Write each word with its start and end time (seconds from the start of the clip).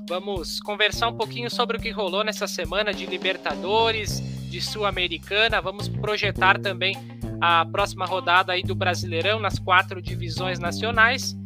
Vamos 0.09 0.61
conversar 0.61 1.09
um 1.09 1.17
pouquinho 1.17 1.51
sobre 1.51 1.77
o 1.77 1.81
que 1.81 1.91
rolou 1.91 2.23
nessa 2.23 2.47
semana 2.47 2.95
de 2.95 3.07
Libertadores, 3.07 4.21
de 4.49 4.61
Sul-Americana. 4.61 5.61
Vamos 5.61 5.89
projetar 5.89 6.61
também 6.61 6.97
a 7.41 7.67
próxima 7.67 8.07
rodada 8.07 8.53
aí 8.53 8.63
do 8.63 8.75
Brasileirão 8.75 9.41
nas 9.41 9.59
quatro 9.59 10.01
divisões 10.01 10.61
nacionais. 10.61 11.37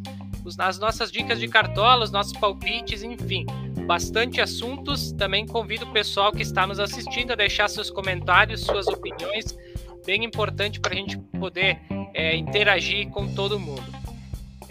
As 0.58 0.78
nossas 0.78 1.10
dicas 1.10 1.38
de 1.38 1.48
cartola, 1.48 2.04
os 2.04 2.10
nossos 2.10 2.34
palpites, 2.34 3.02
enfim, 3.02 3.46
bastante 3.86 4.42
assuntos. 4.42 5.10
Também 5.12 5.46
convido 5.46 5.86
o 5.86 5.92
pessoal 5.92 6.30
que 6.30 6.42
está 6.42 6.66
nos 6.66 6.78
assistindo 6.78 7.32
a 7.32 7.36
deixar 7.36 7.66
seus 7.68 7.90
comentários, 7.90 8.60
suas 8.60 8.86
opiniões, 8.88 9.56
bem 10.04 10.22
importante 10.22 10.78
para 10.78 10.92
a 10.92 10.96
gente 10.96 11.16
poder 11.38 11.80
é, 12.12 12.36
interagir 12.36 13.08
com 13.08 13.26
todo 13.34 13.58
mundo. 13.58 14.09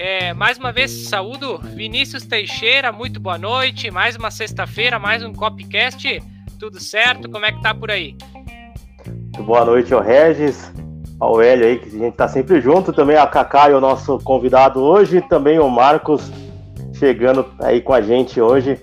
É, 0.02 0.34
mais 0.34 0.58
uma 0.58 0.72
vez, 0.72 1.10
saúdo 1.10 1.58
Vinícius 1.58 2.26
Teixeira, 2.26 2.90
muito 2.90 3.20
boa 3.20 3.38
noite. 3.38 3.92
Mais 3.92 4.16
uma 4.16 4.32
sexta-feira, 4.32 4.98
mais 4.98 5.22
um 5.22 5.34
Copcast. 5.34 6.24
Tudo 6.58 6.80
certo? 6.80 7.30
Como 7.30 7.46
é 7.46 7.52
que 7.52 7.62
tá 7.62 7.76
por 7.76 7.92
aí? 7.92 8.16
Muito 9.06 9.44
boa 9.44 9.66
noite 9.66 9.94
ao 9.94 10.00
Regis, 10.00 10.72
ao 11.20 11.42
Hélio 11.42 11.66
aí, 11.66 11.80
que 11.80 11.90
a 11.90 12.00
gente 12.00 12.16
tá 12.16 12.30
sempre 12.30 12.62
junto. 12.62 12.94
Também 12.94 13.18
a 13.18 13.28
Kaká, 13.28 13.68
o 13.76 13.82
nosso 13.82 14.18
convidado 14.20 14.80
hoje. 14.80 15.20
Também 15.20 15.60
o 15.60 15.68
Marcos 15.68 16.32
chegando 16.94 17.46
aí 17.60 17.82
com 17.82 17.94
a 17.94 18.00
gente 18.00 18.40
hoje. 18.40 18.80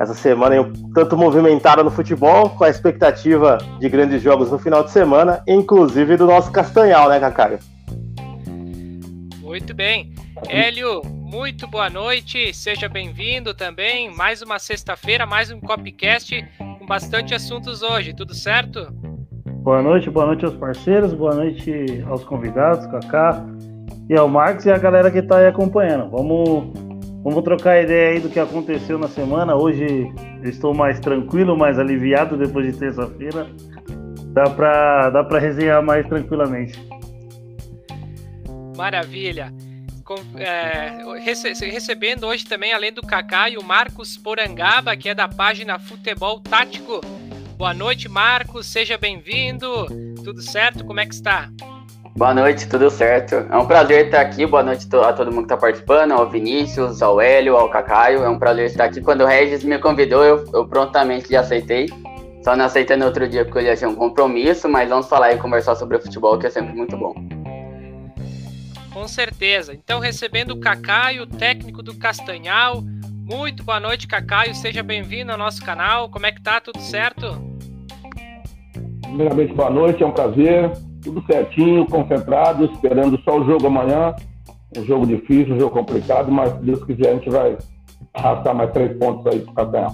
Essa 0.00 0.14
semana 0.14 0.54
aí, 0.54 0.72
tanto 0.94 1.16
movimentada 1.16 1.82
no 1.82 1.90
futebol, 1.90 2.50
com 2.50 2.62
a 2.62 2.70
expectativa 2.70 3.58
de 3.80 3.88
grandes 3.88 4.22
jogos 4.22 4.52
no 4.52 4.58
final 4.60 4.84
de 4.84 4.92
semana, 4.92 5.42
inclusive 5.48 6.16
do 6.16 6.26
nosso 6.26 6.52
Castanhal, 6.52 7.08
né, 7.08 7.18
Kaká? 7.18 7.58
Muito 9.40 9.74
bem. 9.74 10.13
Hélio, 10.48 11.02
muito 11.04 11.66
boa 11.66 11.88
noite, 11.88 12.52
seja 12.52 12.88
bem-vindo 12.88 13.54
também. 13.54 14.14
Mais 14.14 14.42
uma 14.42 14.58
sexta-feira, 14.58 15.26
mais 15.26 15.50
um 15.50 15.58
Copcast 15.58 16.46
com 16.78 16.86
bastante 16.86 17.34
assuntos 17.34 17.82
hoje, 17.82 18.14
tudo 18.14 18.34
certo? 18.34 18.92
Boa 19.62 19.82
noite, 19.82 20.10
boa 20.10 20.26
noite 20.26 20.44
aos 20.44 20.54
parceiros, 20.54 21.14
boa 21.14 21.34
noite 21.34 22.04
aos 22.06 22.22
convidados, 22.24 22.86
Kaká 22.86 23.44
e 24.08 24.16
ao 24.16 24.28
Marcos 24.28 24.66
e 24.66 24.70
a 24.70 24.78
galera 24.78 25.10
que 25.10 25.18
está 25.18 25.38
aí 25.38 25.46
acompanhando. 25.46 26.10
Vamos, 26.10 26.72
vamos 27.22 27.42
trocar 27.42 27.82
ideia 27.82 28.10
aí 28.10 28.20
do 28.20 28.28
que 28.28 28.38
aconteceu 28.38 28.98
na 28.98 29.08
semana. 29.08 29.56
Hoje 29.56 30.12
eu 30.42 30.48
estou 30.48 30.74
mais 30.74 31.00
tranquilo, 31.00 31.56
mais 31.56 31.78
aliviado 31.78 32.36
depois 32.36 32.70
de 32.70 32.78
terça-feira. 32.78 33.46
Dá 34.34 34.50
para 34.50 35.10
dá 35.10 35.38
resenhar 35.38 35.82
mais 35.82 36.06
tranquilamente. 36.06 36.78
Maravilha 38.76 39.52
com, 40.04 40.16
é, 40.36 41.18
rece 41.18 41.52
recebendo 41.64 42.26
hoje 42.26 42.44
também, 42.44 42.72
além 42.72 42.92
do 42.92 43.00
Kaká, 43.00 43.48
e 43.48 43.56
o 43.56 43.64
Marcos 43.64 44.16
Porangaba, 44.16 44.96
que 44.96 45.08
é 45.08 45.14
da 45.14 45.26
página 45.26 45.78
Futebol 45.78 46.38
Tático. 46.40 47.00
Boa 47.56 47.72
noite, 47.72 48.08
Marcos, 48.08 48.66
seja 48.66 48.98
bem-vindo. 48.98 49.86
Tudo 50.22 50.42
certo? 50.42 50.84
Como 50.84 51.00
é 51.00 51.06
que 51.06 51.14
está? 51.14 51.48
Boa 52.16 52.34
noite, 52.34 52.68
tudo 52.68 52.90
certo. 52.90 53.34
É 53.34 53.56
um 53.56 53.66
prazer 53.66 54.06
estar 54.06 54.20
aqui. 54.20 54.46
Boa 54.46 54.62
noite 54.62 54.86
a 54.94 55.12
todo 55.12 55.32
mundo 55.32 55.46
que 55.46 55.54
está 55.54 55.56
participando, 55.56 56.12
ao 56.12 56.28
Vinícius, 56.28 57.02
ao 57.02 57.20
Hélio, 57.20 57.56
ao 57.56 57.70
Cacaio. 57.70 58.22
É 58.22 58.28
um 58.28 58.38
prazer 58.38 58.66
estar 58.66 58.84
aqui. 58.84 59.00
Quando 59.00 59.22
o 59.22 59.26
Regis 59.26 59.64
me 59.64 59.78
convidou, 59.78 60.22
eu, 60.22 60.44
eu 60.52 60.66
prontamente 60.66 61.34
aceitei. 61.34 61.88
Só 62.44 62.54
não 62.54 62.66
aceitei 62.66 62.96
no 62.96 63.06
outro 63.06 63.26
dia 63.26 63.44
porque 63.44 63.60
eu 63.60 63.66
já 63.66 63.76
tinha 63.76 63.88
um 63.88 63.94
compromisso, 63.94 64.68
mas 64.68 64.88
vamos 64.88 65.08
falar 65.08 65.32
e 65.32 65.38
conversar 65.38 65.74
sobre 65.76 65.96
o 65.96 66.00
futebol, 66.00 66.38
que 66.38 66.46
é 66.46 66.50
sempre 66.50 66.74
muito 66.74 66.96
bom. 66.96 67.14
Com 68.94 69.08
certeza. 69.08 69.74
Então, 69.74 69.98
recebendo 69.98 70.52
o 70.52 70.60
Cacaio, 70.60 71.26
técnico 71.26 71.82
do 71.82 71.98
Castanhal. 71.98 72.80
Muito 73.12 73.64
boa 73.64 73.80
noite, 73.80 74.06
Cacaio. 74.06 74.54
Seja 74.54 74.84
bem-vindo 74.84 75.32
ao 75.32 75.36
nosso 75.36 75.64
canal. 75.64 76.08
Como 76.08 76.24
é 76.26 76.30
que 76.30 76.40
tá? 76.40 76.60
Tudo 76.60 76.80
certo? 76.80 77.26
Primeiramente, 79.02 79.52
boa 79.52 79.68
noite. 79.68 80.00
É 80.00 80.06
um 80.06 80.12
prazer. 80.12 80.70
Tudo 81.02 81.24
certinho, 81.26 81.84
concentrado, 81.86 82.66
esperando 82.66 83.20
só 83.24 83.40
o 83.40 83.44
jogo 83.44 83.66
amanhã. 83.66 84.14
Um 84.78 84.84
jogo 84.84 85.06
difícil, 85.06 85.56
um 85.56 85.58
jogo 85.58 85.74
complicado, 85.74 86.30
mas 86.30 86.52
se 86.52 86.62
Deus 86.62 86.84
quiser, 86.84 87.08
a 87.08 87.14
gente 87.14 87.30
vai 87.30 87.58
arrastar 88.14 88.54
mais 88.54 88.70
três 88.72 88.96
pontos 88.96 89.26
aí 89.26 89.40
pro 89.40 89.54
Castanhal. 89.54 89.92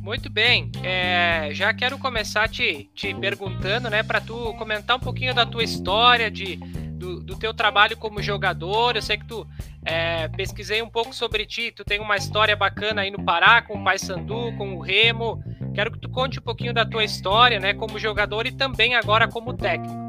Muito 0.00 0.30
bem, 0.30 0.70
é, 0.82 1.48
já 1.52 1.72
quero 1.72 1.98
começar 1.98 2.46
te, 2.48 2.90
te 2.94 3.14
perguntando, 3.14 3.88
né, 3.88 4.02
para 4.02 4.20
tu 4.20 4.54
comentar 4.58 4.96
um 4.96 5.00
pouquinho 5.00 5.34
da 5.34 5.46
tua 5.46 5.64
história, 5.64 6.30
de 6.30 6.60
do, 7.04 7.20
do 7.20 7.36
teu 7.36 7.52
trabalho 7.52 7.96
como 7.96 8.22
jogador. 8.22 8.96
Eu 8.96 9.02
sei 9.02 9.18
que 9.18 9.26
tu 9.26 9.46
é, 9.84 10.26
pesquisei 10.28 10.80
um 10.82 10.88
pouco 10.88 11.14
sobre 11.14 11.44
ti, 11.44 11.70
tu 11.70 11.84
tem 11.84 12.00
uma 12.00 12.16
história 12.16 12.56
bacana 12.56 13.02
aí 13.02 13.10
no 13.10 13.22
Pará, 13.22 13.60
com 13.60 13.78
o 13.78 13.84
Paysandu, 13.84 14.56
com 14.56 14.74
o 14.74 14.80
Remo. 14.80 15.42
Quero 15.74 15.92
que 15.92 15.98
tu 15.98 16.08
conte 16.08 16.38
um 16.38 16.42
pouquinho 16.42 16.72
da 16.72 16.86
tua 16.86 17.04
história, 17.04 17.60
né, 17.60 17.74
como 17.74 17.98
jogador 17.98 18.46
e 18.46 18.52
também 18.52 18.94
agora 18.94 19.28
como 19.28 19.52
técnico. 19.54 20.02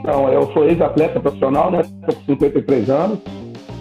Então, 0.00 0.28
eu 0.28 0.52
sou 0.52 0.64
ex-atleta 0.64 1.20
profissional, 1.20 1.70
né? 1.70 1.82
Estou 1.82 2.16
com 2.16 2.24
53 2.26 2.90
anos. 2.90 3.20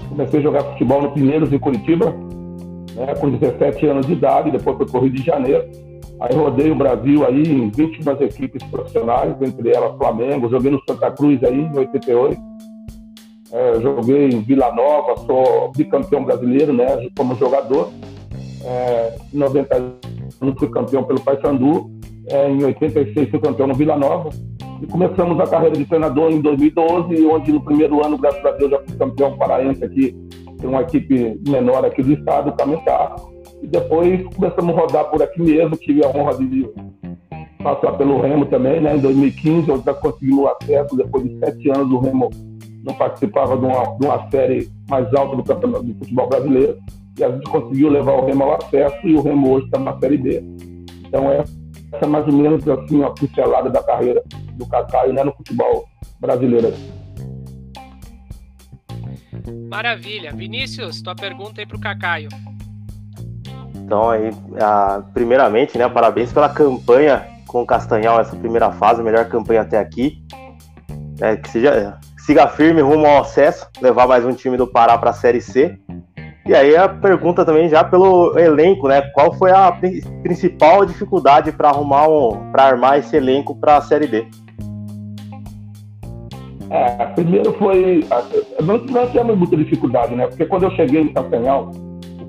Comecei 0.09 0.39
a 0.39 0.43
jogar 0.43 0.63
futebol 0.63 1.01
no 1.01 1.11
Pinheiros, 1.11 1.51
em 1.51 1.57
Curitiba, 1.57 2.11
né, 2.93 3.15
com 3.19 3.31
17 3.31 3.87
anos 3.87 4.05
de 4.05 4.13
idade, 4.13 4.51
depois 4.51 4.77
foi 4.77 4.85
para 4.85 4.99
o 4.99 5.03
Rio 5.03 5.13
de 5.13 5.23
Janeiro 5.23 5.90
Aí 6.21 6.35
rodei 6.35 6.69
o 6.69 6.75
Brasil 6.75 7.25
aí 7.25 7.41
em 7.41 7.71
21 7.71 8.23
equipes 8.23 8.61
profissionais, 8.69 9.35
entre 9.41 9.71
elas 9.71 9.97
Flamengo, 9.97 10.49
joguei 10.49 10.69
no 10.69 10.79
Santa 10.87 11.09
Cruz 11.09 11.43
aí 11.43 11.61
em 11.61 11.75
88. 11.75 12.39
É, 13.51 13.79
joguei 13.81 14.29
em 14.29 14.41
Vila 14.41 14.71
Nova, 14.71 15.17
sou 15.25 15.71
bicampeão 15.75 16.23
brasileiro, 16.23 16.71
né, 16.71 16.85
como 17.17 17.35
jogador. 17.35 17.89
É, 18.63 19.15
em 19.33 19.37
91 19.37 20.55
fui 20.59 20.69
campeão 20.69 21.03
pelo 21.03 21.19
Paysandu, 21.21 21.89
é, 22.27 22.47
em 22.51 22.63
86 22.65 23.31
fui 23.31 23.39
campeão 23.39 23.65
no 23.65 23.73
Vila 23.73 23.97
Nova. 23.97 24.29
E 24.79 24.85
começamos 24.85 25.39
a 25.39 25.47
carreira 25.47 25.75
de 25.75 25.85
treinador 25.85 26.31
em 26.31 26.39
2012, 26.39 27.25
onde 27.25 27.51
no 27.51 27.61
primeiro 27.61 28.05
ano, 28.05 28.19
graças 28.19 28.45
a 28.45 28.51
Deus, 28.51 28.69
já 28.69 28.79
fui 28.79 28.95
campeão 28.95 29.35
paraense 29.39 29.83
aqui, 29.83 30.15
tem 30.59 30.69
uma 30.69 30.81
equipe 30.81 31.41
menor 31.47 31.83
aqui 31.83 32.03
do 32.03 32.13
estado, 32.13 32.51
o 32.51 32.55
Cametá 32.55 33.15
e 33.61 33.67
depois 33.67 34.23
começamos 34.35 34.75
a 34.75 34.79
rodar 34.79 35.05
por 35.09 35.21
aqui 35.21 35.41
mesmo. 35.41 35.75
Tive 35.77 36.03
a 36.03 36.09
honra 36.09 36.37
de 36.37 36.67
passar 37.63 37.93
pelo 37.93 38.19
Remo 38.19 38.45
também, 38.45 38.81
né? 38.81 38.95
Em 38.95 38.99
2015, 38.99 39.71
onde 39.71 39.85
já 39.85 39.93
conseguimos 39.93 40.47
acesso. 40.47 40.95
Depois 40.95 41.23
de 41.23 41.39
sete 41.39 41.69
anos, 41.69 41.91
o 41.91 41.99
Remo 41.99 42.29
não 42.83 42.93
participava 42.95 43.57
de 43.57 43.65
uma, 43.65 43.83
de 43.97 44.05
uma 44.05 44.29
série 44.29 44.69
mais 44.89 45.13
alta 45.13 45.35
do 45.35 45.43
campeonato 45.43 45.83
do 45.83 45.93
futebol 45.93 46.27
brasileiro. 46.27 46.77
E 47.19 47.23
a 47.23 47.29
gente 47.29 47.49
conseguiu 47.49 47.89
levar 47.89 48.13
o 48.13 48.25
Remo 48.25 48.43
ao 48.43 48.55
acesso 48.55 49.07
e 49.07 49.15
o 49.15 49.21
Remo 49.21 49.51
hoje 49.51 49.65
está 49.65 49.79
na 49.79 49.97
Série 49.99 50.17
B. 50.17 50.43
Então, 51.05 51.29
é, 51.29 51.43
essa 51.93 52.05
é 52.05 52.07
mais 52.07 52.25
ou 52.25 52.33
menos 52.33 52.67
assim, 52.67 53.03
a 53.03 53.09
pincelada 53.11 53.69
da 53.69 53.83
carreira 53.83 54.23
do 54.53 54.65
Cacaio 54.65 55.13
né, 55.13 55.23
no 55.23 55.33
futebol 55.33 55.85
brasileiro. 56.19 56.73
Maravilha. 59.69 60.33
Vinícius, 60.33 61.01
tua 61.01 61.15
pergunta 61.15 61.61
aí 61.61 61.67
para 61.67 61.77
o 61.77 61.81
Cacaio. 61.81 62.29
Então 63.91 64.09
aí, 64.09 64.31
a, 64.57 65.03
primeiramente, 65.13 65.77
né, 65.77 65.89
parabéns 65.89 66.31
pela 66.31 66.47
campanha 66.47 67.27
com 67.45 67.61
o 67.61 67.65
Castanhal, 67.65 68.21
essa 68.21 68.37
primeira 68.37 68.71
fase, 68.71 69.03
melhor 69.03 69.25
campanha 69.25 69.63
até 69.63 69.77
aqui. 69.77 70.23
É, 71.19 71.35
que 71.35 71.49
seja, 71.49 71.97
siga 72.17 72.47
firme 72.47 72.79
rumo 72.79 73.05
ao 73.05 73.19
acesso, 73.19 73.67
levar 73.81 74.07
mais 74.07 74.23
um 74.23 74.31
time 74.31 74.55
do 74.55 74.65
Pará 74.65 74.97
para 74.97 75.09
a 75.09 75.13
Série 75.13 75.41
C. 75.41 75.77
E 76.45 76.55
aí 76.55 76.73
a 76.73 76.87
pergunta 76.87 77.43
também 77.43 77.67
já 77.67 77.83
pelo 77.83 78.39
elenco, 78.39 78.87
né? 78.87 79.01
Qual 79.13 79.33
foi 79.33 79.51
a 79.51 79.77
principal 80.23 80.85
dificuldade 80.85 81.51
para 81.51 81.67
arrumar 81.67 82.07
um, 82.07 82.49
para 82.49 82.63
armar 82.63 82.97
esse 82.97 83.17
elenco 83.17 83.53
para 83.59 83.75
a 83.75 83.81
Série 83.81 84.07
D? 84.07 84.25
É, 86.69 87.05
primeiro 87.07 87.51
foi. 87.57 88.05
Nós, 88.63 89.11
tivemos 89.11 89.37
muita 89.37 89.57
dificuldade, 89.57 90.15
né? 90.15 90.27
Porque 90.27 90.45
quando 90.45 90.63
eu 90.63 90.71
cheguei 90.71 91.03
no 91.03 91.13
Castanhal, 91.13 91.71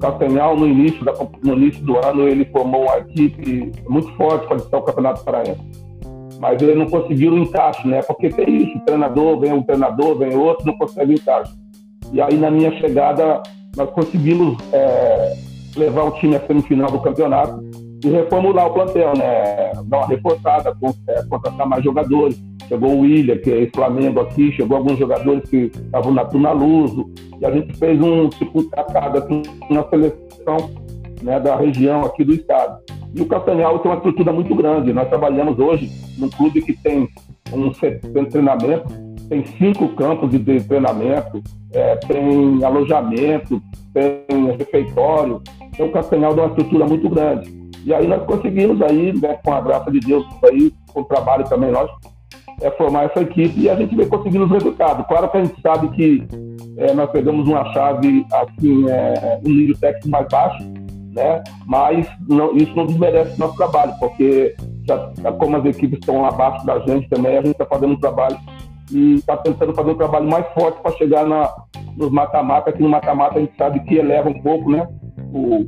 Castanhal, 0.03 0.57
no 0.57 0.67
início, 0.67 1.05
da, 1.05 1.15
no 1.45 1.55
início 1.55 1.81
do 1.85 1.97
ano, 2.05 2.29
ele 2.29 2.45
formou 2.47 2.83
uma 2.83 2.99
equipe 2.99 3.71
muito 3.89 4.13
forte 4.17 4.49
para 4.49 4.57
disputar 4.57 4.81
o 4.81 4.83
Campeonato 4.83 5.25
Paraense. 5.25 5.61
Mas 6.41 6.61
ele 6.61 6.75
não 6.75 6.87
conseguiu 6.87 7.33
o 7.33 7.39
encaixe, 7.39 7.87
né? 7.87 8.03
Porque 8.03 8.29
tem 8.29 8.65
isso: 8.65 8.81
treinador, 8.85 9.39
vem 9.39 9.53
um 9.53 9.63
treinador, 9.63 10.19
vem 10.19 10.37
outro, 10.37 10.67
não 10.67 10.77
consegue 10.77 11.15
encaixe. 11.15 11.53
E 12.13 12.21
aí, 12.21 12.37
na 12.37 12.51
minha 12.51 12.73
chegada, 12.81 13.41
nós 13.77 13.89
conseguimos 13.91 14.57
é, 14.73 15.35
levar 15.77 16.03
o 16.03 16.11
time 16.13 16.35
à 16.35 16.41
semifinal 16.41 16.91
do 16.91 17.01
campeonato 17.01 17.63
e 18.05 18.09
reformular 18.09 18.67
o 18.67 18.75
plantel, 18.75 19.13
né? 19.17 19.71
Dar 19.85 19.99
uma 19.99 20.07
reforçada, 20.09 20.77
é, 21.07 21.23
contratar 21.29 21.69
mais 21.69 21.85
jogadores. 21.85 22.43
Chegou 22.73 22.91
o 22.95 23.01
William, 23.01 23.37
que 23.37 23.51
é 23.51 23.69
Flamengo 23.75 24.21
aqui, 24.21 24.51
chegou 24.53 24.79
alguns 24.79 24.99
jogadores 24.99 25.47
que 25.51 25.71
estavam 25.75 26.11
na 26.11 26.25
Tuna 26.25 26.53
Luso, 26.53 27.11
e 27.39 27.45
a 27.45 27.51
gente 27.51 27.77
fez 27.77 28.01
um 28.01 28.31
tipo 28.31 28.61
um 28.61 28.71
tratado 28.71 29.19
aqui 29.19 29.43
na 29.69 29.87
seleção 29.91 30.71
né, 31.23 31.39
da 31.39 31.55
região 31.55 32.01
aqui 32.01 32.25
do 32.25 32.33
estado. 32.33 32.81
E 33.15 33.21
o 33.21 33.27
Castanhal 33.27 33.79
tem 33.81 33.91
uma 33.91 33.99
estrutura 33.99 34.33
muito 34.33 34.55
grande. 34.55 34.91
Nós 34.91 35.07
trabalhamos 35.07 35.59
hoje 35.59 35.93
num 36.17 36.31
clube 36.31 36.63
que 36.63 36.73
tem 36.73 37.07
um 37.53 37.75
centro 37.75 38.11
de 38.11 38.27
treinamento, 38.31 38.87
tem 39.29 39.45
cinco 39.45 39.89
campos 39.89 40.31
de 40.31 40.39
treinamento, 40.39 41.43
é, 41.75 41.97
tem 41.97 42.65
alojamento, 42.65 43.63
tem 43.93 44.57
refeitório. 44.57 45.43
Então 45.75 45.89
o 45.89 45.93
Castanhal 45.93 46.35
dá 46.35 46.45
uma 46.45 46.49
estrutura 46.49 46.87
muito 46.87 47.07
grande. 47.11 47.53
E 47.85 47.93
aí 47.93 48.09
nós 48.09 48.25
conseguimos 48.25 48.81
aí, 48.81 49.13
né, 49.13 49.39
com 49.45 49.53
a 49.53 49.61
graça 49.61 49.91
de 49.91 50.01
Deus, 50.01 50.25
aí, 50.51 50.73
com 50.95 51.03
o 51.03 51.05
trabalho 51.05 51.45
também 51.45 51.71
nós, 51.71 51.91
é, 52.63 52.71
formar 52.73 53.05
essa 53.05 53.21
equipe 53.21 53.61
e 53.61 53.69
a 53.69 53.75
gente 53.75 53.95
vem 53.95 54.09
conseguindo 54.09 54.45
os 54.45 54.51
resultados. 54.51 55.07
Claro 55.07 55.29
que 55.29 55.37
a 55.37 55.45
gente 55.45 55.61
sabe 55.61 55.89
que 55.91 56.27
é, 56.77 56.95
nós 56.95 57.11
pegamos 57.11 57.47
uma 57.47 57.73
chave, 57.73 58.25
assim, 58.33 58.89
é, 58.89 59.41
um 59.45 59.51
nível 59.51 59.77
técnico 59.79 60.09
mais 60.09 60.27
baixo, 60.29 60.63
né? 61.15 61.43
Mas 61.67 62.07
não, 62.29 62.57
isso 62.57 62.75
não 62.75 62.87
desmerece 62.87 63.37
o 63.37 63.39
nosso 63.39 63.57
trabalho, 63.57 63.93
porque 63.99 64.55
já, 64.87 64.99
como 65.39 65.57
as 65.57 65.65
equipes 65.65 65.99
estão 65.99 66.25
abaixo 66.25 66.65
da 66.65 66.79
gente 66.81 67.09
também, 67.09 67.37
a 67.37 67.43
gente 67.43 67.53
está 67.53 67.67
fazendo 67.67 67.93
um 67.93 68.01
trabalho 68.01 68.39
e 68.91 69.15
está 69.15 69.37
tentando 69.37 69.75
fazer 69.75 69.91
um 69.91 69.97
trabalho 69.97 70.29
mais 70.29 70.47
forte 70.55 70.81
para 70.81 70.93
chegar 70.93 71.27
na, 71.27 71.51
nos 71.97 72.11
mata-mata, 72.11 72.73
que 72.73 72.83
no 72.83 72.89
mata-mata 72.89 73.39
a 73.39 73.41
gente 73.41 73.57
sabe 73.57 73.81
que 73.81 73.97
eleva 73.97 74.29
um 74.29 74.41
pouco, 74.41 74.71
né? 74.71 74.87
O, 75.33 75.67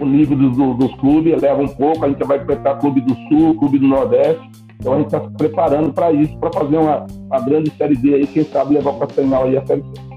o 0.00 0.06
nível 0.06 0.36
dos, 0.36 0.56
dos 0.76 0.94
clubes, 0.96 1.32
eleva 1.32 1.60
um 1.60 1.68
pouco, 1.68 2.04
a 2.04 2.08
gente 2.08 2.22
vai 2.24 2.38
enfrentar 2.38 2.76
clube 2.76 3.00
do 3.00 3.14
Sul, 3.28 3.58
clube 3.58 3.78
do 3.78 3.86
Nordeste, 3.86 4.48
então 4.78 4.94
a 4.94 4.96
gente 4.98 5.06
está 5.06 5.20
se 5.20 5.30
preparando 5.30 5.92
para 5.92 6.12
isso, 6.12 6.38
para 6.38 6.52
fazer 6.52 6.76
uma, 6.76 7.06
uma 7.26 7.40
grande 7.40 7.70
Série 7.72 7.96
D 7.96 8.14
aí, 8.14 8.26
quem 8.26 8.44
sabe 8.44 8.74
levar 8.74 8.92
para 8.92 9.06
a 9.06 9.08
final 9.08 9.44
aí 9.44 9.56
a 9.56 9.66
Série 9.66 9.82
C. 9.82 10.08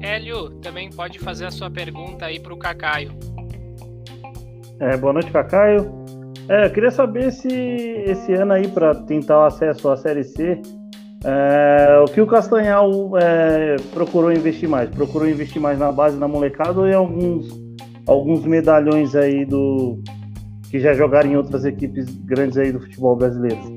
Hélio, 0.00 0.50
também 0.60 0.90
pode 0.90 1.18
fazer 1.18 1.46
a 1.46 1.50
sua 1.50 1.70
pergunta 1.70 2.26
aí 2.26 2.38
para 2.38 2.52
o 2.52 2.58
Cacaio. 2.58 3.10
É, 4.78 4.96
boa 4.98 5.14
noite, 5.14 5.30
Cacaio. 5.30 5.90
É, 6.46 6.66
eu 6.66 6.70
queria 6.70 6.90
saber 6.90 7.32
se 7.32 7.48
esse 7.48 8.34
ano 8.34 8.52
aí, 8.52 8.68
para 8.68 8.94
tentar 8.94 9.38
o 9.40 9.44
acesso 9.44 9.88
à 9.88 9.96
Série 9.96 10.24
C, 10.24 10.60
é, 11.24 12.02
o 12.02 12.04
que 12.04 12.20
o 12.20 12.26
Castanhal 12.26 13.12
é, 13.16 13.76
procurou 13.94 14.30
investir 14.30 14.68
mais? 14.68 14.90
Procurou 14.90 15.26
investir 15.26 15.60
mais 15.60 15.78
na 15.78 15.90
base 15.90 16.18
da 16.18 16.28
molecada 16.28 16.80
ou 16.80 16.86
em 16.86 16.92
alguns, 16.92 17.48
alguns 18.06 18.44
medalhões 18.44 19.16
aí 19.16 19.46
do 19.46 20.02
que 20.74 20.80
já 20.80 20.92
jogaram 20.92 21.30
em 21.30 21.36
outras 21.36 21.64
equipes 21.64 22.04
grandes 22.24 22.58
aí 22.58 22.72
do 22.72 22.80
futebol 22.80 23.14
brasileiro? 23.14 23.76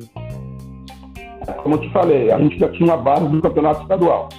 Como 1.62 1.76
eu 1.76 1.82
te 1.82 1.92
falei, 1.92 2.32
a 2.32 2.40
gente 2.40 2.58
já 2.58 2.68
tinha 2.70 2.90
uma 2.90 2.98
base 2.98 3.28
do 3.28 3.40
campeonato 3.40 3.84
estadual. 3.84 4.30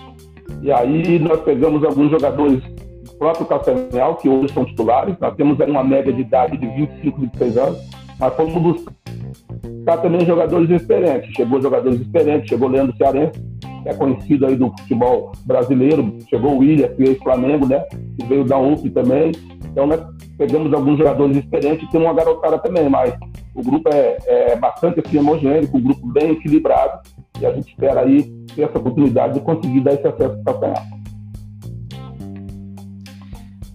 E 0.61 0.73
aí 0.73 1.21
nós 1.21 1.41
pegamos 1.43 1.85
alguns 1.85 2.11
jogadores 2.11 2.61
do 3.05 3.13
próprio 3.17 3.47
Castanhal, 3.47 4.17
que 4.17 4.29
hoje 4.29 4.53
são 4.53 4.65
titulares. 4.65 5.15
Nós 5.21 5.37
temos 5.37 5.61
aí 5.61 5.71
uma 5.71 5.85
média 5.85 6.13
de 6.13 6.21
idade 6.21 6.57
de 6.57 6.67
25, 6.67 7.21
26 7.21 7.57
anos. 7.59 7.79
Mas 8.19 8.35
fomos 8.35 8.61
buscar 8.61 9.99
também 9.99 10.27
jogadores 10.27 10.69
experientes. 10.69 11.33
Chegou 11.37 11.63
jogadores 11.63 12.01
experientes, 12.01 12.49
chegou 12.49 12.69
Leandro 12.69 12.97
Cearense, 12.97 13.41
que 13.85 13.89
é 13.89 13.95
conhecido 13.95 14.47
aí 14.47 14.57
do 14.57 14.77
futebol 14.81 15.31
brasileiro. 15.47 16.13
Chegou 16.29 16.57
o 16.57 16.59
William, 16.59 16.89
que 16.89 17.05
veio 17.05 17.23
Flamengo, 17.23 17.69
né? 17.69 17.85
Que 18.19 18.27
veio 18.27 18.43
da 18.43 18.59
UP 18.59 18.91
também. 18.91 19.31
Então 19.65 19.87
nós 19.87 20.01
pegamos 20.39 20.73
alguns 20.73 20.97
jogadores 20.97 21.37
experientes 21.37 21.87
e 21.87 21.91
tem 21.91 22.01
uma 22.01 22.15
garotada 22.15 22.59
também, 22.61 22.89
mas 22.89 23.13
o 23.55 23.63
grupo 23.63 23.91
é, 23.93 24.17
é 24.25 24.57
bastante 24.57 25.03
assim, 25.05 25.19
homogêneo, 25.19 25.69
um 25.75 25.83
grupo 25.83 26.07
bem 26.07 26.31
equilibrado. 26.31 27.01
E 27.41 27.45
a 27.45 27.53
gente 27.53 27.69
espera 27.71 28.03
aí 28.03 28.23
ter 28.55 28.63
essa 28.63 28.79
oportunidade 28.79 29.35
de 29.35 29.41
conseguir 29.41 29.81
dar 29.81 29.95
esse 29.95 30.07
acesso 30.07 30.43
para 30.45 30.59
ganhar. 30.59 30.87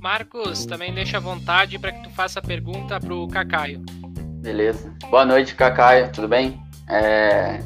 Marcos, 0.02 0.66
também 0.66 0.94
deixa 0.94 1.18
à 1.18 1.20
vontade 1.20 1.78
para 1.78 1.92
que 1.92 2.04
tu 2.04 2.10
faça 2.10 2.40
a 2.40 2.42
pergunta 2.42 3.00
para 3.00 3.14
o 3.14 3.28
Cacaio. 3.28 3.82
Beleza. 4.42 4.94
Boa 5.10 5.26
noite, 5.26 5.56
Cacaio, 5.56 6.12
tudo 6.12 6.28
bem? 6.28 6.62
É, 6.90 7.60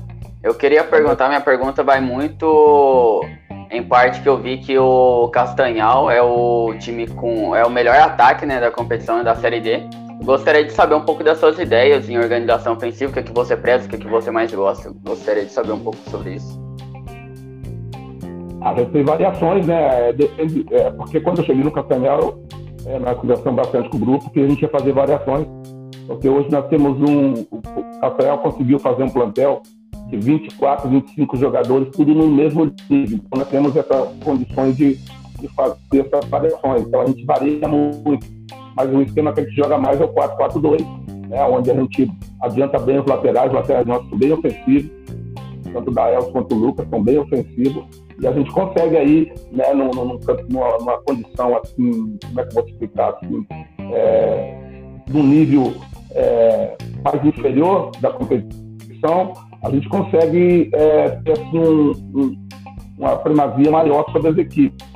eu 0.43 0.53
queria 0.53 0.83
perguntar, 0.83 1.27
minha 1.27 1.41
pergunta 1.41 1.83
vai 1.83 1.99
muito 1.99 3.25
em 3.71 3.83
parte 3.83 4.21
que 4.21 4.29
eu 4.29 4.37
vi 4.37 4.57
que 4.57 4.77
o 4.77 5.27
Castanhal 5.29 6.09
é 6.09 6.21
o 6.21 6.73
time 6.79 7.07
com 7.07 7.55
é 7.55 7.65
o 7.65 7.69
melhor 7.69 7.95
ataque 7.95 8.45
né, 8.45 8.59
da 8.59 8.71
competição 8.71 9.23
da 9.23 9.35
Série 9.35 9.59
D. 9.59 9.81
Gostaria 10.23 10.63
de 10.63 10.71
saber 10.71 10.95
um 10.95 11.01
pouco 11.01 11.23
das 11.23 11.37
suas 11.37 11.59
ideias 11.59 12.09
em 12.09 12.17
organização 12.17 12.73
ofensiva, 12.73 13.11
o 13.11 13.13
que, 13.13 13.19
é 13.19 13.23
que 13.23 13.33
você 13.33 13.55
preza, 13.55 13.85
o 13.85 13.89
que, 13.89 13.95
é 13.95 13.99
que 13.99 14.07
você 14.07 14.31
mais 14.31 14.53
gosta. 14.53 14.91
Gostaria 15.05 15.45
de 15.45 15.51
saber 15.51 15.71
um 15.71 15.79
pouco 15.79 15.97
sobre 16.09 16.35
isso. 16.35 16.59
Ah, 18.61 18.73
tem 18.73 19.03
variações, 19.03 19.65
né? 19.67 20.11
Depende, 20.13 20.65
é, 20.71 20.89
porque 20.91 21.21
quando 21.21 21.39
eu 21.39 21.45
cheguei 21.45 21.63
no 21.63 21.71
Castanhal, 21.71 22.39
é, 22.85 22.99
nós 22.99 23.17
conversamos 23.19 23.55
bastante 23.55 23.89
com 23.89 23.97
o 23.97 23.99
grupo 23.99 24.29
que 24.31 24.39
a 24.39 24.47
gente 24.47 24.61
ia 24.61 24.69
fazer 24.69 24.91
variações 24.91 25.47
porque 26.07 26.29
hoje 26.29 26.49
nós 26.49 26.65
temos 26.69 26.97
um. 27.01 27.33
O 27.51 27.61
Rafael 28.01 28.37
conseguiu 28.37 28.79
fazer 28.79 29.03
um 29.03 29.09
plantel 29.09 29.61
24, 30.11 30.89
25 30.89 31.37
jogadores, 31.37 31.89
tudo 31.91 32.13
no 32.13 32.27
mesmo 32.27 32.71
nível. 32.89 33.19
Então 33.25 33.39
nós 33.39 33.49
temos 33.49 33.75
essas 33.75 34.09
condições 34.23 34.77
de, 34.77 34.95
de 35.39 35.47
fazer 35.55 36.05
essas 36.05 36.25
variações. 36.29 36.81
Então 36.83 37.01
a 37.01 37.05
gente 37.07 37.25
varia 37.25 37.67
muito. 37.67 38.25
Mas 38.75 38.93
o 38.93 39.01
esquema 39.01 39.33
que 39.33 39.41
a 39.41 39.43
gente 39.43 39.55
joga 39.55 39.77
mais 39.77 39.99
é 39.99 40.05
o 40.05 40.13
4-4-2, 40.13 41.27
né, 41.29 41.43
onde 41.43 41.71
a 41.71 41.73
gente 41.73 42.09
adianta 42.41 42.79
bem 42.79 42.99
os 42.99 43.05
laterais, 43.05 43.49
os 43.49 43.55
laterais 43.55 43.87
nossos 43.87 44.17
bem 44.17 44.31
ofensivos, 44.31 44.91
tanto 45.73 45.91
o 45.91 45.93
Dael 45.93 46.31
quanto 46.31 46.55
o 46.55 46.57
Lucas 46.57 46.87
são 46.89 47.03
bem 47.03 47.17
ofensivos. 47.17 47.83
E 48.19 48.25
a 48.25 48.31
gente 48.31 48.51
consegue 48.51 48.97
aí, 48.97 49.33
né, 49.51 49.73
num, 49.73 49.89
numa, 49.91 50.77
numa 50.79 50.97
condição 51.01 51.57
assim, 51.57 52.17
como 52.25 52.39
é 52.39 52.43
que 52.43 52.49
eu 52.49 52.53
vou 52.53 52.65
te 52.65 52.71
explicar, 52.71 53.09
assim, 53.09 53.45
é, 53.91 54.57
num 55.09 55.23
nível 55.23 55.73
é, 56.11 56.75
mais 57.03 57.23
inferior 57.25 57.91
da 57.99 58.11
competição, 58.11 59.33
a 59.63 59.69
gente 59.69 59.87
consegue 59.89 60.69
é, 60.73 61.09
ter 61.09 61.31
assim, 61.33 61.59
um, 61.59 61.91
um, 62.15 62.47
uma 62.97 63.15
primazia 63.17 63.71
maior 63.71 64.05
sobre 64.11 64.29
as 64.29 64.37
equipes. 64.37 64.87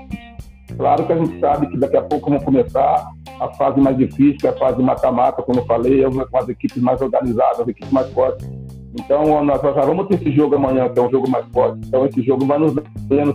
Claro 0.78 1.06
que 1.06 1.14
a 1.14 1.18
gente 1.18 1.40
sabe 1.40 1.68
que 1.68 1.78
daqui 1.78 1.98
a 1.98 2.02
pouco 2.02 2.30
vamos 2.30 2.44
começar 2.44 3.12
a 3.40 3.48
fase 3.56 3.80
mais 3.80 3.98
difícil, 3.98 4.38
que 4.38 4.48
é 4.48 4.52
a 4.52 4.58
fase 4.58 4.82
mata-mata, 4.82 5.42
como 5.42 5.60
eu 5.60 5.66
falei, 5.66 6.04
com 6.04 6.38
as 6.38 6.50
equipes 6.50 6.82
mais 6.82 7.02
organizadas, 7.02 7.60
as 7.60 7.68
equipes 7.68 7.92
mais 7.92 8.12
fortes. 8.14 8.48
Então, 8.94 9.44
nós 9.44 9.62
já 9.62 9.86
vamos 9.86 10.08
ter 10.08 10.16
esse 10.16 10.32
jogo 10.32 10.56
amanhã, 10.56 10.90
que 10.90 11.00
é 11.00 11.02
um 11.02 11.10
jogo 11.10 11.30
mais 11.30 11.46
forte. 11.48 11.80
Então, 11.88 12.06
esse 12.06 12.22
jogo 12.22 12.46
vai 12.46 12.60
nos 12.60 12.74
dando 12.74 13.34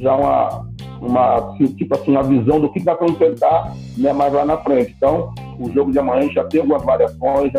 já 0.00 0.14
uma, 0.14 0.66
uma 1.00 1.56
tipo 1.76 1.94
assim, 1.94 2.12
uma 2.12 2.22
visão 2.22 2.60
do 2.60 2.72
que 2.72 2.80
dá 2.80 2.94
para 2.94 3.08
enfrentar 3.08 3.72
né, 3.98 4.12
mais 4.12 4.32
lá 4.32 4.44
na 4.44 4.56
frente. 4.58 4.94
Então, 4.96 5.32
o 5.58 5.70
jogo 5.72 5.90
de 5.90 5.98
amanhã 5.98 6.28
já 6.32 6.44
tem 6.44 6.60
algumas 6.60 6.84
variações, 6.84 7.52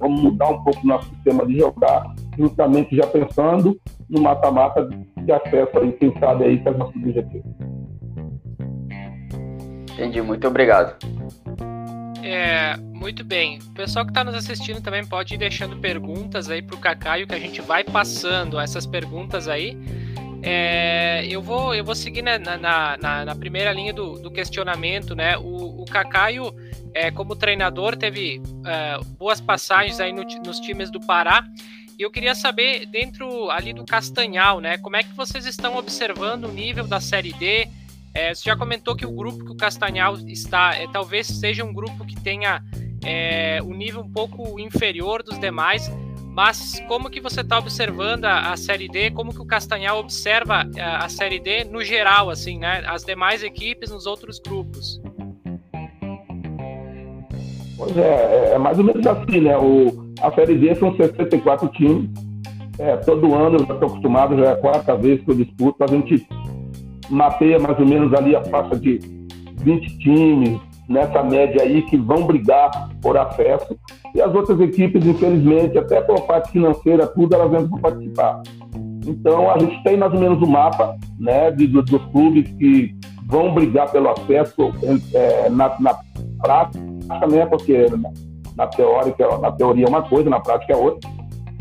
vamos 0.00 0.20
mudar 0.20 0.48
um 0.48 0.62
pouco 0.62 0.80
o 0.82 0.86
nosso 0.86 1.08
sistema 1.10 1.46
de 1.46 1.58
jogar, 1.58 2.14
justamente 2.38 2.96
já 2.96 3.06
pensando 3.06 3.78
no 4.08 4.22
mata-mata 4.22 4.88
de 5.18 5.32
acesso 5.32 5.78
aí, 5.78 5.92
quem 5.92 6.16
sabe 6.18 6.44
aí, 6.44 6.60
que 6.60 6.68
é 6.68 6.70
o 6.70 6.78
nosso 6.78 6.98
objetivo. 6.98 7.44
Entendi, 9.92 10.20
muito 10.20 10.46
obrigado. 10.46 10.94
É, 12.22 12.76
muito 12.76 13.24
bem. 13.24 13.58
O 13.58 13.72
pessoal 13.72 14.04
que 14.04 14.10
está 14.10 14.24
nos 14.24 14.34
assistindo 14.34 14.82
também 14.82 15.06
pode 15.06 15.34
ir 15.34 15.38
deixando 15.38 15.76
perguntas 15.76 16.50
aí 16.50 16.60
para 16.60 16.76
o 16.76 16.78
Cacaio, 16.78 17.26
que 17.26 17.34
a 17.34 17.38
gente 17.38 17.60
vai 17.62 17.84
passando 17.84 18.58
essas 18.58 18.84
perguntas 18.84 19.48
aí. 19.48 19.78
É, 20.42 21.26
eu, 21.26 21.40
vou, 21.40 21.74
eu 21.74 21.84
vou 21.84 21.94
seguir 21.94 22.22
na, 22.22 22.38
na, 22.38 22.96
na, 22.98 23.24
na 23.24 23.34
primeira 23.34 23.72
linha 23.72 23.92
do, 23.92 24.18
do, 24.18 24.30
questionamento, 24.30 25.14
né? 25.14 25.36
O, 25.38 25.82
o 25.82 25.84
Cacaio, 25.86 26.54
é, 26.92 27.10
como 27.10 27.34
treinador, 27.34 27.96
teve 27.96 28.42
é, 28.64 28.98
boas 29.18 29.40
passagens 29.40 29.98
aí 29.98 30.12
no, 30.12 30.22
nos 30.44 30.60
times 30.60 30.90
do 30.90 31.00
Pará. 31.00 31.44
E 31.98 32.02
eu 32.02 32.10
queria 32.10 32.34
saber, 32.34 32.84
dentro 32.86 33.50
ali 33.50 33.72
do 33.72 33.84
Castanhal, 33.84 34.60
né? 34.60 34.76
Como 34.76 34.96
é 34.96 35.02
que 35.02 35.14
vocês 35.14 35.46
estão 35.46 35.76
observando 35.76 36.44
o 36.44 36.52
nível 36.52 36.86
da 36.86 37.00
Série 37.00 37.32
D? 37.32 37.68
É, 38.12 38.34
você 38.34 38.44
já 38.44 38.56
comentou 38.56 38.94
que 38.94 39.06
o 39.06 39.12
grupo 39.12 39.44
que 39.44 39.52
o 39.52 39.56
Castanhal 39.56 40.16
está, 40.26 40.74
é, 40.74 40.86
talvez 40.88 41.26
seja 41.26 41.64
um 41.64 41.72
grupo 41.72 42.04
que 42.04 42.14
tenha 42.20 42.62
é, 43.04 43.62
um 43.62 43.74
nível 43.74 44.02
um 44.02 44.10
pouco 44.10 44.60
inferior 44.60 45.22
dos 45.22 45.38
demais, 45.38 45.90
mas 46.36 46.82
como 46.86 47.08
que 47.08 47.20
você 47.20 47.40
está 47.40 47.58
observando 47.58 48.26
a, 48.26 48.52
a, 48.52 48.56
Série 48.58 48.88
D? 48.88 49.10
Como 49.10 49.32
que 49.32 49.40
o 49.40 49.46
Castanhal 49.46 49.98
observa 49.98 50.68
a, 50.78 51.04
a, 51.06 51.08
Série 51.08 51.40
D 51.40 51.64
no 51.64 51.82
geral, 51.82 52.28
assim, 52.28 52.58
né? 52.58 52.84
As 52.86 53.04
demais 53.04 53.42
equipes 53.42 53.90
nos 53.90 54.04
outros 54.04 54.38
grupos? 54.38 55.00
Pois 57.76 57.96
é, 57.96 58.00
é, 58.00 58.52
é 58.54 58.58
mais 58.58 58.78
ou 58.78 58.84
menos 58.84 59.06
assim, 59.06 59.40
né? 59.40 59.56
O, 59.56 60.12
a 60.22 60.32
Série 60.32 60.56
D 60.56 60.74
são 60.76 60.94
64 60.96 61.68
times. 61.68 62.10
É, 62.78 62.96
todo 62.98 63.34
ano 63.34 63.56
eu 63.56 63.66
já 63.66 63.74
estou 63.74 63.88
acostumado, 63.88 64.36
já 64.36 64.46
é 64.46 64.52
a 64.52 64.56
quarta 64.56 64.96
vez 64.96 65.22
que 65.22 65.30
eu 65.30 65.34
disputo. 65.34 65.84
A 65.84 65.86
gente 65.86 66.26
mapeia 67.10 67.58
mais 67.58 67.78
ou 67.78 67.86
menos 67.86 68.12
ali 68.14 68.34
a 68.34 68.44
faixa 68.44 68.76
de 68.76 68.98
20 69.62 69.98
times, 69.98 70.60
nessa 70.88 71.22
média 71.22 71.62
aí, 71.62 71.82
que 71.82 71.96
vão 71.96 72.26
brigar 72.26 72.90
por 73.02 73.16
acesso. 73.16 73.76
E 74.14 74.20
as 74.20 74.34
outras 74.34 74.58
equipes, 74.60 75.04
infelizmente, 75.04 75.76
até 75.78 76.00
por 76.00 76.20
parte 76.22 76.52
financeira, 76.52 77.06
tudo, 77.06 77.34
elas 77.34 77.50
vêm 77.50 77.68
para 77.68 77.90
participar. 77.90 78.42
Então, 79.06 79.50
a 79.50 79.58
gente 79.58 79.82
tem 79.82 79.96
mais 79.96 80.12
ou 80.12 80.20
menos 80.20 80.40
o 80.40 80.44
um 80.44 80.50
mapa 80.50 80.96
né, 81.18 81.50
de, 81.50 81.66
dos 81.66 82.02
clubes 82.12 82.50
que 82.58 82.94
vão 83.26 83.54
brigar 83.54 83.90
pelo 83.90 84.10
acesso 84.10 84.72
é, 85.14 85.48
na, 85.50 85.74
na 85.80 85.96
prática, 86.40 86.95
né, 87.08 87.46
porque 87.46 87.86
na, 88.56 88.66
teórica, 88.66 89.38
na 89.38 89.52
teoria 89.52 89.86
é 89.86 89.88
uma 89.88 90.02
coisa, 90.02 90.30
na 90.30 90.40
prática 90.40 90.72
é 90.72 90.76
outra. 90.76 91.08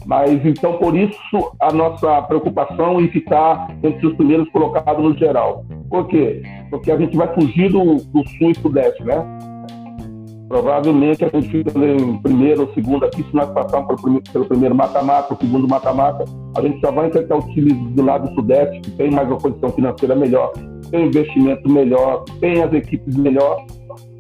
Mas 0.06 0.46
então, 0.46 0.78
por 0.78 0.96
isso, 0.96 1.52
a 1.60 1.74
nossa 1.74 2.22
preocupação 2.24 3.02
em 3.02 3.08
ficar 3.10 3.76
entre 3.84 4.06
os 4.06 4.16
primeiros 4.16 4.48
colocados 4.50 5.04
no 5.04 5.18
geral. 5.18 5.66
Por 5.90 6.08
quê? 6.08 6.44
Porque 6.70 6.92
a 6.92 6.98
gente 6.98 7.18
vai 7.18 7.34
fugir 7.34 7.72
do, 7.72 7.96
do 7.96 8.28
sul 8.38 8.52
e 8.52 8.56
sudeste, 8.56 9.04
né? 9.04 9.26
Provavelmente 10.48 11.26
a 11.26 11.30
gente 11.30 11.50
fica 11.50 11.72
em 11.80 12.18
primeiro 12.20 12.62
ou 12.62 12.74
segundo 12.74 13.04
aqui, 13.04 13.24
se 13.24 13.36
nós 13.36 13.50
passarmos 13.50 14.00
pelo 14.32 14.46
primeiro, 14.46 14.76
mata-mata, 14.76 15.34
o 15.34 15.38
segundo 15.38 15.68
mata-mata, 15.68 16.24
a 16.56 16.62
gente 16.62 16.80
só 16.80 16.92
vai 16.92 17.08
enfrentar 17.08 17.38
os 17.38 17.46
times 17.46 17.74
do 17.96 18.06
lado 18.06 18.32
sudeste, 18.36 18.80
que 18.82 18.92
tem 18.92 19.10
mais 19.10 19.28
uma 19.28 19.40
condição 19.40 19.70
financeira 19.72 20.16
melhor, 20.16 20.54
tem 20.92 21.08
investimento 21.08 21.68
melhor, 21.68 22.24
tem 22.40 22.62
as 22.62 22.72
equipes 22.74 23.18
melhor. 23.18 23.66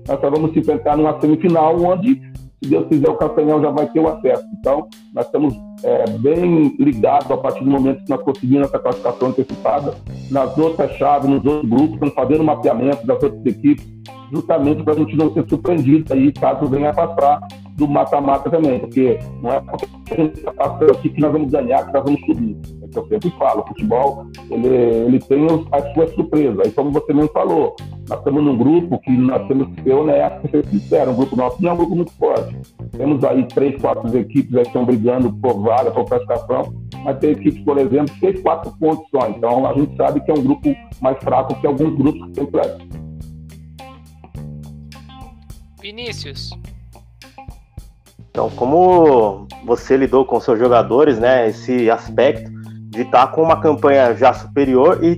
Nós 0.07 0.19
só 0.19 0.29
vamos 0.29 0.51
se 0.53 0.59
enfrentar 0.59 0.97
numa 0.97 1.19
semifinal 1.19 1.75
onde 1.81 2.21
se 2.63 2.69
Deus 2.69 2.87
quiser, 2.87 3.09
o 3.09 3.15
Castanhal 3.15 3.61
já 3.61 3.69
vai 3.69 3.87
ter 3.87 3.99
o 3.99 4.07
acesso. 4.07 4.43
Então, 4.59 4.87
nós 5.13 5.25
estamos 5.25 5.53
é, 5.83 6.09
bem 6.17 6.75
ligados 6.79 7.29
a 7.29 7.37
partir 7.37 7.63
do 7.63 7.69
momento 7.69 8.03
que 8.03 8.09
nós 8.09 8.21
conseguimos 8.21 8.67
essa 8.67 8.79
classificação 8.79 9.27
antecipada. 9.29 9.93
Nas 10.31 10.57
outras 10.57 10.91
chaves, 10.93 11.29
nos 11.29 11.45
outros 11.45 11.69
grupos, 11.69 11.93
estamos 11.93 12.13
fazendo 12.15 12.43
mapeamento 12.43 13.05
das 13.05 13.21
outras 13.21 13.45
equipes, 13.45 13.85
justamente 14.31 14.83
para 14.83 14.93
a 14.93 14.97
gente 14.97 15.15
não 15.15 15.33
ser 15.33 15.47
surpreendido 15.47 16.13
aí, 16.13 16.31
caso 16.31 16.65
venha 16.65 16.93
passar 16.93 17.39
do 17.75 17.87
mata-mata 17.87 18.49
também, 18.49 18.79
porque 18.79 19.19
não 19.41 19.51
é 19.51 19.59
porque 19.59 20.13
a 20.13 20.15
gente 20.15 20.37
está 20.37 20.53
passando 20.53 20.91
aqui 20.91 21.09
que 21.09 21.19
nós 21.19 21.31
vamos 21.31 21.51
ganhar, 21.51 21.85
que 21.85 21.93
nós 21.93 22.03
vamos 22.03 22.21
subir. 22.21 22.57
É 22.81 22.87
que 22.87 22.97
eu 22.97 23.07
sempre 23.07 23.29
falo, 23.31 23.61
o 23.61 23.67
futebol, 23.67 24.25
ele, 24.49 24.67
ele 24.67 25.19
tem 25.19 25.45
as 25.71 25.93
suas 25.93 26.11
surpresas. 26.15 26.59
Aí, 26.59 26.71
como 26.71 26.91
você 26.91 27.13
mesmo 27.13 27.29
falou, 27.31 27.75
nós 28.07 28.19
estamos 28.19 28.43
num 28.43 28.57
grupo 28.57 28.97
que 28.99 29.11
nós 29.11 29.45
temos 29.47 29.67
que 29.75 29.83
ser 29.83 29.93
honestos, 29.93 30.51
ser 30.51 30.65
sinceros. 30.67 31.13
O 31.13 31.17
grupo 31.17 31.35
nosso 31.35 31.61
não 31.61 31.71
é 31.71 31.73
um 31.73 31.77
grupo 31.77 31.95
muito 31.95 32.13
forte. 32.13 32.55
Temos 32.91 33.23
aí 33.25 33.45
três, 33.47 33.81
quatro 33.81 34.17
equipes 34.17 34.55
aí 34.55 34.61
que 34.61 34.67
estão 34.67 34.85
brigando 34.85 35.33
por 35.33 35.61
vaga, 35.61 35.91
por 35.91 36.05
classificação, 36.05 36.73
mas 37.03 37.17
tem 37.19 37.31
equipes, 37.31 37.61
por 37.63 37.77
exemplo, 37.77 38.15
seis, 38.19 38.41
quatro 38.41 38.71
pontos 38.79 39.05
só. 39.09 39.27
Então, 39.27 39.67
a 39.67 39.73
gente 39.73 39.95
sabe 39.97 40.21
que 40.21 40.31
é 40.31 40.33
um 40.33 40.43
grupo 40.43 40.73
mais 41.01 41.17
fraco 41.17 41.59
que 41.59 41.67
alguns 41.67 41.93
grupos 41.97 42.25
que 42.27 42.45
tem. 42.45 43.05
Vinícius, 45.81 46.49
então, 48.35 48.49
como 48.49 49.47
você 49.63 49.95
lidou 49.95 50.25
com 50.25 50.37
seus 50.41 50.59
jogadores, 50.59 51.17
né, 51.17 51.47
esse 51.47 51.89
aspecto 51.89 52.51
de 52.89 53.03
estar 53.03 53.27
com 53.27 53.41
uma 53.41 53.61
campanha 53.61 54.13
já 54.13 54.33
superior 54.33 55.01
e 55.01 55.17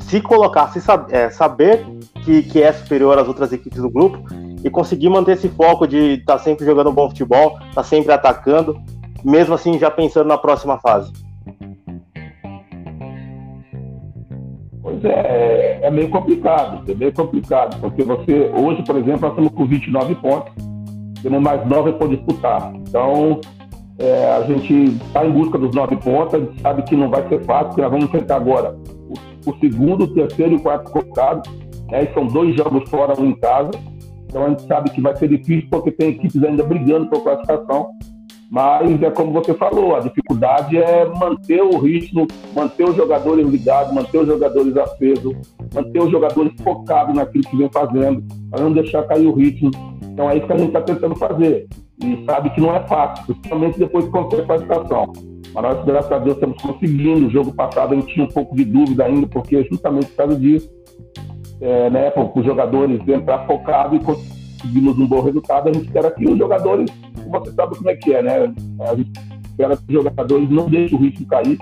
se 0.00 0.20
colocar, 0.20 0.66
se 0.72 0.80
é, 1.12 1.30
saber 1.30 1.86
que, 2.24 2.42
que 2.42 2.60
é 2.60 2.72
superior 2.72 3.16
às 3.16 3.28
outras 3.28 3.52
equipes 3.52 3.80
do 3.80 3.88
grupo 3.88 4.24
e 4.64 4.68
conseguir 4.68 5.08
manter 5.08 5.34
esse 5.34 5.48
foco 5.48 5.86
de 5.86 6.14
estar 6.14 6.36
sempre 6.38 6.66
jogando 6.66 6.90
bom 6.90 7.08
futebol, 7.08 7.60
estar 7.68 7.84
sempre 7.84 8.12
atacando, 8.12 8.76
mesmo 9.24 9.54
assim 9.54 9.78
já 9.78 9.88
pensando 9.88 10.26
na 10.26 10.36
próxima 10.36 10.78
fase. 10.78 11.12
Pois 14.82 15.04
é, 15.04 15.78
é 15.80 15.90
meio 15.92 16.10
complicado, 16.10 16.90
é 16.90 16.94
meio 16.96 17.12
complicado, 17.12 17.78
porque 17.80 18.02
você, 18.02 18.50
hoje, 18.52 18.82
por 18.82 18.96
exemplo, 18.96 19.20
nós 19.20 19.30
estamos 19.30 19.52
com 19.52 19.64
29 19.64 20.16
pontos, 20.16 20.77
temos 21.22 21.42
mais 21.42 21.66
nove 21.68 21.92
para 21.92 22.08
disputar. 22.08 22.72
Então, 22.74 23.40
é, 23.98 24.32
a 24.32 24.42
gente 24.42 24.72
está 24.72 25.26
em 25.26 25.32
busca 25.32 25.58
dos 25.58 25.74
nove 25.74 25.96
pontos, 25.96 26.34
a 26.34 26.38
gente 26.38 26.60
sabe 26.60 26.82
que 26.82 26.96
não 26.96 27.10
vai 27.10 27.28
ser 27.28 27.44
fácil, 27.44 27.68
porque 27.68 27.82
nós 27.82 27.90
vamos 27.90 28.06
enfrentar 28.06 28.36
agora 28.36 28.76
o, 29.08 29.50
o 29.50 29.58
segundo, 29.58 30.04
o 30.04 30.14
terceiro 30.14 30.52
e 30.52 30.56
o 30.56 30.60
quarto 30.60 30.90
colocado. 30.90 31.48
Né, 31.90 32.06
são 32.12 32.26
dois 32.26 32.54
jogos 32.54 32.88
fora, 32.88 33.18
um 33.20 33.26
em 33.26 33.34
casa. 33.34 33.70
Então 34.26 34.44
a 34.44 34.48
gente 34.50 34.66
sabe 34.66 34.90
que 34.90 35.00
vai 35.00 35.16
ser 35.16 35.28
difícil 35.28 35.68
porque 35.70 35.90
tem 35.90 36.10
equipes 36.10 36.42
ainda 36.44 36.62
brigando 36.62 37.06
por 37.06 37.22
classificação. 37.22 37.88
Mas 38.50 39.02
é 39.02 39.10
como 39.10 39.32
você 39.32 39.52
falou, 39.52 39.94
a 39.94 40.00
dificuldade 40.00 40.78
é 40.78 41.04
manter 41.04 41.62
o 41.62 41.78
ritmo, 41.78 42.26
manter 42.54 42.84
os 42.84 42.96
jogadores 42.96 43.46
ligados, 43.46 43.92
manter 43.92 44.18
os 44.18 44.26
jogadores 44.26 44.74
acesos, 44.76 45.36
manter 45.74 46.02
os 46.02 46.10
jogadores 46.10 46.52
focados 46.62 47.14
naquilo 47.14 47.44
que 47.44 47.56
vem 47.56 47.68
fazendo, 47.70 48.24
para 48.50 48.62
não 48.62 48.72
deixar 48.72 49.02
cair 49.02 49.26
o 49.26 49.34
ritmo 49.34 49.70
então 50.18 50.28
é 50.28 50.36
isso 50.36 50.48
que 50.48 50.52
a 50.52 50.56
gente 50.56 50.66
está 50.66 50.80
tentando 50.80 51.14
fazer. 51.14 51.68
E 52.02 52.24
sabe 52.24 52.50
que 52.50 52.60
não 52.60 52.74
é 52.74 52.84
fácil, 52.88 53.24
principalmente 53.24 53.78
depois 53.78 54.04
de 54.04 54.10
conseguir 54.10 54.42
a 54.42 54.46
classificação. 54.46 55.12
Mas 55.54 55.62
nós, 55.62 55.84
graças 55.84 56.10
a 56.10 56.18
Deus, 56.18 56.34
estamos 56.34 56.60
conseguindo. 56.60 57.28
O 57.28 57.30
jogo 57.30 57.54
passado 57.54 57.92
a 57.92 57.94
gente 57.94 58.12
tinha 58.12 58.26
um 58.26 58.30
pouco 58.30 58.56
de 58.56 58.64
dúvida 58.64 59.04
ainda, 59.04 59.28
porque 59.28 59.62
justamente 59.70 60.06
por 60.06 60.16
causa 60.16 60.34
disso, 60.34 60.68
é, 61.60 61.88
né, 61.88 62.10
para 62.10 62.32
os 62.34 62.44
jogadores 62.44 63.00
entrar 63.06 63.46
focados 63.46 64.00
e 64.00 64.04
conseguimos 64.04 64.98
um 64.98 65.06
bom 65.06 65.20
resultado, 65.20 65.68
a 65.68 65.72
gente 65.72 65.86
espera 65.86 66.10
que 66.10 66.28
os 66.28 66.36
jogadores, 66.36 66.90
você 67.30 67.52
sabe 67.52 67.76
como 67.76 67.88
é 67.88 67.94
que 67.94 68.12
é, 68.12 68.20
né? 68.20 68.54
A 68.90 68.96
gente 68.96 69.12
espera 69.50 69.76
que 69.76 69.84
os 69.96 70.02
jogadores 70.02 70.50
não 70.50 70.68
deixem 70.68 70.98
o 70.98 71.00
ritmo 71.00 71.28
cair, 71.28 71.58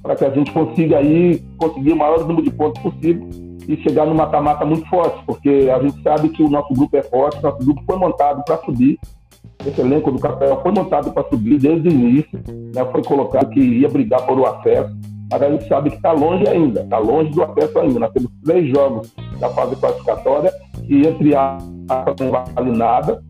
para 0.00 0.14
que 0.14 0.24
a 0.24 0.30
gente 0.30 0.52
consiga 0.52 0.98
aí 0.98 1.42
conseguir 1.58 1.90
o 1.90 1.96
maior 1.96 2.20
número 2.20 2.42
de 2.42 2.52
pontos 2.52 2.80
possível 2.80 3.28
e 3.68 3.76
chegar 3.78 4.06
no 4.06 4.14
mata-mata 4.14 4.64
muito 4.64 4.88
forte, 4.88 5.22
porque 5.26 5.70
a 5.74 5.82
gente 5.82 6.02
sabe 6.02 6.28
que 6.28 6.42
o 6.42 6.48
nosso 6.48 6.72
grupo 6.74 6.96
é 6.96 7.02
forte, 7.02 7.42
nosso 7.42 7.58
grupo 7.58 7.82
foi 7.84 7.96
montado 7.96 8.42
para 8.44 8.58
subir, 8.58 8.98
esse 9.64 9.80
elenco 9.80 10.10
do 10.10 10.18
Capel 10.18 10.60
foi 10.62 10.72
montado 10.72 11.12
para 11.12 11.28
subir 11.28 11.58
desde 11.58 11.88
o 11.88 11.90
início, 11.90 12.38
né, 12.74 12.84
foi 12.92 13.02
colocado 13.02 13.50
que 13.50 13.60
ia 13.60 13.88
brigar 13.88 14.24
por 14.26 14.38
o 14.38 14.46
acesso, 14.46 14.94
mas 15.30 15.42
a 15.42 15.50
gente 15.50 15.66
sabe 15.66 15.90
que 15.90 15.96
está 15.96 16.12
longe 16.12 16.46
ainda, 16.48 16.82
está 16.82 16.98
longe 16.98 17.30
do 17.30 17.42
acesso 17.42 17.78
ainda. 17.80 18.00
Nós 18.00 18.12
temos 18.12 18.30
três 18.44 18.68
jogos 18.68 19.12
da 19.40 19.48
fase 19.50 19.74
classificatória 19.76 20.52
e 20.88 21.06
entre 21.06 21.34
a 21.34 21.58
não 22.20 22.30
vale 22.30 22.76
nada, 22.76 23.22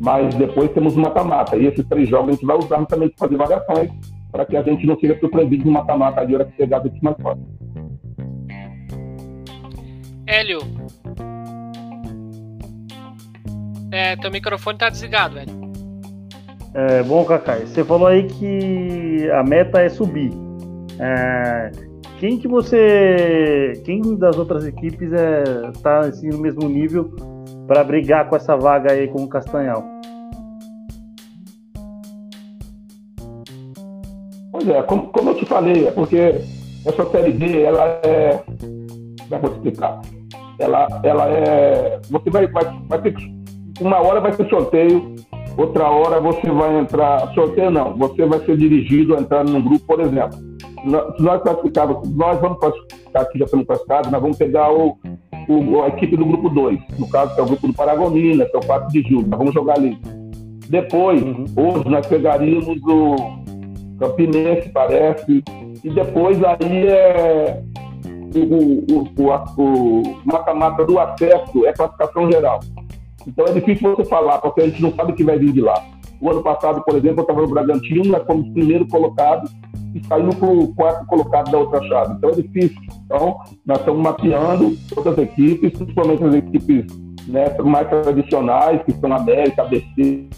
mas 0.00 0.34
depois 0.34 0.70
temos 0.72 0.96
o 0.96 1.00
mata-mata. 1.00 1.56
E 1.56 1.66
esses 1.66 1.86
três 1.86 2.08
jogos 2.08 2.30
a 2.30 2.32
gente 2.32 2.46
vai 2.46 2.56
usar 2.56 2.84
também 2.86 3.10
para 3.10 3.28
fazer 3.28 3.36
variações, 3.36 3.90
para 4.30 4.46
que 4.46 4.56
a 4.56 4.62
gente 4.62 4.86
não 4.86 4.98
seja 4.98 5.18
surpreendido 5.20 5.66
no 5.66 5.72
mata-mata 5.72 6.24
de 6.24 6.34
hora 6.34 6.46
que 6.46 6.56
chegar 6.56 6.78
do 6.78 6.90
mais 7.02 7.16
forte. 7.20 7.42
Hélio. 10.32 10.60
É, 13.90 14.16
teu 14.16 14.30
microfone 14.30 14.78
tá 14.78 14.88
desligado, 14.88 15.34
velho. 15.34 15.52
É, 16.72 17.02
bom, 17.02 17.22
Kakai, 17.22 17.66
você 17.66 17.84
falou 17.84 18.06
aí 18.06 18.26
que 18.26 19.30
a 19.30 19.42
meta 19.42 19.82
é 19.82 19.90
subir. 19.90 20.32
É, 20.98 21.70
quem 22.18 22.38
que 22.38 22.48
você. 22.48 23.74
Quem 23.84 24.00
das 24.16 24.38
outras 24.38 24.64
equipes 24.64 25.12
é, 25.12 25.70
tá 25.82 26.00
assim, 26.00 26.30
no 26.30 26.38
mesmo 26.38 26.66
nível 26.66 27.14
para 27.66 27.84
brigar 27.84 28.26
com 28.30 28.34
essa 28.34 28.56
vaga 28.56 28.90
aí 28.90 29.08
com 29.08 29.24
o 29.24 29.28
Castanhal? 29.28 29.84
Pois 34.50 34.66
é, 34.66 34.82
como, 34.84 35.08
como 35.08 35.30
eu 35.30 35.34
te 35.34 35.44
falei, 35.44 35.88
é 35.88 35.90
porque 35.90 36.40
essa 36.86 37.10
série 37.10 37.32
B, 37.32 37.64
ela 37.64 38.00
é. 38.02 38.38
Como 38.38 38.54
é 39.20 39.26
que 39.28 39.34
eu 39.34 39.40
vou 39.40 39.52
explicar? 39.52 40.00
Ela, 40.58 40.86
ela 41.02 41.28
é. 41.28 42.00
Você 42.10 42.30
vai, 42.30 42.46
vai, 42.46 42.64
vai 42.88 43.02
ter 43.02 43.14
Uma 43.80 43.98
hora 43.98 44.20
vai 44.20 44.32
ser 44.32 44.48
sorteio, 44.48 45.16
outra 45.56 45.88
hora 45.88 46.20
você 46.20 46.50
vai 46.50 46.78
entrar. 46.78 47.32
Sorteio 47.34 47.70
não, 47.70 47.96
você 47.96 48.24
vai 48.26 48.40
ser 48.40 48.56
dirigido 48.56 49.16
a 49.16 49.20
entrar 49.20 49.44
num 49.44 49.62
grupo, 49.62 49.84
por 49.86 50.00
exemplo. 50.00 50.38
Se 51.16 51.22
nós 51.22 51.42
classificarmos, 51.42 52.16
nós 52.16 52.40
vamos 52.40 52.58
classificar 52.58 53.22
aqui, 53.22 53.38
já 53.38 53.44
estamos 53.44 53.66
classificados, 53.66 54.10
nós 54.10 54.20
vamos 54.20 54.36
pegar 54.36 54.72
o, 54.72 54.98
o, 55.48 55.82
a 55.82 55.88
equipe 55.88 56.16
do 56.16 56.24
grupo 56.24 56.48
2, 56.48 56.80
no 56.98 57.08
caso, 57.08 57.34
que 57.34 57.40
é 57.40 57.44
o 57.44 57.46
grupo 57.46 57.68
do 57.68 57.74
Paragonina, 57.74 58.44
que 58.44 58.56
é 58.56 58.58
o 58.58 58.66
4 58.66 58.88
de 58.88 59.02
julho, 59.08 59.28
nós 59.28 59.38
vamos 59.38 59.54
jogar 59.54 59.78
ali. 59.78 59.96
Depois, 60.68 61.22
uhum. 61.22 61.44
hoje, 61.56 61.88
nós 61.88 62.06
pegaríamos 62.06 62.66
o 62.84 63.16
Campinense, 64.00 64.68
parece, 64.70 65.44
e 65.84 65.90
depois 65.90 66.42
aí 66.42 66.86
é 66.88 67.62
o 68.40 70.02
mata-mata 70.24 70.84
do 70.84 70.98
acesso 70.98 71.66
é 71.66 71.72
classificação 71.72 72.30
geral. 72.30 72.60
Então 73.26 73.46
é 73.46 73.52
difícil 73.52 73.94
você 73.94 74.04
falar, 74.04 74.38
porque 74.38 74.62
a 74.62 74.68
gente 74.68 74.82
não 74.82 74.92
sabe 74.94 75.12
o 75.12 75.14
que 75.14 75.24
vai 75.24 75.38
vir 75.38 75.52
de 75.52 75.60
lá. 75.60 75.74
O 76.20 76.30
ano 76.30 76.42
passado, 76.42 76.82
por 76.84 76.94
exemplo, 76.96 77.18
eu 77.18 77.22
estava 77.22 77.42
no 77.42 77.48
Bragantino, 77.48 78.04
nós 78.04 78.24
fomos 78.24 78.48
primeiro 78.50 78.86
colocado 78.86 79.48
e 79.94 80.04
saímos 80.06 80.36
para 80.36 80.48
o 80.48 80.74
quarto 80.74 81.06
colocado 81.06 81.50
da 81.50 81.58
outra 81.58 81.82
chave. 81.82 82.14
Então 82.14 82.30
é 82.30 82.34
difícil. 82.34 82.80
Então, 83.04 83.38
nós 83.66 83.78
estamos 83.78 84.00
mapeando 84.00 84.76
todas 84.94 85.14
as 85.14 85.18
equipes, 85.18 85.72
principalmente 85.72 86.24
as 86.24 86.34
equipes 86.34 86.86
né, 87.26 87.44
mais 87.64 87.88
tradicionais, 87.88 88.82
que 88.84 88.92
são 88.92 89.12
América, 89.12 89.62
ABC. 89.62 90.28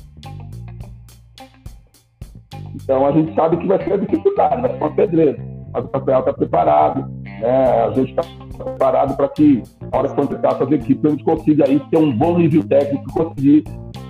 Então 2.75 3.07
a 3.07 3.13
gente 3.13 3.35
sabe 3.35 3.57
que 3.59 3.67
vai 3.67 3.83
ser 3.83 4.01
dificuldade, 4.01 4.63
vai 4.63 4.71
ser 4.71 4.79
uma 4.79 4.95
pedreira. 4.95 5.39
Mas 5.73 5.85
o 5.85 5.89
campeonato 5.89 6.31
está 6.31 6.39
preparado, 6.39 7.11
né? 7.45 7.85
a 7.85 7.91
gente 7.91 8.11
está 8.11 8.23
preparado 8.57 9.17
para 9.17 9.29
que, 9.29 9.63
na 9.93 9.99
hora 9.99 10.09
de 10.09 10.15
contratar 10.15 10.55
essas 10.55 10.73
equipes, 10.73 11.05
a 11.05 11.11
gente 11.11 11.25
consiga 11.25 11.65
aí 11.69 11.79
ter 11.91 11.99
um 11.99 12.11
bom 12.17 12.39
nível 12.39 12.67
técnico, 12.67 13.13
conseguir 13.13 13.65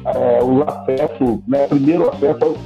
é, 0.07 0.43
o 0.43 0.63
acesso, 0.63 1.43
né? 1.49 1.67
primeiro 1.67 2.09
acesso 2.09 2.57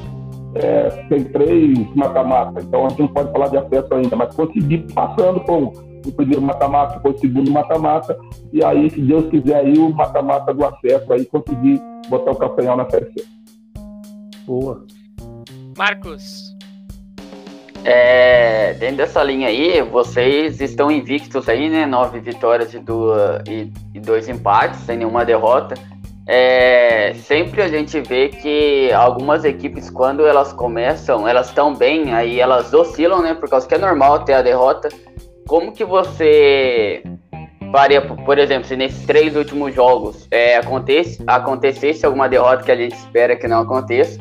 é, 0.54 0.88
tem 1.08 1.25
três 1.25 1.94
mata-mata, 1.94 2.60
então 2.60 2.87
a 2.87 2.88
gente 2.90 3.00
não 3.00 3.08
pode 3.08 3.32
falar 3.32 3.48
de 3.48 3.56
acesso 3.56 3.94
ainda, 3.94 4.16
mas 4.16 4.34
conseguir 4.34 4.87
passando 4.92 5.40
com 5.40 5.72
o 6.06 6.12
primeiro 6.12 6.42
mata-mata, 6.42 6.96
depois 6.96 7.16
o 7.16 7.18
segundo 7.18 7.50
mata-mata, 7.50 8.18
e 8.52 8.62
aí, 8.64 8.90
se 8.90 9.00
Deus 9.00 9.28
quiser, 9.30 9.56
aí 9.56 9.78
o 9.78 9.90
mata-mata 9.90 10.52
do 10.52 10.64
acesso, 10.64 11.12
aí 11.12 11.25
conseguir 11.26 11.80
botar 12.08 12.32
o 12.32 12.37
Castanhal 12.37 12.76
na 12.76 12.88
Série 12.90 13.12
C. 13.12 13.25
Boa. 14.46 14.84
Marcos. 15.76 16.47
É, 17.90 18.75
dentro 18.75 18.99
dessa 18.99 19.23
linha 19.23 19.49
aí, 19.49 19.80
vocês 19.80 20.61
estão 20.61 20.90
invictos 20.90 21.49
aí, 21.49 21.71
né? 21.71 21.87
Nove 21.87 22.21
vitórias 22.21 22.75
e, 22.75 22.78
duas, 22.78 23.40
e, 23.49 23.73
e 23.95 23.99
dois 23.99 24.28
empates, 24.28 24.80
sem 24.80 24.99
nenhuma 24.99 25.25
derrota. 25.25 25.75
É, 26.26 27.14
sempre 27.14 27.62
a 27.62 27.68
gente 27.68 27.99
vê 28.02 28.28
que 28.28 28.92
algumas 28.92 29.42
equipes, 29.42 29.88
quando 29.88 30.26
elas 30.26 30.52
começam, 30.52 31.26
elas 31.26 31.49
estão 31.49 31.75
bem, 31.75 32.12
aí 32.12 32.38
elas 32.38 32.75
oscilam, 32.75 33.23
né? 33.23 33.33
Por 33.33 33.49
causa 33.49 33.66
que 33.66 33.75
é 33.75 33.78
normal 33.78 34.18
ter 34.23 34.35
a 34.35 34.42
derrota. 34.42 34.90
Como 35.47 35.73
que 35.73 35.83
você 35.83 37.02
faria, 37.73 38.02
por 38.02 38.38
exemplo, 38.38 38.68
se 38.68 38.76
nesses 38.76 39.07
três 39.07 39.35
últimos 39.35 39.75
jogos 39.75 40.28
é, 40.30 40.59
acontece, 40.59 41.23
acontecesse 41.26 42.04
alguma 42.04 42.28
derrota 42.28 42.64
que 42.64 42.71
a 42.71 42.76
gente 42.76 42.92
espera 42.92 43.35
que 43.35 43.49
não 43.49 43.61
aconteça, 43.61 44.21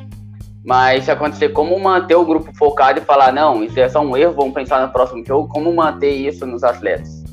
mas 0.67 1.05
se 1.05 1.11
acontecer, 1.11 1.49
como 1.49 1.79
manter 1.79 2.15
o 2.15 2.25
grupo 2.25 2.53
focado 2.53 2.99
e 2.99 3.01
falar, 3.01 3.31
não, 3.31 3.63
isso 3.63 3.79
é 3.79 3.87
só 3.87 4.01
um 4.01 4.17
erro, 4.17 4.33
vamos 4.33 4.53
pensar 4.53 4.85
no 4.85 4.91
próximo 4.91 5.25
jogo, 5.25 5.47
como 5.47 5.73
manter 5.73 6.11
isso 6.11 6.45
nos 6.45 6.61
atletas? 6.61 7.23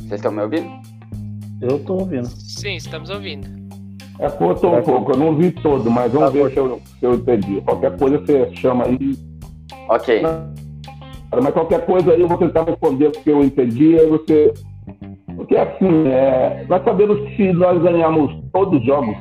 Vocês 0.00 0.14
estão 0.14 0.32
me 0.32 0.42
ouvindo? 0.42 0.70
Eu 1.62 1.76
estou 1.76 2.00
ouvindo. 2.00 2.26
Sim, 2.26 2.74
estamos 2.74 3.10
ouvindo. 3.10 3.46
É, 4.18 4.28
cortou 4.28 4.76
um 4.76 4.82
pouco, 4.82 5.12
eu 5.12 5.18
não 5.18 5.36
vi 5.36 5.52
todo, 5.52 5.88
mas 5.88 6.10
vamos 6.10 6.32
tá 6.32 6.32
ver 6.32 6.50
se 6.50 6.56
eu, 6.56 6.82
se 6.98 7.06
eu 7.06 7.14
entendi. 7.14 7.60
Qualquer 7.60 7.96
coisa 7.96 8.18
você 8.18 8.52
chama 8.56 8.86
aí. 8.86 9.16
Ok. 9.88 10.20
Mas 11.32 11.52
qualquer 11.52 11.84
coisa 11.84 12.12
aí 12.12 12.20
eu 12.20 12.28
vou 12.28 12.38
tentar 12.38 12.64
responder 12.64 13.08
o 13.08 13.12
que 13.12 13.30
eu 13.30 13.42
entendi, 13.42 13.98
aí 13.98 14.06
você. 14.06 14.54
Porque 15.34 15.56
assim, 15.56 16.08
é... 16.08 16.64
nós 16.68 16.82
sabemos 16.84 17.20
que 17.20 17.36
se 17.36 17.52
nós 17.52 17.82
ganhamos 17.82 18.32
todos 18.52 18.80
os 18.80 18.86
jogos 18.86 19.16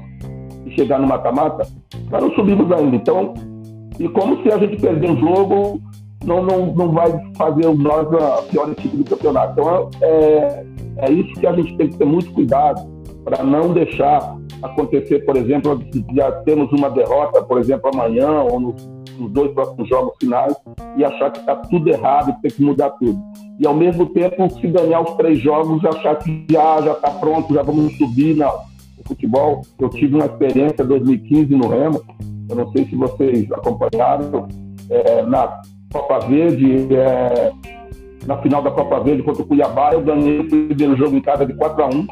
e 0.66 0.72
chegar 0.72 1.00
no 1.00 1.08
mata-mata, 1.08 1.68
nós 2.10 2.22
não 2.22 2.32
subimos 2.32 2.72
ainda. 2.72 2.96
Então, 2.96 3.34
e 4.00 4.08
como 4.10 4.42
se 4.44 4.52
a 4.52 4.58
gente 4.58 4.78
perder 4.78 5.10
um 5.10 5.18
jogo, 5.18 5.82
não, 6.26 6.44
não, 6.44 6.74
não 6.74 6.92
vai 6.92 7.12
fazer 7.36 7.74
nós 7.76 8.08
a 8.14 8.42
pior 8.44 8.70
equipe 8.72 8.98
do 8.98 9.04
campeonato. 9.04 9.60
Então 9.60 9.90
é, 10.02 10.66
é 10.98 11.12
isso 11.12 11.34
que 11.40 11.48
a 11.48 11.54
gente 11.54 11.78
tem 11.78 11.90
que 11.90 11.98
ter 11.98 12.06
muito 12.06 12.32
cuidado 12.34 12.82
para 13.24 13.44
não 13.44 13.74
deixar 13.74 14.38
acontecer, 14.62 15.20
por 15.26 15.36
exemplo, 15.36 15.82
já 16.16 16.32
temos 16.44 16.72
uma 16.72 16.90
derrota, 16.90 17.42
por 17.42 17.60
exemplo, 17.60 17.90
amanhã 17.94 18.42
ou 18.42 18.60
nos, 18.60 18.90
nos 19.18 19.32
dois 19.32 19.52
próximos 19.54 19.88
jogos 19.88 20.14
finais 20.20 20.56
e 20.98 21.04
achar 21.04 21.32
que 21.32 21.40
está 21.40 21.56
tudo 21.56 21.90
errado 21.90 22.32
e 22.32 22.42
tem 22.42 22.52
que 22.52 22.64
mudar 22.64 22.90
tudo. 22.92 23.20
E 23.60 23.66
ao 23.66 23.74
mesmo 23.74 24.06
tempo, 24.08 24.50
se 24.50 24.68
ganhar 24.68 25.02
os 25.02 25.12
três 25.16 25.40
jogos, 25.40 25.84
achar 25.86 26.16
que 26.18 26.46
já 26.50 26.82
já 26.82 26.92
está 26.92 27.12
pronto, 27.12 27.54
já 27.54 27.64
vamos 27.64 27.98
subir 27.98 28.36
no 28.36 28.52
futebol. 29.06 29.62
Eu 29.80 29.90
tive 29.90 30.16
uma 30.16 30.26
experiência 30.26 30.84
em 30.84 30.88
2015 30.88 31.56
no 31.56 31.68
Remo, 31.68 32.02
eu 32.50 32.56
não 32.56 32.72
sei 32.72 32.86
se 32.86 32.96
vocês 32.96 33.52
acompanharam, 33.52 34.48
é, 34.90 35.24
na 35.24 35.62
Copa 35.92 36.20
Verde, 36.28 36.94
é, 36.94 37.52
na 38.26 38.38
final 38.42 38.62
da 38.62 38.72
Copa 38.72 39.00
Verde 39.00 39.24
contra 39.24 39.44
o 39.44 39.46
Cuiabá, 39.46 39.94
eu 39.94 40.02
ganhei 40.02 40.40
o 40.40 40.48
primeiro 40.48 40.96
jogo 40.98 41.16
em 41.16 41.22
casa 41.22 41.46
de 41.46 41.54
4 41.54 41.84
a 41.84 41.88
1 41.88 42.08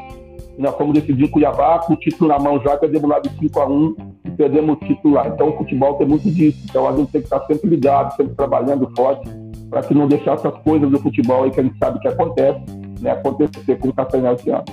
e 0.56 0.62
nós 0.62 0.74
fomos 0.76 0.94
decidir 0.94 1.28
Cuiabá 1.28 1.80
com 1.80 1.94
o 1.94 1.96
título 1.96 2.28
na 2.28 2.38
mão 2.38 2.60
já, 2.60 2.76
perdemos 2.76 3.08
lá 3.08 3.18
de 3.18 3.28
5 3.30 3.60
a 3.60 3.66
1 3.68 3.96
e 3.98 4.13
perdemos 4.34 4.76
o 4.76 4.84
título 4.84 5.14
lá. 5.14 5.28
Então 5.28 5.48
o 5.48 5.56
futebol 5.56 5.94
tem 5.94 6.06
muito 6.06 6.30
disso. 6.30 6.58
Então 6.64 6.88
a 6.88 6.96
gente 6.96 7.10
tem 7.12 7.20
que 7.20 7.26
estar 7.26 7.40
sempre 7.46 7.70
ligado, 7.70 8.14
sempre 8.16 8.34
trabalhando 8.34 8.90
forte, 8.96 9.28
para 9.70 9.82
que 9.82 9.94
não 9.94 10.06
deixar 10.06 10.34
essas 10.34 10.54
coisas 10.62 10.90
do 10.90 10.98
futebol 10.98 11.44
aí 11.44 11.50
que 11.50 11.60
a 11.60 11.62
gente 11.62 11.78
sabe 11.78 11.98
que 12.00 12.08
acontece, 12.08 12.60
né, 13.00 13.12
acontecer 13.12 13.78
com 13.78 13.88
o 13.88 13.92
Castanhal 13.92 14.34
esse 14.34 14.50
ano. 14.50 14.64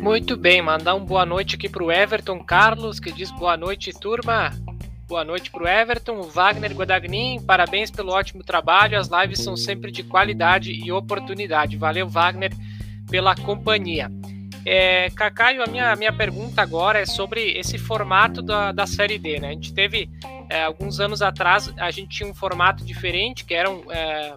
Muito 0.00 0.36
bem, 0.36 0.60
mandar 0.60 0.94
uma 0.94 1.06
boa 1.06 1.24
noite 1.24 1.54
aqui 1.56 1.68
para 1.68 1.82
o 1.82 1.90
Everton 1.90 2.38
Carlos, 2.44 3.00
que 3.00 3.10
diz 3.10 3.30
boa 3.30 3.56
noite, 3.56 3.90
turma. 3.98 4.50
Boa 5.06 5.24
noite 5.24 5.50
para 5.50 5.62
o 5.62 5.68
Everton, 5.68 6.22
Wagner 6.22 6.74
Godagnin, 6.74 7.40
parabéns 7.40 7.90
pelo 7.90 8.12
ótimo 8.12 8.42
trabalho. 8.42 8.98
As 8.98 9.08
lives 9.08 9.42
são 9.42 9.56
sempre 9.56 9.90
de 9.90 10.02
qualidade 10.02 10.72
e 10.72 10.90
oportunidade. 10.90 11.76
Valeu, 11.76 12.08
Wagner 12.08 12.52
pela 13.10 13.34
companhia. 13.34 14.10
É, 14.66 15.10
Cacaio, 15.10 15.62
a 15.62 15.66
minha, 15.66 15.94
minha 15.94 16.12
pergunta 16.12 16.62
agora 16.62 16.98
é 16.98 17.06
sobre 17.06 17.52
esse 17.52 17.76
formato 17.78 18.40
da, 18.40 18.72
da 18.72 18.86
Série 18.86 19.18
D. 19.18 19.38
Né? 19.38 19.48
A 19.48 19.52
gente 19.52 19.74
teve, 19.74 20.08
é, 20.48 20.64
alguns 20.64 21.00
anos 21.00 21.20
atrás, 21.20 21.72
a 21.76 21.90
gente 21.90 22.16
tinha 22.16 22.28
um 22.28 22.34
formato 22.34 22.84
diferente, 22.84 23.44
que 23.44 23.54
eram 23.54 23.82
é, 23.90 24.34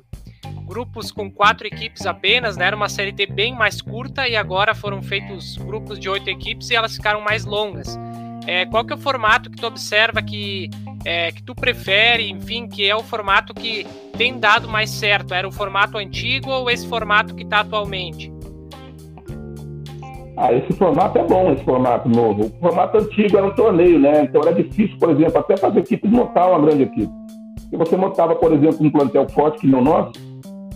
grupos 0.65 1.11
com 1.11 1.31
quatro 1.31 1.65
equipes 1.65 2.05
apenas, 2.05 2.57
né? 2.57 2.65
era 2.65 2.75
uma 2.75 2.89
Série 2.89 3.11
D 3.11 3.25
bem 3.25 3.55
mais 3.55 3.81
curta, 3.81 4.27
e 4.27 4.35
agora 4.35 4.75
foram 4.75 5.01
feitos 5.01 5.55
grupos 5.57 5.97
de 5.97 6.09
oito 6.09 6.29
equipes 6.29 6.69
e 6.69 6.75
elas 6.75 6.95
ficaram 6.95 7.21
mais 7.21 7.45
longas. 7.45 7.97
É, 8.45 8.65
qual 8.65 8.85
que 8.85 8.93
é 8.93 8.95
o 8.95 8.99
formato 8.99 9.49
que 9.49 9.57
tu 9.57 9.67
observa 9.67 10.21
que, 10.21 10.69
é, 11.03 11.31
que 11.33 11.43
tu 11.43 11.53
prefere, 11.53 12.29
enfim, 12.29 12.67
que 12.67 12.89
é 12.89 12.95
o 12.95 13.03
formato 13.03 13.53
que 13.53 13.85
tem 14.17 14.39
dado 14.39 14.69
mais 14.69 14.89
certo? 14.89 15.33
Era 15.33 15.47
o 15.47 15.51
formato 15.51 15.97
antigo 15.97 16.49
ou 16.49 16.69
esse 16.69 16.87
formato 16.87 17.35
que 17.35 17.43
está 17.43 17.59
atualmente? 17.59 18.36
Ah, 20.39 20.53
esse 20.53 20.71
formato 20.73 21.17
é 21.17 21.23
bom, 21.23 21.51
esse 21.51 21.63
formato 21.63 22.07
novo. 22.07 22.45
O 22.45 22.59
formato 22.59 22.97
antigo 22.99 23.37
era 23.37 23.47
um 23.47 23.55
torneio, 23.55 23.99
né? 23.99 24.21
Então 24.21 24.39
era 24.41 24.53
difícil, 24.53 24.95
por 24.99 25.09
exemplo, 25.09 25.39
até 25.39 25.57
fazer 25.57 25.79
equipe 25.79 26.07
montar 26.07 26.47
uma 26.47 26.59
grande 26.59 26.83
equipe. 26.83 27.11
E 27.71 27.75
você 27.75 27.97
montava, 27.97 28.35
por 28.35 28.53
exemplo, 28.53 28.85
um 28.85 28.91
plantel 28.91 29.27
forte 29.29 29.61
que 29.61 29.67
não 29.67 29.81
nosso, 29.81 30.11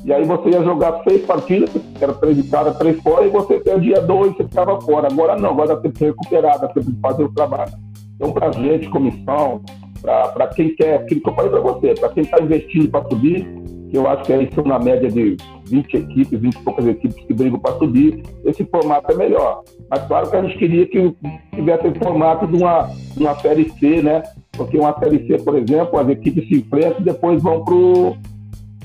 e 0.04 0.12
aí 0.12 0.24
você 0.26 0.50
ia 0.50 0.64
jogar 0.64 1.04
seis 1.08 1.24
partidas, 1.26 1.70
era 2.02 2.12
três 2.14 2.36
de 2.38 2.50
cada, 2.50 2.74
três 2.74 3.00
fora, 3.02 3.24
e 3.24 3.30
você 3.30 3.60
perdia 3.60 4.02
dois, 4.02 4.36
você 4.36 4.44
ficava 4.46 4.82
fora. 4.82 5.08
Agora 5.12 5.38
não, 5.38 5.52
agora 5.52 5.76
dá 5.76 5.78
tempo 5.78 6.00
de 6.00 6.06
recuperar, 6.06 6.60
dá 6.60 6.68
tempo 6.68 6.92
de 6.92 7.00
fazer 7.00 7.24
o 7.24 7.32
trabalho. 7.32 7.72
Então, 8.16 8.32
para 8.32 8.52
gente, 8.52 8.90
comissão, 8.90 9.62
para 10.02 10.48
quem 10.48 10.76
quer, 10.76 10.96
aquilo 10.96 11.22
que 11.22 11.30
eu 11.30 11.36
falei 11.36 11.52
para 11.52 11.60
você, 11.60 11.94
para 11.94 12.10
quem 12.10 12.24
está 12.24 12.42
investindo 12.42 12.90
para 12.90 13.08
subir, 13.08 13.48
que 13.92 13.98
eu 13.98 14.08
acho 14.08 14.24
que 14.24 14.32
aí 14.32 14.50
são 14.56 14.64
na 14.64 14.80
média 14.80 15.12
de 15.12 15.36
20 15.66 15.94
equipes, 15.98 16.40
20 16.40 16.56
e 16.56 16.60
poucas 16.60 16.88
equipes 16.88 17.26
que 17.26 17.34
brigam 17.34 17.60
para 17.60 17.78
subir, 17.78 18.24
esse 18.46 18.64
formato 18.64 19.12
é 19.12 19.16
melhor. 19.16 19.64
Mas 19.90 20.08
claro 20.08 20.30
que 20.30 20.36
a 20.38 20.44
gente 20.44 20.58
queria 20.58 20.88
que 20.88 21.14
tivesse 21.54 21.88
o 21.88 21.96
formato 21.96 22.48
de 22.48 22.56
uma, 22.56 22.90
uma 23.18 23.36
Série 23.36 23.70
C, 23.72 24.02
né? 24.02 24.24
Porque 24.54 24.78
uma 24.78 24.98
Série 24.98 25.28
C, 25.28 25.44
por 25.44 25.58
exemplo, 25.58 26.00
as 26.00 26.08
equipes 26.08 26.48
se 26.48 26.60
enfrentam 26.60 27.02
e 27.02 27.04
depois 27.04 27.44
vão 27.44 27.66
pro 27.66 28.16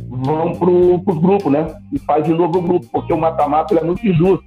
vão 0.09 0.53
pro, 0.55 0.99
pros 1.01 1.19
grupos, 1.19 1.53
né? 1.53 1.73
E 1.93 1.99
faz 2.01 2.25
de 2.25 2.35
novo 2.35 2.59
o 2.59 2.63
grupo, 2.63 2.87
porque 2.91 3.13
o 3.13 3.19
mata-mata 3.19 3.77
é 3.77 3.85
muito 3.85 4.05
injusto. 4.05 4.45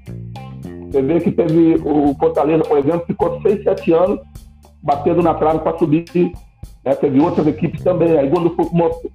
Você 0.91 1.01
vê 1.01 1.21
que 1.21 1.31
teve 1.31 1.75
o 1.85 2.13
Fortaleza, 2.15 2.63
por 2.63 2.77
exemplo, 2.77 3.03
ficou 3.07 3.41
6, 3.41 3.63
7 3.63 3.93
anos 3.93 4.19
batendo 4.81 5.21
na 5.21 5.33
trave 5.33 5.59
para 5.59 5.77
subir 5.77 6.03
né? 6.83 6.95
Teve 6.95 7.19
outras 7.19 7.45
equipes 7.47 7.83
também. 7.83 8.17
Aí 8.17 8.29
quando 8.29 8.55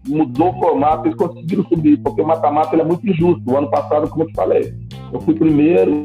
mudou 0.07 0.50
o 0.50 0.59
formato, 0.59 1.07
eles 1.07 1.16
conseguiram 1.16 1.64
subir, 1.64 1.98
porque 1.98 2.20
o 2.20 2.27
mata-mata 2.27 2.77
é 2.77 2.85
muito 2.85 3.09
injusto. 3.09 3.42
O 3.50 3.57
ano 3.57 3.70
passado, 3.70 4.09
como 4.09 4.24
eu 4.24 4.29
te 4.29 4.35
falei, 4.35 4.74
eu 5.12 5.20
fui 5.20 5.35
primeiro, 5.35 6.05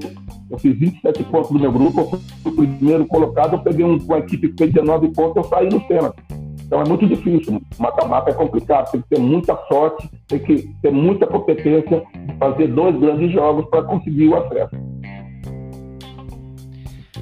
eu 0.50 0.58
fiz 0.58 0.78
27 0.78 1.24
pontos 1.26 1.52
do 1.52 1.60
meu 1.60 1.72
grupo, 1.72 2.20
eu 2.46 2.52
fui 2.52 2.68
primeiro 2.68 3.06
colocado, 3.06 3.54
eu 3.54 3.60
peguei 3.60 3.86
uma 3.86 4.20
equipe 4.20 4.50
que 4.50 4.58
fez 4.58 4.74
19 4.74 5.10
pontos, 5.10 5.38
eu 5.38 5.44
saí 5.44 5.70
no 5.70 5.80
pênalti. 5.82 6.22
Então 6.66 6.82
é 6.82 6.88
muito 6.88 7.08
difícil. 7.08 7.60
Mata-mata 7.80 8.30
é 8.30 8.34
complicado, 8.34 8.92
tem 8.92 9.02
que 9.02 9.10
ter 9.10 9.20
muita 9.20 9.58
sorte, 9.68 10.08
tem 10.28 10.38
que 10.38 10.70
ter 10.84 10.92
muita 10.92 11.26
competência, 11.26 12.04
fazer 12.40 12.68
dois 12.68 12.96
grandes 13.00 13.32
jogos 13.32 13.66
para 13.72 13.82
conseguir 13.84 14.28
o 14.28 14.36
acesso. 14.36 14.76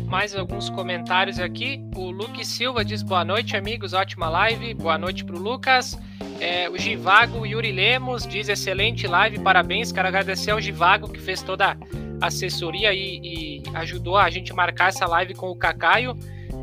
Mais 0.08 0.34
alguns 0.36 0.70
comentários 0.70 1.38
aqui. 1.40 1.82
O 1.96 2.10
Luke 2.10 2.44
Silva 2.46 2.84
diz 2.84 3.04
boa 3.04 3.26
noite, 3.26 3.58
amigos, 3.58 3.94
ótima 3.94 4.30
live. 4.30 4.74
Boa 4.74 4.98
noite 4.98 5.24
para 5.24 5.36
o 5.36 5.40
Lucas. 5.40 6.00
É, 6.40 6.70
o 6.70 6.78
Givago 6.78 7.46
Yuri 7.46 7.72
Lemos 7.72 8.26
diz 8.26 8.48
excelente 8.48 9.06
live, 9.06 9.40
parabéns. 9.40 9.92
Quero 9.92 10.08
agradecer 10.08 10.52
ao 10.52 10.62
Givago 10.62 11.12
que 11.12 11.20
fez 11.20 11.42
toda 11.42 11.78
a 12.22 12.28
assessoria 12.28 12.94
e, 12.94 13.20
e 13.22 13.64
ajudou 13.74 14.18
a 14.18 14.30
gente 14.30 14.54
marcar 14.54 14.90
essa 14.90 15.06
live 15.06 15.36
com 15.36 15.50
o 15.50 15.56
Cacaio. 15.56 16.18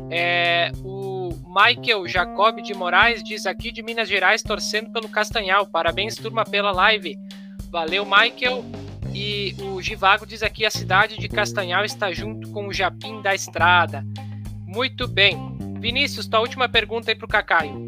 É, 0.09 0.71
o 0.83 1.29
Michael 1.47 2.07
Jacob 2.07 2.61
de 2.61 2.73
Moraes 2.73 3.23
diz 3.23 3.45
aqui 3.45 3.71
de 3.71 3.83
Minas 3.83 4.09
Gerais 4.09 4.41
torcendo 4.41 4.91
pelo 4.91 5.07
Castanhal. 5.07 5.67
Parabéns, 5.67 6.15
turma, 6.15 6.43
pela 6.43 6.71
live. 6.71 7.15
Valeu, 7.69 8.05
Michael. 8.05 8.84
E 9.15 9.55
o 9.61 9.81
Givago 9.81 10.25
diz 10.25 10.43
aqui: 10.43 10.65
a 10.65 10.69
cidade 10.69 11.17
de 11.17 11.29
Castanhal 11.29 11.85
está 11.85 12.11
junto 12.11 12.51
com 12.51 12.67
o 12.67 12.73
Japim 12.73 13.21
da 13.21 13.33
Estrada. 13.33 14.05
Muito 14.67 15.07
bem. 15.07 15.55
Vinícius, 15.79 16.27
tua 16.27 16.41
última 16.41 16.67
pergunta 16.67 17.09
aí 17.09 17.15
para 17.15 17.25
o 17.25 17.29
Cacaio. 17.29 17.85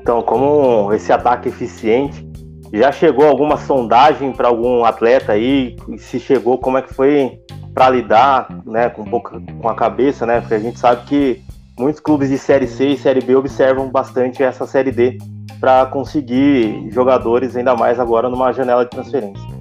Então, 0.00 0.22
como 0.22 0.92
esse 0.92 1.12
ataque 1.12 1.48
eficiente, 1.48 2.24
já 2.72 2.92
chegou 2.92 3.26
alguma 3.26 3.56
sondagem 3.56 4.32
para 4.32 4.46
algum 4.46 4.84
atleta 4.84 5.32
aí? 5.32 5.74
Se 5.98 6.20
chegou, 6.20 6.56
como 6.58 6.78
é 6.78 6.82
que 6.82 6.94
foi 6.94 7.40
para 7.74 7.90
lidar, 7.90 8.48
né, 8.64 8.90
com 8.90 9.02
um 9.02 9.10
pouco 9.10 9.40
com 9.60 9.68
a 9.68 9.74
cabeça, 9.74 10.24
né? 10.24 10.40
Porque 10.40 10.54
a 10.54 10.60
gente 10.60 10.78
sabe 10.78 11.04
que 11.06 11.42
muitos 11.76 12.00
clubes 12.00 12.28
de 12.28 12.38
série 12.38 12.68
C 12.68 12.90
e 12.90 12.96
série 12.96 13.20
B 13.20 13.34
observam 13.34 13.90
bastante 13.90 14.40
essa 14.40 14.68
série 14.68 14.92
D 14.92 15.18
para 15.58 15.84
conseguir 15.86 16.88
jogadores 16.90 17.56
ainda 17.56 17.74
mais 17.74 17.98
agora 17.98 18.28
numa 18.28 18.52
janela 18.52 18.84
de 18.84 18.90
transferência. 18.90 19.59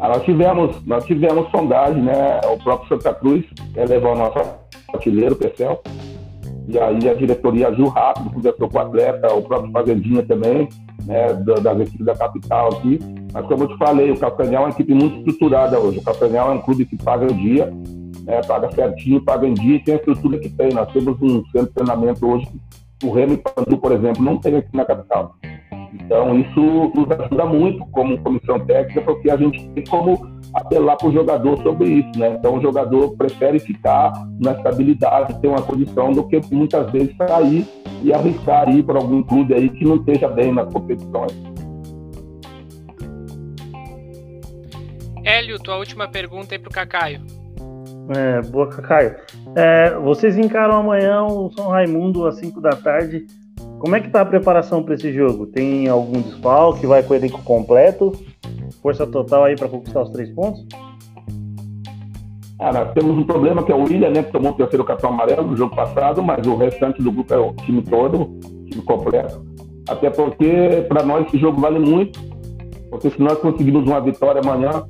Ah, 0.00 0.08
nós 0.08 0.22
tivemos, 0.24 0.84
nós 0.86 1.04
tivemos 1.04 1.50
sondagem, 1.50 2.02
né? 2.02 2.40
O 2.50 2.56
próprio 2.56 2.88
Santa 2.88 3.12
Cruz 3.14 3.44
levou 3.76 4.12
o 4.12 4.18
nosso 4.18 4.38
artilheiro, 4.94 5.36
Pecel. 5.36 5.82
E 6.68 6.78
aí 6.78 7.08
a 7.08 7.14
diretoria 7.14 7.68
agiu 7.68 7.88
rápido, 7.88 8.30
conversou 8.30 8.68
com 8.68 8.78
o 8.78 8.80
atleta, 8.80 9.34
o 9.34 9.42
próprio 9.42 9.72
Fazendinha 9.72 10.22
também, 10.22 10.68
né, 11.04 11.34
das 11.34 11.80
equipes 11.80 12.06
da 12.06 12.14
capital 12.14 12.68
aqui. 12.68 12.98
Mas 13.32 13.46
como 13.46 13.64
eu 13.64 13.68
te 13.68 13.76
falei, 13.76 14.10
o 14.10 14.18
Castanhal 14.18 14.62
é 14.62 14.66
uma 14.66 14.70
equipe 14.70 14.94
muito 14.94 15.18
estruturada 15.18 15.78
hoje. 15.80 15.98
O 15.98 16.02
Castanhal 16.02 16.52
é 16.52 16.54
um 16.54 16.60
clube 16.60 16.84
que 16.84 16.96
paga 16.96 17.26
o 17.26 17.34
dia, 17.34 17.72
né, 18.24 18.40
paga 18.46 18.70
certinho, 18.70 19.20
paga 19.24 19.48
em 19.48 19.54
dia 19.54 19.76
e 19.76 19.80
tem 19.80 19.94
a 19.94 19.96
estrutura 19.98 20.38
que 20.38 20.48
tem. 20.48 20.72
Nós 20.72 20.92
temos 20.92 21.20
um 21.20 21.44
centro 21.46 21.66
de 21.66 21.74
treinamento 21.74 22.26
hoje, 22.26 22.48
o 23.02 23.10
Remy 23.10 23.38
Pandu, 23.38 23.76
por 23.78 23.92
exemplo, 23.92 24.22
não 24.22 24.38
tem 24.38 24.56
aqui 24.56 24.76
na 24.76 24.84
capital. 24.84 25.34
Então, 25.92 26.38
isso 26.38 26.92
nos 26.94 27.10
ajuda 27.10 27.46
muito 27.46 27.84
como 27.86 28.18
comissão 28.22 28.60
técnica, 28.60 29.00
porque 29.02 29.30
a 29.30 29.36
gente 29.36 29.68
tem 29.70 29.84
como 29.84 30.20
apelar 30.54 30.96
para 30.96 31.08
o 31.08 31.12
jogador 31.12 31.60
sobre 31.62 31.88
isso, 31.88 32.18
né? 32.18 32.36
Então, 32.38 32.58
o 32.58 32.62
jogador 32.62 33.16
prefere 33.16 33.58
ficar 33.58 34.12
na 34.40 34.52
estabilidade, 34.52 35.40
ter 35.40 35.48
uma 35.48 35.62
condição, 35.62 36.12
do 36.12 36.26
que 36.28 36.40
muitas 36.52 36.90
vezes 36.90 37.16
sair 37.16 37.66
e 38.02 38.12
arriscar 38.12 38.68
ir 38.68 38.82
para 38.82 38.98
algum 38.98 39.22
clube 39.22 39.54
aí 39.54 39.68
que 39.68 39.84
não 39.84 39.96
esteja 39.96 40.28
bem 40.28 40.52
nas 40.52 40.72
competições. 40.72 41.32
Hélio, 45.24 45.58
tua 45.58 45.76
última 45.76 46.08
pergunta 46.08 46.54
aí 46.54 46.58
para 46.58 46.70
o 46.70 46.72
Cacaio. 46.72 47.20
É, 48.16 48.42
boa, 48.48 48.68
Cacaio. 48.68 49.16
É, 49.54 49.94
vocês 49.98 50.36
encaram 50.36 50.76
amanhã 50.76 51.24
o 51.24 51.50
São 51.52 51.68
Raimundo 51.68 52.26
às 52.26 52.36
5 52.36 52.60
da 52.60 52.70
tarde 52.70 53.26
como 53.80 53.96
é 53.96 54.00
que 54.00 54.10
tá 54.10 54.20
a 54.20 54.26
preparação 54.26 54.82
para 54.82 54.94
esse 54.94 55.10
jogo? 55.10 55.46
Tem 55.46 55.88
algum 55.88 56.20
desfalque? 56.20 56.86
Vai 56.86 57.02
com 57.02 57.14
o 57.14 57.16
elenco 57.16 57.42
completo? 57.42 58.12
Força 58.82 59.06
total 59.06 59.44
aí 59.44 59.56
para 59.56 59.68
conquistar 59.68 60.02
os 60.02 60.10
três 60.10 60.30
pontos? 60.30 60.64
Nós 62.58 62.92
temos 62.92 63.16
um 63.16 63.24
problema 63.24 63.62
que 63.62 63.72
é 63.72 63.74
o 63.74 63.84
William, 63.84 64.10
né, 64.10 64.22
que 64.22 64.30
tomou 64.30 64.52
o 64.52 64.54
terceiro 64.54 64.84
cartão 64.84 65.08
amarelo 65.08 65.46
no 65.46 65.56
jogo 65.56 65.74
passado, 65.74 66.22
mas 66.22 66.46
o 66.46 66.56
restante 66.56 67.02
do 67.02 67.10
grupo 67.10 67.32
é 67.32 67.38
o 67.38 67.54
time 67.54 67.80
todo, 67.82 68.38
time 68.70 68.82
completo. 68.82 69.42
Até 69.88 70.10
porque 70.10 70.84
para 70.86 71.02
nós 71.02 71.26
esse 71.26 71.38
jogo 71.38 71.58
vale 71.58 71.78
muito, 71.78 72.20
porque 72.90 73.08
se 73.08 73.20
nós 73.20 73.38
conseguirmos 73.38 73.86
uma 73.86 74.00
vitória 74.00 74.42
amanhã, 74.44 74.84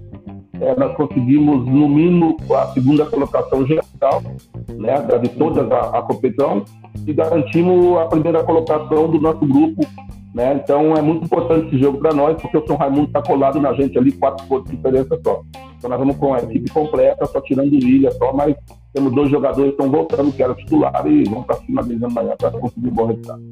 é, 0.61 0.75
nós 0.77 0.97
conseguimos 0.97 1.65
no 1.65 1.89
mínimo 1.89 2.37
a 2.53 2.67
segunda 2.73 3.07
colocação 3.07 3.65
geral, 3.65 4.21
né, 4.69 4.97
de 5.23 5.29
toda 5.29 5.63
a, 5.73 5.99
a 6.01 6.03
competição 6.03 6.65
e 7.07 7.13
garantimos 7.13 7.99
a 7.99 8.07
primeira 8.07 8.43
colocação 8.45 9.11
do 9.11 9.21
nosso 9.21 9.47
grupo. 9.47 9.87
Né? 10.35 10.61
Então 10.63 10.95
é 10.95 11.03
muito 11.03 11.25
importante 11.25 11.67
esse 11.67 11.79
jogo 11.79 11.99
para 11.99 12.15
nós, 12.15 12.41
porque 12.41 12.57
o 12.57 12.67
São 12.67 12.77
Raimundo 12.77 13.07
está 13.07 13.21
colado 13.21 13.61
na 13.61 13.73
gente 13.75 13.99
ali, 13.99 14.13
quatro 14.13 14.47
pontos 14.47 14.71
de 14.71 14.77
diferença 14.77 15.19
só. 15.25 15.43
Então 15.77 15.91
nós 15.91 15.99
vamos 15.99 16.17
com 16.17 16.35
a 16.35 16.39
equipe 16.39 16.71
completa, 16.71 17.27
só 17.27 17.41
tirando 17.41 17.75
Ilha 17.75 18.13
só, 18.13 18.33
mas 18.33 18.55
temos 18.95 19.13
dois 19.13 19.31
jogadores 19.31 19.75
que 19.75 19.83
estão 19.83 19.91
voltando, 19.91 20.33
que 20.33 20.43
eram 20.43 20.55
titular, 20.55 21.05
e 21.07 21.25
vamos 21.25 21.47
para 21.47 21.57
cima 21.57 21.83
deles 21.83 22.03
amanhã 22.03 22.35
para 22.39 22.51
conseguir 22.53 22.89
um 22.89 22.93
bom 22.93 23.07
resultado. 23.07 23.43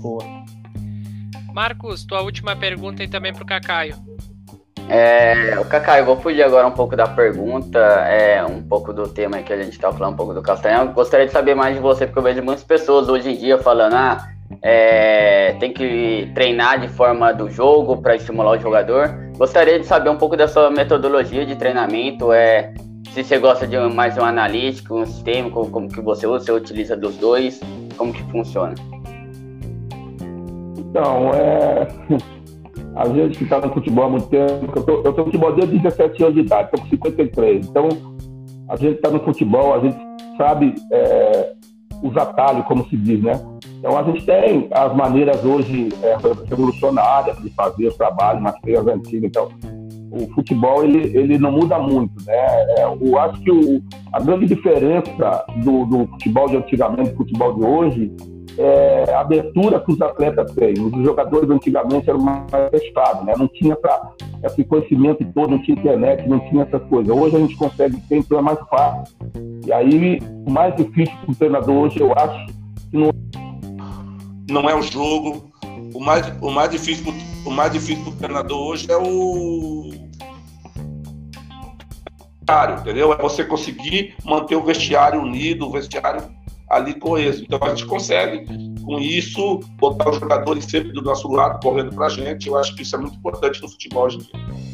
Boa. 0.00 0.24
Marcos, 1.52 2.04
tua 2.04 2.22
última 2.22 2.54
pergunta 2.56 3.02
e 3.02 3.08
também 3.08 3.32
para 3.32 3.42
o 3.42 3.46
Cacaio. 3.46 4.11
É, 4.88 5.56
Kaká, 5.68 5.98
eu 5.98 6.04
vou 6.04 6.16
fugir 6.16 6.42
agora 6.42 6.66
um 6.66 6.72
pouco 6.72 6.94
da 6.94 7.06
pergunta, 7.06 7.78
é, 7.78 8.44
um 8.44 8.62
pouco 8.62 8.92
do 8.92 9.08
tema 9.08 9.42
que 9.42 9.52
a 9.52 9.56
gente 9.56 9.72
estava 9.72 9.96
falando, 9.96 10.14
um 10.14 10.16
pouco 10.16 10.34
do 10.34 10.42
Castanhal. 10.42 10.88
Gostaria 10.88 11.26
de 11.26 11.32
saber 11.32 11.54
mais 11.54 11.74
de 11.74 11.80
você, 11.80 12.06
porque 12.06 12.18
eu 12.18 12.22
vejo 12.22 12.42
muitas 12.42 12.64
pessoas 12.64 13.08
hoje 13.08 13.30
em 13.30 13.36
dia 13.36 13.58
falando, 13.58 13.94
ah, 13.94 14.28
é, 14.60 15.54
tem 15.58 15.72
que 15.72 16.30
treinar 16.34 16.78
de 16.78 16.88
forma 16.88 17.32
do 17.32 17.48
jogo 17.50 17.96
para 18.02 18.16
estimular 18.16 18.50
o 18.50 18.60
jogador. 18.60 19.08
Gostaria 19.38 19.78
de 19.78 19.86
saber 19.86 20.10
um 20.10 20.16
pouco 20.16 20.36
da 20.36 20.46
sua 20.46 20.70
metodologia 20.70 21.46
de 21.46 21.56
treinamento, 21.56 22.32
é, 22.32 22.74
se 23.12 23.22
você 23.22 23.38
gosta 23.38 23.66
de 23.66 23.78
mais 23.78 24.16
um 24.16 24.24
analítico, 24.24 24.94
um 24.94 25.06
sistêmico, 25.06 25.68
como 25.70 25.88
que 25.88 26.00
você 26.00 26.26
usa, 26.26 26.46
você 26.46 26.52
utiliza 26.52 26.96
dos 26.96 27.16
dois, 27.16 27.60
como 27.96 28.12
que 28.12 28.22
funciona? 28.30 28.74
Então, 30.78 31.30
é 31.34 31.88
a 32.94 33.08
gente 33.08 33.38
que 33.38 33.44
está 33.44 33.60
no 33.60 33.72
futebol 33.72 34.04
há 34.04 34.10
muito 34.10 34.26
tempo, 34.28 34.72
eu 34.76 34.82
tô, 34.82 34.92
eu 35.02 35.12
tô 35.12 35.18
no 35.18 35.24
futebol 35.24 35.54
desde 35.54 35.78
17 35.78 36.22
anos 36.22 36.34
de 36.34 36.40
idade, 36.40 36.64
estou 36.64 36.80
com 36.80 36.88
53. 36.88 37.66
Então, 37.66 37.88
a 38.68 38.76
gente 38.76 38.96
está 38.96 39.10
no 39.10 39.20
futebol, 39.20 39.74
a 39.74 39.80
gente 39.80 39.96
sabe 40.36 40.74
é, 40.90 41.52
os 42.02 42.16
atalhos, 42.16 42.66
como 42.66 42.84
se 42.88 42.96
diz, 42.96 43.22
né? 43.22 43.32
Então, 43.78 43.98
a 43.98 44.02
gente 44.02 44.24
tem 44.24 44.68
as 44.70 44.94
maneiras 44.94 45.44
hoje 45.44 45.88
é, 46.02 46.16
revolucionárias 46.48 47.36
de 47.38 47.50
fazer 47.50 47.88
o 47.88 47.94
trabalho 47.94 48.40
nas 48.40 48.58
feiras 48.60 48.86
antigas. 48.86 49.24
Então, 49.24 49.48
o 50.10 50.30
futebol, 50.34 50.84
ele, 50.84 51.16
ele 51.16 51.38
não 51.38 51.52
muda 51.52 51.78
muito, 51.78 52.12
né? 52.26 52.34
É, 52.34 52.84
eu 52.84 53.18
acho 53.18 53.40
que 53.40 53.50
o, 53.50 53.82
a 54.12 54.20
grande 54.20 54.46
diferença 54.46 55.44
do, 55.64 55.86
do 55.86 56.06
futebol 56.08 56.48
de 56.48 56.56
antigamente 56.58 57.08
e 57.08 57.12
do 57.12 57.16
futebol 57.16 57.54
de 57.54 57.64
hoje 57.64 58.12
é, 58.58 59.14
abertura 59.14 59.80
que 59.80 59.92
os 59.92 60.00
atletas 60.00 60.52
têm. 60.52 60.74
Os 60.78 61.04
jogadores 61.04 61.48
antigamente 61.50 62.08
eram 62.08 62.20
mais 62.20 62.44
fechados, 62.70 63.24
né? 63.24 63.34
não 63.36 63.48
tinha 63.48 63.74
essa, 63.74 64.12
esse 64.44 64.64
conhecimento 64.64 65.24
todo, 65.34 65.50
não 65.50 65.62
tinha 65.62 65.78
internet, 65.78 66.28
não 66.28 66.40
tinha 66.48 66.62
essas 66.62 66.82
coisas. 66.84 67.14
Hoje 67.14 67.36
a 67.36 67.40
gente 67.40 67.56
consegue 67.56 67.96
ter, 68.08 68.18
então 68.18 68.38
é 68.38 68.42
mais 68.42 68.58
fácil. 68.68 69.14
E 69.66 69.72
aí, 69.72 70.18
o 70.46 70.50
mais 70.50 70.74
difícil 70.76 71.16
para 71.24 71.32
o 71.32 71.34
treinador 71.34 71.76
hoje, 71.76 72.00
eu 72.00 72.12
acho, 72.12 72.46
que 72.90 72.96
não... 72.96 73.10
não 74.50 74.68
é 74.68 74.74
o 74.74 74.82
jogo. 74.82 75.50
O 75.94 76.00
mais, 76.00 76.26
o 76.40 76.50
mais 76.50 76.70
difícil 76.70 77.12
o 77.44 77.50
mais 77.50 77.72
difícil 77.72 78.02
para 78.04 78.12
o 78.12 78.16
treinador 78.16 78.58
hoje 78.58 78.90
é 78.90 78.96
o 78.96 79.90
entendeu? 82.78 83.12
É 83.12 83.16
você 83.16 83.44
conseguir 83.44 84.14
manter 84.24 84.56
o 84.56 84.62
vestiário 84.62 85.20
unido, 85.20 85.66
o 85.66 85.70
vestiário 85.70 86.22
ali 86.72 86.94
coeso. 86.94 87.44
Então 87.44 87.58
a 87.62 87.68
gente 87.68 87.84
consegue, 87.84 88.46
com 88.82 88.98
isso, 88.98 89.60
botar 89.76 90.08
os 90.08 90.18
jogadores 90.18 90.64
sempre 90.64 90.90
do 90.92 91.02
nosso 91.02 91.30
lado, 91.30 91.60
correndo 91.62 91.94
para 91.94 92.06
a 92.06 92.08
gente. 92.08 92.48
Eu 92.48 92.56
acho 92.56 92.74
que 92.74 92.82
isso 92.82 92.96
é 92.96 92.98
muito 92.98 93.16
importante 93.16 93.60
no 93.60 93.68
futebol 93.68 94.06
hoje 94.06 94.16
em 94.16 94.20
dia. 94.20 94.72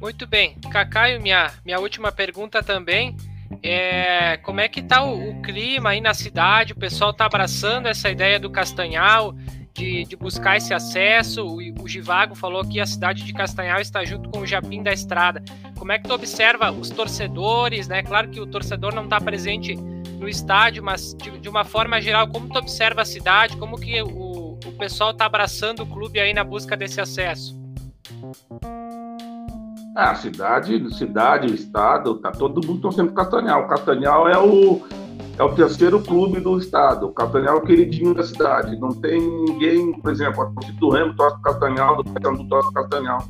Muito 0.00 0.26
bem. 0.26 0.56
Cacaio, 0.70 1.22
minha, 1.22 1.52
minha 1.64 1.78
última 1.78 2.10
pergunta 2.10 2.62
também. 2.62 3.16
É, 3.62 4.36
como 4.38 4.60
é 4.60 4.68
que 4.68 4.80
está 4.80 5.02
o, 5.02 5.30
o, 5.30 5.42
clima 5.42 5.90
aí 5.90 6.00
na 6.00 6.12
cidade? 6.12 6.72
O 6.72 6.76
pessoal 6.76 7.12
está 7.12 7.26
abraçando 7.26 7.86
essa 7.86 8.10
ideia 8.10 8.38
do 8.38 8.50
Castanhal? 8.50 9.34
De, 9.78 10.04
de 10.04 10.16
buscar 10.16 10.56
esse 10.56 10.74
acesso. 10.74 11.46
O, 11.46 11.58
o 11.82 11.88
Givago 11.88 12.34
falou 12.34 12.64
que 12.64 12.80
a 12.80 12.86
cidade 12.86 13.22
de 13.22 13.32
Castanhal 13.32 13.80
está 13.80 14.04
junto 14.04 14.28
com 14.28 14.40
o 14.40 14.46
Japim 14.46 14.82
da 14.82 14.92
Estrada. 14.92 15.42
Como 15.78 15.92
é 15.92 15.98
que 15.98 16.08
tu 16.08 16.14
observa 16.14 16.72
os 16.72 16.90
torcedores, 16.90 17.86
né? 17.86 18.02
Claro 18.02 18.28
que 18.28 18.40
o 18.40 18.46
torcedor 18.46 18.92
não 18.92 19.04
está 19.04 19.20
presente 19.20 19.76
no 19.76 20.28
estádio, 20.28 20.82
mas 20.82 21.14
de, 21.14 21.38
de, 21.38 21.48
uma 21.48 21.64
forma 21.64 22.00
geral, 22.00 22.26
como 22.26 22.48
tu 22.48 22.58
observa 22.58 23.02
a 23.02 23.04
cidade? 23.04 23.56
Como 23.56 23.78
que 23.78 24.02
o, 24.02 24.58
o 24.66 24.72
pessoal 24.76 25.12
está 25.12 25.26
abraçando 25.26 25.84
o 25.84 25.86
clube 25.86 26.18
aí 26.18 26.34
na 26.34 26.42
busca 26.42 26.76
desse 26.76 27.00
acesso? 27.00 27.56
Ah, 29.94 30.14
cidade, 30.16 30.94
cidade, 30.94 31.54
estado, 31.54 32.16
tá 32.16 32.32
todo 32.32 32.66
mundo 32.66 32.80
torcendo 32.80 33.12
pro 33.12 33.16
Castanhal. 33.16 33.62
O 33.62 33.68
Castanhal 33.68 34.28
é 34.28 34.38
o 34.38 34.82
é 35.38 35.42
o 35.42 35.54
terceiro 35.54 36.00
clube 36.00 36.40
do 36.40 36.58
estado. 36.58 37.06
O 37.06 37.12
Castanhal 37.12 37.56
é 37.56 37.58
o 37.58 37.62
queridinho 37.62 38.12
da 38.12 38.24
cidade. 38.24 38.78
Não 38.78 38.90
tem 38.90 39.20
ninguém, 39.20 39.92
por 40.00 40.10
exemplo, 40.10 40.42
a 40.42 40.46
torcida 40.46 40.78
do 40.78 40.90
Remo 40.90 41.14
torce 41.14 41.36
o 41.36 41.42
Castanhal, 41.42 42.02
do 42.02 42.04
Paysandu 42.04 42.48
torce 42.48 42.72
Castanhal. 42.74 43.24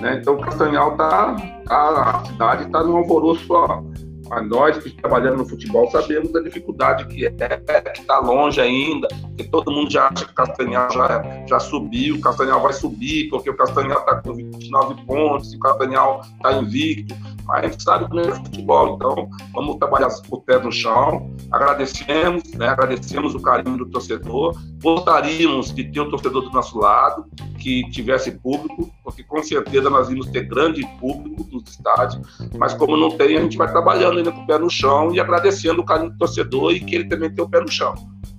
Né? 0.00 0.18
Então 0.20 0.34
o 0.34 0.40
Castanhal 0.40 0.96
tá, 0.96 1.36
tá 1.66 2.20
a 2.20 2.24
cidade 2.24 2.64
está 2.64 2.82
num 2.82 2.96
alvoroço 2.96 3.46
só. 3.46 3.82
Mas 4.28 4.48
nós 4.48 4.78
que 4.78 4.90
trabalhamos 4.90 5.38
no 5.38 5.48
futebol 5.48 5.90
sabemos 5.90 6.32
da 6.32 6.40
dificuldade 6.40 7.06
que 7.06 7.26
é, 7.26 7.30
que 7.30 8.00
está 8.00 8.18
longe 8.18 8.60
ainda, 8.60 9.08
que 9.36 9.44
todo 9.44 9.70
mundo 9.70 9.90
já 9.90 10.08
acha 10.08 10.24
que 10.24 10.32
o 10.32 10.34
Castanhal 10.34 10.90
já, 10.90 11.44
já 11.48 11.60
subiu, 11.60 12.16
o 12.16 12.20
Castanhal 12.20 12.60
vai 12.60 12.72
subir, 12.72 13.28
porque 13.30 13.50
o 13.50 13.56
Castanhal 13.56 14.00
está 14.00 14.16
com 14.16 14.34
29 14.34 15.06
pontos, 15.06 15.52
o 15.54 15.58
Castanhal 15.58 16.22
está 16.36 16.52
invicto 16.52 17.14
mas 17.48 17.64
a 17.64 17.68
gente 17.68 17.82
sabe 17.82 18.10
que 18.10 18.18
é 18.20 18.34
futebol, 18.34 18.94
então 18.94 19.30
vamos 19.54 19.76
trabalhar 19.78 20.08
o 20.28 20.40
pé 20.42 20.58
no 20.58 20.70
chão. 20.70 21.34
Agradecemos, 21.50 22.52
né? 22.52 22.68
agradecemos 22.68 23.34
o 23.34 23.40
carinho 23.40 23.78
do 23.78 23.86
torcedor. 23.86 24.54
Gostaríamos 24.82 25.74
de 25.74 25.84
ter 25.84 26.00
o 26.00 26.10
torcedor 26.10 26.42
do 26.42 26.50
nosso 26.50 26.78
lado, 26.78 27.24
que 27.58 27.88
tivesse 27.90 28.32
público, 28.32 28.92
porque 29.02 29.22
com 29.24 29.42
certeza 29.42 29.88
nós 29.88 30.08
vamos 30.08 30.26
ter 30.26 30.42
grande 30.42 30.86
público 31.00 31.46
nos 31.50 31.70
estádios, 31.70 32.20
mas 32.58 32.74
como 32.74 32.98
não 32.98 33.16
tem, 33.16 33.38
a 33.38 33.40
gente 33.40 33.56
vai 33.56 33.70
trabalhando 33.70 34.17
ainda 34.18 34.32
com 34.32 34.42
o 34.42 34.46
pé 34.46 34.58
no 34.58 34.70
chão 34.70 35.14
e 35.14 35.20
agradecendo 35.20 35.80
o 35.80 35.84
carinho 35.84 36.10
do 36.10 36.18
torcedor 36.18 36.72
e 36.72 36.80
que 36.80 36.94
ele 36.94 37.08
também 37.08 37.32
tenha 37.32 37.46
o 37.46 37.50
pé 37.50 37.60
no 37.60 37.68
chão 37.68 37.94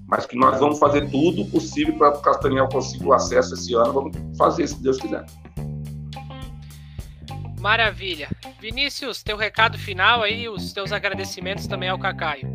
mas 0.10 0.26
que 0.26 0.36
nós 0.36 0.60
vamos 0.60 0.80
fazer 0.80 1.08
tudo 1.10 1.46
possível 1.46 1.96
para 1.96 2.12
que 2.12 2.18
o 2.18 2.22
Castanhal 2.22 2.68
consiga 2.68 3.06
o 3.06 3.14
acesso 3.14 3.54
esse 3.54 3.76
ano. 3.76 3.94
Vamos 3.94 4.18
fazer, 4.38 4.68
se 4.68 4.82
Deus 4.82 4.98
quiser. 4.98 5.24
Maravilha. 7.60 8.30
Vinícius, 8.60 9.22
teu 9.22 9.38
recado 9.38 9.78
final 9.78 10.24
aí, 10.24 10.50
os 10.50 10.74
teus 10.74 10.92
agradecimentos 10.92 11.68
também 11.68 11.90
ao 11.90 12.00
Cacaio. 12.00 12.50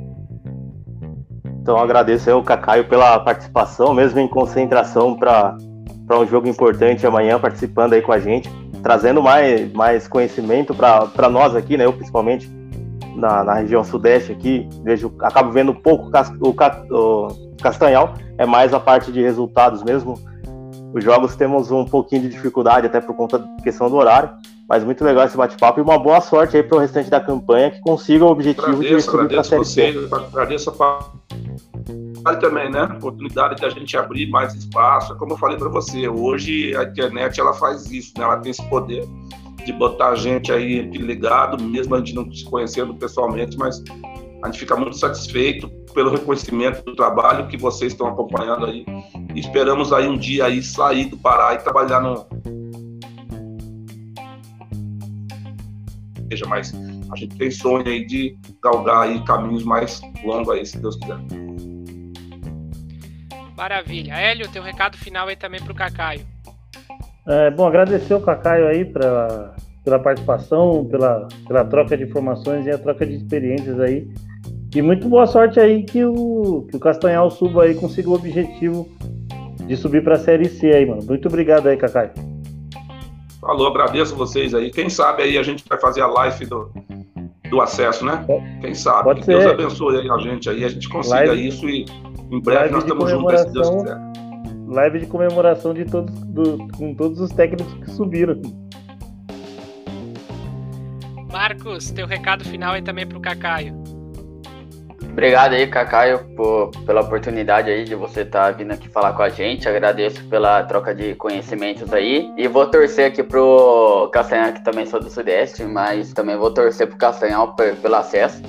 Então 1.61 1.79
agradeço 1.79 2.31
ao 2.31 2.43
Cacaio 2.43 2.89
pela 2.89 3.21
participação, 3.21 3.95
mesmo 3.95 4.19
em 4.19 4.27
concentração 4.27 5.17
para 5.17 5.57
um 6.11 6.27
jogo 6.27 6.49
importante 6.49 7.07
amanhã, 7.07 7.39
participando 7.39 7.93
aí 7.93 8.03
com 8.03 8.13
a 8.13 8.19
gente, 8.19 8.51
trazendo 8.83 9.23
mais, 9.23 9.73
mais 9.73 10.09
conhecimento 10.09 10.75
para 10.75 11.29
nós 11.31 11.55
aqui, 11.55 11.77
né? 11.77 11.85
Eu 11.85 11.93
principalmente 11.93 12.51
na, 13.15 13.45
na 13.45 13.55
região 13.55 13.85
sudeste 13.85 14.33
aqui, 14.33 14.69
vejo, 14.83 15.13
acabo 15.21 15.51
vendo 15.51 15.75
pouco 15.75 16.11
o, 16.41 17.29
Castanhal, 17.63 18.15
é 18.37 18.45
mais 18.45 18.75
a 18.75 18.81
parte 18.81 19.13
de 19.13 19.23
resultados 19.23 19.83
mesmo. 19.83 20.19
Os 20.93 21.03
jogos 21.03 21.35
temos 21.35 21.71
um 21.71 21.85
pouquinho 21.85 22.23
de 22.23 22.29
dificuldade, 22.29 22.87
até 22.87 23.01
por 23.01 23.17
conta 23.17 23.39
da 23.39 23.63
questão 23.63 23.91
do 23.91 23.97
horário, 23.97 24.31
mas 24.69 24.85
muito 24.85 25.05
legal 25.05 25.25
esse 25.25 25.37
bate-papo 25.37 25.81
e 25.81 25.83
uma 25.83 25.99
boa 25.99 26.21
sorte 26.21 26.57
aí 26.57 26.63
para 26.63 26.77
o 26.77 26.81
restante 26.81 27.11
da 27.11 27.21
campanha 27.21 27.71
que 27.71 27.81
consiga 27.81 28.25
o 28.25 28.29
objetivo 28.29 28.67
agradeço, 28.69 28.95
de 28.95 29.03
subir 29.03 29.29
para 29.29 29.41
a 29.41 29.45
Série 29.45 29.65
C. 29.65 30.09
Agradeço 30.13 30.71
a 30.71 32.37
também, 32.37 32.71
né? 32.71 32.85
Oportunidade 32.85 33.57
de 33.57 33.67
a 33.67 33.69
gente 33.69 33.97
abrir 33.97 34.31
mais 34.31 34.55
espaço. 34.55 35.15
Como 35.17 35.33
eu 35.33 35.37
falei 35.37 35.59
para 35.59 35.69
você, 35.69 36.09
hoje 36.09 36.75
a 36.77 36.85
internet 36.85 37.39
ela 37.39 37.53
faz 37.53 37.91
isso, 37.91 38.13
né? 38.17 38.25
Ela 38.25 38.39
tem 38.39 38.51
esse 38.51 38.63
poder 38.69 39.07
de 39.65 39.73
botar 39.73 40.11
a 40.11 40.15
gente 40.15 40.53
aí 40.53 40.81
ligado, 40.83 41.63
mesmo 41.63 41.95
a 41.95 41.99
gente 41.99 42.15
não 42.15 42.31
se 42.33 42.45
conhecendo 42.45 42.95
pessoalmente, 42.95 43.57
mas 43.57 43.83
a 44.43 44.47
gente 44.47 44.59
fica 44.59 44.77
muito 44.77 44.97
satisfeito 44.97 45.69
pelo 45.95 46.11
reconhecimento 46.11 46.85
do 46.85 46.95
trabalho 46.95 47.49
que 47.49 47.57
vocês 47.57 47.93
estão 47.93 48.07
acompanhando 48.09 48.67
aí. 48.67 48.85
E 49.35 49.41
esperamos 49.41 49.93
aí 49.93 50.07
um 50.07 50.17
dia 50.17 50.47
aí 50.47 50.63
sair 50.63 51.07
do 51.07 51.17
Pará 51.17 51.55
e 51.55 51.59
trabalhar 51.59 52.01
no, 52.01 52.27
seja, 56.35 56.47
mas 56.47 56.73
a 57.11 57.17
gente 57.17 57.37
tem 57.37 57.51
sonho 57.51 57.87
aí 57.87 58.05
de 58.05 58.37
galgar 58.63 59.03
aí 59.03 59.25
caminhos 59.25 59.65
mais 59.65 60.01
longos 60.25 60.51
aí, 60.51 60.67
se 60.67 60.79
Deus 60.79 60.97
quiser. 60.97 61.19
Maravilha. 63.57 64.15
Hélio, 64.15 64.51
teu 64.51 64.63
recado 64.63 64.99
final 64.99 65.29
aí 65.29 65.37
também 65.37 65.63
para 65.63 65.73
o 65.73 65.77
Cacaio. 65.77 66.34
É, 67.27 67.51
bom, 67.51 67.67
agradecer 67.67 68.15
o 68.15 68.21
Cacaio 68.21 68.67
aí 68.67 68.85
pra, 68.85 69.55
pela 69.83 69.99
participação, 69.99 70.85
pela, 70.85 71.27
pela 71.47 71.65
troca 71.65 71.97
de 71.97 72.05
informações 72.05 72.67
e 72.67 72.71
a 72.71 72.79
troca 72.79 73.07
de 73.07 73.15
experiências 73.15 73.79
aí. 73.81 74.09
E 74.75 74.83
muito 74.83 75.09
boa 75.09 75.27
sorte 75.27 75.61
aí 75.61 75.85
que 75.85 76.05
o, 76.05 76.67
que 76.69 76.77
o 76.77 76.81
Castanhal 76.81 77.31
suba 77.31 77.63
aí, 77.63 77.75
consiga 77.75 78.11
o 78.11 78.15
objetivo 78.15 78.89
de 79.67 79.77
subir 79.77 80.03
para 80.03 80.17
a 80.17 80.19
Série 80.19 80.49
C 80.49 80.67
aí, 80.69 80.85
mano. 80.85 81.03
Muito 81.05 81.29
obrigado 81.29 81.69
aí, 81.69 81.77
Cacaio. 81.77 82.11
Falou, 83.41 83.69
agradeço 83.69 84.17
vocês 84.17 84.55
aí. 84.55 84.71
Quem 84.71 84.89
sabe 84.89 85.23
aí 85.23 85.39
a 85.39 85.43
gente 85.43 85.65
vai 85.69 85.79
fazer 85.79 86.01
a 86.01 86.07
live 86.07 86.47
do, 86.47 86.71
do 87.51 87.61
acesso, 87.61 88.05
né? 88.05 88.25
Quem 88.61 88.75
sabe? 88.75 89.05
Pode 89.05 89.21
que 89.21 89.27
ser. 89.27 89.39
Deus 89.39 89.53
abençoe 89.53 90.01
aí 90.01 90.11
a 90.11 90.19
gente 90.19 90.51
aí, 90.51 90.65
a 90.65 90.69
gente 90.69 90.89
consiga 90.89 91.27
live, 91.27 91.47
isso 91.47 91.69
e 91.69 91.85
em 92.31 92.41
breve 92.41 92.71
nós 92.71 92.83
estamos 92.83 93.11
juntos, 93.11 93.41
se 93.41 93.53
Deus 93.53 93.71
quiser. 93.71 93.97
Live 94.75 94.99
de 94.99 95.07
comemoração 95.07 95.73
de 95.73 95.85
todos, 95.85 96.13
do, 96.25 96.67
com 96.77 96.93
todos 96.95 97.21
os 97.21 97.31
técnicos 97.31 97.73
que 97.75 97.91
subiram. 97.93 98.41
Marcos, 101.31 101.93
teu 101.93 102.09
recado 102.09 102.45
final 102.45 102.75
aí 102.75 102.83
também 102.83 103.07
pro 103.07 103.21
Cacaio. 103.21 103.73
Obrigado 105.05 105.53
aí, 105.53 105.69
Cacaio, 105.69 106.25
por, 106.35 106.73
pela 106.85 107.03
oportunidade 107.03 107.71
aí 107.71 107.85
de 107.85 107.95
você 107.95 108.23
estar 108.23 108.47
tá 108.47 108.51
vindo 108.51 108.73
aqui 108.73 108.89
falar 108.89 109.13
com 109.13 109.23
a 109.23 109.29
gente. 109.29 109.69
Agradeço 109.69 110.25
pela 110.25 110.65
troca 110.65 110.93
de 110.93 111.15
conhecimentos 111.15 111.93
aí. 111.93 112.29
E 112.37 112.49
vou 112.49 112.67
torcer 112.67 113.07
aqui 113.07 113.23
pro 113.23 114.11
Castanhal, 114.13 114.55
que 114.55 114.65
também 114.65 114.87
sou 114.87 114.99
do 114.99 115.09
Sudeste, 115.09 115.63
mas 115.63 116.13
também 116.13 116.37
vou 116.37 116.53
torcer 116.53 116.89
pro 116.89 116.97
Castanhal 116.97 117.55
pelo 117.55 117.95
acesso. 117.95 118.43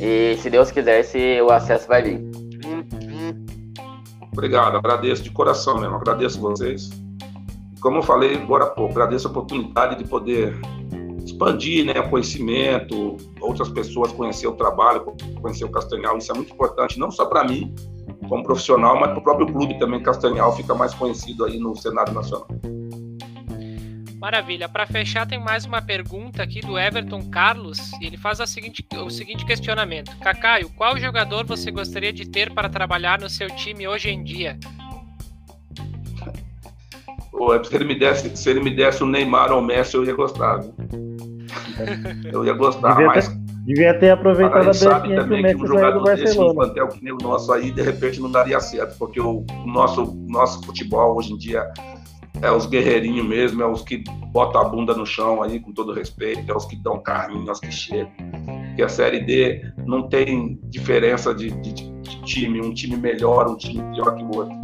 E 0.00 0.36
se 0.38 0.50
Deus 0.50 0.72
quiser, 0.72 1.04
se 1.04 1.40
o 1.40 1.52
acesso 1.52 1.86
vai 1.86 2.02
vir. 2.02 2.47
Obrigado, 4.38 4.76
agradeço 4.76 5.24
de 5.24 5.32
coração 5.32 5.80
mesmo, 5.80 5.96
agradeço 5.96 6.40
vocês. 6.40 6.90
Como 7.80 7.98
eu 7.98 8.02
falei 8.04 8.36
agora 8.36 8.66
há 8.66 8.70
pouco, 8.70 8.92
agradeço 8.92 9.26
a 9.26 9.30
oportunidade 9.32 9.98
de 9.98 10.08
poder 10.08 10.56
expandir 11.24 11.84
né, 11.84 11.98
o 11.98 12.08
conhecimento, 12.08 13.16
outras 13.40 13.68
pessoas 13.68 14.12
conhecer 14.12 14.46
o 14.46 14.52
trabalho, 14.52 15.12
conhecer 15.42 15.64
o 15.64 15.70
Castanhal. 15.72 16.16
Isso 16.18 16.30
é 16.30 16.36
muito 16.36 16.52
importante, 16.52 17.00
não 17.00 17.10
só 17.10 17.26
para 17.26 17.42
mim, 17.42 17.74
como 18.28 18.44
profissional, 18.44 18.94
mas 19.00 19.10
para 19.10 19.18
o 19.18 19.22
próprio 19.24 19.52
clube 19.52 19.76
também. 19.76 20.00
Castanhal 20.00 20.54
fica 20.54 20.72
mais 20.72 20.94
conhecido 20.94 21.44
aí 21.44 21.58
no 21.58 21.74
cenário 21.74 22.14
nacional. 22.14 22.46
Maravilha. 24.20 24.68
Para 24.68 24.84
fechar, 24.84 25.26
tem 25.26 25.38
mais 25.38 25.64
uma 25.64 25.80
pergunta 25.80 26.42
aqui 26.42 26.60
do 26.60 26.76
Everton 26.76 27.30
Carlos. 27.30 27.78
Ele 28.00 28.16
faz 28.16 28.38
seguinte, 28.50 28.84
o 28.96 29.10
seguinte 29.10 29.46
questionamento: 29.46 30.16
Cacaio, 30.18 30.68
qual 30.70 30.98
jogador 30.98 31.44
você 31.46 31.70
gostaria 31.70 32.12
de 32.12 32.28
ter 32.28 32.52
para 32.52 32.68
trabalhar 32.68 33.20
no 33.20 33.30
seu 33.30 33.48
time 33.48 33.86
hoje 33.86 34.10
em 34.10 34.24
dia? 34.24 34.58
Pô, 37.30 37.62
se 37.62 37.74
ele 37.74 37.84
me 37.84 37.96
desse, 37.96 38.36
se 38.36 38.50
ele 38.50 38.60
me 38.60 38.74
desse 38.74 39.04
o 39.04 39.06
Neymar 39.06 39.52
ou 39.52 39.60
o 39.60 39.64
Messi, 39.64 39.96
eu 39.96 40.04
ia 40.04 40.14
gostar. 40.14 40.58
Viu? 40.58 40.74
Eu 42.32 42.44
ia 42.44 42.52
gostar, 42.54 42.90
devia 42.90 43.06
mas. 43.06 43.28
Ter, 43.28 43.36
devia 43.64 43.98
ter 43.98 44.10
aproveitado 44.10 44.66
a, 44.66 44.70
a 44.70 44.74
sabe 44.74 45.14
também 45.14 45.44
que, 45.44 45.62
um 45.62 45.66
jogador 45.66 46.16
desse 46.16 46.36
no 46.36 46.52
plantel 46.52 46.88
que 46.88 47.04
nem 47.04 47.12
o 47.12 47.18
nosso 47.22 47.52
aí, 47.52 47.70
de 47.70 47.82
repente 47.82 48.20
não 48.20 48.30
daria 48.30 48.58
certo, 48.58 48.98
porque 48.98 49.20
o 49.20 49.44
nosso, 49.64 50.12
nosso 50.26 50.60
futebol 50.64 51.16
hoje 51.16 51.32
em 51.32 51.38
dia 51.38 51.70
é 52.40 52.50
os 52.50 52.66
guerreirinhos 52.66 53.26
mesmo, 53.26 53.62
é 53.62 53.66
os 53.66 53.82
que 53.82 54.04
botam 54.32 54.60
a 54.60 54.64
bunda 54.64 54.94
no 54.94 55.06
chão 55.06 55.42
aí, 55.42 55.58
com 55.60 55.72
todo 55.72 55.92
respeito, 55.92 56.50
é 56.50 56.56
os 56.56 56.64
que 56.64 56.76
dão 56.76 57.00
carrinho, 57.00 57.48
é 57.48 57.52
os 57.52 57.60
que 57.60 57.70
chegam. 57.70 58.12
Porque 58.68 58.82
a 58.82 58.88
Série 58.88 59.20
D 59.20 59.72
não 59.86 60.08
tem 60.08 60.58
diferença 60.64 61.34
de, 61.34 61.50
de, 61.50 61.72
de 61.72 62.22
time, 62.22 62.60
um 62.60 62.72
time 62.72 62.96
melhor, 62.96 63.48
um 63.48 63.56
time 63.56 63.82
pior 63.94 64.14
que 64.14 64.22
o 64.22 64.36
outro. 64.36 64.54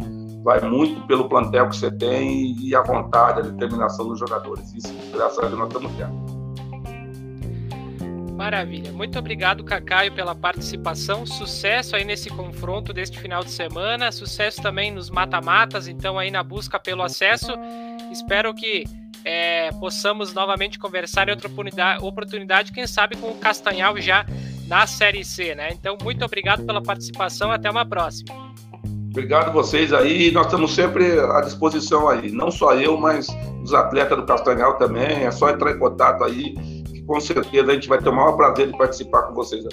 Vai 0.43 0.61
muito 0.61 1.05
pelo 1.07 1.27
plantel 1.27 1.69
que 1.69 1.75
você 1.75 1.91
tem 1.91 2.55
e 2.59 2.75
a 2.75 2.83
vontade, 2.83 3.39
a 3.39 3.43
determinação 3.43 4.07
dos 4.07 4.19
jogadores. 4.19 4.73
Isso, 4.73 4.93
graças 5.11 5.39
a 5.39 5.47
Deus, 5.47 5.57
nós 5.57 5.67
estamos 5.67 5.91
tendo. 5.93 6.34
Maravilha. 8.35 8.91
Muito 8.91 9.17
obrigado, 9.17 9.63
Cacaio, 9.63 10.11
pela 10.11 10.35
participação. 10.35 11.25
Sucesso 11.25 11.95
aí 11.95 12.03
nesse 12.03 12.29
confronto 12.29 12.91
deste 12.91 13.17
final 13.17 13.43
de 13.43 13.49
semana. 13.49 14.11
Sucesso 14.11 14.61
também 14.61 14.91
nos 14.91 15.09
mata-matas, 15.09 15.87
então 15.87 16.19
aí 16.19 16.29
na 16.29 16.43
busca 16.43 16.77
pelo 16.77 17.01
acesso. 17.01 17.53
Espero 18.11 18.53
que 18.53 18.83
é, 19.23 19.71
possamos 19.79 20.33
novamente 20.33 20.77
conversar 20.77 21.29
em 21.29 21.31
outra 21.31 21.49
oportunidade, 22.01 22.73
quem 22.73 22.85
sabe 22.85 23.15
com 23.15 23.31
o 23.31 23.35
Castanhal 23.35 23.99
já 23.99 24.25
na 24.67 24.85
Série 24.85 25.23
C, 25.23 25.55
né? 25.55 25.69
Então, 25.71 25.97
muito 26.03 26.23
obrigado 26.25 26.65
pela 26.65 26.81
participação. 26.81 27.51
Até 27.51 27.71
uma 27.71 27.85
próxima. 27.85 28.33
Obrigado 29.11 29.53
vocês 29.53 29.93
aí. 29.93 30.29
Nós 30.31 30.47
estamos 30.47 30.75
sempre 30.75 31.19
à 31.19 31.39
disposição 31.39 32.09
aí. 32.09 32.29
Não 32.31 32.51
só 32.51 32.73
eu, 32.73 32.97
mas 32.97 33.27
os 33.63 33.73
atletas 33.73 34.17
do 34.17 34.25
Castanhal 34.25 34.73
também. 34.77 35.23
É 35.23 35.31
só 35.31 35.49
entrar 35.49 35.71
em 35.71 35.79
contato 35.79 36.21
aí 36.21 36.53
com 37.05 37.19
certeza 37.19 37.71
a 37.71 37.75
gente 37.75 37.87
vai 37.87 37.99
ter 37.99 38.09
o 38.09 38.15
maior 38.15 38.33
prazer 38.33 38.67
de 38.71 38.77
participar 38.77 39.23
com 39.23 39.33
vocês. 39.33 39.63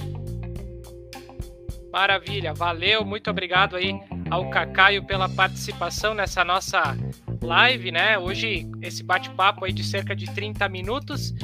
Maravilha, 1.92 2.54
valeu, 2.54 3.04
muito 3.04 3.30
obrigado 3.30 3.76
aí 3.76 3.98
ao 4.30 4.48
Cacaio 4.48 5.04
pela 5.04 5.28
participação 5.28 6.14
nessa 6.14 6.42
nossa 6.42 6.96
live, 7.42 7.92
né? 7.92 8.18
Hoje 8.18 8.66
esse 8.80 9.02
bate-papo 9.02 9.64
aí 9.64 9.72
de 9.72 9.84
cerca 9.84 10.16
de 10.16 10.26
30 10.26 10.68
minutos 10.68 11.34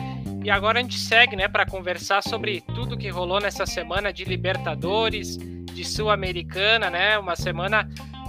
E 0.45 0.51
agora 0.51 0.79
a 0.79 0.83
gente 0.83 0.99
segue, 0.99 1.37
né, 1.37 1.49
para 1.49 1.67
conversar 1.67 2.23
sobre 2.23 2.63
tudo 2.75 2.97
que 2.97 3.09
rolou 3.09 3.41
nessa 3.41 3.67
semana 3.67 4.13
de 4.13 4.25
Libertadores, 4.25 5.37
de 5.37 5.85
Sul-Americana, 5.85 6.89
né? 6.89 7.19
Uma 7.19 7.37
semana 7.37 7.89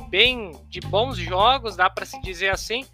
bem 0.10 0.52
de 0.68 0.80
bons 0.82 1.18
jogos, 1.18 1.76
dá 1.76 1.90
para 1.90 2.06
se 2.06 2.20
dizer 2.22 2.50
assim. 2.50 2.86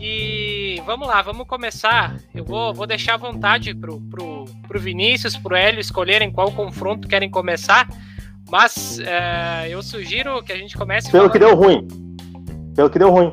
E 0.00 0.80
vamos 0.86 1.06
lá, 1.06 1.20
vamos 1.20 1.46
começar. 1.46 2.16
Eu 2.34 2.42
vou, 2.42 2.72
vou 2.72 2.86
deixar 2.86 3.14
à 3.14 3.18
vontade 3.18 3.74
pro, 3.74 4.00
pro, 4.00 4.46
pro 4.66 4.80
Vinícius, 4.80 5.36
pro 5.36 5.54
Hélio 5.54 5.78
escolherem 5.78 6.32
qual 6.32 6.50
confronto 6.52 7.06
querem 7.06 7.30
começar. 7.30 7.86
Mas 8.50 8.98
é, 8.98 9.68
eu 9.68 9.82
sugiro 9.82 10.42
que 10.42 10.52
a 10.52 10.56
gente 10.56 10.76
comece. 10.76 11.10
Pelo 11.10 11.28
falando... 11.28 11.32
que 11.32 11.38
deu 11.38 11.54
ruim. 11.54 11.86
Pelo 12.74 12.88
que 12.88 12.98
deu 12.98 13.10
ruim. 13.10 13.28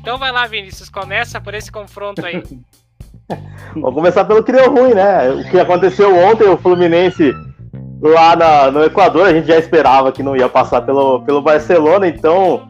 Então 0.00 0.18
vai 0.18 0.30
lá, 0.30 0.46
Vinícius, 0.46 0.90
começa 0.90 1.40
por 1.40 1.54
esse 1.54 1.72
confronto 1.72 2.24
aí. 2.24 2.42
Vou 3.74 3.92
começar 3.92 4.24
pelo 4.24 4.42
que 4.42 4.52
deu 4.52 4.70
ruim, 4.70 4.92
né? 4.92 5.30
O 5.30 5.50
que 5.50 5.58
aconteceu 5.58 6.14
ontem, 6.14 6.48
o 6.48 6.56
Fluminense 6.56 7.32
lá 8.02 8.34
na, 8.34 8.70
no 8.70 8.82
Equador, 8.82 9.26
a 9.26 9.32
gente 9.32 9.46
já 9.46 9.56
esperava 9.56 10.10
que 10.10 10.22
não 10.22 10.36
ia 10.36 10.48
passar 10.48 10.80
pelo, 10.82 11.20
pelo 11.22 11.40
Barcelona, 11.40 12.08
então 12.08 12.68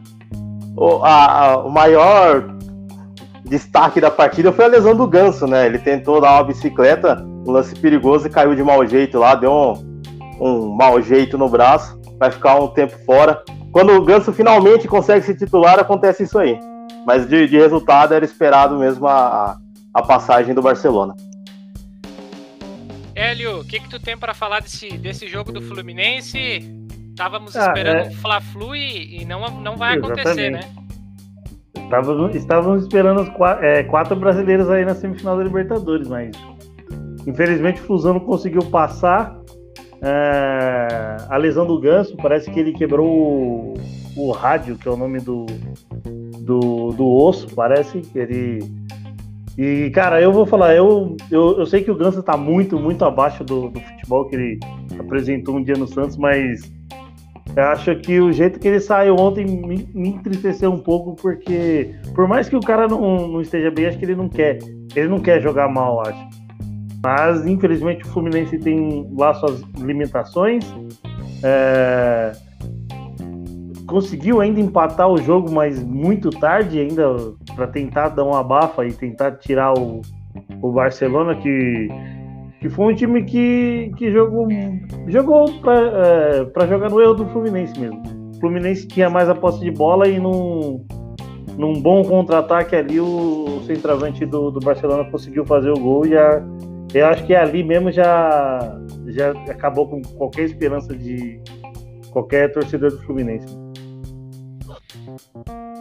o, 0.75 1.03
a, 1.03 1.25
a, 1.25 1.57
o 1.57 1.71
maior 1.71 2.60
destaque 3.51 3.99
da 3.99 4.09
partida 4.09 4.53
foi 4.53 4.63
a 4.63 4.69
lesão 4.69 4.95
do 4.95 5.05
Ganso, 5.05 5.45
né? 5.45 5.65
Ele 5.65 5.77
tentou 5.77 6.21
dar 6.21 6.35
uma 6.35 6.45
bicicleta, 6.45 7.21
um 7.45 7.51
lance 7.51 7.75
perigoso 7.75 8.25
e 8.25 8.29
caiu 8.29 8.55
de 8.55 8.63
mau 8.63 8.87
jeito 8.87 9.19
lá, 9.19 9.35
deu 9.35 9.51
um, 9.51 10.01
um 10.39 10.69
mau 10.73 11.01
jeito 11.01 11.37
no 11.37 11.49
braço, 11.49 11.99
vai 12.17 12.31
ficar 12.31 12.55
um 12.55 12.69
tempo 12.69 12.97
fora. 13.05 13.43
Quando 13.73 13.91
o 13.91 14.05
Ganso 14.05 14.31
finalmente 14.31 14.87
consegue 14.87 15.25
se 15.25 15.35
titular, 15.35 15.77
acontece 15.77 16.23
isso 16.23 16.39
aí. 16.39 16.57
Mas 17.05 17.27
de, 17.27 17.45
de 17.45 17.57
resultado 17.57 18.13
era 18.13 18.23
esperado 18.23 18.79
mesmo 18.79 19.05
a, 19.05 19.57
a 19.93 20.01
passagem 20.01 20.55
do 20.55 20.61
Barcelona. 20.61 21.13
Hélio, 23.13 23.59
o 23.59 23.65
que, 23.65 23.81
que 23.81 23.89
tu 23.89 23.99
tem 23.99 24.17
para 24.17 24.33
falar 24.33 24.61
desse, 24.61 24.97
desse 24.97 25.27
jogo 25.27 25.51
do 25.51 25.61
Fluminense? 25.61 26.73
Estávamos 27.09 27.53
ah, 27.57 27.67
esperando 27.67 28.07
é... 28.07 28.11
Fla-Flu 28.11 28.73
e, 28.73 29.21
e, 29.21 29.25
não, 29.25 29.49
não 29.59 29.75
vai 29.75 29.97
acontecer, 29.97 30.51
né? 30.51 30.61
Estávamos, 31.91 32.35
estávamos 32.35 32.83
esperando 32.83 33.29
quatro, 33.33 33.65
é, 33.65 33.83
quatro 33.83 34.15
brasileiros 34.15 34.69
aí 34.69 34.85
na 34.85 34.95
semifinal 34.95 35.35
da 35.35 35.43
Libertadores, 35.43 36.07
mas 36.07 36.31
infelizmente 37.27 37.81
o 37.81 37.83
Fusão 37.83 38.13
não 38.13 38.21
conseguiu 38.21 38.63
passar. 38.63 39.37
É, 40.01 41.17
a 41.29 41.35
lesão 41.35 41.67
do 41.67 41.77
Ganso, 41.81 42.15
parece 42.15 42.49
que 42.49 42.57
ele 42.57 42.71
quebrou 42.71 43.05
o, 43.05 43.73
o 44.15 44.31
rádio, 44.31 44.77
que 44.77 44.87
é 44.87 44.91
o 44.91 44.95
nome 44.95 45.19
do, 45.19 45.45
do, 46.39 46.91
do 46.91 47.05
osso, 47.05 47.53
parece 47.53 47.99
que 47.99 48.17
ele. 48.17 48.59
E, 49.57 49.89
cara, 49.89 50.21
eu 50.21 50.31
vou 50.31 50.45
falar, 50.45 50.73
eu, 50.73 51.17
eu, 51.29 51.59
eu 51.59 51.65
sei 51.65 51.83
que 51.83 51.91
o 51.91 51.95
Ganso 51.95 52.23
tá 52.23 52.37
muito, 52.37 52.79
muito 52.79 53.03
abaixo 53.03 53.43
do, 53.43 53.67
do 53.67 53.81
futebol 53.81 54.25
que 54.29 54.35
ele 54.37 54.59
apresentou 54.97 55.57
um 55.57 55.63
dia 55.63 55.75
no 55.75 55.85
Santos, 55.85 56.15
mas 56.15 56.71
eu 57.55 57.63
acho 57.65 57.95
que 57.97 58.19
o 58.19 58.31
jeito 58.31 58.59
que 58.59 58.67
ele 58.67 58.79
saiu 58.79 59.15
ontem 59.15 59.45
me, 59.45 60.09
entristeceu 60.09 60.71
um 60.71 60.79
pouco, 60.79 61.15
porque 61.15 61.95
por 62.15 62.27
mais 62.27 62.47
que 62.47 62.55
o 62.55 62.61
cara 62.61 62.87
não, 62.87 63.27
não 63.27 63.41
esteja 63.41 63.69
bem, 63.69 63.87
acho 63.87 63.97
que 63.97 64.05
ele 64.05 64.15
não 64.15 64.29
quer. 64.29 64.59
Ele 64.95 65.07
não 65.07 65.19
quer 65.19 65.41
jogar 65.41 65.67
mal, 65.67 66.01
acho. 66.01 66.27
Mas 67.03 67.45
infelizmente 67.45 68.03
o 68.03 68.07
Fluminense 68.07 68.57
tem 68.57 69.09
lá 69.17 69.33
suas 69.33 69.61
limitações. 69.77 70.63
É 71.43 72.31
conseguiu 73.91 74.39
ainda 74.39 74.61
empatar 74.61 75.09
o 75.09 75.17
jogo, 75.17 75.51
mas 75.51 75.83
muito 75.83 76.29
tarde 76.29 76.79
ainda 76.79 77.13
para 77.53 77.67
tentar 77.67 78.07
dar 78.07 78.23
uma 78.23 78.39
abafa 78.39 78.85
e 78.85 78.93
tentar 78.93 79.33
tirar 79.33 79.77
o, 79.77 80.01
o 80.61 80.71
Barcelona 80.71 81.35
que 81.35 81.89
que 82.61 82.69
foi 82.69 82.93
um 82.93 82.95
time 82.95 83.23
que, 83.23 83.91
que 83.97 84.11
jogou 84.11 84.47
jogou 85.07 85.51
para 85.61 86.63
é, 86.63 86.67
jogar 86.67 86.91
no 86.91 87.01
erro 87.01 87.15
do 87.15 87.25
Fluminense 87.25 87.77
mesmo. 87.77 88.01
O 88.35 88.39
Fluminense 88.39 88.87
tinha 88.87 89.09
mais 89.09 89.27
a 89.27 89.33
posse 89.33 89.59
de 89.59 89.71
bola 89.71 90.07
e 90.07 90.19
num, 90.19 90.85
num 91.57 91.81
bom 91.81 92.03
contra-ataque 92.03 92.75
ali 92.75 92.99
o, 92.99 93.45
o 93.57 93.63
centroavante 93.65 94.27
do, 94.27 94.51
do 94.51 94.59
Barcelona 94.59 95.09
conseguiu 95.09 95.43
fazer 95.43 95.71
o 95.71 95.79
gol 95.79 96.05
e 96.05 96.15
a, 96.15 96.43
eu 96.93 97.07
acho 97.07 97.25
que 97.25 97.33
ali 97.33 97.63
mesmo 97.63 97.91
já 97.91 98.79
já 99.07 99.31
acabou 99.49 99.87
com 99.87 99.99
qualquer 100.15 100.43
esperança 100.43 100.95
de 100.95 101.41
qualquer 102.11 102.51
torcedor 102.51 102.91
do 102.91 103.01
Fluminense. 103.03 103.60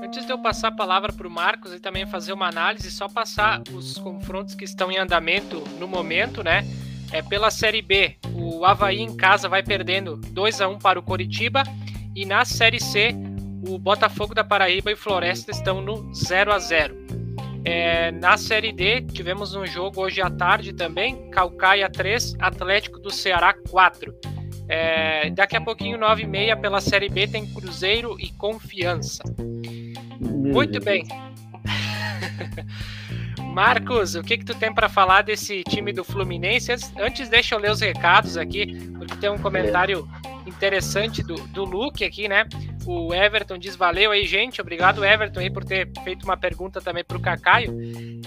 Antes 0.03 0.25
de 0.25 0.33
eu 0.33 0.39
passar 0.39 0.69
a 0.69 0.73
palavra 0.73 1.13
para 1.13 1.27
o 1.27 1.31
Marcos 1.31 1.73
e 1.73 1.81
também 1.81 2.07
fazer 2.07 2.33
uma 2.33 2.49
análise, 2.49 2.91
só 2.91 3.09
passar 3.09 3.63
os 3.73 3.99
confrontos 3.99 4.55
que 4.55 4.65
estão 4.65 4.91
em 4.91 4.99
andamento 4.99 5.63
no 5.79 5.87
momento, 5.87 6.43
né? 6.43 6.65
É 7.13 7.21
pela 7.23 7.51
Série 7.51 7.83
B, 7.83 8.17
o 8.35 8.65
Havaí 8.65 9.01
em 9.01 9.17
casa 9.17 9.49
vai 9.49 9.63
perdendo 9.63 10.17
2 10.17 10.61
a 10.61 10.69
1 10.69 10.79
para 10.79 10.99
o 10.99 11.03
Coritiba 11.03 11.63
e 12.15 12.25
na 12.25 12.45
Série 12.45 12.81
C, 12.81 13.15
o 13.69 13.79
Botafogo 13.79 14.35
da 14.35 14.45
Paraíba 14.45 14.91
e 14.91 14.97
Floresta 14.97 15.51
estão 15.51 15.81
no 15.81 16.13
0 16.15 16.53
a 16.53 16.59
0. 16.59 16.97
É, 17.65 18.11
na 18.13 18.37
Série 18.37 18.73
D, 18.73 19.03
tivemos 19.03 19.55
um 19.55 19.67
jogo 19.67 20.01
hoje 20.01 20.23
à 20.23 20.31
tarde 20.31 20.73
também, 20.73 21.29
Calcaia 21.31 21.91
3, 21.91 22.37
Atlético 22.39 22.99
do 22.99 23.11
Ceará 23.11 23.55
4. 23.71 24.15
É, 24.73 25.29
daqui 25.31 25.57
a 25.57 25.61
pouquinho, 25.61 25.99
9 25.99 26.23
e 26.23 26.27
meia, 26.29 26.57
pela 26.57 26.81
Série 26.81 27.09
B, 27.09 27.27
tem 27.27 27.45
Cruzeiro 27.45 28.15
e 28.21 28.31
Confiança. 28.31 29.25
Muito 30.21 30.79
bem. 30.79 31.05
Marcos, 33.53 34.15
o 34.15 34.23
que, 34.23 34.39
que 34.39 34.45
tu 34.45 34.55
tem 34.55 34.73
para 34.73 34.89
falar 34.89 35.23
desse 35.23 35.65
time 35.65 35.93
do 35.93 36.05
Fluminense? 36.05 36.71
Antes, 36.97 37.29
deixa 37.29 37.57
eu 37.57 37.59
ler 37.59 37.73
os 37.73 37.81
recados 37.81 38.37
aqui, 38.37 38.93
porque 38.97 39.17
tem 39.17 39.29
um 39.29 39.39
comentário 39.39 40.09
interessante 40.47 41.21
do, 41.21 41.35
do 41.49 41.65
Luke 41.65 42.05
aqui, 42.05 42.29
né? 42.29 42.47
O 42.87 43.13
Everton 43.13 43.59
diz: 43.59 43.75
Valeu 43.75 44.13
aí, 44.13 44.25
gente. 44.25 44.61
Obrigado, 44.61 45.05
Everton, 45.05 45.41
aí, 45.41 45.51
por 45.51 45.65
ter 45.65 45.91
feito 46.05 46.23
uma 46.23 46.37
pergunta 46.37 46.81
também 46.81 47.03
para 47.03 47.17
o 47.17 47.21
Cacaio. 47.21 47.77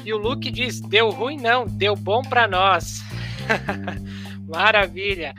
E 0.04 0.12
o 0.12 0.18
Luke 0.18 0.52
diz: 0.52 0.82
Deu 0.82 1.10
ruim, 1.10 1.38
não, 1.38 1.66
deu 1.66 1.96
bom 1.96 2.22
para 2.22 2.50
nós. 2.50 3.02
Maravilha. 4.46 5.34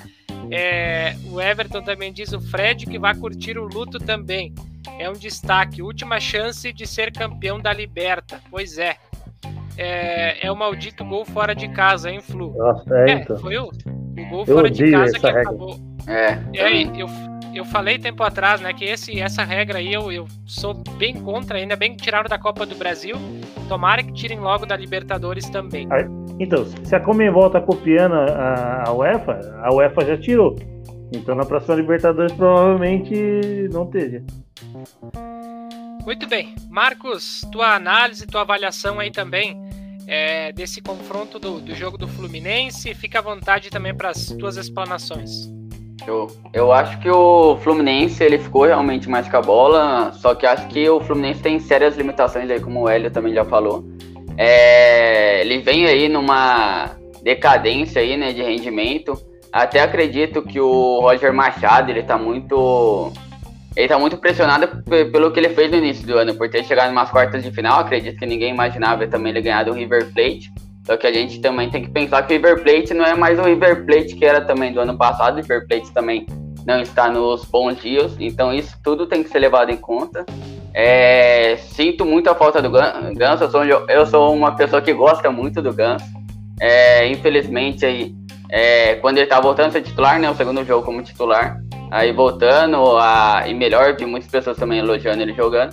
É, 0.51 1.17
o 1.31 1.41
Everton 1.41 1.83
também 1.83 2.13
diz 2.13 2.33
o 2.33 2.41
Fred 2.41 2.87
que 2.87 2.99
vai 2.99 3.15
curtir 3.15 3.59
o 3.59 3.65
luto 3.65 3.99
também. 3.99 4.55
É 4.99 5.09
um 5.09 5.15
destaque. 5.15 5.83
Última 5.83 6.21
chance 6.21 6.73
de 6.73 6.87
ser 6.87 7.13
campeão 7.13 7.59
da 7.59 7.73
Liberta. 7.73 8.41
Pois 8.51 8.79
é. 8.79 8.97
É, 9.77 10.47
é 10.47 10.53
o 10.53 10.57
maldito 10.57 11.05
gol 11.05 11.25
fora 11.25 11.55
de 11.55 11.69
casa, 11.69 12.11
hein, 12.11 12.21
Flu? 12.21 12.57
Nossa, 12.57 12.95
é, 12.97 13.11
é 13.11 13.13
então. 13.15 13.39
Foi 13.39 13.57
o, 13.57 13.65
o 13.67 14.29
gol 14.31 14.45
eu 14.47 14.55
fora 14.57 14.71
de 14.71 14.91
casa 14.91 15.19
que 15.19 15.27
regra. 15.27 15.43
acabou. 15.43 15.81
É. 16.07 16.39
é 16.55 16.83
eu, 16.97 17.09
eu 17.55 17.65
falei 17.65 17.99
tempo 17.99 18.23
atrás, 18.23 18.61
né, 18.61 18.73
que 18.73 18.85
esse, 18.85 19.19
essa 19.21 19.43
regra 19.43 19.79
aí 19.79 19.93
eu, 19.93 20.13
eu 20.13 20.27
sou 20.47 20.75
bem 20.97 21.15
contra, 21.15 21.59
ainda 21.59 21.75
bem 21.75 21.97
que 21.97 22.05
tiraram 22.05 22.29
da 22.29 22.39
Copa 22.39 22.65
do 22.65 22.77
Brasil. 22.77 23.17
Tomara 23.69 24.03
que 24.03 24.13
tirem 24.13 24.39
logo 24.39 24.65
da 24.65 24.77
Libertadores 24.77 25.49
também. 25.49 25.89
Então, 26.39 26.65
se 26.65 26.95
a 26.95 27.01
Comembol 27.01 27.49
tá 27.51 27.61
copiando 27.61 28.15
a, 28.15 28.85
a 28.87 28.93
UEFA, 28.93 29.61
a 29.63 29.73
UEFA 29.73 30.05
já 30.05 30.17
tirou. 30.17 30.57
Então 31.13 31.35
na 31.35 31.45
próxima 31.45 31.77
Libertadores 31.77 32.33
provavelmente 32.33 33.15
não 33.73 33.85
esteja. 33.85 34.23
Muito 36.05 36.27
bem. 36.27 36.55
Marcos, 36.69 37.43
tua 37.53 37.75
análise, 37.75 38.27
tua 38.27 38.43
avaliação 38.43 39.01
aí 39.01 39.11
também 39.11 39.63
é, 40.07 40.53
desse 40.53 40.83
confronto 40.83 41.39
do, 41.39 41.61
do 41.61 41.75
jogo 41.75 41.97
do 41.97 42.09
Fluminense. 42.09 42.95
Fica 42.95 43.21
à 43.21 43.23
vontade 43.23 43.71
também 43.71 43.95
para 43.95 44.11
as 44.11 44.27
tuas 44.27 44.57
explanações. 44.57 45.53
Eu, 46.07 46.27
eu 46.53 46.73
acho 46.73 46.99
que 47.01 47.09
o 47.09 47.57
Fluminense 47.59 48.23
ele 48.23 48.39
ficou 48.39 48.65
realmente 48.65 49.09
mais 49.09 49.29
com 49.29 49.37
a 49.37 49.41
bola, 49.41 50.13
só 50.13 50.35
que 50.35 50.45
acho 50.45 50.67
que 50.69 50.87
o 50.91 51.01
Fluminense 51.01 51.41
tem 51.41 51.59
sérias 51.59 51.97
limitações 51.97 52.51
aí, 52.51 52.61
como 52.61 52.83
o 52.83 52.89
Hélio 52.89 53.11
também 53.11 53.33
já 53.33 53.45
falou. 53.45 53.85
É, 54.37 55.41
ele 55.41 55.59
vem 55.59 55.87
aí 55.87 56.09
numa 56.09 56.91
decadência 57.23 58.03
aí, 58.03 58.17
né, 58.17 58.33
de 58.33 58.43
rendimento. 58.43 59.15
Até 59.53 59.81
acredito 59.81 60.43
que 60.43 60.61
o 60.61 61.01
Roger 61.01 61.33
Machado 61.33 61.91
ele 61.91 62.03
tá 62.03 62.19
muito 62.19 63.13
ele 63.77 63.89
tá 63.89 63.99
muito 63.99 64.17
pressionado 64.17 64.69
pelo 64.85 65.33
que 65.33 65.41
ele 65.41 65.49
fez 65.49 65.71
no 65.71 65.79
início 65.79 66.07
do 66.07 66.17
ano, 66.17 66.35
por 66.35 66.49
ter 66.49 66.65
chegado 66.65 66.91
em 66.91 66.93
umas 66.93 67.11
quartas 67.11 67.43
de 67.43 67.51
final. 67.51 67.81
Acredito 67.81 68.19
que 68.19 68.27
ninguém 68.27 68.51
imaginava 68.51 69.07
também 69.09 69.31
ele 69.31 69.41
ganhar 69.41 69.65
do 69.65 69.73
River 69.73 70.13
Plate. 70.13 70.53
Só 70.87 70.97
que 70.97 71.07
a 71.07 71.13
gente 71.13 71.41
também 71.41 71.71
tem 71.71 71.83
que 71.83 71.91
pensar 71.91 72.23
que 72.23 72.35
o 72.35 72.37
River 72.37 72.63
Plate 72.63 72.95
não 72.95 73.05
é 73.05 73.17
mais 73.17 73.39
o 73.39 73.43
River 73.43 73.85
Plate 73.85 74.15
que 74.15 74.25
era 74.25 74.41
também 74.41 74.73
do 74.73 74.81
ano 74.81 74.97
passado. 74.97 75.35
O 75.35 75.41
River 75.41 75.67
Plate 75.67 75.93
também 75.93 76.25
não 76.65 76.81
está 76.81 77.11
nos 77.11 77.45
bons 77.47 77.81
dias. 77.81 78.15
Então 78.21 78.53
isso 78.53 78.77
tudo 78.83 79.07
tem 79.07 79.23
que 79.23 79.29
ser 79.29 79.41
levado 79.41 79.71
em 79.71 79.77
conta. 79.77 80.25
É, 80.75 81.57
sinto 81.57 82.05
muito 82.05 82.29
a 82.29 82.35
falta 82.35 82.61
do 82.61 82.69
Ganso. 82.69 83.45
Eu 83.45 83.51
sou, 83.51 83.65
eu 83.65 84.07
sou 84.07 84.35
uma 84.35 84.57
pessoa 84.57 84.83
que 84.83 84.93
gosta 84.93 85.31
muito 85.31 85.63
do 85.63 85.73
Ganso. 85.73 86.05
É, 86.61 87.07
infelizmente, 87.07 87.87
aí, 87.87 88.13
é, 88.51 88.97
quando 88.97 89.19
ele 89.19 89.27
tá 89.27 89.41
voltando 89.41 89.69
a 89.69 89.71
ser 89.71 89.83
titular, 89.83 90.19
né? 90.19 90.29
O 90.29 90.35
segundo 90.35 90.65
jogo 90.65 90.85
como 90.85 91.03
titular. 91.03 91.59
Aí 91.93 92.13
voltando 92.13 92.99
a. 92.99 93.45
E 93.47 93.55
melhor, 93.55 93.97
vi 93.97 94.05
muitas 94.05 94.29
pessoas 94.29 94.57
também 94.57 94.81
elogiando 94.81 95.23
ele 95.23 95.33
jogando. 95.33 95.73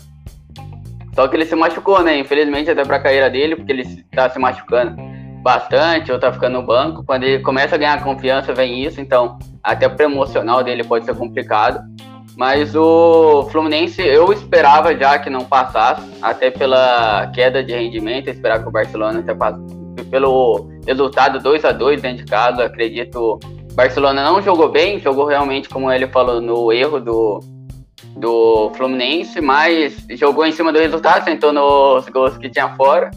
Só 1.15 1.27
que 1.27 1.35
ele 1.35 1.45
se 1.45 1.55
machucou, 1.55 2.03
né? 2.03 2.19
Infelizmente, 2.19 2.69
até 2.69 2.85
pra 2.85 2.99
carreira 2.99 3.29
dele, 3.29 3.55
porque 3.55 3.71
ele 3.71 4.03
tá 4.11 4.29
se 4.29 4.37
machucando. 4.37 4.95
bastante 5.41 6.11
ou 6.11 6.19
tá 6.19 6.31
ficando 6.31 6.61
no 6.61 6.65
banco. 6.65 7.03
Quando 7.03 7.23
ele 7.23 7.39
começa 7.39 7.73
a 7.73 7.77
ganhar 7.77 8.03
confiança, 8.03 8.53
vem 8.53 8.83
isso. 8.83 9.01
Então, 9.01 9.39
até 9.63 9.87
o 9.87 10.01
emocional 10.01 10.63
dele 10.63 10.83
pode 10.83 11.05
ser 11.05 11.15
complicado. 11.15 11.79
Mas 12.35 12.75
o 12.75 13.47
Fluminense, 13.51 14.01
eu 14.01 14.31
esperava 14.31 14.95
já 14.95 15.19
que 15.19 15.29
não 15.29 15.43
passasse, 15.43 16.09
até 16.21 16.49
pela 16.49 17.27
queda 17.33 17.63
de 17.63 17.73
rendimento, 17.73 18.29
esperar 18.29 18.61
que 18.61 18.67
o 18.67 18.71
Barcelona 18.71 19.19
até 19.19 19.35
pelo 20.09 20.69
resultado 20.85 21.39
2 21.39 21.65
a 21.65 21.71
2 21.71 22.01
dentro 22.01 22.23
de 22.23 22.31
casa, 22.31 22.65
acredito. 22.65 23.39
Barcelona 23.73 24.23
não 24.23 24.41
jogou 24.41 24.69
bem, 24.69 24.99
jogou 24.99 25.25
realmente, 25.25 25.69
como 25.69 25.91
ele 25.91 26.07
falou, 26.07 26.41
no 26.41 26.71
erro 26.71 26.99
do, 26.99 27.39
do 28.15 28.71
Fluminense, 28.75 29.39
mas 29.41 30.05
jogou 30.11 30.45
em 30.45 30.51
cima 30.51 30.71
do 30.71 30.79
resultado, 30.79 31.23
sentou 31.23 31.53
nos 31.53 32.07
gols 32.09 32.37
que 32.37 32.49
tinha 32.49 32.69
fora, 32.75 33.11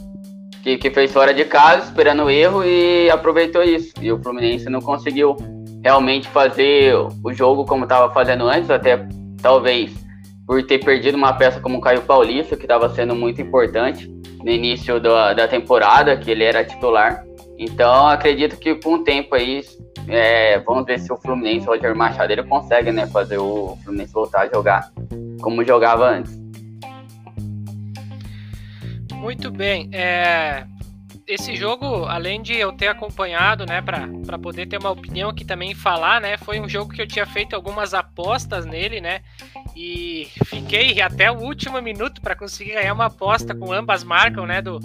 que, 0.63 0.77
que 0.77 0.91
fez 0.91 1.13
fora 1.13 1.35
de 1.35 1.45
casa, 1.45 1.85
esperando 1.85 2.25
o 2.25 2.31
erro 2.31 2.65
e 2.65 3.11
aproveitou 3.11 3.63
isso. 3.63 3.93
E 4.01 4.11
o 4.11 4.23
Fluminense 4.23 4.69
não 4.71 4.81
conseguiu 4.81 5.37
realmente 5.85 6.27
fazer 6.29 6.95
o 6.97 7.33
jogo 7.35 7.67
como 7.67 7.85
estava 7.85 8.11
fazendo 8.13 8.49
antes, 8.49 8.71
até 8.71 9.07
talvez 9.43 9.95
por 10.47 10.63
ter 10.67 10.83
perdido 10.83 11.15
uma 11.17 11.35
peça 11.35 11.61
como 11.61 11.77
o 11.77 11.81
Caio 11.81 12.01
Paulista, 12.01 12.57
que 12.57 12.63
estava 12.63 12.89
sendo 12.89 13.15
muito 13.15 13.43
importante 13.43 14.09
no 14.43 14.51
início 14.51 14.99
da, 14.99 15.35
da 15.35 15.47
temporada, 15.47 16.17
que 16.17 16.31
ele 16.31 16.43
era 16.43 16.65
titular. 16.65 17.23
Então, 17.59 18.09
acredito 18.09 18.57
que 18.57 18.75
com 18.75 18.95
o 18.95 19.05
tempo 19.05 19.35
aí, 19.35 19.63
é, 20.09 20.59
vamos 20.61 20.87
ver 20.87 20.99
se 20.99 21.13
o 21.13 21.17
Fluminense, 21.17 21.67
o 21.67 21.73
Roger 21.73 21.95
Machado, 21.95 22.33
ele 22.33 22.43
consegue 22.43 22.91
né, 22.91 23.07
fazer 23.07 23.39
o 23.39 23.77
Fluminense 23.85 24.13
voltar 24.13 24.43
a 24.43 24.49
jogar 24.49 24.91
como 25.41 25.65
jogava 25.65 26.09
antes. 26.09 26.39
Muito 29.13 29.51
bem. 29.51 29.89
É, 29.93 30.67
esse 31.27 31.57
jogo, 31.57 32.05
além 32.05 32.43
de 32.43 32.55
eu 32.55 32.73
ter 32.73 32.89
acompanhado, 32.89 33.65
né, 33.67 33.81
para 33.81 34.39
poder 34.39 34.67
ter 34.67 34.79
uma 34.79 34.91
opinião 34.91 35.31
aqui 35.31 35.45
também 35.45 35.75
falar, 35.75 36.21
né, 36.21 36.37
foi 36.37 36.61
um 36.61 36.69
jogo 36.69 36.93
que 36.93 37.01
eu 37.01 37.07
tinha 37.07 37.27
feito 37.27 37.57
algumas 37.57 37.95
apostas 37.95 38.67
nele, 38.67 39.01
né, 39.01 39.21
e 39.75 40.29
fiquei 40.45 41.01
até 41.01 41.31
o 41.31 41.39
último 41.39 41.81
minuto 41.81 42.21
para 42.21 42.37
conseguir 42.37 42.75
ganhar 42.75 42.93
uma 42.93 43.07
aposta 43.07 43.55
com 43.55 43.73
ambas 43.73 44.05
marcas, 44.05 44.47
né, 44.47 44.61
do, 44.61 44.79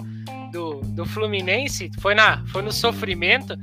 do, 0.50 0.80
do 0.80 1.04
Fluminense, 1.04 1.90
foi, 2.00 2.14
na, 2.14 2.44
foi 2.46 2.62
no 2.62 2.72
sofrimento, 2.72 3.54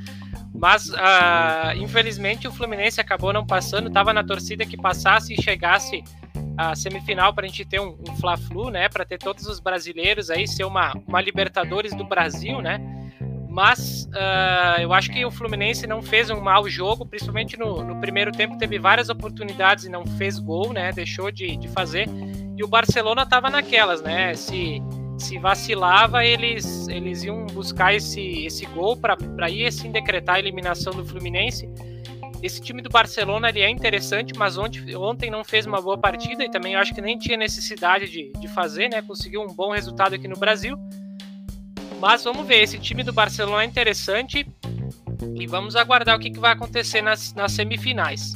mas 0.53 0.89
uh, 0.89 1.75
infelizmente 1.78 2.47
o 2.47 2.51
Fluminense 2.51 2.99
acabou 2.99 3.32
não 3.32 3.45
passando, 3.45 3.88
estava 3.88 4.13
na 4.13 4.23
torcida 4.23 4.65
que 4.65 4.78
passasse 4.78 5.34
e 5.34 5.41
chegasse 5.41 6.03
a 6.58 6.76
semifinal 6.76 7.34
para 7.34 7.45
a 7.45 7.47
gente 7.47 7.64
ter 7.64 7.80
um, 7.80 7.95
um 8.08 8.16
Fla-Flu, 8.18 8.72
né? 8.72 8.89
Para 8.89 9.05
ter 9.05 9.20
todos 9.20 9.45
os 9.45 9.60
brasileiros 9.60 10.30
aí, 10.32 10.47
ser 10.47 10.64
uma, 10.64 10.93
uma 11.08 11.22
Libertadores 11.22 11.93
do 11.93 12.03
Brasil, 12.03 12.62
né? 12.62 12.82
Mas 13.47 14.08
uh, 14.14 14.82
eu 14.82 14.93
acho 14.93 15.12
que 15.12 15.26
o 15.26 15.32
Fluminense 15.32 15.88
não 15.88 16.01
fez 16.01 16.30
um 16.30 16.39
mau 16.39 16.70
jogo, 16.70 17.05
principalmente 17.05 17.58
no, 17.58 17.84
no, 17.84 17.99
primeiro 17.99 18.32
tempo, 18.32 18.58
teve 18.58 18.78
várias 18.78 19.10
oportunidades 19.10 19.86
e 19.86 19.89
não 19.89 20.05
fez 20.05 20.38
gol, 20.38 20.74
né? 20.74 20.91
Deixou 20.91 21.32
de, 21.32 21.58
de 21.58 21.68
fazer. 21.68 22.08
E 22.55 22.64
o 22.64 22.68
Barcelona 22.68 23.24
estava 23.24 23.49
naquelas, 23.49 24.01
né? 24.01 24.34
Se, 24.36 24.80
se 25.18 25.39
vacilava, 25.39 26.24
eles, 26.24 26.88
eles 26.88 27.24
iam 27.24 27.47
buscar 27.47 27.95
esse, 27.95 28.45
esse 28.45 28.66
gol 28.68 28.95
para 28.97 29.49
ir 29.49 29.66
assim 29.66 29.91
decretar 29.91 30.36
a 30.36 30.39
eliminação 30.39 30.93
do 30.93 31.05
Fluminense. 31.05 31.68
Esse 32.41 32.61
time 32.61 32.81
do 32.81 32.89
Barcelona 32.89 33.49
ele 33.49 33.61
é 33.61 33.69
interessante, 33.69 34.33
mas 34.38 34.57
ontem, 34.57 34.95
ontem 34.95 35.29
não 35.29 35.43
fez 35.43 35.65
uma 35.65 35.81
boa 35.81 35.97
partida 35.97 36.43
e 36.43 36.51
também 36.51 36.75
acho 36.75 36.93
que 36.93 37.01
nem 37.01 37.17
tinha 37.17 37.35
necessidade 37.35 38.09
de, 38.09 38.31
de 38.33 38.47
fazer, 38.47 38.89
né? 38.89 39.01
Conseguiu 39.01 39.41
um 39.41 39.47
bom 39.47 39.71
resultado 39.71 40.13
aqui 40.13 40.27
no 40.27 40.38
Brasil. 40.38 40.77
Mas 41.99 42.23
vamos 42.23 42.45
ver, 42.45 42.61
esse 42.61 42.77
time 42.77 43.03
do 43.03 43.11
Barcelona 43.11 43.63
é 43.63 43.65
interessante 43.65 44.47
e 45.35 45.47
vamos 45.47 45.75
aguardar 45.75 46.15
o 46.15 46.19
que, 46.19 46.29
que 46.29 46.39
vai 46.39 46.51
acontecer 46.51 47.01
nas, 47.01 47.33
nas 47.33 47.53
semifinais. 47.53 48.33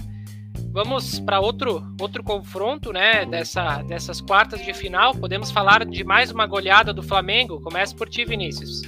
Vamos 0.71 1.19
para 1.19 1.39
outro, 1.39 1.83
outro 1.99 2.23
confronto, 2.23 2.91
né? 2.91 3.25
Dessa, 3.25 3.83
dessas 3.83 4.19
quartas 4.19 4.63
de 4.65 4.73
final. 4.73 5.13
Podemos 5.13 5.51
falar 5.51 5.85
de 5.85 6.03
mais 6.03 6.31
uma 6.31 6.47
goleada 6.47 6.91
do 6.91 7.03
Flamengo. 7.03 7.61
Começa 7.61 7.95
por 7.95 8.09
ti, 8.09 8.25
Vinícius 8.25 8.81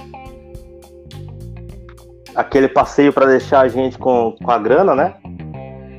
aquele 2.34 2.68
passeio 2.68 3.12
para 3.12 3.26
deixar 3.26 3.60
a 3.60 3.68
gente 3.68 3.98
com, 3.98 4.34
com 4.42 4.50
a 4.50 4.58
grana, 4.58 4.94
né? 4.94 5.14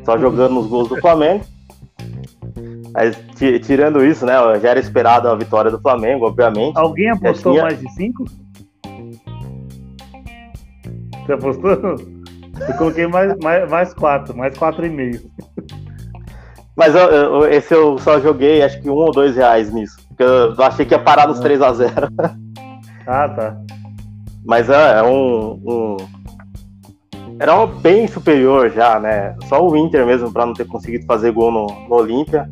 Só 0.04 0.18
jogando 0.18 0.56
nos 0.56 0.68
gols 0.68 0.90
do 0.90 1.00
Flamengo. 1.02 1.44
Mas 2.94 3.18
tirando 3.36 4.06
isso, 4.06 4.26
né? 4.26 4.34
Já 4.62 4.70
era 4.70 4.80
esperado 4.80 5.28
a 5.28 5.36
vitória 5.36 5.70
do 5.70 5.80
Flamengo, 5.80 6.26
obviamente. 6.26 6.78
Alguém 6.78 7.10
apostou 7.10 7.54
tinha... 7.54 7.64
mais 7.64 7.80
de 7.80 7.92
cinco? 7.94 8.26
Você 11.26 11.34
apostou? 11.34 11.72
Eu 12.68 12.78
coloquei 12.78 13.08
mais, 13.08 13.38
mais, 13.40 13.70
mais 13.70 13.94
quatro, 13.94 14.36
mais 14.38 14.58
quatro 14.58 14.86
e 14.86 14.90
meio. 14.90 15.22
Mas 16.76 16.94
eu, 16.94 17.10
eu, 17.10 17.48
esse 17.50 17.74
eu 17.74 17.98
só 17.98 18.20
joguei 18.20 18.62
acho 18.62 18.82
que 18.82 18.90
um 18.90 18.94
ou 18.94 19.12
dois 19.12 19.36
reais 19.36 19.74
nisso. 19.74 19.98
Porque 20.10 20.24
eu 20.24 20.64
achei 20.64 20.86
que 20.86 20.94
ia 20.94 21.00
parar 21.00 21.28
nos 21.28 21.40
3 21.40 21.62
ah. 21.62 21.68
a 21.68 21.74
0 21.74 21.94
Ah, 23.08 23.30
tá. 23.30 23.58
Mas 24.46 24.70
é, 24.70 25.00
é 25.00 25.04
um, 25.04 25.60
um, 25.66 25.98
era 27.40 27.66
bem 27.66 28.08
superior 28.08 28.70
já, 28.72 29.00
né? 29.00 29.36
Só 29.48 29.66
o 29.66 29.76
Inter 29.76 30.06
mesmo 30.06 30.32
para 30.32 30.46
não 30.46 30.54
ter 30.54 30.66
conseguido 30.66 31.06
fazer 31.06 31.32
gol 31.32 31.52
no, 31.52 31.68
no 31.88 31.96
Olímpia. 31.96 32.50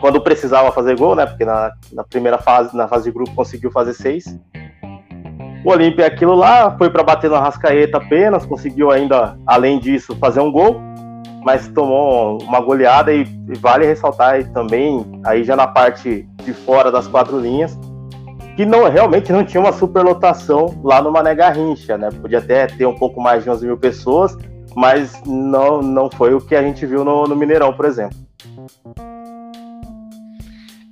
Quando 0.00 0.20
precisava 0.20 0.72
fazer 0.72 0.96
gol, 0.96 1.14
né? 1.14 1.24
Porque 1.24 1.44
na, 1.44 1.72
na 1.92 2.04
primeira 2.04 2.38
fase, 2.38 2.76
na 2.76 2.88
fase 2.88 3.04
de 3.04 3.12
grupo, 3.12 3.34
conseguiu 3.34 3.70
fazer 3.70 3.94
seis. 3.94 4.38
O 5.64 5.70
Olímpia 5.70 6.06
aquilo 6.06 6.34
lá, 6.34 6.76
foi 6.76 6.90
para 6.90 7.02
bater 7.02 7.30
no 7.30 7.36
Arrascaeta 7.36 7.96
apenas, 7.96 8.44
conseguiu 8.44 8.90
ainda, 8.90 9.38
além 9.46 9.78
disso, 9.78 10.14
fazer 10.16 10.40
um 10.40 10.52
gol, 10.52 10.78
mas 11.42 11.68
tomou 11.68 12.42
uma 12.42 12.60
goleada 12.60 13.12
e, 13.12 13.22
e 13.22 13.58
vale 13.58 13.86
ressaltar 13.86 14.44
também, 14.52 15.06
aí 15.24 15.42
já 15.42 15.56
na 15.56 15.66
parte 15.66 16.28
de 16.42 16.52
fora 16.52 16.92
das 16.92 17.06
quatro 17.06 17.38
linhas, 17.38 17.78
que 18.56 18.64
não 18.64 18.88
realmente 18.88 19.32
não 19.32 19.44
tinha 19.44 19.60
uma 19.60 19.72
superlotação 19.72 20.80
lá 20.84 21.02
no 21.02 21.10
Mané 21.10 21.34
Garrincha, 21.34 21.98
né? 21.98 22.08
Podia 22.10 22.38
até 22.38 22.66
ter 22.66 22.86
um 22.86 22.94
pouco 22.94 23.20
mais 23.20 23.42
de 23.42 23.50
11 23.50 23.66
mil 23.66 23.76
pessoas, 23.76 24.36
mas 24.76 25.20
não, 25.26 25.82
não 25.82 26.10
foi 26.10 26.34
o 26.34 26.40
que 26.40 26.54
a 26.54 26.62
gente 26.62 26.86
viu 26.86 27.04
no, 27.04 27.24
no 27.26 27.34
Mineirão, 27.34 27.72
por 27.72 27.84
exemplo. 27.84 28.16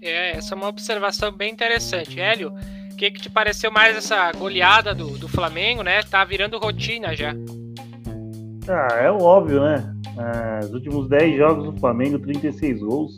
É, 0.00 0.36
essa 0.36 0.54
é 0.54 0.56
uma 0.56 0.68
observação 0.68 1.30
bem 1.30 1.52
interessante. 1.52 2.20
Hélio, 2.20 2.52
o 2.92 2.96
que, 2.96 3.10
que 3.12 3.20
te 3.20 3.30
pareceu 3.30 3.70
mais 3.70 3.96
essa 3.96 4.32
goleada 4.32 4.92
do, 4.92 5.16
do 5.16 5.28
Flamengo, 5.28 5.82
né? 5.84 6.02
Tá 6.02 6.24
virando 6.24 6.58
rotina 6.58 7.14
já. 7.14 7.32
Ah, 8.68 8.96
é 8.96 9.10
óbvio, 9.10 9.60
né? 9.60 9.94
Ah, 10.18 10.60
os 10.64 10.74
últimos 10.74 11.08
10 11.08 11.36
jogos 11.36 11.72
do 11.72 11.80
Flamengo, 11.80 12.18
36 12.18 12.80
gols. 12.80 13.16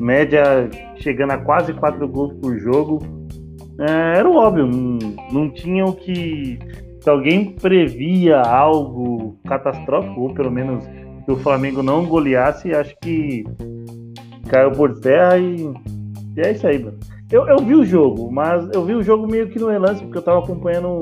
Média 0.00 0.68
chegando 0.96 1.32
a 1.32 1.38
quase 1.38 1.74
4 1.74 2.08
gols 2.08 2.32
por 2.40 2.58
jogo 2.58 3.23
é, 3.78 4.18
era 4.18 4.30
óbvio, 4.30 4.66
não, 4.66 4.98
não 5.32 5.50
tinha 5.50 5.84
o 5.84 5.92
que. 5.92 6.58
Se 7.00 7.10
alguém 7.10 7.50
previa 7.50 8.40
algo 8.40 9.36
catastrófico, 9.46 10.20
ou 10.20 10.32
pelo 10.32 10.50
menos 10.50 10.84
que 11.24 11.32
o 11.32 11.36
Flamengo 11.36 11.82
não 11.82 12.06
goleasse, 12.06 12.72
acho 12.72 12.96
que 13.00 13.44
caiu 14.48 14.72
por 14.72 14.98
terra 15.00 15.38
e, 15.38 15.72
e 16.36 16.40
é 16.40 16.52
isso 16.52 16.66
aí, 16.66 16.82
mano. 16.82 16.98
Eu, 17.30 17.46
eu 17.48 17.58
vi 17.58 17.74
o 17.74 17.84
jogo, 17.84 18.30
mas 18.30 18.68
eu 18.72 18.84
vi 18.84 18.94
o 18.94 19.02
jogo 19.02 19.26
meio 19.26 19.48
que 19.48 19.58
no 19.58 19.68
relance, 19.68 20.02
porque 20.02 20.18
eu 20.18 20.22
tava 20.22 20.38
acompanhando 20.38 21.00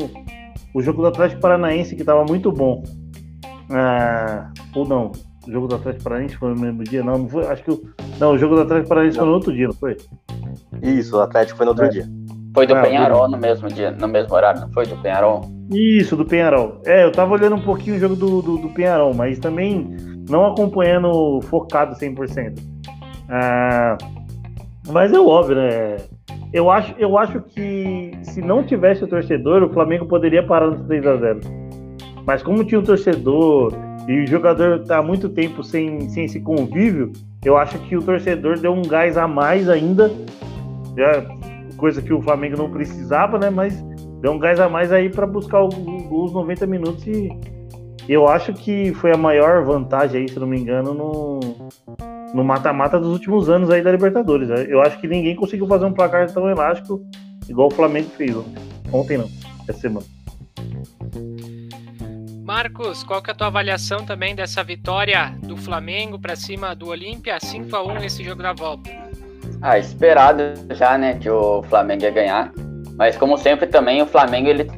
o 0.75 0.83
jogo 0.83 1.03
do 1.03 1.09
Atlético 1.09 1.41
Paranaense, 1.41 1.95
que 1.95 2.05
tava 2.05 2.25
muito 2.25 2.51
bom. 2.51 2.83
Ah, 3.70 4.51
ou 4.75 4.87
não, 4.87 5.12
o 5.47 5.51
jogo 5.51 5.66
do 5.66 5.75
Atlético 5.77 6.05
Paranaense 6.05 6.37
foi 6.37 6.55
no 6.55 6.61
mesmo 6.61 6.85
dia? 6.85 7.03
Não, 7.03 7.18
não 7.18 7.29
foi. 7.29 7.47
Acho 7.47 7.62
que 7.64 7.70
o, 7.73 7.83
não, 8.18 8.33
o 8.33 8.39
jogo 8.39 8.55
do 8.55 8.62
Atlético 8.62 8.89
Paranaense 8.89 9.16
não. 9.16 9.25
foi 9.25 9.31
no 9.31 9.35
outro 9.35 9.53
dia, 9.53 9.66
não 9.66 9.75
foi? 9.75 9.97
Isso, 10.83 11.16
o 11.16 11.20
Atlético 11.20 11.57
foi 11.57 11.66
no 11.66 11.73
outro 11.73 11.85
é. 11.87 11.89
dia. 11.89 12.09
Foi 12.55 12.66
do 12.66 12.74
ah, 12.74 12.82
Penharol 12.82 13.28
no 13.28 13.38
mesmo 13.38 13.68
dia, 13.68 13.90
no 13.90 14.07
mesmo 14.07 14.34
horário, 14.34 14.61
não 14.61 14.70
foi? 14.72 14.86
Do 14.86 14.96
Penharol? 14.98 15.48
Isso, 15.70 16.16
do 16.16 16.24
Penharol. 16.24 16.80
É, 16.84 17.05
eu 17.05 17.12
tava 17.12 17.32
olhando 17.32 17.57
um 17.57 17.62
pouquinho 17.62 17.96
o 17.96 17.98
jogo 17.98 18.14
do, 18.14 18.42
do, 18.42 18.59
do 18.59 18.68
Penharol, 18.70 19.14
mas 19.14 19.38
também 19.38 19.96
não 20.28 20.46
acompanhando 20.46 21.40
focado 21.42 21.94
100%. 21.94 22.59
Ah, 23.28 23.96
mas 24.88 25.12
é 25.12 25.18
óbvio, 25.18 25.57
né? 25.57 25.96
Eu 26.53 26.70
acho, 26.70 26.94
eu 26.98 27.16
acho 27.16 27.40
que 27.40 28.12
se 28.22 28.42
não 28.42 28.62
tivesse 28.62 29.03
o 29.03 29.09
torcedor, 29.09 29.62
o 29.62 29.72
Flamengo 29.72 30.05
poderia 30.07 30.42
parar 30.42 30.66
no 30.66 30.84
3 30.84 31.07
a 31.07 31.16
0 31.16 31.40
Mas 32.26 32.42
como 32.42 32.62
tinha 32.62 32.78
o 32.78 32.82
um 32.82 32.84
torcedor 32.84 33.72
e 34.07 34.20
o 34.20 34.26
jogador 34.26 34.84
tá 34.84 34.98
há 34.98 35.03
muito 35.03 35.30
tempo 35.30 35.62
sem, 35.62 36.11
sem 36.11 36.26
esse 36.26 36.40
convívio, 36.40 37.12
eu 37.42 37.57
acho 37.57 37.78
que 37.78 37.96
o 37.96 38.03
torcedor 38.03 38.59
deu 38.59 38.72
um 38.72 38.82
gás 38.82 39.16
a 39.16 39.26
mais 39.26 39.70
ainda. 39.70 40.12
Já 40.94 41.24
coisa 41.83 42.01
que 42.01 42.12
o 42.12 42.22
Flamengo 42.22 42.57
não 42.57 42.70
precisava, 42.70 43.41
né? 43.41 43.51
Mas 43.51 43.74
deu 44.20 44.30
um 44.30 44.39
gás 44.39 44.61
a 44.61 44.68
mais 44.68 44.93
aí 44.93 45.11
para 45.11 45.26
buscar 45.26 45.64
os 45.64 46.33
90 46.33 46.64
minutos 46.64 47.05
e 47.09 47.28
eu 48.09 48.28
acho 48.28 48.55
que 48.55 48.95
foi 48.95 49.12
a 49.12 49.16
maior 49.16 49.64
vantagem 49.64 50.20
aí, 50.20 50.28
se 50.28 50.39
não 50.39 50.47
me 50.47 50.61
engano, 50.61 50.95
no 50.95 51.41
no 52.33 52.45
mata-mata 52.45 53.01
dos 53.01 53.09
últimos 53.09 53.51
anos 53.51 53.68
aí 53.68 53.83
da 53.83 53.91
Libertadores. 53.91 54.49
Eu 54.68 54.80
acho 54.80 54.99
que 55.01 55.09
ninguém 55.09 55.35
conseguiu 55.35 55.66
fazer 55.66 55.85
um 55.85 55.93
placar 55.93 56.33
tão 56.33 56.49
elástico 56.49 57.05
igual 57.49 57.66
o 57.66 57.74
Flamengo 57.74 58.09
fez 58.11 58.35
ontem. 58.37 58.62
Ontem 58.93 59.18
não, 59.18 59.28
essa 59.68 59.80
semana. 59.80 60.07
Marcos, 62.45 63.03
qual 63.03 63.20
que 63.20 63.30
é 63.30 63.33
a 63.33 63.37
tua 63.37 63.49
avaliação 63.49 64.07
também 64.07 64.37
dessa 64.37 64.62
vitória 64.62 65.37
do 65.43 65.57
Flamengo 65.57 66.18
para 66.18 66.37
cima 66.37 66.76
do 66.76 66.87
Olímpia, 66.87 67.41
5 67.41 67.74
a 67.74 67.83
1 67.83 67.95
nesse 67.99 68.22
jogo 68.22 68.41
da 68.41 68.53
volta? 68.53 69.11
Ah, 69.62 69.78
esperado 69.78 70.42
já, 70.70 70.98
né, 70.98 71.14
que 71.14 71.30
o 71.30 71.62
Flamengo 71.62 72.02
ia 72.02 72.10
ganhar. 72.10 72.52
Mas 72.96 73.16
como 73.16 73.38
sempre 73.38 73.66
também 73.66 74.02
o 74.02 74.06
Flamengo 74.06 74.48
ele 74.48 74.68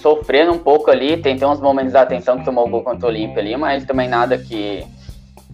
sofrendo 0.00 0.52
um 0.52 0.58
pouco 0.58 0.90
ali, 0.90 1.16
tem, 1.16 1.36
tem 1.36 1.48
uns 1.48 1.60
momentos 1.60 1.94
da 1.94 2.02
atenção 2.02 2.38
que 2.38 2.44
tomou 2.44 2.66
o 2.66 2.70
gol 2.70 2.82
contra 2.82 3.06
o 3.06 3.08
Olímpia 3.08 3.42
ali, 3.42 3.56
mas 3.56 3.84
também 3.84 4.08
nada 4.08 4.38
que 4.38 4.86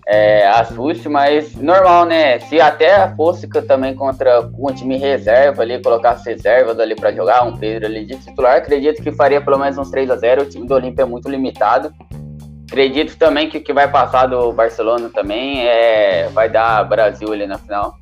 é, 0.06 0.46
assuste, 0.48 1.08
mas 1.08 1.54
normal, 1.54 2.04
né? 2.04 2.38
Se 2.40 2.60
até 2.60 3.08
fosse 3.14 3.46
também 3.62 3.94
contra 3.94 4.40
um 4.40 4.74
time 4.74 4.96
reserva 4.98 5.62
ali, 5.62 5.80
colocasse 5.80 6.28
reservas 6.28 6.78
ali 6.80 6.94
para 6.94 7.12
jogar, 7.12 7.44
um 7.44 7.56
Pedro 7.56 7.86
ali 7.86 8.04
de 8.04 8.16
titular, 8.16 8.56
acredito 8.56 9.02
que 9.02 9.12
faria 9.12 9.40
pelo 9.40 9.58
menos 9.58 9.78
uns 9.78 9.90
3 9.90 10.10
a 10.10 10.16
0 10.16 10.42
O 10.42 10.46
time 10.46 10.66
do 10.66 10.74
Olímpia 10.74 11.02
é 11.02 11.06
muito 11.06 11.28
limitado. 11.28 11.92
Acredito 12.68 13.16
também 13.16 13.48
que 13.48 13.58
o 13.58 13.62
que 13.62 13.72
vai 13.72 13.90
passar 13.90 14.26
do 14.26 14.52
Barcelona 14.52 15.08
também 15.12 15.66
é, 15.66 16.28
vai 16.28 16.48
dar 16.48 16.84
Brasil 16.84 17.32
ali 17.32 17.46
na 17.46 17.58
final. 17.58 17.99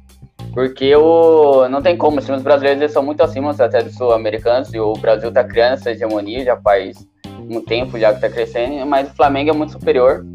Porque 0.59 0.92
o, 0.96 1.68
não 1.68 1.80
tem 1.80 1.96
como, 1.96 2.18
os 2.18 2.24
times 2.24 2.42
brasileiros 2.42 2.82
eles 2.82 2.92
são 2.92 3.00
muito 3.00 3.22
acima 3.22 3.54
até 3.56 3.80
dos 3.80 3.94
sul-americanos 3.94 4.74
e 4.74 4.80
o 4.80 4.92
Brasil 4.94 5.28
está 5.28 5.44
criando 5.44 5.74
essa 5.74 5.92
hegemonia 5.92 6.44
já 6.44 6.56
faz 6.56 7.06
um 7.48 7.61
tempo 7.61 7.96
já 7.96 8.09
que 8.09 8.16
está 8.16 8.28
crescendo, 8.28 8.84
mas 8.84 9.09
o 9.09 9.14
Flamengo 9.14 9.50
é 9.50 9.52
muito 9.52 9.70
superior. 9.70 10.26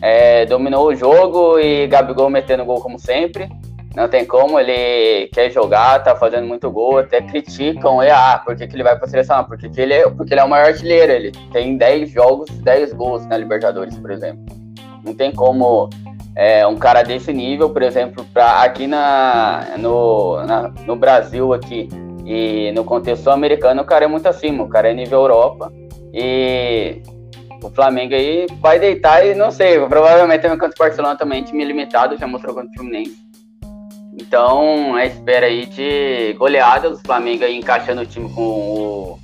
É, 0.00 0.46
dominou 0.46 0.86
o 0.86 0.94
jogo 0.94 1.58
e 1.58 1.88
Gabigol 1.88 2.30
metendo 2.30 2.64
gol 2.64 2.80
como 2.80 2.96
sempre. 2.96 3.48
Não 3.96 4.06
tem 4.06 4.24
como, 4.24 4.56
ele 4.60 5.26
quer 5.32 5.50
jogar, 5.50 5.98
tá 5.98 6.14
fazendo 6.14 6.46
muito 6.46 6.70
gol, 6.70 6.98
até 6.98 7.20
criticam, 7.20 8.00
e, 8.04 8.08
ah, 8.08 8.40
por 8.44 8.54
que, 8.54 8.68
que 8.68 8.76
ele 8.76 8.84
vai 8.84 8.96
pra 8.96 9.08
seleção? 9.08 9.42
Porque, 9.42 9.68
que 9.68 9.80
ele 9.80 9.94
é, 9.94 10.08
porque 10.08 10.32
ele 10.32 10.40
é 10.42 10.44
o 10.44 10.48
maior 10.48 10.68
artilheiro, 10.68 11.10
ele 11.10 11.32
tem 11.52 11.76
10 11.76 12.08
jogos, 12.08 12.48
10 12.50 12.92
gols 12.92 13.26
na 13.26 13.36
Libertadores, 13.36 13.98
por 13.98 14.12
exemplo. 14.12 14.44
Não 15.04 15.12
tem 15.12 15.32
como 15.32 15.90
é, 16.34 16.66
um 16.66 16.76
cara 16.76 17.02
desse 17.02 17.32
nível, 17.32 17.70
por 17.70 17.82
exemplo, 17.82 18.24
pra, 18.32 18.62
aqui 18.62 18.86
na, 18.86 19.66
no, 19.78 20.42
na, 20.44 20.68
no 20.86 20.96
Brasil 20.96 21.52
aqui 21.52 21.88
e 22.24 22.72
no 22.72 22.84
contexto 22.84 23.28
americano, 23.30 23.82
o 23.82 23.84
cara 23.84 24.04
é 24.04 24.08
muito 24.08 24.26
acima, 24.26 24.64
o 24.64 24.68
cara 24.68 24.90
é 24.90 24.94
nível 24.94 25.20
Europa. 25.20 25.72
E 26.12 27.02
o 27.62 27.70
Flamengo 27.70 28.14
aí 28.14 28.46
vai 28.60 28.78
deitar 28.78 29.26
e 29.26 29.34
não 29.34 29.50
sei, 29.50 29.78
provavelmente 29.86 30.42
também 30.42 30.58
contra 30.58 30.74
o 30.74 30.78
Barcelona 30.78 31.16
também, 31.16 31.42
time 31.42 31.64
limitado, 31.64 32.16
já 32.16 32.26
mostrou 32.26 32.54
contra 32.54 32.70
o 32.70 32.74
Fluminense. 32.74 33.16
Então, 34.14 34.94
a 34.94 35.06
espera 35.06 35.46
aí 35.46 35.66
de 35.66 36.34
goleada 36.34 36.90
do 36.90 36.98
Flamengo 36.98 37.44
aí 37.44 37.56
encaixando 37.56 38.02
o 38.02 38.06
time 38.06 38.28
com 38.32 38.42
o, 38.42 39.18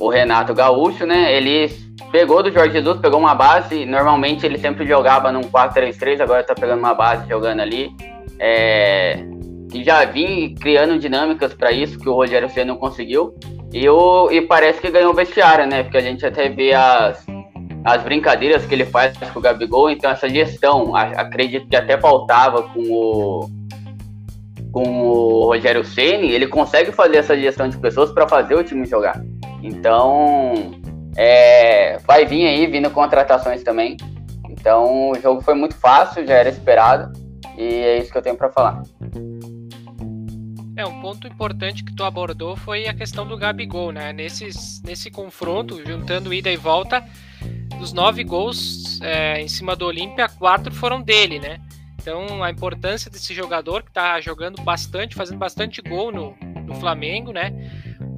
o 0.00 0.08
Renato 0.08 0.54
Gaúcho, 0.54 1.04
né? 1.04 1.34
Ele 1.36 1.68
pegou 2.10 2.42
do 2.42 2.50
Jorge 2.50 2.72
Jesus, 2.72 3.00
pegou 3.00 3.18
uma 3.18 3.34
base, 3.34 3.86
normalmente 3.86 4.44
ele 4.44 4.58
sempre 4.58 4.86
jogava 4.86 5.30
num 5.30 5.42
4-3-3, 5.42 6.20
agora 6.20 6.42
tá 6.42 6.54
pegando 6.54 6.78
uma 6.78 6.94
base 6.94 7.28
jogando 7.28 7.60
ali. 7.60 7.90
É, 8.38 9.24
e 9.72 9.82
já 9.82 10.04
vim 10.04 10.54
criando 10.54 10.98
dinâmicas 10.98 11.54
para 11.54 11.72
isso 11.72 11.98
que 11.98 12.08
o 12.08 12.14
Rogério 12.14 12.48
Ceni 12.48 12.66
não 12.66 12.76
conseguiu. 12.76 13.34
E, 13.72 13.88
o, 13.88 14.30
e 14.30 14.42
parece 14.42 14.80
que 14.80 14.90
ganhou 14.90 15.14
vestiário, 15.14 15.66
né? 15.66 15.82
Porque 15.82 15.96
a 15.96 16.02
gente 16.02 16.24
até 16.26 16.48
vê 16.48 16.74
as, 16.74 17.24
as 17.84 18.02
brincadeiras 18.02 18.66
que 18.66 18.74
ele 18.74 18.84
faz 18.84 19.16
com 19.16 19.38
o 19.38 19.42
Gabigol, 19.42 19.90
então 19.90 20.10
essa 20.10 20.28
gestão, 20.28 20.94
acredito 20.94 21.68
que 21.68 21.76
até 21.76 21.98
faltava 21.98 22.62
com 22.62 22.82
o 22.90 23.50
com 24.72 25.02
o 25.02 25.44
Rogério 25.44 25.84
Ceni, 25.84 26.32
ele 26.32 26.46
consegue 26.46 26.90
fazer 26.92 27.18
essa 27.18 27.38
gestão 27.38 27.68
de 27.68 27.76
pessoas 27.76 28.10
para 28.10 28.26
fazer 28.26 28.54
o 28.54 28.64
time 28.64 28.86
jogar. 28.86 29.22
Então, 29.62 30.72
é, 31.16 31.98
vai 31.98 32.24
vir 32.24 32.46
aí, 32.46 32.66
vindo 32.66 32.90
contratações 32.90 33.62
também. 33.62 33.96
Então, 34.48 35.10
o 35.10 35.20
jogo 35.20 35.40
foi 35.40 35.54
muito 35.54 35.74
fácil, 35.74 36.26
já 36.26 36.34
era 36.34 36.48
esperado, 36.48 37.12
e 37.56 37.64
é 37.64 37.98
isso 37.98 38.12
que 38.12 38.18
eu 38.18 38.22
tenho 38.22 38.36
para 38.36 38.50
falar. 38.50 38.82
É, 40.76 40.86
um 40.86 41.00
ponto 41.00 41.26
importante 41.26 41.84
que 41.84 41.94
tu 41.94 42.02
abordou 42.02 42.56
foi 42.56 42.86
a 42.86 42.94
questão 42.94 43.26
do 43.26 43.36
Gabigol, 43.36 43.92
né? 43.92 44.12
Nesses, 44.12 44.80
nesse 44.82 45.10
confronto, 45.10 45.84
juntando 45.84 46.32
ida 46.32 46.50
e 46.50 46.56
volta, 46.56 47.04
dos 47.78 47.92
nove 47.92 48.24
gols 48.24 49.00
é, 49.02 49.40
em 49.40 49.48
cima 49.48 49.76
do 49.76 49.86
Olímpia, 49.86 50.28
quatro 50.28 50.72
foram 50.72 51.02
dele, 51.02 51.38
né? 51.38 51.60
Então, 52.00 52.42
a 52.42 52.50
importância 52.50 53.10
desse 53.10 53.34
jogador 53.34 53.82
que 53.82 53.90
está 53.90 54.20
jogando 54.20 54.62
bastante, 54.62 55.14
fazendo 55.14 55.38
bastante 55.38 55.80
gol 55.82 56.10
no, 56.10 56.34
no 56.64 56.74
Flamengo, 56.74 57.32
né? 57.32 57.52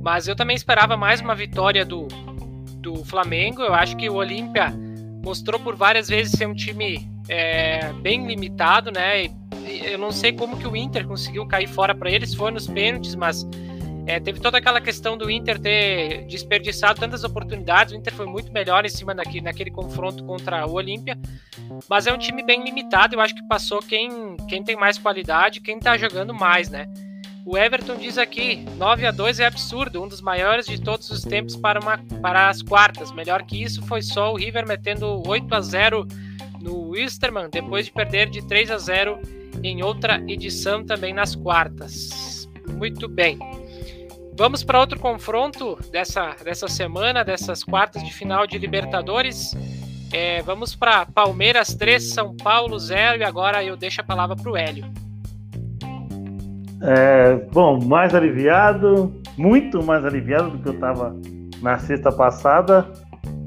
Mas 0.01 0.29
eu 0.29 0.37
também 0.37 0.55
esperava 0.55 0.97
mais 0.97 1.21
uma 1.21 1.35
vitória 1.35 1.85
do, 1.85 2.07
do 2.85 3.05
Flamengo. 3.05 3.63
Eu 3.63 3.75
acho 3.75 3.97
que 3.97 4.09
o 4.09 4.15
Olímpia 4.15 4.73
mostrou 5.25 5.59
por 5.59 5.75
várias 5.75 6.09
vezes 6.09 6.33
ser 6.33 6.47
um 6.47 6.55
time 6.55 7.09
é, 7.29 7.93
bem 7.95 8.27
limitado, 8.27 8.91
né? 8.91 9.25
eu 9.67 9.99
não 9.99 10.13
sei 10.13 10.33
como 10.33 10.59
que 10.59 10.69
o 10.69 10.77
Inter 10.77 11.07
conseguiu 11.07 11.47
cair 11.47 11.67
fora 11.67 11.95
para 11.95 12.11
eles, 12.11 12.35
foi 12.35 12.51
nos 12.51 12.67
pênaltis, 12.67 13.15
mas 13.15 13.47
é, 14.07 14.21
teve 14.21 14.39
toda 14.39 14.59
aquela 14.59 14.81
questão 14.81 15.17
do 15.17 15.31
Inter 15.31 15.59
ter 15.59 16.27
desperdiçado 16.27 17.01
tantas 17.01 17.25
oportunidades. 17.25 17.95
O 17.95 17.97
Inter 17.97 18.13
foi 18.13 18.27
muito 18.27 18.53
melhor 18.53 18.85
em 18.85 18.89
cima 18.91 19.15
daquele, 19.15 19.41
naquele 19.41 19.71
confronto 19.71 20.23
contra 20.25 20.67
o 20.67 20.75
Olímpia. 20.75 21.17
Mas 21.89 22.07
é 22.07 22.13
um 22.13 22.19
time 22.19 22.43
bem 22.43 22.63
limitado. 22.63 23.15
Eu 23.15 23.21
acho 23.21 23.35
que 23.35 23.43
passou 23.49 23.81
quem, 23.81 24.37
quem 24.47 24.63
tem 24.63 24.77
mais 24.77 24.99
qualidade, 24.99 25.63
quem 25.63 25.79
tá 25.79 25.97
jogando 25.97 26.35
mais, 26.35 26.69
né? 26.69 26.87
O 27.45 27.59
Everton 27.59 27.97
diz 27.97 28.17
aqui: 28.17 28.65
9 28.77 29.07
a 29.07 29.11
2 29.11 29.39
é 29.41 29.47
absurdo, 29.47 30.03
um 30.03 30.09
dos 30.09 30.23
maiores 30.23 30.67
de 30.67 30.81
todos 30.81 31.11
os 31.11 31.23
tempos 31.23 31.55
para, 31.55 31.79
uma, 31.79 31.99
para 32.23 32.49
as 32.49 32.63
quartas. 32.63 33.13
Melhor 33.13 33.43
que 33.43 33.63
isso 33.63 33.83
foi 33.83 34.01
só 34.01 34.33
o 34.33 34.37
River 34.37 34.67
metendo 34.67 35.23
8 35.27 35.55
a 35.55 35.61
0 35.61 36.09
no 36.61 36.89
Wisterman, 36.91 37.51
depois 37.51 37.85
de 37.85 37.93
perder 37.93 38.31
de 38.31 38.47
3 38.47 38.71
a 38.71 38.79
0 38.79 39.21
em 39.63 39.83
outra 39.83 40.23
edição 40.27 40.85
também 40.85 41.13
nas 41.13 41.37
quartas. 41.37 42.49
Muito 42.67 43.07
bem. 43.07 43.39
Vamos 44.37 44.65
para 44.65 44.81
outro 44.81 44.99
confronto 44.99 45.79
dessa, 45.93 46.35
dessa 46.43 46.67
semana, 46.67 47.23
dessas 47.23 47.63
quartas 47.63 48.03
de 48.03 48.13
final 48.13 48.47
de 48.47 48.59
Libertadores. 48.59 49.55
É, 50.13 50.43
vamos 50.43 50.75
para 50.75 51.07
Palmeiras 51.07 51.75
3, 51.75 52.03
São 52.03 52.35
Paulo 52.37 52.79
0 52.79 53.21
e 53.21 53.25
agora 53.25 53.63
eu 53.63 53.77
deixo 53.77 54.01
a 54.01 54.05
palavra 54.05 54.35
para 54.35 54.51
o 54.51 54.57
Hélio. 54.57 55.04
É, 56.87 57.37
bom, 57.53 57.83
mais 57.83 58.15
aliviado, 58.15 59.13
muito 59.37 59.83
mais 59.83 60.05
aliviado 60.05 60.51
do 60.51 60.59
que 60.59 60.69
eu 60.69 60.75
estava 60.75 61.17
na 61.63 61.79
sexta 61.79 62.13
passada. 62.13 62.87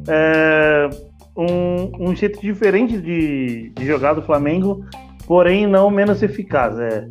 É, 0.08 0.90
um, 1.38 2.10
um 2.10 2.16
jeito 2.16 2.42
diferente 2.42 3.00
de, 3.00 3.72
de 3.76 3.86
jogar 3.86 4.14
do 4.14 4.22
Flamengo 4.24 4.84
porém 5.28 5.68
não 5.68 5.92
menos 5.92 6.24
eficaz. 6.24 6.80
É, 6.80 7.08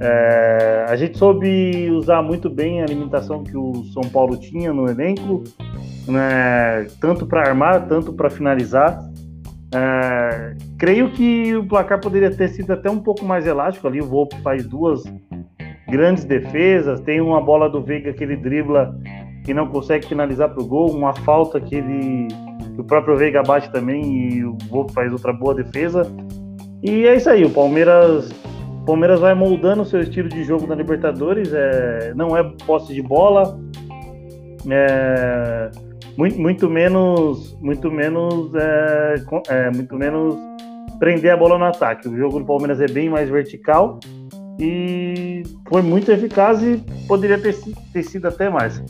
é, 0.00 0.86
a 0.88 0.96
gente 0.96 1.16
soube 1.18 1.90
usar 1.90 2.22
muito 2.22 2.50
bem 2.50 2.82
a 2.82 2.86
limitação 2.86 3.44
que 3.44 3.56
o 3.56 3.84
São 3.92 4.02
Paulo 4.02 4.36
tinha 4.36 4.72
no 4.72 4.88
elenco, 4.88 5.44
né, 6.08 6.86
tanto 7.00 7.26
para 7.26 7.48
armar, 7.48 7.86
tanto 7.86 8.12
para 8.12 8.30
finalizar. 8.30 8.98
É, 9.74 10.56
creio 10.78 11.12
que 11.12 11.54
o 11.54 11.66
placar 11.66 12.00
poderia 12.00 12.30
ter 12.30 12.48
sido 12.48 12.72
até 12.72 12.90
um 12.90 12.98
pouco 12.98 13.24
mais 13.24 13.46
elástico 13.46 13.86
ali. 13.86 14.00
O 14.00 14.06
Volpe 14.06 14.36
faz 14.42 14.66
duas 14.66 15.04
grandes 15.92 16.24
defesas, 16.24 17.00
tem 17.00 17.20
uma 17.20 17.38
bola 17.38 17.68
do 17.68 17.82
Veiga 17.82 18.14
que 18.14 18.24
ele 18.24 18.34
dribla 18.34 18.98
e 19.46 19.52
não 19.52 19.66
consegue 19.66 20.06
finalizar 20.08 20.48
para 20.48 20.62
o 20.62 20.66
gol, 20.66 20.90
uma 20.90 21.12
falta 21.12 21.60
que 21.60 21.76
ele 21.76 22.28
que 22.74 22.80
o 22.80 22.84
próprio 22.84 23.14
Veiga 23.14 23.42
bate 23.42 23.70
também 23.70 24.02
e 24.02 24.44
o 24.44 24.56
Volpe 24.70 24.94
faz 24.94 25.12
outra 25.12 25.30
boa 25.30 25.54
defesa. 25.54 26.10
E 26.82 27.06
é 27.06 27.14
isso 27.14 27.28
aí, 27.28 27.44
o 27.44 27.50
Palmeiras, 27.50 28.32
Palmeiras 28.86 29.20
vai 29.20 29.34
moldando 29.34 29.82
o 29.82 29.84
seu 29.84 30.00
estilo 30.00 30.30
de 30.30 30.42
jogo 30.44 30.66
na 30.66 30.74
Libertadores, 30.74 31.52
é, 31.52 32.14
não 32.16 32.34
é 32.34 32.42
posse 32.66 32.94
de 32.94 33.02
bola, 33.02 33.60
é, 34.70 35.70
muito, 36.16 36.40
muito 36.40 36.70
menos, 36.70 37.54
muito 37.60 37.90
menos, 37.90 38.54
é, 38.54 39.14
é, 39.48 39.70
muito 39.70 39.94
menos 39.94 40.34
prender 40.98 41.32
a 41.32 41.36
bola 41.36 41.58
no 41.58 41.66
ataque. 41.66 42.08
O 42.08 42.16
jogo 42.16 42.38
do 42.38 42.46
Palmeiras 42.46 42.80
é 42.80 42.86
bem 42.86 43.10
mais 43.10 43.28
vertical 43.28 44.00
e 44.58 45.42
foi 45.68 45.82
muito 45.82 46.10
eficaz 46.10 46.62
e 46.62 46.76
poderia 47.06 47.38
ter, 47.38 47.54
ter 47.92 48.02
sido 48.02 48.28
até 48.28 48.48
mais. 48.48 48.82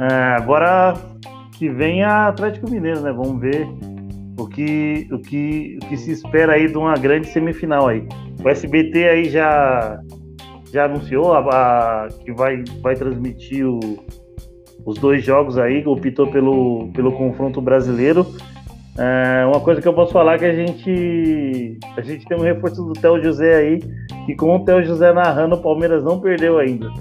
É, 0.00 0.14
agora 0.36 0.94
que 1.52 1.68
vem 1.68 2.02
a 2.02 2.28
Atlético 2.28 2.70
Mineiro, 2.70 3.00
né? 3.00 3.12
Vamos 3.12 3.40
ver 3.40 3.68
o 4.38 4.46
que, 4.46 5.08
o 5.10 5.18
que, 5.18 5.78
o 5.82 5.86
que 5.86 5.96
se 5.96 6.12
espera 6.12 6.52
aí 6.52 6.68
de 6.68 6.78
uma 6.78 6.94
grande 6.94 7.28
semifinal 7.28 7.88
aí. 7.88 8.06
O 8.42 8.48
SBT 8.48 9.08
aí 9.08 9.28
já, 9.28 10.00
já 10.72 10.84
anunciou 10.84 11.34
a, 11.34 11.40
a, 11.40 12.08
que 12.24 12.32
vai, 12.32 12.62
vai 12.80 12.94
transmitir 12.94 13.66
o, 13.66 13.80
os 14.86 14.98
dois 14.98 15.24
jogos 15.24 15.58
aí, 15.58 15.84
optou 15.84 16.28
pelo, 16.30 16.88
pelo 16.92 17.12
confronto 17.12 17.60
brasileiro. 17.60 18.24
É, 19.00 19.46
uma 19.46 19.60
coisa 19.60 19.80
que 19.80 19.86
eu 19.86 19.94
posso 19.94 20.12
falar 20.12 20.34
é 20.34 20.38
que 20.38 20.44
a 20.44 20.54
gente, 20.54 21.78
a 21.96 22.00
gente 22.00 22.26
tem 22.26 22.36
um 22.36 22.42
reforço 22.42 22.82
do 22.82 22.94
Theo 22.94 23.22
José 23.22 23.54
aí, 23.54 23.80
que 24.26 24.34
com 24.34 24.56
o 24.56 24.64
Theo 24.64 24.82
José 24.84 25.12
narrando, 25.12 25.54
o 25.54 25.62
Palmeiras 25.62 26.02
não 26.02 26.20
perdeu 26.20 26.58
ainda. 26.58 26.92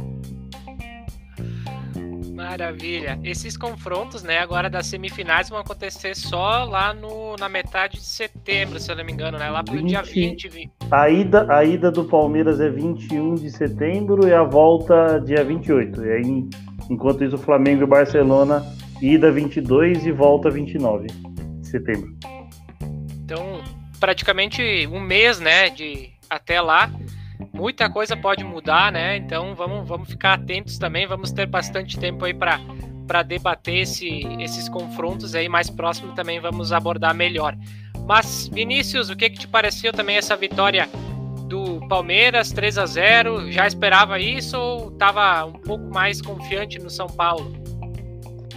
Maravilha. 2.35 3.19
Esses 3.23 3.57
confrontos, 3.57 4.21
né, 4.21 4.37
agora 4.37 4.69
das 4.69 4.85
semifinais 4.85 5.49
vão 5.49 5.57
acontecer 5.57 6.15
só 6.15 6.65
lá 6.65 6.93
no, 6.93 7.35
na 7.35 7.49
metade 7.49 7.97
de 7.97 8.05
setembro, 8.05 8.79
se 8.79 8.91
eu 8.91 8.95
não 8.95 9.03
me 9.03 9.11
engano, 9.11 9.39
né? 9.39 9.49
Lá 9.49 9.63
pelo 9.63 9.77
20, 9.77 9.89
dia 9.89 10.03
20. 10.03 10.71
A 10.91 11.09
ida, 11.09 11.47
a 11.51 11.65
ida 11.65 11.89
do 11.89 12.05
Palmeiras 12.05 12.59
é 12.59 12.69
21 12.69 13.35
de 13.35 13.49
setembro 13.49 14.27
e 14.27 14.33
a 14.33 14.43
volta 14.43 15.19
dia 15.19 15.43
28. 15.43 16.05
E 16.05 16.11
aí, 16.11 16.49
enquanto 16.91 17.23
isso, 17.23 17.35
o 17.37 17.39
Flamengo 17.39 17.83
e 17.83 17.87
Barcelona, 17.87 18.63
ida 19.01 19.31
22 19.31 20.05
e 20.05 20.11
volta 20.11 20.51
29 20.51 21.07
de 21.67 21.71
setembro. 21.71 22.15
Então, 23.23 23.61
praticamente 23.99 24.87
um 24.87 24.99
mês, 24.99 25.39
né, 25.39 25.69
de 25.69 26.09
até 26.29 26.61
lá 26.61 26.91
muita 27.53 27.89
coisa 27.89 28.15
pode 28.15 28.43
mudar, 28.43 28.91
né? 28.91 29.17
Então 29.17 29.53
vamos, 29.55 29.87
vamos 29.87 30.09
ficar 30.09 30.33
atentos 30.33 30.77
também, 30.77 31.05
vamos 31.05 31.31
ter 31.31 31.45
bastante 31.45 31.99
tempo 31.99 32.25
aí 32.25 32.33
para 32.33 32.59
para 33.07 33.23
debater 33.23 33.83
esse, 33.83 34.27
esses 34.37 34.67
confrontos 34.67 35.33
aí 35.33 35.47
mais 35.47 35.69
próximo 35.69 36.11
também 36.13 36.41
vamos 36.41 36.73
abordar 36.73 37.15
melhor. 37.15 37.55
Mas 38.05 38.49
Vinícius, 38.51 39.09
o 39.09 39.15
que 39.15 39.29
que 39.29 39.39
te 39.39 39.47
pareceu 39.47 39.93
também 39.93 40.17
essa 40.17 40.35
vitória 40.35 40.89
do 41.47 41.79
Palmeiras 41.87 42.51
3 42.51 42.77
a 42.77 42.85
0? 42.85 43.49
Já 43.49 43.65
esperava 43.65 44.19
isso 44.19 44.57
ou 44.57 44.89
estava 44.89 45.45
um 45.45 45.53
pouco 45.53 45.85
mais 45.85 46.21
confiante 46.21 46.79
no 46.79 46.89
São 46.89 47.07
Paulo? 47.07 47.55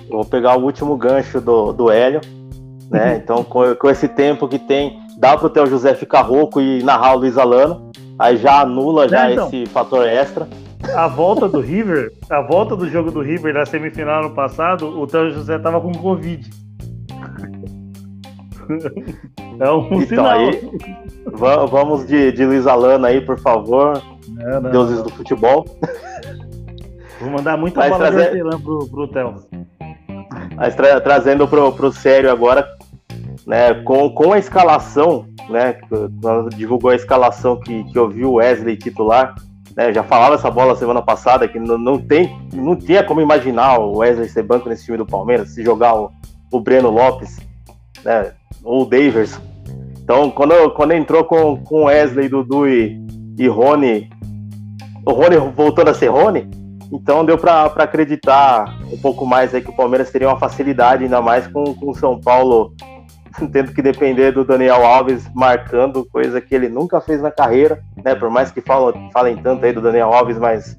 vou 0.09 0.25
pegar 0.25 0.59
o 0.59 0.65
último 0.65 0.97
gancho 0.97 1.41
do, 1.41 1.73
do 1.73 1.91
Hélio, 1.91 2.21
né? 2.91 3.17
Então 3.23 3.45
com, 3.45 3.75
com 3.75 3.89
esse 3.89 4.09
tempo 4.09 4.49
que 4.49 4.59
tem, 4.59 4.99
dá 5.17 5.37
para 5.37 5.47
o 5.47 5.51
Theo 5.51 5.67
José 5.67 5.95
ficar 5.95 6.23
rouco 6.23 6.61
e 6.61 6.83
narrar 6.83 7.15
o 7.15 7.19
Luiz 7.19 7.39
Alano 7.39 7.91
aí 8.21 8.37
já 8.37 8.61
anula 8.61 9.09
já 9.09 9.33
então, 9.33 9.49
esse 9.49 9.65
fator 9.67 10.07
extra. 10.07 10.47
A 10.95 11.09
volta 11.09 11.49
do 11.49 11.61
River, 11.61 12.13
a 12.29 12.43
volta 12.43 12.77
do 12.77 12.89
jogo 12.89 13.11
do 13.11 13.21
River 13.23 13.55
na 13.55 13.65
semifinal 13.65 14.23
no 14.23 14.35
passado, 14.35 15.01
o 15.01 15.07
Théo 15.07 15.31
José 15.31 15.59
tava 15.59 15.81
com 15.81 15.93
Covid. 15.93 16.51
É 19.59 19.71
um 19.71 19.85
então, 20.01 20.07
sinal. 20.07 20.39
Aí, 20.39 20.71
vamos 21.69 22.07
de, 22.07 22.33
de 22.33 22.47
Luiz 22.47 22.67
Alana 22.67 23.09
aí, 23.09 23.21
por 23.21 23.39
favor. 23.39 24.01
É, 24.39 24.61
não, 24.61 24.71
Deuses 24.71 24.99
não. 24.99 25.05
do 25.05 25.11
futebol. 25.11 25.67
Vou 27.21 27.31
mandar 27.31 27.59
muita 27.59 27.81
Mas 27.81 27.91
bola 27.91 28.11
trazer... 28.11 28.33
de 28.33 28.63
pro, 28.63 28.89
pro 28.89 29.09
Theo. 29.09 29.35
Mas 30.57 30.75
tra 30.75 30.99
trazendo 31.01 31.47
pro, 31.47 31.73
pro 31.73 31.93
sério 31.93 32.31
agora, 32.31 32.67
né, 33.47 33.75
com, 33.85 34.11
com 34.11 34.33
a 34.33 34.39
escalação 34.39 35.27
né? 35.51 35.77
Divulgou 36.57 36.91
a 36.91 36.95
escalação 36.95 37.59
que, 37.59 37.85
que 37.85 37.99
eu 37.99 38.09
vi 38.09 38.25
o 38.25 38.35
Wesley 38.35 38.77
titular. 38.77 39.35
Né, 39.77 39.93
já 39.93 40.03
falava 40.03 40.35
essa 40.35 40.51
bola 40.51 40.75
semana 40.75 41.01
passada 41.01 41.47
que 41.47 41.59
não, 41.59 41.79
não, 41.79 41.97
tem, 41.97 42.37
não 42.53 42.75
tinha 42.75 43.05
como 43.05 43.21
imaginar 43.21 43.79
o 43.79 43.99
Wesley 43.99 44.29
ser 44.29 44.43
banco 44.43 44.69
nesse 44.69 44.85
time 44.85 44.99
do 44.99 45.07
Palmeiras, 45.07 45.51
se 45.51 45.63
jogar 45.63 45.95
o, 45.95 46.11
o 46.51 46.61
Breno 46.61 46.91
Lopes, 46.91 47.39
né, 48.05 48.33
ou 48.65 48.83
o 48.83 48.85
Daverson. 48.85 49.41
Então, 50.03 50.29
quando, 50.29 50.71
quando 50.73 50.93
entrou 50.93 51.23
com, 51.23 51.57
com 51.59 51.85
Wesley, 51.85 52.29
Dudu 52.29 52.69
e, 52.69 53.01
e 53.39 53.47
Rony, 53.47 54.11
o 55.07 55.13
Rony 55.13 55.37
voltando 55.55 55.91
a 55.91 55.95
ser 55.95 56.09
Rony, 56.09 56.51
então 56.93 57.25
deu 57.25 57.39
para 57.39 57.67
acreditar 57.67 58.77
um 58.93 58.99
pouco 58.99 59.25
mais 59.25 59.55
aí 59.55 59.63
que 59.63 59.71
o 59.71 59.77
Palmeiras 59.77 60.11
teria 60.11 60.27
uma 60.27 60.39
facilidade, 60.39 61.05
ainda 61.05 61.23
mais 61.23 61.47
com 61.47 61.77
o 61.81 61.95
São 61.95 62.21
Paulo 62.21 62.75
tendo 63.53 63.73
que 63.73 63.83
depender 63.83 64.33
do 64.33 64.45
Daniel 64.45 64.85
Alves 64.85 65.29
marcando, 65.35 66.07
coisa 66.07 66.41
que 66.41 66.55
ele 66.55 66.69
nunca 66.69 67.01
fez 67.01 67.21
na 67.21 67.31
carreira, 67.31 67.83
né? 68.05 68.15
Por 68.15 68.31
mais 68.31 68.51
que 68.51 68.61
falam, 68.61 69.11
falem 69.13 69.37
tanto 69.37 69.65
aí 69.65 69.73
do 69.73 69.81
Daniel 69.81 70.13
Alves, 70.13 70.39
mas 70.39 70.77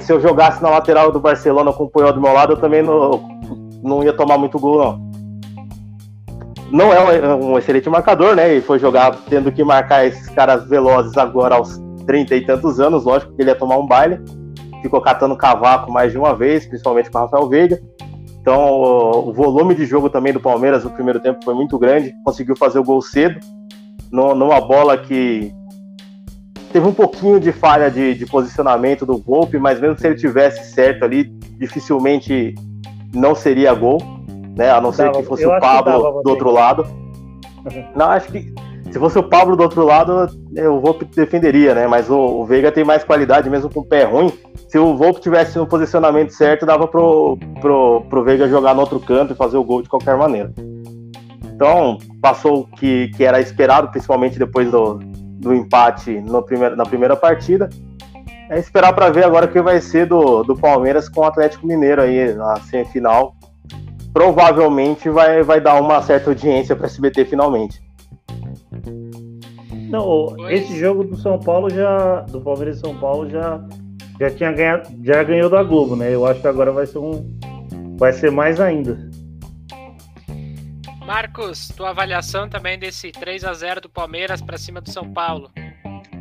se 0.00 0.12
eu 0.12 0.20
jogasse 0.20 0.62
na 0.62 0.70
lateral 0.70 1.12
do 1.12 1.20
Barcelona 1.20 1.72
com 1.72 1.84
o 1.84 1.90
Puyol 1.90 2.12
do 2.12 2.20
meu 2.20 2.32
lado, 2.32 2.54
eu 2.54 2.56
também 2.56 2.82
não, 2.82 3.28
não 3.82 4.02
ia 4.02 4.12
tomar 4.12 4.38
muito 4.38 4.58
gol, 4.58 4.78
não. 4.78 5.06
Não 6.72 6.92
é 6.92 7.34
um, 7.34 7.56
excelente 7.56 7.88
marcador, 7.88 8.34
né? 8.34 8.54
E 8.54 8.60
foi 8.60 8.78
jogar 8.78 9.16
tendo 9.28 9.52
que 9.52 9.62
marcar 9.62 10.04
esses 10.04 10.28
caras 10.30 10.68
velozes 10.68 11.16
agora 11.16 11.54
aos 11.54 11.80
30 12.06 12.34
e 12.34 12.44
tantos 12.44 12.80
anos, 12.80 13.04
lógico 13.04 13.32
que 13.34 13.42
ele 13.42 13.50
ia 13.50 13.54
tomar 13.54 13.78
um 13.78 13.86
baile. 13.86 14.18
Ficou 14.82 15.00
catando 15.00 15.36
cavaco 15.36 15.92
mais 15.92 16.10
de 16.10 16.18
uma 16.18 16.34
vez, 16.34 16.66
principalmente 16.66 17.10
com 17.10 17.18
o 17.18 17.20
Rafael 17.20 17.48
Veiga. 17.48 17.80
Então, 18.46 19.28
o 19.28 19.32
volume 19.32 19.74
de 19.74 19.84
jogo 19.84 20.08
também 20.08 20.32
do 20.32 20.38
Palmeiras 20.38 20.84
no 20.84 20.90
primeiro 20.90 21.18
tempo 21.18 21.44
foi 21.44 21.52
muito 21.52 21.76
grande, 21.76 22.14
conseguiu 22.24 22.54
fazer 22.54 22.78
o 22.78 22.84
gol 22.84 23.02
cedo, 23.02 23.40
numa 24.12 24.60
bola 24.60 24.96
que 24.96 25.52
teve 26.72 26.86
um 26.86 26.94
pouquinho 26.94 27.40
de 27.40 27.50
falha 27.50 27.90
de, 27.90 28.14
de 28.14 28.24
posicionamento 28.24 29.04
do 29.04 29.18
Volpe, 29.18 29.58
mas 29.58 29.80
mesmo 29.80 29.98
se 29.98 30.06
ele 30.06 30.14
tivesse 30.14 30.72
certo 30.72 31.04
ali, 31.04 31.24
dificilmente 31.58 32.54
não 33.12 33.34
seria 33.34 33.74
gol, 33.74 33.98
né? 34.56 34.70
A 34.70 34.80
não 34.80 34.92
ser 34.92 35.10
que 35.10 35.24
fosse 35.24 35.44
o 35.44 35.58
Pablo 35.58 36.22
do 36.22 36.30
outro 36.30 36.52
lado. 36.52 36.82
Uhum. 36.84 37.84
Não, 37.96 38.10
acho 38.10 38.30
que 38.30 38.54
se 38.90 38.98
fosse 38.98 39.18
o 39.18 39.22
Pablo 39.22 39.56
do 39.56 39.62
outro 39.62 39.84
lado, 39.84 40.28
eu 40.54 40.80
vou 40.80 40.98
defenderia, 41.14 41.74
né? 41.74 41.86
Mas 41.86 42.08
o, 42.08 42.16
o, 42.16 42.44
Veiga 42.44 42.72
tem 42.72 42.84
mais 42.84 43.04
qualidade, 43.04 43.50
mesmo 43.50 43.70
com 43.70 43.80
o 43.80 43.84
pé 43.84 44.04
ruim. 44.04 44.32
Se 44.68 44.78
o 44.78 44.96
Volpe 44.96 45.20
tivesse 45.20 45.58
no 45.58 45.66
posicionamento 45.66 46.30
certo, 46.30 46.66
dava 46.66 46.86
pro, 46.86 47.38
pro, 47.60 48.02
pro 48.08 48.24
Veiga 48.24 48.48
jogar 48.48 48.74
no 48.74 48.80
outro 48.80 49.00
canto 49.00 49.32
e 49.32 49.36
fazer 49.36 49.56
o 49.56 49.64
gol 49.64 49.82
de 49.82 49.88
qualquer 49.88 50.16
maneira. 50.16 50.52
Então, 51.44 51.98
passou 52.20 52.60
o 52.60 52.66
que, 52.66 53.08
que 53.08 53.24
era 53.24 53.40
esperado, 53.40 53.88
principalmente 53.88 54.38
depois 54.38 54.70
do, 54.70 54.94
do 54.94 55.54
empate 55.54 56.20
no 56.20 56.42
primeiro, 56.42 56.76
na 56.76 56.84
primeira 56.84 57.16
partida. 57.16 57.68
É 58.50 58.58
esperar 58.58 58.92
para 58.92 59.10
ver 59.10 59.24
agora 59.24 59.46
o 59.46 59.48
que 59.50 59.60
vai 59.60 59.80
ser 59.80 60.06
do, 60.06 60.42
do 60.42 60.54
Palmeiras 60.54 61.08
com 61.08 61.22
o 61.22 61.24
Atlético 61.24 61.66
Mineiro 61.66 62.02
aí 62.02 62.32
na 62.34 62.56
semifinal. 62.60 63.34
Provavelmente 64.12 65.10
vai, 65.10 65.42
vai 65.42 65.60
dar 65.60 65.80
uma 65.80 66.00
certa 66.02 66.30
audiência 66.30 66.76
para 66.76 66.86
SBT 66.86 67.24
finalmente. 67.24 67.85
Não, 69.88 70.50
esse 70.50 70.78
jogo 70.78 71.04
do 71.04 71.16
São 71.16 71.38
Paulo 71.38 71.70
já. 71.70 72.20
Do 72.22 72.40
Palmeiras 72.40 72.78
e 72.78 72.80
São 72.80 72.96
Paulo 72.98 73.28
já, 73.28 73.60
já 74.20 74.30
tinha 74.30 74.52
ganhado. 74.52 74.88
Já 75.02 75.22
ganhou 75.22 75.48
da 75.48 75.62
Globo, 75.62 75.96
né? 75.96 76.14
Eu 76.14 76.26
acho 76.26 76.40
que 76.40 76.48
agora 76.48 76.72
vai 76.72 76.86
ser 76.86 76.98
um. 76.98 77.38
Vai 77.98 78.12
ser 78.12 78.30
mais 78.30 78.60
ainda. 78.60 78.98
Marcos, 81.06 81.68
tua 81.68 81.90
avaliação 81.90 82.48
também 82.48 82.78
desse 82.78 83.12
3 83.12 83.44
a 83.44 83.54
0 83.54 83.80
do 83.82 83.88
Palmeiras 83.88 84.42
para 84.42 84.58
cima 84.58 84.80
do 84.80 84.90
São 84.90 85.12
Paulo. 85.12 85.50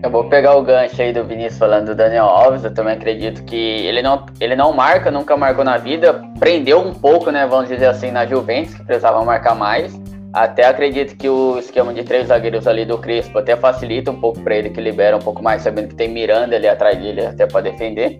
Eu 0.03 0.11
vou 0.11 0.29
pegar 0.29 0.55
o 0.55 0.61
gancho 0.61 1.01
aí 1.01 1.11
do 1.11 1.23
Vinícius 1.25 1.57
falando 1.57 1.87
do 1.87 1.95
Daniel 1.95 2.25
Alves. 2.25 2.63
Eu 2.63 2.71
também 2.71 2.93
acredito 2.93 3.43
que 3.45 3.55
ele 3.55 4.03
não, 4.03 4.23
ele 4.39 4.55
não 4.55 4.71
marca, 4.71 5.09
nunca 5.09 5.35
marcou 5.35 5.63
na 5.63 5.77
vida. 5.77 6.21
Prendeu 6.37 6.79
um 6.79 6.93
pouco, 6.93 7.31
né? 7.31 7.47
Vamos 7.47 7.69
dizer 7.69 7.87
assim, 7.87 8.11
na 8.11 8.27
Juventus, 8.27 8.75
que 8.75 8.83
precisava 8.83 9.25
marcar 9.25 9.55
mais. 9.55 9.99
Até 10.35 10.65
acredito 10.65 11.15
que 11.15 11.29
o 11.29 11.57
esquema 11.57 11.93
de 11.93 12.03
três 12.03 12.27
zagueiros 12.27 12.67
ali 12.67 12.83
do 12.83 12.97
Crespo 12.97 13.39
até 13.39 13.55
facilita 13.55 14.11
um 14.11 14.19
pouco 14.19 14.41
para 14.41 14.57
ele, 14.57 14.69
que 14.69 14.81
libera 14.81 15.15
um 15.15 15.21
pouco 15.21 15.41
mais, 15.41 15.61
sabendo 15.61 15.87
que 15.87 15.95
tem 15.95 16.09
Miranda 16.09 16.57
ali 16.57 16.67
atrás 16.67 16.99
dele 16.99 17.25
até 17.25 17.47
para 17.47 17.61
defender. 17.61 18.19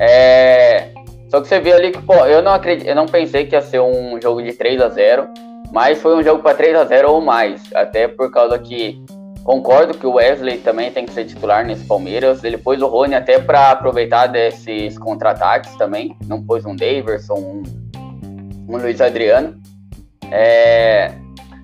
É... 0.00 0.88
Só 1.28 1.42
que 1.42 1.46
você 1.46 1.60
vê 1.60 1.74
ali 1.74 1.92
que, 1.92 2.00
pô, 2.00 2.14
eu 2.24 2.40
não 2.40 2.52
acredito, 2.52 2.86
eu 2.86 2.96
não 2.96 3.04
pensei 3.04 3.44
que 3.44 3.54
ia 3.54 3.60
ser 3.60 3.80
um 3.80 4.18
jogo 4.18 4.42
de 4.42 4.54
3 4.54 4.80
a 4.80 4.88
0 4.88 5.28
mas 5.74 6.00
foi 6.00 6.16
um 6.16 6.22
jogo 6.22 6.42
para 6.42 6.54
3 6.54 6.74
a 6.74 6.84
0 6.86 7.10
ou 7.10 7.20
mais. 7.20 7.62
Até 7.74 8.08
por 8.08 8.30
causa 8.30 8.58
que 8.58 9.04
concordo 9.44 9.98
que 9.98 10.06
o 10.06 10.14
Wesley 10.14 10.56
também 10.56 10.90
tem 10.90 11.04
que 11.04 11.12
ser 11.12 11.26
titular 11.26 11.66
nesse 11.66 11.84
Palmeiras. 11.84 12.42
Ele 12.44 12.56
pôs 12.56 12.80
o 12.80 12.86
Rony 12.86 13.14
até 13.14 13.38
para 13.38 13.72
aproveitar 13.72 14.28
desses 14.28 14.96
contra-ataques 14.96 15.76
também. 15.76 16.16
Não 16.26 16.42
pôs 16.42 16.64
um 16.64 16.74
Daverson, 16.74 17.34
um, 17.34 17.62
um 18.70 18.78
Luiz 18.78 19.02
Adriano. 19.02 19.60
É, 20.30 21.12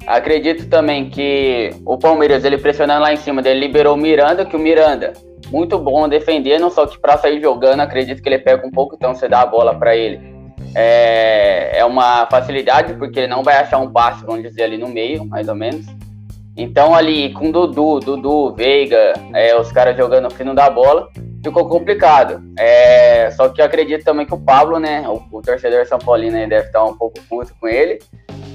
Acredito 0.07 0.69
também 0.69 1.09
que 1.09 1.71
o 1.85 1.97
Palmeiras, 1.97 2.45
ele 2.45 2.59
pressionando 2.59 3.03
lá 3.03 3.13
em 3.13 3.17
cima 3.17 3.41
dele, 3.41 3.61
liberou 3.61 3.95
o 3.95 3.99
Miranda, 3.99 4.45
que 4.45 4.57
o 4.57 4.59
Miranda, 4.59 5.13
muito 5.51 5.79
bom 5.79 6.09
defendendo, 6.09 6.71
só 6.71 6.87
que 6.87 6.99
para 6.99 7.19
sair 7.19 7.41
jogando, 7.41 7.81
acredito 7.81 8.23
que 8.23 8.29
ele 8.29 8.39
pega 8.39 8.67
um 8.67 8.71
pouco, 8.71 8.95
então 8.95 9.15
você 9.15 9.29
dá 9.29 9.43
a 9.43 9.47
bola 9.47 9.75
para 9.75 9.95
ele. 9.95 10.33
É, 10.75 11.79
é 11.79 11.85
uma 11.85 12.27
facilidade, 12.31 12.95
porque 12.95 13.21
ele 13.21 13.27
não 13.27 13.43
vai 13.43 13.57
achar 13.57 13.79
um 13.79 13.93
passe, 13.93 14.25
vamos 14.25 14.43
dizer, 14.43 14.63
ali 14.63 14.79
no 14.79 14.89
meio, 14.89 15.25
mais 15.27 15.49
ou 15.49 15.55
menos. 15.55 15.85
Então, 16.57 16.95
ali 16.95 17.33
com 17.33 17.51
Dudu, 17.51 18.01
Dudu, 18.01 18.55
Veiga, 18.55 19.15
é, 19.35 19.59
os 19.59 19.73
caras 19.73 19.97
jogando 19.97 20.31
fino 20.31 20.55
da 20.55 20.69
bola, 20.69 21.09
ficou 21.43 21.69
complicado. 21.69 22.43
É, 22.59 23.31
só 23.31 23.49
que 23.49 23.61
eu 23.61 23.65
acredito 23.65 24.05
também 24.05 24.27
que 24.27 24.35
o 24.35 24.41
Pablo, 24.41 24.79
né, 24.79 25.05
o, 25.09 25.23
o 25.31 25.43
torcedor 25.43 25.87
São 25.87 25.99
Paulino 25.99 26.37
deve 26.49 26.67
estar 26.67 26.85
um 26.85 26.97
pouco 26.97 27.21
puto 27.29 27.55
com 27.59 27.67
ele, 27.67 27.99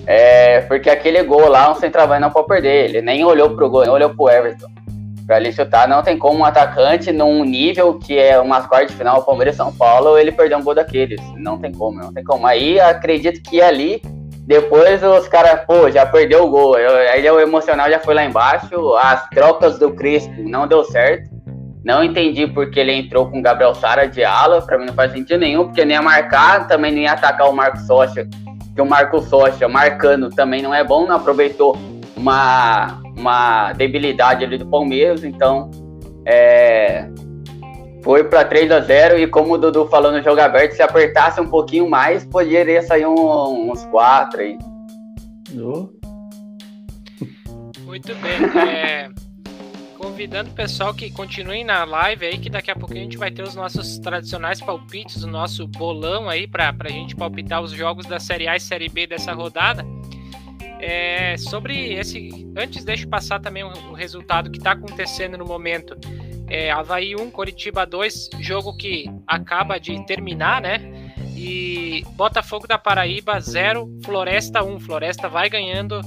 é, 0.06 0.62
porque 0.62 0.90
aquele 0.90 1.22
gol 1.24 1.50
lá, 1.50 1.70
um 1.70 1.76
centroavante 1.76 2.22
não 2.22 2.32
pode 2.32 2.48
perder. 2.48 2.86
Ele 2.86 3.02
nem 3.02 3.26
olhou 3.26 3.50
pro 3.50 3.70
gol, 3.70 3.82
nem 3.82 3.90
olhou 3.90 4.10
pro 4.10 4.30
Everton. 4.30 4.68
Pra 5.26 5.38
ele 5.42 5.52
chutar, 5.52 5.90
não 5.90 6.02
tem 6.02 6.18
como 6.18 6.40
um 6.40 6.46
atacante 6.46 7.12
num 7.12 7.44
nível 7.44 8.00
que 8.00 8.18
é 8.18 8.40
umas 8.40 8.66
quartas 8.66 8.92
de 8.92 8.98
final, 8.98 9.26
Palmeiras 9.26 9.58
São 9.58 9.74
Paulo, 9.74 10.18
ele 10.18 10.32
perder 10.32 10.56
um 10.56 10.64
gol 10.64 10.74
daqueles. 10.74 11.20
Não 11.36 11.58
tem 11.58 11.74
como, 11.74 12.00
não 12.00 12.14
tem 12.14 12.24
como. 12.24 12.48
Aí 12.48 12.80
acredito 12.80 13.42
que 13.42 13.62
ali, 13.62 14.02
depois 14.48 15.04
os 15.04 15.28
caras, 15.28 15.66
pô, 15.66 15.92
já 15.92 16.06
perdeu 16.06 16.46
o 16.46 16.50
gol. 16.50 16.76
aí 16.76 17.30
o 17.30 17.38
emocional 17.38 17.90
já 17.90 18.00
foi 18.00 18.16
lá 18.16 18.24
embaixo. 18.24 18.96
As 18.96 19.28
trocas 19.30 19.78
do 19.78 19.92
Crespo 19.92 20.36
não 20.38 20.66
deu 20.66 20.86
certo. 20.86 21.30
Não 21.84 22.02
entendi 22.02 22.48
porque 22.48 22.80
ele 22.80 22.94
entrou 22.94 23.30
com 23.30 23.40
o 23.40 23.42
Gabriel 23.42 23.76
Sara 23.76 24.08
de 24.08 24.24
ala, 24.24 24.62
para 24.62 24.78
mim 24.78 24.86
não 24.86 24.94
faz 24.94 25.12
sentido 25.12 25.42
nenhum, 25.42 25.66
porque 25.66 25.84
nem 25.84 25.96
ia 25.96 26.02
marcar, 26.02 26.66
também 26.66 26.94
nem 26.94 27.04
ia 27.04 27.12
atacar 27.12 27.50
o 27.50 27.54
Marco 27.54 27.78
Socha, 27.80 28.28
que 28.74 28.82
o 28.82 28.86
Marco 28.86 29.22
Socha 29.22 29.68
marcando 29.68 30.30
também 30.30 30.62
não 30.62 30.74
é 30.74 30.84
bom, 30.84 31.06
não 31.06 31.16
aproveitou 31.16 31.78
uma, 32.16 33.02
uma 33.18 33.74
debilidade 33.74 34.44
ali 34.44 34.58
do 34.58 34.66
Palmeiras, 34.66 35.24
então 35.24 35.72
é, 36.26 37.08
foi 38.08 38.24
para 38.24 38.46
3 38.46 38.72
a 38.72 38.80
0 38.80 39.20
e 39.20 39.28
como 39.28 39.56
o 39.56 39.58
Dudu 39.58 39.86
falou 39.90 40.14
no 40.14 40.24
jogo 40.24 40.40
aberto, 40.40 40.72
se 40.72 40.82
apertasse 40.82 41.42
um 41.42 41.50
pouquinho 41.50 41.90
mais, 41.90 42.26
poderia 42.26 42.82
sair 42.82 43.06
um, 43.06 43.70
uns 43.70 43.86
4 43.88 44.40
aí. 44.40 44.58
Oh. 45.54 45.90
Muito 47.82 48.16
bem. 48.16 48.62
É, 48.66 49.10
convidando 49.98 50.50
o 50.52 50.54
pessoal 50.54 50.94
que 50.94 51.12
continuem 51.12 51.66
na 51.66 51.84
live 51.84 52.28
aí, 52.28 52.38
que 52.38 52.50
daqui 52.50 52.72
a 52.72 52.78
pouquinho 52.78 53.02
a 53.02 53.04
gente 53.04 53.18
vai 53.18 53.30
ter 53.30 53.44
os 53.44 53.56
nossos 53.56 54.00
tradicionais 54.00 54.62
palpites, 54.62 55.22
o 55.24 55.28
nosso 55.28 55.68
bolão 55.68 56.30
aí 56.30 56.48
para 56.48 56.74
a 56.80 56.90
gente 56.90 57.14
palpitar 57.14 57.62
os 57.62 57.72
jogos 57.72 58.06
da 58.06 58.22
Série 58.22 58.48
A 58.48 58.56
e 58.56 58.60
Série 58.62 58.88
B 58.88 59.06
dessa 59.06 59.34
rodada. 59.34 59.86
É, 60.80 61.36
sobre 61.36 61.92
esse. 61.92 62.50
Antes, 62.56 62.86
deixa 62.86 63.04
eu 63.04 63.10
passar 63.10 63.42
também 63.42 63.66
o, 63.66 63.90
o 63.90 63.94
resultado 63.94 64.50
que 64.50 64.60
está 64.60 64.72
acontecendo 64.72 65.38
no 65.38 65.46
momento. 65.46 65.98
É, 66.50 66.72
Havaí 66.72 67.16
1, 67.16 67.30
Coritiba 67.32 67.86
2, 67.86 68.30
jogo 68.40 68.76
que 68.76 69.06
acaba 69.28 69.80
de 69.80 70.04
terminar, 70.06 70.62
né? 70.62 70.80
E 71.36 72.04
Botafogo 72.16 72.68
da 72.68 72.78
Paraíba 72.78 73.40
0, 73.40 74.00
Floresta 74.04 74.64
1. 74.64 74.80
Floresta 74.80 75.28
vai 75.30 75.50
ganhando 75.50 76.02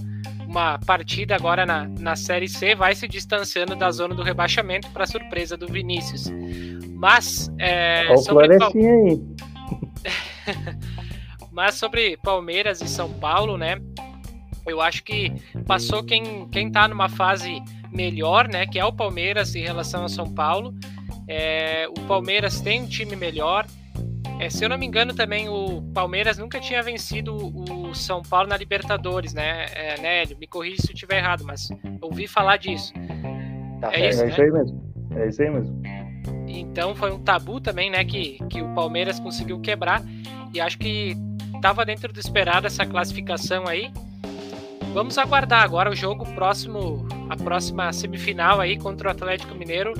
uma 0.49 0.78
partida 0.78 1.36
agora 1.36 1.64
na, 1.64 1.86
na 1.86 2.16
Série 2.16 2.49
C, 2.49 2.74
vai 2.74 2.95
se 2.95 3.07
distanciando 3.07 3.76
da 3.76 3.91
zona 3.93 4.14
do 4.14 4.22
rebaixamento 4.22 4.91
para 4.91 5.07
surpresa 5.07 5.57
do 5.57 5.68
Vinícius. 5.68 6.24
Mas. 6.95 7.49
É, 7.59 8.07
Olha 8.09 8.18
o 8.18 8.24
Florestinha 8.24 8.95
aí. 8.95 9.20
Mas 11.53 11.74
sobre 11.74 12.16
Palmeiras 12.16 12.80
e 12.80 12.88
São 12.88 13.12
Paulo, 13.12 13.57
né? 13.57 13.80
Eu 14.66 14.80
acho 14.80 15.03
que 15.05 15.32
passou 15.66 16.03
quem, 16.03 16.49
quem 16.49 16.70
tá 16.70 16.86
numa 16.86 17.09
fase 17.09 17.62
melhor, 17.93 18.49
né? 18.49 18.66
Que 18.66 18.78
é 18.78 18.84
o 18.84 18.93
Palmeiras 18.93 19.55
em 19.55 19.62
relação 19.62 20.05
a 20.05 20.09
São 20.09 20.32
Paulo. 20.32 20.74
É, 21.28 21.86
o 21.88 22.01
Palmeiras 22.07 22.61
tem 22.61 22.82
um 22.82 22.86
time 22.86 23.16
melhor. 23.16 23.66
É, 24.38 24.49
se 24.49 24.64
eu 24.64 24.68
não 24.68 24.78
me 24.78 24.86
engano, 24.86 25.14
também 25.14 25.49
o 25.49 25.82
Palmeiras 25.93 26.38
nunca 26.38 26.59
tinha 26.59 26.82
vencido 26.82 27.36
o 27.36 27.95
São 27.95 28.22
Paulo 28.22 28.49
na 28.49 28.57
Libertadores, 28.57 29.34
né? 29.34 29.66
É, 29.74 30.01
Nélio, 30.01 30.38
me 30.38 30.47
corrija 30.47 30.82
se 30.82 30.91
eu 30.91 30.95
estiver 30.95 31.18
errado, 31.18 31.45
mas 31.45 31.68
ouvi 32.01 32.26
falar 32.26 32.57
disso. 32.57 32.93
Tá 33.80 33.93
é, 33.93 34.09
isso, 34.09 34.22
é 34.22 34.24
né? 34.24 34.30
isso 34.30 34.43
aí 34.43 34.51
mesmo. 34.51 34.95
É 35.16 35.28
isso 35.28 35.43
aí 35.43 35.51
mesmo. 35.51 35.82
Então 36.49 36.95
foi 36.95 37.12
um 37.12 37.18
tabu 37.18 37.61
também, 37.61 37.91
né? 37.91 38.05
Que, 38.05 38.38
que 38.49 38.62
o 38.62 38.74
Palmeiras 38.74 39.20
conseguiu 39.20 39.61
quebrar. 39.61 40.03
E 40.55 40.61
acho 40.61 40.78
que 40.78 41.16
estava 41.55 41.84
dentro 41.84 42.12
do 42.12 42.18
esperado 42.18 42.66
essa 42.66 42.86
classificação 42.86 43.66
aí. 43.66 43.93
Vamos 44.93 45.18
aguardar 45.18 45.62
agora 45.62 45.91
o 45.91 45.95
jogo 45.95 46.24
próximo, 46.34 47.07
a 47.30 47.36
próxima 47.36 47.92
semifinal 47.92 48.60
aí 48.60 48.76
contra 48.76 49.08
o 49.08 49.10
Atlético 49.12 49.54
Mineiro. 49.54 49.94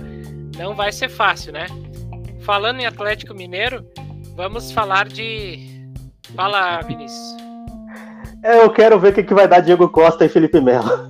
Não 0.59 0.75
vai 0.75 0.91
ser 0.91 1.09
fácil, 1.09 1.53
né? 1.53 1.67
Falando 2.41 2.81
em 2.81 2.87
Atlético 2.87 3.33
Mineiro, 3.33 3.87
vamos 4.35 4.73
falar 4.73 5.07
de. 5.09 5.87
Fala, 6.35 6.83
Vinícius. 6.83 7.37
É, 8.43 8.63
eu 8.63 8.71
quero 8.71 8.99
ver 8.99 9.13
o 9.13 9.15
que, 9.15 9.23
que 9.23 9.35
vai 9.35 9.47
dar 9.47 9.61
Diego 9.61 9.89
Costa 9.89 10.25
e 10.25 10.29
Felipe 10.29 10.61
Melo. 10.61 11.09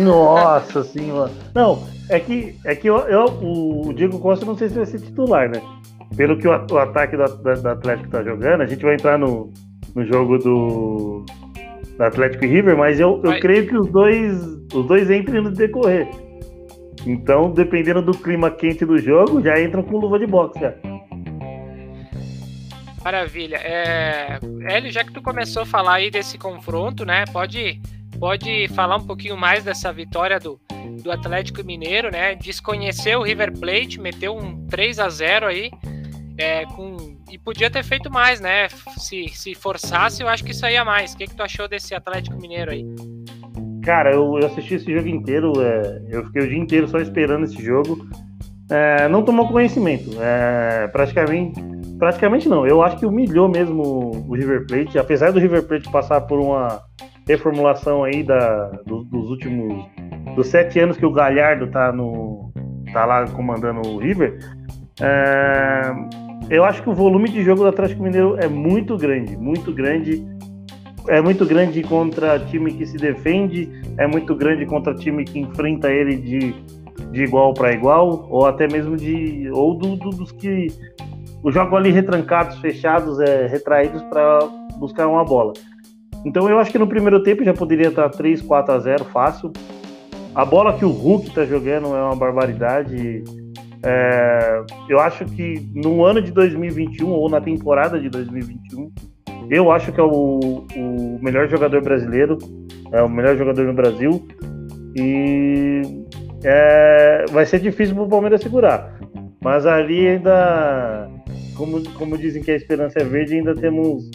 Nossa 0.00 0.84
senhora. 0.84 1.32
Não, 1.54 1.82
é 2.08 2.20
que, 2.20 2.56
é 2.64 2.76
que 2.76 2.86
eu, 2.86 2.98
eu, 3.08 3.24
o 3.42 3.92
Diego 3.92 4.20
Costa 4.20 4.46
não 4.46 4.56
sei 4.56 4.68
se 4.68 4.76
vai 4.76 4.86
ser 4.86 5.00
titular, 5.00 5.48
né? 5.48 5.60
Pelo 6.16 6.38
que 6.38 6.46
o, 6.46 6.66
o 6.70 6.78
ataque 6.78 7.16
do, 7.16 7.24
do 7.24 7.68
Atlético 7.68 8.10
tá 8.10 8.22
jogando, 8.22 8.60
a 8.60 8.66
gente 8.66 8.82
vai 8.82 8.94
entrar 8.94 9.18
no, 9.18 9.52
no 9.94 10.04
jogo 10.04 10.38
do, 10.38 11.24
do 11.98 12.04
Atlético 12.04 12.44
e 12.44 12.48
River, 12.48 12.76
mas 12.76 13.00
eu, 13.00 13.20
eu 13.24 13.40
creio 13.40 13.66
que 13.66 13.76
os 13.76 13.90
dois, 13.90 14.40
os 14.72 14.86
dois 14.86 15.10
entrem 15.10 15.42
no 15.42 15.50
decorrer. 15.50 16.08
Então, 17.04 17.50
dependendo 17.50 18.00
do 18.00 18.12
clima 18.12 18.50
quente 18.50 18.84
do 18.84 18.98
jogo, 18.98 19.42
já 19.42 19.60
entram 19.60 19.82
com 19.82 19.98
luva 19.98 20.18
de 20.18 20.26
boxe. 20.26 20.60
Já. 20.60 20.74
Maravilha. 23.04 23.56
É... 23.56 24.38
Hélio, 24.62 24.92
já 24.92 25.02
que 25.02 25.12
tu 25.12 25.20
começou 25.20 25.62
a 25.62 25.66
falar 25.66 25.94
aí 25.94 26.10
desse 26.10 26.38
confronto, 26.38 27.04
né? 27.04 27.24
Pode, 27.32 27.80
pode 28.18 28.68
falar 28.68 28.96
um 28.96 29.06
pouquinho 29.06 29.36
mais 29.36 29.64
dessa 29.64 29.92
vitória 29.92 30.38
do, 30.38 30.60
do 31.02 31.10
Atlético 31.10 31.64
Mineiro, 31.64 32.12
né? 32.12 32.36
Desconheceu 32.36 33.20
o 33.20 33.22
River 33.22 33.58
Plate, 33.58 34.00
meteu 34.00 34.36
um 34.36 34.66
3 34.66 35.00
a 35.00 35.08
0 35.08 35.46
aí. 35.46 35.70
É, 36.36 36.64
com 36.66 37.07
e 37.30 37.38
podia 37.38 37.70
ter 37.70 37.82
feito 37.82 38.10
mais, 38.10 38.40
né? 38.40 38.68
Se, 38.96 39.28
se 39.28 39.54
forçasse, 39.54 40.22
eu 40.22 40.28
acho 40.28 40.44
que 40.44 40.54
saía 40.54 40.84
mais. 40.84 41.12
O 41.12 41.16
que, 41.18 41.26
que 41.26 41.34
tu 41.34 41.42
achou 41.42 41.68
desse 41.68 41.94
Atlético 41.94 42.40
Mineiro 42.40 42.70
aí? 42.70 42.84
Cara, 43.82 44.12
eu, 44.12 44.38
eu 44.38 44.46
assisti 44.46 44.74
esse 44.74 44.92
jogo 44.92 45.08
inteiro, 45.08 45.52
é, 45.60 46.02
eu 46.10 46.24
fiquei 46.26 46.42
o 46.42 46.48
dia 46.48 46.58
inteiro 46.58 46.88
só 46.88 46.98
esperando 46.98 47.44
esse 47.44 47.62
jogo. 47.62 48.06
É, 48.70 49.08
não 49.08 49.22
tomou 49.22 49.48
conhecimento. 49.48 50.10
É, 50.20 50.88
praticamente, 50.88 51.60
praticamente 51.98 52.48
não. 52.48 52.66
Eu 52.66 52.82
acho 52.82 52.98
que 52.98 53.06
humilhou 53.06 53.48
mesmo 53.48 53.82
o 54.28 54.34
River 54.34 54.66
Plate, 54.66 54.98
apesar 54.98 55.30
do 55.30 55.38
River 55.38 55.66
Plate 55.66 55.90
passar 55.90 56.20
por 56.22 56.38
uma 56.38 56.82
reformulação 57.26 58.04
aí 58.04 58.22
da, 58.22 58.66
dos, 58.86 59.06
dos 59.06 59.30
últimos 59.30 59.86
dos 60.34 60.46
sete 60.48 60.78
anos 60.78 60.96
que 60.96 61.04
o 61.04 61.12
Galhardo 61.12 61.66
tá 61.68 61.92
no 61.92 62.52
tá 62.92 63.04
lá 63.04 63.26
comandando 63.28 63.86
o 63.88 63.98
River. 63.98 64.38
É, 65.00 65.92
eu 66.50 66.64
acho 66.64 66.82
que 66.82 66.88
o 66.88 66.94
volume 66.94 67.28
de 67.28 67.42
jogo 67.42 67.62
do 67.62 67.68
Atlético 67.68 68.02
Mineiro 68.02 68.36
é 68.38 68.48
muito 68.48 68.96
grande, 68.96 69.36
muito 69.36 69.72
grande. 69.72 70.26
É 71.06 71.20
muito 71.20 71.46
grande 71.46 71.82
contra 71.82 72.38
time 72.38 72.72
que 72.72 72.84
se 72.84 72.98
defende, 72.98 73.70
é 73.96 74.06
muito 74.06 74.34
grande 74.34 74.66
contra 74.66 74.94
time 74.94 75.24
que 75.24 75.38
enfrenta 75.38 75.90
ele 75.90 76.16
de, 76.16 76.54
de 77.10 77.22
igual 77.22 77.54
para 77.54 77.72
igual, 77.72 78.26
ou 78.30 78.46
até 78.46 78.68
mesmo 78.68 78.96
de. 78.96 79.50
ou 79.52 79.74
do, 79.74 79.96
do, 79.96 80.10
dos 80.10 80.32
que. 80.32 80.68
Jogo 81.46 81.76
ali 81.76 81.90
retrancados, 81.90 82.58
fechados, 82.58 83.20
é, 83.20 83.46
retraídos 83.46 84.02
para 84.02 84.40
buscar 84.78 85.06
uma 85.06 85.24
bola. 85.24 85.54
Então 86.24 86.48
eu 86.48 86.58
acho 86.58 86.70
que 86.70 86.78
no 86.78 86.86
primeiro 86.86 87.22
tempo 87.22 87.44
já 87.44 87.54
poderia 87.54 87.88
estar 87.88 88.08
3, 88.10 88.42
4 88.42 88.74
a 88.74 88.78
0 88.78 89.04
fácil. 89.06 89.52
A 90.34 90.44
bola 90.44 90.74
que 90.74 90.84
o 90.84 90.90
Hulk 90.90 91.28
está 91.28 91.44
jogando 91.44 91.86
é 91.94 92.02
uma 92.02 92.16
barbaridade. 92.16 93.24
É, 93.84 94.62
eu 94.88 94.98
acho 94.98 95.24
que 95.24 95.68
no 95.74 96.04
ano 96.04 96.20
de 96.20 96.32
2021 96.32 97.08
ou 97.08 97.28
na 97.28 97.40
temporada 97.40 98.00
de 98.00 98.08
2021, 98.08 98.90
eu 99.50 99.70
acho 99.70 99.92
que 99.92 100.00
é 100.00 100.02
o, 100.02 100.66
o 100.76 101.18
melhor 101.22 101.48
jogador 101.48 101.82
brasileiro, 101.82 102.38
é 102.92 103.02
o 103.02 103.08
melhor 103.08 103.36
jogador 103.36 103.64
no 103.64 103.72
Brasil 103.72 104.26
e 104.96 105.82
é, 106.44 107.24
vai 107.30 107.46
ser 107.46 107.60
difícil 107.60 107.94
para 107.94 108.04
o 108.04 108.08
Palmeiras 108.08 108.40
segurar. 108.40 108.98
Mas 109.40 109.66
ali 109.66 110.06
ainda, 110.06 111.08
como, 111.56 111.82
como 111.90 112.18
dizem 112.18 112.42
que 112.42 112.50
a 112.50 112.56
esperança 112.56 112.98
é 112.98 113.04
verde, 113.04 113.36
ainda 113.36 113.54
temos, 113.54 114.10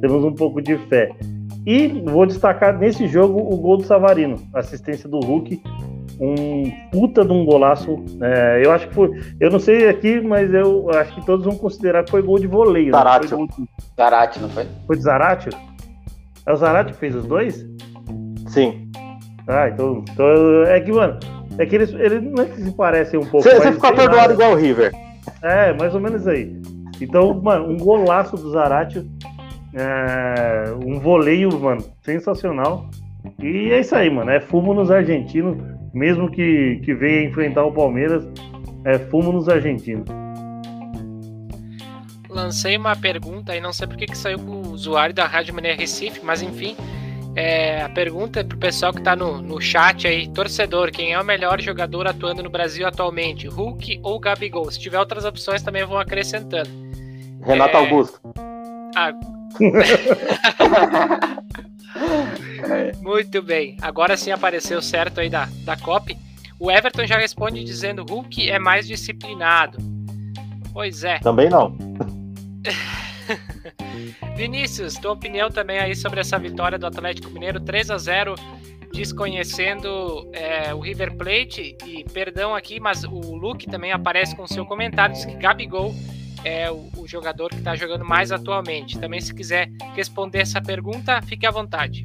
temos 0.00 0.24
um 0.24 0.32
pouco 0.32 0.60
de 0.60 0.76
fé. 0.88 1.10
E 1.66 1.88
vou 2.04 2.26
destacar 2.26 2.78
nesse 2.78 3.08
jogo 3.08 3.40
o 3.40 3.56
gol 3.56 3.78
do 3.78 3.84
Savarino, 3.84 4.36
assistência 4.54 5.08
do 5.08 5.18
Hulk, 5.18 5.60
um 6.20 6.70
puta 6.90 7.24
de 7.24 7.32
um 7.32 7.44
golaço. 7.44 8.02
É, 8.20 8.62
eu 8.64 8.72
acho 8.72 8.88
que 8.88 8.94
foi. 8.94 9.10
Eu 9.40 9.50
não 9.50 9.58
sei 9.58 9.88
aqui, 9.88 10.20
mas 10.20 10.52
eu 10.52 10.90
acho 10.90 11.14
que 11.14 11.26
todos 11.26 11.44
vão 11.44 11.56
considerar 11.56 12.04
que 12.04 12.10
foi 12.10 12.22
gol 12.22 12.38
de 12.38 12.46
voleio. 12.46 12.92
Zarate. 12.92 13.34
Né? 13.34 13.46
De... 13.46 13.68
Zarate, 13.96 14.40
não 14.40 14.48
foi? 14.48 14.66
Foi 14.86 14.96
de 14.96 15.02
Zarate? 15.02 15.48
É 16.46 16.52
o 16.52 16.56
Zarate 16.56 16.92
que 16.92 16.98
fez 16.98 17.14
os 17.14 17.26
dois? 17.26 17.66
Sim. 18.48 18.90
Ah, 19.48 19.68
então. 19.68 20.04
então 20.10 20.26
é 20.66 20.80
que, 20.80 20.92
mano. 20.92 21.18
É 21.58 21.64
que 21.64 21.74
eles, 21.74 21.90
eles 21.94 22.22
não 22.22 22.42
é 22.42 22.46
que 22.46 22.60
se 22.60 22.72
parecem 22.72 23.18
um 23.18 23.26
pouco. 23.26 23.48
Você, 23.48 23.72
ficou 23.72 23.90
atordoado 23.90 24.34
igual 24.34 24.52
o 24.52 24.56
River. 24.56 24.92
É, 25.42 25.72
mais 25.72 25.94
ou 25.94 26.00
menos 26.00 26.26
aí. 26.26 26.60
Então, 27.00 27.34
mano, 27.40 27.68
um 27.68 27.76
golaço 27.76 28.36
do 28.36 28.50
Zarate. 28.50 29.06
É, 29.74 30.72
um 30.84 30.98
voleio, 30.98 31.50
mano, 31.58 31.82
sensacional. 32.02 32.88
E 33.42 33.70
é 33.70 33.80
isso 33.80 33.94
aí, 33.94 34.08
mano. 34.08 34.30
É 34.30 34.40
fumo 34.40 34.72
nos 34.72 34.90
argentinos 34.90 35.58
mesmo 35.96 36.30
que, 36.30 36.80
que 36.84 36.94
venha 36.94 37.24
enfrentar 37.24 37.64
o 37.64 37.72
Palmeiras, 37.72 38.28
é 38.84 38.98
fumo 38.98 39.32
nos 39.32 39.48
argentinos. 39.48 40.06
Lancei 42.28 42.76
uma 42.76 42.94
pergunta 42.94 43.56
e 43.56 43.62
não 43.62 43.72
sei 43.72 43.86
porque 43.86 44.04
que 44.04 44.16
saiu 44.16 44.38
com 44.38 44.56
o 44.56 44.72
usuário 44.72 45.14
da 45.14 45.26
Rádio 45.26 45.54
Mané 45.54 45.72
Recife, 45.72 46.20
mas 46.22 46.42
enfim, 46.42 46.76
é, 47.34 47.80
a 47.80 47.88
pergunta 47.88 48.40
é 48.40 48.44
pro 48.44 48.58
pessoal 48.58 48.92
que 48.92 49.00
tá 49.00 49.16
no, 49.16 49.40
no 49.40 49.58
chat 49.58 50.06
aí, 50.06 50.28
torcedor, 50.28 50.90
quem 50.90 51.14
é 51.14 51.20
o 51.20 51.24
melhor 51.24 51.62
jogador 51.62 52.06
atuando 52.06 52.42
no 52.42 52.50
Brasil 52.50 52.86
atualmente, 52.86 53.48
Hulk 53.48 54.00
ou 54.02 54.20
Gabigol? 54.20 54.70
Se 54.70 54.78
tiver 54.78 54.98
outras 54.98 55.24
opções 55.24 55.62
também 55.62 55.82
vão 55.86 55.98
acrescentando. 55.98 56.68
Renato 57.42 57.74
é... 57.74 57.80
Augusto. 57.80 58.20
Ah... 58.94 59.14
Muito 63.00 63.42
bem. 63.42 63.76
Agora 63.80 64.16
sim 64.16 64.30
apareceu 64.30 64.80
certo 64.82 65.20
aí 65.20 65.28
da, 65.28 65.48
da 65.64 65.76
COP. 65.76 66.16
O 66.58 66.70
Everton 66.70 67.06
já 67.06 67.18
responde 67.18 67.62
dizendo 67.62 68.04
Hulk 68.04 68.50
é 68.50 68.58
mais 68.58 68.86
disciplinado. 68.86 69.78
Pois 70.72 71.04
é. 71.04 71.18
Também 71.18 71.48
não. 71.48 71.76
Vinícius, 74.36 74.94
tua 74.94 75.12
opinião 75.12 75.50
também 75.50 75.78
aí 75.78 75.94
sobre 75.94 76.20
essa 76.20 76.38
vitória 76.38 76.78
do 76.78 76.86
Atlético 76.86 77.30
Mineiro 77.30 77.60
3 77.60 77.90
a 77.90 77.98
0 77.98 78.34
desconhecendo 78.92 80.30
é, 80.32 80.72
o 80.74 80.80
River 80.80 81.16
Plate 81.16 81.76
e 81.84 82.04
perdão 82.04 82.54
aqui, 82.54 82.80
mas 82.80 83.04
o 83.04 83.34
Luke 83.34 83.66
também 83.66 83.92
aparece 83.92 84.34
com 84.34 84.46
seu 84.46 84.64
comentário 84.64 85.14
diz 85.14 85.24
que 85.24 85.34
Gabigol 85.34 85.94
é 86.44 86.70
o, 86.70 86.88
o 86.96 87.06
jogador 87.06 87.50
que 87.50 87.56
está 87.56 87.74
jogando 87.74 88.04
mais 88.04 88.30
atualmente. 88.32 88.98
Também 88.98 89.20
se 89.20 89.34
quiser 89.34 89.68
responder 89.94 90.40
essa 90.40 90.62
pergunta, 90.62 91.20
fique 91.22 91.44
à 91.44 91.50
vontade. 91.50 92.04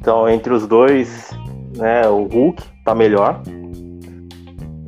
Então 0.00 0.28
entre 0.28 0.52
os 0.52 0.66
dois, 0.66 1.30
né, 1.76 2.08
o 2.08 2.24
Hulk 2.24 2.62
tá 2.84 2.94
melhor. 2.94 3.40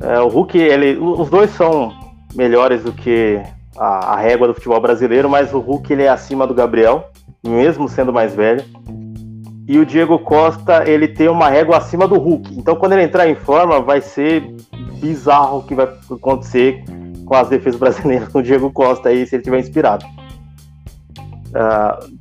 É, 0.01 0.19
o 0.19 0.27
Hulk, 0.27 0.57
ele, 0.57 0.97
os 0.97 1.29
dois 1.29 1.51
são 1.51 1.93
melhores 2.35 2.83
do 2.83 2.91
que 2.91 3.41
a, 3.77 4.13
a 4.13 4.15
régua 4.17 4.47
do 4.47 4.53
futebol 4.53 4.81
brasileiro, 4.81 5.29
mas 5.29 5.53
o 5.53 5.59
Hulk 5.59 5.93
ele 5.93 6.03
é 6.03 6.09
acima 6.09 6.47
do 6.47 6.53
Gabriel, 6.53 7.09
mesmo 7.45 7.87
sendo 7.87 8.11
mais 8.11 8.33
velho. 8.33 8.63
E 9.67 9.77
o 9.77 9.85
Diego 9.85 10.19
Costa, 10.19 10.89
ele 10.89 11.07
tem 11.07 11.29
uma 11.29 11.47
régua 11.47 11.77
acima 11.77 12.07
do 12.07 12.17
Hulk. 12.17 12.57
Então, 12.57 12.75
quando 12.75 12.93
ele 12.93 13.03
entrar 13.03 13.29
em 13.29 13.35
forma, 13.35 13.79
vai 13.79 14.01
ser 14.01 14.43
bizarro 14.99 15.59
o 15.59 15.63
que 15.63 15.73
vai 15.73 15.87
acontecer 16.11 16.83
com 17.25 17.35
as 17.35 17.47
defesas 17.47 17.79
brasileiras 17.79 18.27
com 18.27 18.39
o 18.39 18.43
Diego 18.43 18.71
Costa 18.71 19.09
aí, 19.09 19.25
se 19.25 19.35
ele 19.35 19.43
tiver 19.43 19.59
inspirado. 19.59 20.05
Uh, 21.49 22.20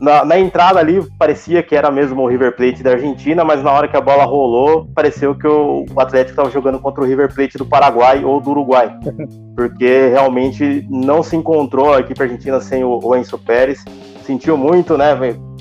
na, 0.00 0.24
na, 0.24 0.38
entrada 0.38 0.80
ali 0.80 1.06
parecia 1.18 1.62
que 1.62 1.76
era 1.76 1.90
mesmo 1.90 2.22
o 2.22 2.26
River 2.26 2.56
Plate 2.56 2.82
da 2.82 2.92
Argentina, 2.92 3.44
mas 3.44 3.62
na 3.62 3.70
hora 3.70 3.86
que 3.86 3.96
a 3.96 4.00
bola 4.00 4.24
rolou, 4.24 4.88
pareceu 4.94 5.34
que 5.34 5.46
o, 5.46 5.84
o 5.94 6.00
Atlético 6.00 6.30
estava 6.30 6.50
jogando 6.50 6.78
contra 6.78 7.02
o 7.02 7.06
River 7.06 7.32
Plate 7.34 7.58
do 7.58 7.66
Paraguai 7.66 8.24
ou 8.24 8.40
do 8.40 8.50
Uruguai, 8.50 8.90
porque 9.54 10.08
realmente 10.08 10.86
não 10.90 11.22
se 11.22 11.36
encontrou 11.36 11.92
a 11.92 12.00
equipe 12.00 12.22
argentina 12.22 12.60
sem 12.60 12.82
o, 12.82 12.98
o 13.02 13.14
Enzo 13.14 13.38
Pérez. 13.38 13.84
Sentiu 14.24 14.56
muito, 14.56 14.96
né? 14.96 15.14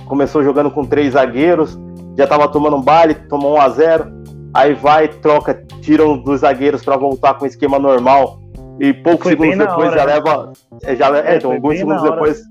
Começou 0.05 0.41
jogando 0.41 0.71
com 0.71 0.85
três 0.85 1.13
zagueiros, 1.13 1.77
já 2.17 2.23
estava 2.23 2.47
tomando 2.47 2.77
um 2.77 2.81
baile, 2.81 3.15
tomou 3.15 3.57
1 3.57 3.61
a 3.61 3.69
0 3.69 4.19
aí 4.53 4.73
vai, 4.73 5.07
troca, 5.07 5.53
tira 5.81 6.07
um 6.07 6.17
dos 6.17 6.41
zagueiros 6.41 6.83
para 6.83 6.97
voltar 6.97 7.35
com 7.35 7.43
o 7.43 7.47
esquema 7.47 7.77
normal 7.77 8.39
e 8.79 8.93
poucos 8.93 9.23
foi 9.23 9.31
segundos 9.31 9.57
depois 9.57 9.89
hora, 9.89 9.99
já 9.99 10.05
né? 10.05 10.13
leva. 10.13 10.53
Já, 10.97 11.17
é, 11.17 11.35
então, 11.35 11.51
alguns 11.51 11.77
segundos 11.77 12.01
depois 12.03 12.41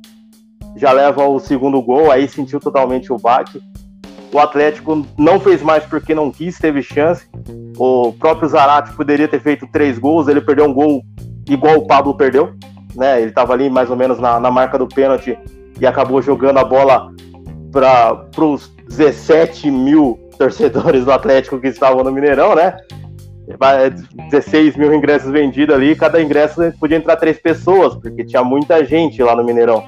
já 0.77 0.93
leva 0.93 1.27
o 1.27 1.39
segundo 1.39 1.81
gol, 1.83 2.11
aí 2.11 2.29
sentiu 2.29 2.61
totalmente 2.61 3.13
o 3.13 3.19
baque. 3.19 3.61
O 4.33 4.39
Atlético 4.39 5.07
não 5.17 5.41
fez 5.41 5.63
mais 5.63 5.85
porque 5.85 6.15
não 6.15 6.31
quis, 6.31 6.59
teve 6.59 6.83
chance. 6.83 7.27
O 7.79 8.13
próprio 8.13 8.49
Zarate 8.49 8.93
poderia 8.93 9.27
ter 9.27 9.41
feito 9.41 9.67
três 9.73 9.99
gols, 9.99 10.29
ele 10.29 10.41
perdeu 10.41 10.67
um 10.67 10.73
gol 10.73 11.03
igual 11.49 11.77
o 11.77 11.87
Pablo 11.87 12.15
perdeu. 12.15 12.53
Né? 12.95 13.21
Ele 13.21 13.31
estava 13.31 13.53
ali 13.53 13.71
mais 13.71 13.91
ou 13.91 13.97
menos 13.97 14.19
na, 14.19 14.39
na 14.39 14.51
marca 14.51 14.79
do 14.79 14.87
pênalti 14.87 15.39
e 15.81 15.87
acabou 15.87 16.21
jogando 16.21 16.59
a 16.59 16.65
bola 16.65 17.11
para 17.73 18.45
os 18.45 18.69
17 18.89 19.71
mil 19.71 20.19
torcedores 20.39 21.05
do 21.05 21.13
Atlético 21.13 21.61
que 21.61 21.69
estavam 21.69 22.03
no 22.03 22.13
Mineirão, 22.13 22.55
né? 22.55 22.77
16 24.31 24.77
mil 24.77 24.95
ingressos 24.95 25.31
vendidos 25.31 25.75
ali, 25.75 25.97
cada 25.97 26.21
ingresso 26.21 26.61
podia 26.79 26.99
entrar 26.99 27.17
três 27.17 27.39
pessoas, 27.41 27.95
porque 27.95 28.25
tinha 28.25 28.45
muita 28.45 28.85
gente 28.85 29.23
lá 29.23 29.35
no 29.35 29.43
Mineirão. 29.43 29.83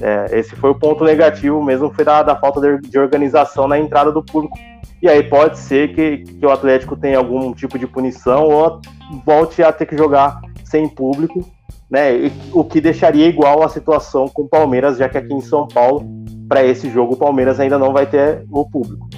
É, 0.00 0.38
esse 0.38 0.54
foi 0.54 0.70
o 0.70 0.74
ponto 0.74 1.04
negativo 1.04 1.62
mesmo, 1.62 1.92
foi 1.92 2.04
da, 2.04 2.22
da 2.22 2.36
falta 2.36 2.60
de, 2.60 2.88
de, 2.88 2.98
organização 2.98 3.66
na 3.66 3.78
entrada 3.78 4.12
do 4.12 4.22
público. 4.22 4.56
E 5.02 5.08
aí 5.08 5.22
pode 5.22 5.58
ser 5.58 5.94
que, 5.94 6.18
que 6.18 6.46
o 6.46 6.50
Atlético 6.50 6.96
tenha 6.96 7.18
algum 7.18 7.52
tipo 7.52 7.78
de 7.78 7.86
punição 7.86 8.48
ou 8.48 8.80
volte 9.24 9.62
a 9.62 9.72
ter 9.72 9.86
que 9.86 9.96
jogar 9.96 10.40
sem 10.64 10.88
público, 10.88 11.44
né? 11.90 12.14
E, 12.14 12.32
o 12.52 12.62
que 12.64 12.80
deixaria 12.80 13.26
igual 13.26 13.62
a 13.62 13.68
situação 13.68 14.28
com 14.28 14.42
o 14.42 14.48
Palmeiras, 14.48 14.98
já 14.98 15.08
que 15.08 15.18
aqui 15.18 15.32
em 15.32 15.40
São 15.40 15.66
Paulo, 15.66 16.04
para 16.48 16.64
esse 16.64 16.88
jogo, 16.90 17.14
o 17.14 17.16
Palmeiras 17.16 17.58
ainda 17.58 17.78
não 17.78 17.92
vai 17.92 18.06
ter 18.06 18.44
o 18.50 18.68
público. 18.68 19.08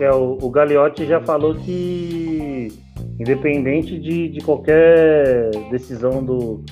É, 0.00 0.10
o, 0.10 0.38
o 0.42 0.50
Gagliotti 0.50 1.06
já 1.06 1.20
falou 1.20 1.54
que, 1.54 2.72
independente 3.20 3.98
de, 3.98 4.28
de 4.28 4.40
qualquer 4.40 5.50
decisão 5.70 6.24
do, 6.24 6.64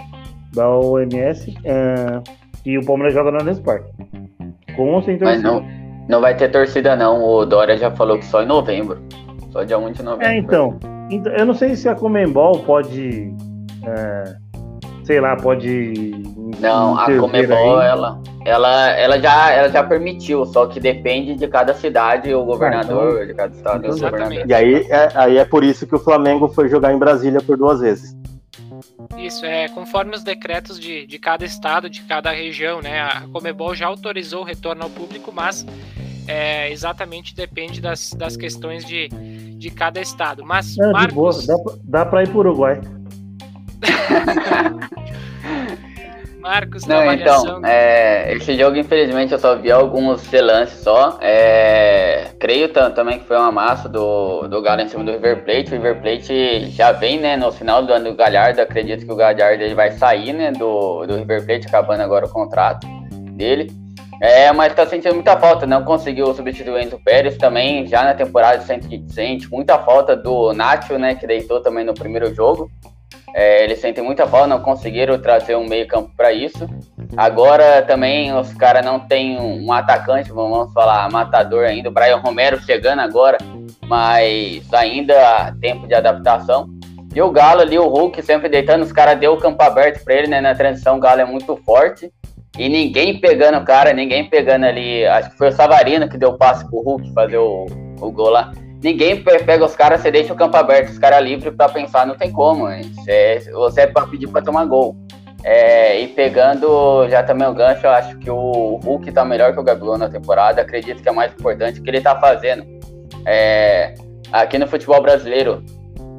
da 0.53 0.69
OMS, 0.69 1.55
é, 1.65 2.42
que 2.63 2.79
o 2.79 2.85
Palmeiras 2.85 3.15
joga 3.15 3.31
no 3.31 3.39
Allianz 3.39 3.61
Parque. 3.61 3.91
Com 4.77 4.95
ou 4.95 5.03
sem 5.03 5.19
torcida. 5.19 5.25
Mas 5.25 5.43
não, 5.43 5.67
não 6.09 6.21
vai 6.21 6.37
ter 6.37 6.51
torcida 6.51 6.97
não, 6.97 7.23
o 7.23 7.45
Dória 7.45 7.77
já 7.77 7.91
falou 7.91 8.19
que 8.19 8.25
só 8.25 8.43
em 8.43 8.47
novembro. 8.47 9.03
Só 9.51 9.63
dia 9.65 9.79
1 9.79 9.93
de 9.93 10.03
novembro. 10.03 10.27
É, 10.27 10.39
então, 10.39 10.79
então 11.11 11.33
eu 11.33 11.45
não 11.45 11.55
sei 11.55 11.77
se 11.77 11.89
a 11.89 11.95
Comembol 11.95 12.61
pode... 12.61 13.35
É, 13.85 14.35
sei 15.05 15.21
lá, 15.21 15.37
pode. 15.37 16.13
Não, 16.61 16.99
a 16.99 17.07
Comebol, 17.07 17.81
ela, 17.81 18.21
ela, 18.45 18.91
ela, 18.91 19.19
já, 19.21 19.51
ela 19.51 19.69
já 19.69 19.83
permitiu, 19.83 20.45
só 20.47 20.67
que 20.67 20.81
depende 20.81 21.35
de 21.35 21.49
cada 21.49 21.75
cidade, 21.75 22.33
o 22.35 22.45
governador 22.45 23.09
ah, 23.09 23.13
então, 23.15 23.27
de 23.27 23.35
cada 23.35 23.55
estado. 23.55 23.89
Governador. 23.89 24.45
E 24.47 24.55
aí 24.55 24.87
é, 24.89 25.09
aí 25.15 25.39
é 25.39 25.45
por 25.45 25.65
isso 25.65 25.87
que 25.87 25.95
o 25.95 25.99
Flamengo 25.99 26.49
foi 26.49 26.69
jogar 26.69 26.93
em 26.93 26.99
Brasília 26.99 27.41
por 27.41 27.57
duas 27.57 27.81
vezes. 27.81 28.17
Isso, 29.19 29.45
é 29.45 29.69
conforme 29.69 30.15
os 30.15 30.23
decretos 30.23 30.79
de, 30.79 31.07
de 31.07 31.19
cada 31.19 31.45
estado, 31.45 31.89
de 31.89 32.03
cada 32.03 32.31
região, 32.31 32.81
né? 32.81 33.01
A 33.01 33.23
Comebol 33.33 33.75
já 33.75 33.87
autorizou 33.87 34.43
o 34.43 34.45
retorno 34.45 34.83
ao 34.83 34.91
público, 34.91 35.33
mas 35.33 35.67
é, 36.27 36.71
exatamente 36.71 37.35
depende 37.35 37.81
das, 37.81 38.13
das 38.13 38.37
questões 38.37 38.85
de, 38.85 39.09
de 39.09 39.71
cada 39.71 40.01
estado. 40.01 40.45
Mas, 40.45 40.77
Não, 40.77 40.93
Marcos... 40.93 41.47
dá, 41.47 41.57
dá 41.85 42.07
para 42.07 42.23
ir 42.23 42.29
para 42.29 42.37
o 42.37 42.41
Uruguai. 42.41 42.81
Marcos, 46.43 46.85
Não, 46.87 47.13
então, 47.13 47.65
é, 47.65 48.35
esse 48.35 48.57
jogo, 48.57 48.77
infelizmente, 48.77 49.33
eu 49.33 49.39
só 49.39 49.55
vi 49.55 49.71
alguns 49.71 50.27
relances 50.27 50.81
só. 50.81 51.17
É, 51.21 52.33
creio 52.41 52.69
também 52.69 53.21
que 53.21 53.27
foi 53.27 53.37
uma 53.37 53.53
massa 53.53 53.89
do, 53.89 54.49
do 54.49 54.61
Galo 54.61 54.81
em 54.81 54.89
cima 54.89 55.05
do 55.05 55.13
River 55.13 55.45
Plate. 55.45 55.71
O 55.71 55.77
River 55.77 56.03
Plate 56.03 56.69
já 56.71 56.91
vem, 56.91 57.21
né, 57.21 57.37
no 57.37 57.53
final 57.53 57.85
do 57.85 57.93
ano 57.93 58.11
do 58.11 58.17
Galhardo. 58.17 58.61
Acredito 58.61 59.07
que 59.07 59.13
o 59.13 59.15
Galhardo 59.15 59.63
ele 59.63 59.77
vai 59.77 59.93
sair, 59.93 60.33
né, 60.33 60.51
do, 60.51 61.07
do 61.07 61.15
River 61.15 61.47
Plate, 61.47 61.69
acabando 61.69 62.03
agora 62.03 62.27
o 62.27 62.31
contrato 62.31 62.89
dele. 63.37 63.71
É, 64.21 64.53
mas 64.53 64.75
tá 64.75 64.85
sentindo 64.85 65.15
muita 65.15 65.37
falta, 65.37 65.65
não 65.65 65.85
conseguiu 65.85 66.33
substituir 66.35 66.73
o 66.73 66.79
Enzo 66.79 66.99
Pérez 67.05 67.37
também, 67.37 67.87
já 67.87 68.05
na 68.05 68.15
temporada 68.15 68.63
sente, 68.63 69.05
sente 69.09 69.51
muita 69.51 69.79
falta 69.79 70.15
do 70.17 70.53
Nacho, 70.53 70.97
né, 70.97 71.15
que 71.15 71.27
deitou 71.27 71.61
também 71.61 71.85
no 71.85 71.95
primeiro 71.95 72.33
jogo. 72.35 72.71
É, 73.35 73.65
eles 73.65 73.81
sentem 73.81 74.05
muita 74.05 74.27
falta, 74.27 74.47
não 74.47 74.61
conseguiram 74.61 75.19
trazer 75.19 75.57
um 75.57 75.67
meio 75.67 75.87
campo 75.87 76.11
para 76.17 76.33
isso. 76.33 76.69
Agora 77.17 77.83
também 77.83 78.35
os 78.35 78.53
caras 78.55 78.85
não 78.85 79.01
tem 79.01 79.39
um 79.39 79.73
atacante, 79.73 80.33
vamos 80.33 80.73
falar, 80.73 81.11
matador 81.11 81.65
ainda. 81.65 81.89
O 81.89 81.93
Brian 81.93 82.17
Romero 82.17 82.61
chegando 82.61 83.01
agora, 83.01 83.39
mas 83.87 84.63
ainda 84.73 85.15
há 85.15 85.53
tempo 85.53 85.87
de 85.87 85.95
adaptação. 85.95 86.69
E 87.15 87.21
o 87.21 87.31
Galo 87.31 87.61
ali, 87.61 87.79
o 87.79 87.89
Hulk 87.89 88.23
sempre 88.23 88.49
deitando, 88.49 88.83
os 88.83 88.93
caras 88.93 89.19
deu 89.19 89.35
o 89.35 89.39
campo 89.39 89.63
aberto 89.63 90.03
para 90.03 90.15
ele, 90.15 90.29
né? 90.29 90.41
Na 90.41 90.55
transição 90.55 90.97
o 90.97 91.01
Galo 91.01 91.21
é 91.21 91.25
muito 91.25 91.57
forte. 91.59 92.11
E 92.59 92.69
ninguém 92.69 93.19
pegando 93.19 93.59
o 93.59 93.65
cara, 93.65 93.93
ninguém 93.93 94.29
pegando 94.29 94.65
ali. 94.65 95.07
Acho 95.07 95.31
que 95.31 95.39
foi 95.39 95.49
o 95.49 95.53
Savarino 95.53 96.09
que 96.09 96.19
deu 96.19 96.31
o 96.31 96.39
passe 96.39 96.67
pro 96.69 96.81
Hulk 96.81 97.13
fazer 97.15 97.39
o, 97.39 97.67
o 98.01 98.11
gol 98.11 98.31
lá 98.31 98.53
ninguém 98.83 99.23
pega 99.23 99.65
os 99.65 99.77
caras, 99.77 100.01
você 100.01 100.11
deixa 100.11 100.33
o 100.33 100.37
campo 100.37 100.57
aberto, 100.57 100.91
os 100.91 100.99
caras 100.99 101.23
livres 101.23 101.55
para 101.55 101.69
pensar, 101.69 102.07
não 102.07 102.17
tem 102.17 102.33
como. 102.33 102.69
É, 103.07 103.39
você 103.53 103.83
é 103.83 103.87
para 103.87 104.07
pedir 104.07 104.29
para 104.29 104.43
tomar 104.43 104.65
gol. 104.65 104.97
É, 105.45 106.01
e 106.01 106.09
pegando 106.09 107.09
já 107.09 107.23
também 107.23 107.49
o 107.49 107.55
gancho, 107.55 107.87
eu 107.87 107.91
acho 107.91 108.17
que 108.19 108.31
o 108.31 108.81
Hulk 108.85 109.11
tá 109.11 109.25
melhor 109.25 109.53
que 109.53 109.59
o 109.59 109.63
Gabigol 109.63 109.99
na 109.99 110.09
temporada. 110.09 110.63
Acredito 110.63 111.03
que 111.03 111.09
é 111.09 111.13
mais 111.13 111.33
importante 111.33 111.81
o 111.81 111.83
que 111.83 111.91
ele 111.91 112.01
tá 112.01 112.19
fazendo. 112.19 112.65
É, 113.27 113.95
aqui 114.33 114.59
no 114.59 114.67
futebol 114.67 115.01
brasileiro, 115.01 115.65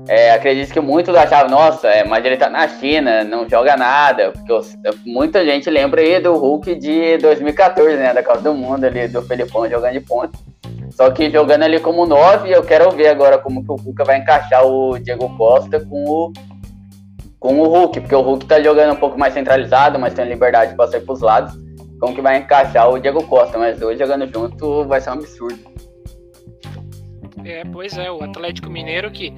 é, 0.08 0.32
acredito 0.32 0.74
que 0.74 0.80
muitos 0.82 1.16
achavam, 1.16 1.50
nossa, 1.50 1.88
é, 1.88 2.04
mas 2.04 2.26
ele 2.26 2.36
tá 2.36 2.50
na 2.50 2.68
China, 2.68 3.24
não 3.24 3.48
joga 3.48 3.78
nada. 3.78 4.32
Porque 4.32 4.52
eu, 4.52 4.62
muita 5.06 5.46
gente 5.46 5.70
lembra 5.70 6.02
aí 6.02 6.20
do 6.20 6.36
Hulk 6.36 6.76
de 6.76 7.18
2014, 7.18 7.96
né? 7.96 8.14
Da 8.14 8.24
Copa 8.24 8.42
do 8.42 8.54
Mundo 8.54 8.84
ali, 8.84 9.08
do 9.08 9.22
Felipão 9.22 9.70
jogando 9.70 9.94
de 9.94 10.02
ponta. 10.02 10.38
Só 10.96 11.10
que 11.10 11.30
jogando 11.30 11.64
ali 11.64 11.80
como 11.80 12.06
9, 12.06 12.52
eu 12.52 12.64
quero 12.64 12.92
ver 12.92 13.08
agora 13.08 13.38
como 13.40 13.64
que 13.64 13.72
o 13.72 13.76
Cuca 13.76 14.04
vai 14.04 14.20
encaixar 14.20 14.64
o 14.66 15.00
Diego 15.00 15.36
Costa 15.36 15.80
com 15.80 16.04
o, 16.04 16.34
com 17.40 17.60
o 17.60 17.68
Hulk, 17.68 18.02
porque 18.02 18.16
o 18.16 18.22
Hulk 18.22 18.46
tá 18.46 18.62
jogando 18.62 18.94
um 18.94 19.00
pouco 19.00 19.18
mais 19.18 19.34
centralizado, 19.34 19.98
mas 19.98 20.14
tem 20.14 20.26
liberdade 20.26 20.76
para 20.76 20.92
sair 20.92 21.02
pros 21.02 21.22
lados. 21.22 21.54
Como 22.00 22.14
que 22.14 22.22
vai 22.22 22.38
encaixar 22.38 22.90
o 22.92 23.00
Diego 23.00 23.24
Costa, 23.24 23.58
mas 23.58 23.82
hoje 23.82 24.00
jogando 24.00 24.32
junto 24.32 24.86
vai 24.86 25.02
ser 25.02 25.10
um 25.10 25.14
absurdo. 25.14 25.60
É, 27.44 27.64
pois 27.66 27.98
é, 27.98 28.12
o 28.12 28.24
Atlético 28.24 28.70
Mineiro 28.70 29.10
que 29.10 29.34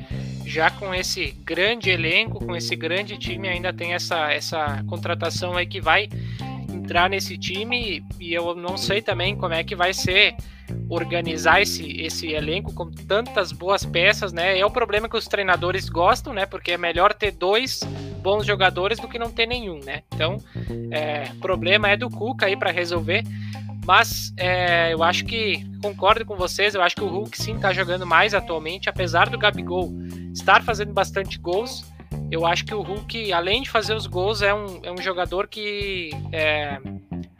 já 0.45 0.69
com 0.69 0.93
esse 0.93 1.31
grande 1.43 1.89
elenco, 1.89 2.43
com 2.45 2.55
esse 2.55 2.75
grande 2.75 3.17
time, 3.17 3.47
ainda 3.47 3.73
tem 3.73 3.93
essa, 3.93 4.31
essa 4.31 4.83
contratação 4.87 5.55
aí 5.55 5.65
que 5.65 5.81
vai 5.81 6.09
entrar 6.71 7.09
nesse 7.09 7.37
time 7.37 8.03
e 8.19 8.33
eu 8.33 8.53
não 8.53 8.77
sei 8.77 9.01
também 9.01 9.35
como 9.35 9.53
é 9.53 9.63
que 9.63 9.75
vai 9.75 9.93
ser 9.93 10.35
organizar 10.89 11.61
esse, 11.61 12.01
esse 12.01 12.31
elenco 12.31 12.73
com 12.73 12.89
tantas 12.91 13.51
boas 13.51 13.85
peças, 13.85 14.31
né? 14.31 14.57
É 14.57 14.65
o 14.65 14.71
problema 14.71 15.09
que 15.09 15.17
os 15.17 15.27
treinadores 15.27 15.89
gostam, 15.89 16.33
né? 16.33 16.45
Porque 16.45 16.71
é 16.71 16.77
melhor 16.77 17.13
ter 17.13 17.31
dois 17.31 17.81
bons 18.21 18.45
jogadores 18.45 18.99
do 18.99 19.07
que 19.07 19.19
não 19.19 19.31
ter 19.31 19.45
nenhum, 19.45 19.79
né? 19.83 20.01
Então, 20.13 20.37
é, 20.91 21.25
problema 21.41 21.89
é 21.89 21.97
do 21.97 22.09
Cuca 22.09 22.45
aí 22.45 22.57
para 22.57 22.71
resolver. 22.71 23.23
Mas 23.85 24.33
é, 24.37 24.93
eu 24.93 25.03
acho 25.03 25.25
que 25.25 25.63
concordo 25.79 26.25
com 26.25 26.35
vocês. 26.35 26.73
Eu 26.73 26.81
acho 26.81 26.95
que 26.95 27.03
o 27.03 27.07
Hulk 27.07 27.39
sim 27.39 27.55
está 27.55 27.71
jogando 27.71 28.05
mais 28.05 28.33
atualmente, 28.33 28.89
apesar 28.89 29.29
do 29.29 29.37
Gabigol 29.37 29.93
estar 30.33 30.63
fazendo 30.63 30.91
bastante 30.91 31.37
gols. 31.37 31.85
Eu 32.31 32.45
acho 32.47 32.65
que 32.65 32.73
o 32.73 32.81
Hulk, 32.81 33.31
além 33.31 33.61
de 33.61 33.69
fazer 33.69 33.93
os 33.93 34.07
gols, 34.07 34.41
é 34.41 34.53
um, 34.53 34.79
é 34.81 34.91
um 34.91 34.97
jogador 34.97 35.47
que 35.47 36.09
é, 36.31 36.79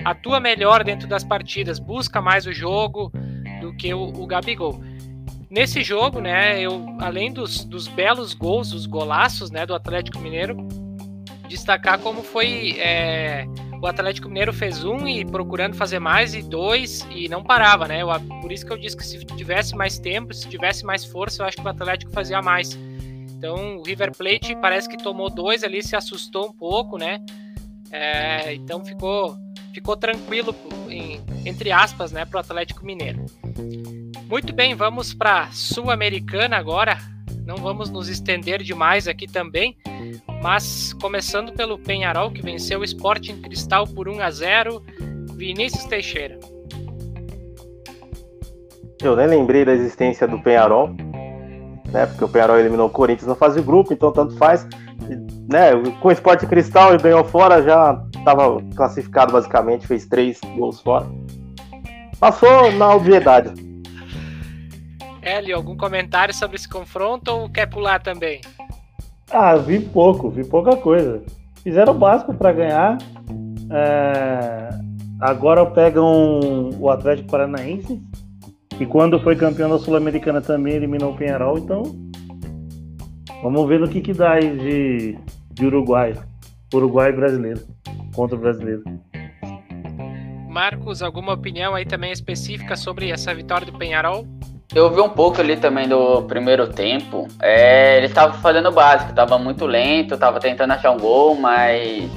atua 0.06 0.40
melhor 0.40 0.84
dentro 0.84 1.08
das 1.08 1.24
partidas, 1.24 1.80
busca 1.80 2.22
mais 2.22 2.46
o 2.46 2.54
jogo 2.54 3.12
do 3.60 3.76
que 3.76 3.92
o, 3.92 4.04
o 4.04 4.28
Gabigol. 4.28 4.80
Nesse 5.50 5.84
jogo, 5.84 6.22
né, 6.22 6.62
eu, 6.62 6.86
além 7.00 7.34
dos, 7.34 7.66
dos 7.66 7.88
belos 7.88 8.34
gols, 8.34 8.72
os 8.72 8.86
golaços 8.86 9.50
né, 9.50 9.66
do 9.66 9.74
Atlético 9.74 10.20
Mineiro, 10.20 10.56
destacar 11.48 12.00
como 12.00 12.22
foi. 12.22 12.78
É, 12.80 13.46
o 13.82 13.88
Atlético 13.88 14.28
Mineiro 14.28 14.54
fez 14.54 14.84
um 14.84 15.08
e 15.08 15.26
procurando 15.26 15.76
fazer 15.76 16.00
mais, 16.00 16.34
e 16.34 16.42
dois, 16.42 17.06
e 17.12 17.28
não 17.28 17.44
parava, 17.44 17.88
né? 17.88 18.02
Eu, 18.02 18.08
por 18.42 18.52
isso 18.52 18.66
que 18.66 18.74
eu 18.74 18.78
disse 18.78 18.98
que 18.98 19.06
se 19.06 19.24
tivesse 19.26 19.76
mais 19.76 20.00
tempo, 20.00 20.34
se 20.34 20.48
tivesse 20.48 20.86
mais 20.86 21.06
força, 21.06 21.44
eu 21.44 21.48
acho 21.48 21.58
que 21.58 21.64
o 21.64 21.68
Atlético 21.68 22.12
fazia 22.12 22.42
mais. 22.42 22.78
Então 23.38 23.78
o 23.78 23.84
River 23.84 24.16
Plate 24.16 24.56
parece 24.56 24.90
que 24.90 24.98
tomou 24.98 25.30
dois 25.30 25.64
ali, 25.64 25.84
se 25.84 25.96
assustou 25.96 26.48
um 26.48 26.54
pouco, 26.54 26.98
né? 26.98 27.22
É, 27.98 28.54
então 28.54 28.84
ficou, 28.84 29.38
ficou 29.74 29.96
tranquilo, 29.96 30.54
em, 30.90 31.22
entre 31.46 31.72
aspas, 31.72 32.12
né, 32.12 32.26
para 32.26 32.38
o 32.38 32.40
Atlético 32.42 32.86
Mineiro. 32.86 33.26
Muito 34.28 34.54
bem, 34.54 34.76
vamos 34.76 35.14
para 35.14 35.50
Sul-Americana 35.54 36.58
agora. 36.58 36.98
Não 37.46 37.56
vamos 37.56 37.90
nos 37.90 38.10
estender 38.10 38.62
demais 38.62 39.08
aqui 39.08 39.28
também, 39.28 39.78
mas 40.44 40.92
começando 40.94 41.54
pelo 41.54 41.80
Penharol, 41.80 42.32
que 42.32 42.42
venceu 42.42 42.82
o 42.82 42.84
Sporting 42.84 43.42
Cristal 43.42 43.88
por 43.88 44.10
1 44.10 44.20
a 44.20 44.30
0 44.30 44.84
Vinícius 45.36 45.86
Teixeira. 45.86 46.38
Eu 49.02 49.16
nem 49.16 49.28
lembrei 49.28 49.64
da 49.64 49.72
existência 49.72 50.28
do 50.28 50.42
Penharol 50.42 50.94
né? 51.96 52.06
Porque 52.06 52.26
o 52.26 52.28
Penharol 52.28 52.60
eliminou 52.60 52.88
o 52.88 52.90
Corinthians 52.90 53.28
na 53.28 53.36
fase 53.36 53.60
de 53.60 53.66
grupo, 53.66 53.94
então 53.94 54.12
tanto 54.12 54.36
faz. 54.36 54.68
Né, 55.48 55.72
com 56.02 56.08
o 56.08 56.12
Sport 56.12 56.46
Cristal 56.46 56.96
e 56.96 56.98
ganhou 56.98 57.24
fora, 57.24 57.62
já 57.62 58.04
estava 58.16 58.62
classificado 58.76 59.32
basicamente, 59.32 59.86
fez 59.86 60.06
três 60.08 60.40
gols 60.58 60.82
fora. 60.82 61.06
Passou 62.20 62.72
na 62.72 62.96
obviedade. 62.96 63.54
Hélio, 65.22 65.56
algum 65.56 65.78
comentário 65.78 66.34
sobre 66.34 66.56
esse 66.56 66.68
confronto 66.68 67.32
ou 67.32 67.50
quer 67.50 67.68
pular 67.68 68.02
também? 68.02 68.42
Ah, 69.32 69.56
vi 69.56 69.80
pouco, 69.80 70.30
vi 70.30 70.44
pouca 70.44 70.76
coisa. 70.76 71.22
Fizeram 71.64 71.94
o 71.94 71.98
básico 71.98 72.34
para 72.34 72.52
ganhar. 72.52 72.98
É... 73.72 74.70
Agora 75.20 75.66
pegam 75.66 76.72
o 76.80 76.90
Atlético 76.90 77.30
Paranaense, 77.30 78.02
e 78.80 78.86
quando 78.86 79.20
foi 79.20 79.36
campeão 79.36 79.70
da 79.70 79.80
Sul-Americana 79.80 80.42
também 80.42 80.74
eliminou 80.74 81.14
o 81.14 81.16
Penharol, 81.16 81.58
então 81.58 81.84
vamos 83.46 83.68
ver 83.68 83.80
no 83.80 83.88
que, 83.88 84.02
que 84.02 84.12
dá 84.12 84.34
aí 84.34 84.58
de, 84.58 85.20
de 85.52 85.66
Uruguai. 85.68 86.16
Uruguai 86.74 87.12
brasileiro. 87.12 87.62
Contra 88.16 88.36
o 88.36 88.40
brasileiro. 88.40 88.84
Marcos, 90.50 91.04
alguma 91.04 91.34
opinião 91.34 91.76
aí 91.76 91.86
também 91.86 92.12
específica 92.12 92.76
sobre 92.76 93.12
essa 93.12 93.36
vitória 93.36 93.66
do 93.66 93.78
Penharol? 93.78 94.26
Eu 94.74 94.90
vi 94.90 95.00
um 95.00 95.10
pouco 95.10 95.40
ali 95.42 95.58
também 95.58 95.88
do 95.88 96.24
primeiro 96.24 96.68
tempo. 96.74 97.28
É, 97.40 97.98
ele 97.98 98.08
estava 98.08 98.34
fazendo 98.34 98.70
o 98.70 98.72
básico, 98.72 99.12
estava 99.12 99.38
muito 99.38 99.68
lento, 99.68 100.16
estava 100.16 100.40
tentando 100.40 100.72
achar 100.72 100.90
um 100.92 100.98
gol, 100.98 101.36
mas 101.36 102.10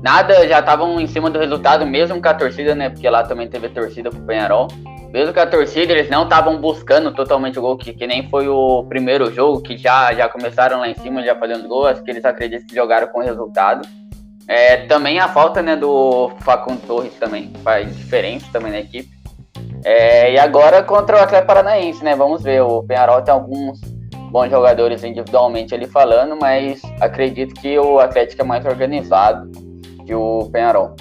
nada, 0.00 0.46
já 0.46 0.60
estavam 0.60 1.00
em 1.00 1.06
cima 1.08 1.28
do 1.30 1.38
resultado, 1.40 1.84
mesmo 1.84 2.22
com 2.22 2.28
a 2.28 2.34
torcida, 2.34 2.76
né? 2.76 2.90
Porque 2.90 3.10
lá 3.10 3.24
também 3.24 3.48
teve 3.48 3.68
torcida 3.70 4.08
pro 4.08 4.20
Penharol 4.20 4.68
mesmo 5.16 5.32
que 5.32 5.40
a 5.40 5.46
torcida, 5.46 5.94
eles 5.94 6.10
não 6.10 6.24
estavam 6.24 6.58
buscando 6.58 7.10
totalmente 7.10 7.58
o 7.58 7.62
gol, 7.62 7.78
que, 7.78 7.94
que 7.94 8.06
nem 8.06 8.28
foi 8.28 8.48
o 8.48 8.84
primeiro 8.84 9.32
jogo, 9.32 9.62
que 9.62 9.74
já, 9.74 10.12
já 10.12 10.28
começaram 10.28 10.78
lá 10.78 10.90
em 10.90 10.94
cima, 10.94 11.22
já 11.22 11.34
fazendo 11.34 11.66
gol, 11.66 11.86
acho 11.86 12.02
que 12.02 12.10
eles 12.10 12.22
acreditam 12.22 12.66
que 12.66 12.74
jogaram 12.74 13.06
com 13.06 13.20
resultado. 13.20 13.88
É, 14.46 14.84
também 14.84 15.18
a 15.18 15.26
falta 15.26 15.62
né, 15.62 15.74
do 15.74 16.30
Facundo 16.40 16.86
Torres 16.86 17.14
também 17.14 17.50
faz 17.64 17.96
diferença 17.96 18.44
também 18.52 18.70
na 18.70 18.80
equipe. 18.80 19.08
É, 19.86 20.34
e 20.34 20.38
agora 20.38 20.82
contra 20.82 21.16
o 21.16 21.20
Atlético 21.20 21.46
Paranaense, 21.46 22.04
né? 22.04 22.14
Vamos 22.14 22.42
ver, 22.42 22.60
o 22.60 22.82
Penharol 22.82 23.22
tem 23.22 23.32
alguns 23.32 23.80
bons 24.30 24.50
jogadores 24.50 25.02
individualmente 25.02 25.74
ali 25.74 25.86
falando, 25.86 26.36
mas 26.38 26.82
acredito 27.00 27.54
que 27.54 27.78
o 27.78 28.00
Atlético 28.00 28.42
é 28.42 28.44
mais 28.44 28.66
organizado 28.66 29.50
que 30.04 30.14
o 30.14 30.50
Penharol. 30.52 30.94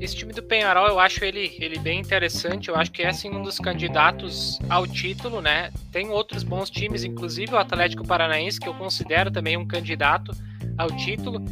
Esse 0.00 0.14
time 0.14 0.32
do 0.32 0.42
Penharol, 0.42 0.88
eu 0.88 1.00
acho 1.00 1.24
ele, 1.24 1.56
ele 1.58 1.78
bem 1.78 1.98
interessante. 1.98 2.68
Eu 2.68 2.76
acho 2.76 2.92
que 2.92 3.02
é 3.02 3.08
assim, 3.08 3.30
um 3.30 3.42
dos 3.42 3.58
candidatos 3.58 4.58
ao 4.68 4.86
título, 4.86 5.40
né? 5.40 5.70
Tem 5.90 6.10
outros 6.10 6.42
bons 6.42 6.68
times, 6.68 7.02
inclusive 7.02 7.54
o 7.54 7.58
Atlético 7.58 8.06
Paranaense, 8.06 8.60
que 8.60 8.68
eu 8.68 8.74
considero 8.74 9.30
também 9.30 9.56
um 9.56 9.66
candidato 9.66 10.32
ao 10.76 10.90
título. 10.92 11.42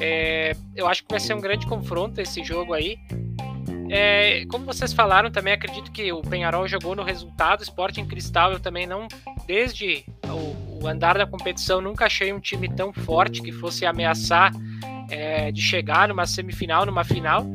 É, 0.00 0.54
eu 0.76 0.86
acho 0.86 1.02
que 1.02 1.10
vai 1.10 1.18
ser 1.18 1.34
um 1.34 1.40
grande 1.40 1.66
confronto 1.66 2.20
esse 2.20 2.44
jogo 2.44 2.74
aí. 2.74 2.98
É, 3.90 4.44
como 4.46 4.66
vocês 4.66 4.92
falaram, 4.92 5.30
também 5.30 5.54
acredito 5.54 5.90
que 5.90 6.12
o 6.12 6.20
Penharol 6.20 6.68
jogou 6.68 6.94
no 6.94 7.02
resultado. 7.02 7.62
Sporting 7.62 8.04
Cristal, 8.04 8.52
eu 8.52 8.60
também 8.60 8.86
não, 8.86 9.08
desde 9.46 10.04
o, 10.26 10.82
o 10.82 10.86
andar 10.86 11.16
da 11.16 11.26
competição, 11.26 11.80
nunca 11.80 12.04
achei 12.04 12.32
um 12.32 12.38
time 12.38 12.68
tão 12.68 12.92
forte 12.92 13.40
que 13.40 13.50
fosse 13.50 13.86
ameaçar 13.86 14.52
é, 15.08 15.50
de 15.50 15.62
chegar 15.62 16.06
numa 16.08 16.26
semifinal, 16.26 16.84
numa 16.84 17.02
final. 17.02 17.46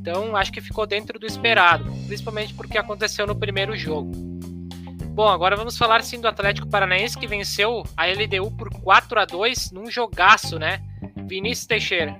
Então, 0.00 0.36
acho 0.36 0.52
que 0.52 0.60
ficou 0.60 0.86
dentro 0.86 1.18
do 1.18 1.26
esperado, 1.26 1.84
principalmente 2.06 2.54
porque 2.54 2.78
aconteceu 2.78 3.26
no 3.26 3.34
primeiro 3.34 3.76
jogo. 3.76 4.10
Bom, 5.18 5.28
agora 5.28 5.56
vamos 5.56 5.76
falar 5.76 6.02
sim 6.04 6.20
do 6.20 6.28
Atlético 6.28 6.68
Paranaense 6.68 7.18
que 7.18 7.26
venceu 7.26 7.82
a 7.96 8.06
LDU 8.06 8.52
por 8.56 8.70
4 8.70 9.18
a 9.18 9.24
2 9.24 9.72
num 9.72 9.90
jogaço, 9.90 10.58
né? 10.58 10.80
Vinícius 11.26 11.66
Teixeira. 11.66 12.16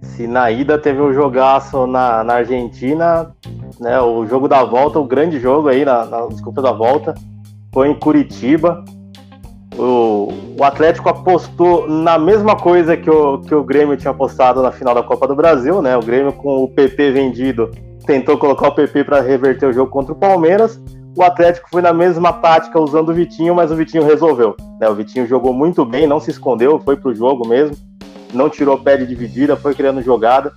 Se 0.00 0.28
na 0.28 0.50
ida 0.50 0.78
teve 0.78 1.00
um 1.00 1.12
jogaço 1.12 1.88
na, 1.88 2.22
na 2.22 2.34
Argentina, 2.34 3.34
né? 3.80 4.00
O 4.00 4.24
jogo 4.26 4.46
da 4.46 4.62
volta, 4.62 5.00
o 5.00 5.04
grande 5.04 5.40
jogo 5.40 5.68
aí, 5.68 5.84
na, 5.84 6.04
na 6.04 6.26
desculpa 6.28 6.62
da 6.62 6.70
volta, 6.70 7.14
foi 7.72 7.88
em 7.88 7.98
Curitiba. 7.98 8.84
O, 9.78 10.32
o 10.56 10.64
Atlético 10.64 11.08
apostou 11.08 11.88
na 11.88 12.16
mesma 12.16 12.56
coisa 12.56 12.96
que 12.96 13.10
o, 13.10 13.40
que 13.40 13.54
o 13.54 13.64
Grêmio 13.64 13.96
tinha 13.96 14.12
apostado 14.12 14.62
na 14.62 14.70
final 14.70 14.94
da 14.94 15.02
Copa 15.02 15.26
do 15.26 15.34
Brasil, 15.34 15.82
né? 15.82 15.96
O 15.96 16.02
Grêmio 16.02 16.32
com 16.32 16.62
o 16.62 16.68
PP 16.68 17.10
vendido 17.10 17.70
tentou 18.06 18.38
colocar 18.38 18.68
o 18.68 18.74
PP 18.74 19.04
para 19.04 19.20
reverter 19.20 19.66
o 19.66 19.72
jogo 19.72 19.90
contra 19.90 20.12
o 20.12 20.16
Palmeiras. 20.16 20.80
O 21.16 21.22
Atlético 21.22 21.68
foi 21.70 21.82
na 21.82 21.92
mesma 21.92 22.32
tática 22.32 22.78
usando 22.78 23.08
o 23.08 23.14
Vitinho, 23.14 23.54
mas 23.54 23.70
o 23.70 23.76
Vitinho 23.76 24.04
resolveu. 24.04 24.56
Né? 24.80 24.88
O 24.88 24.94
Vitinho 24.94 25.26
jogou 25.26 25.52
muito 25.52 25.84
bem, 25.84 26.06
não 26.06 26.20
se 26.20 26.30
escondeu, 26.30 26.78
foi 26.80 26.96
pro 26.96 27.14
jogo 27.14 27.46
mesmo, 27.46 27.76
não 28.32 28.48
tirou 28.48 28.78
pé 28.78 28.96
de 28.96 29.06
dividida, 29.06 29.56
foi 29.56 29.74
criando 29.74 30.02
jogada. 30.02 30.52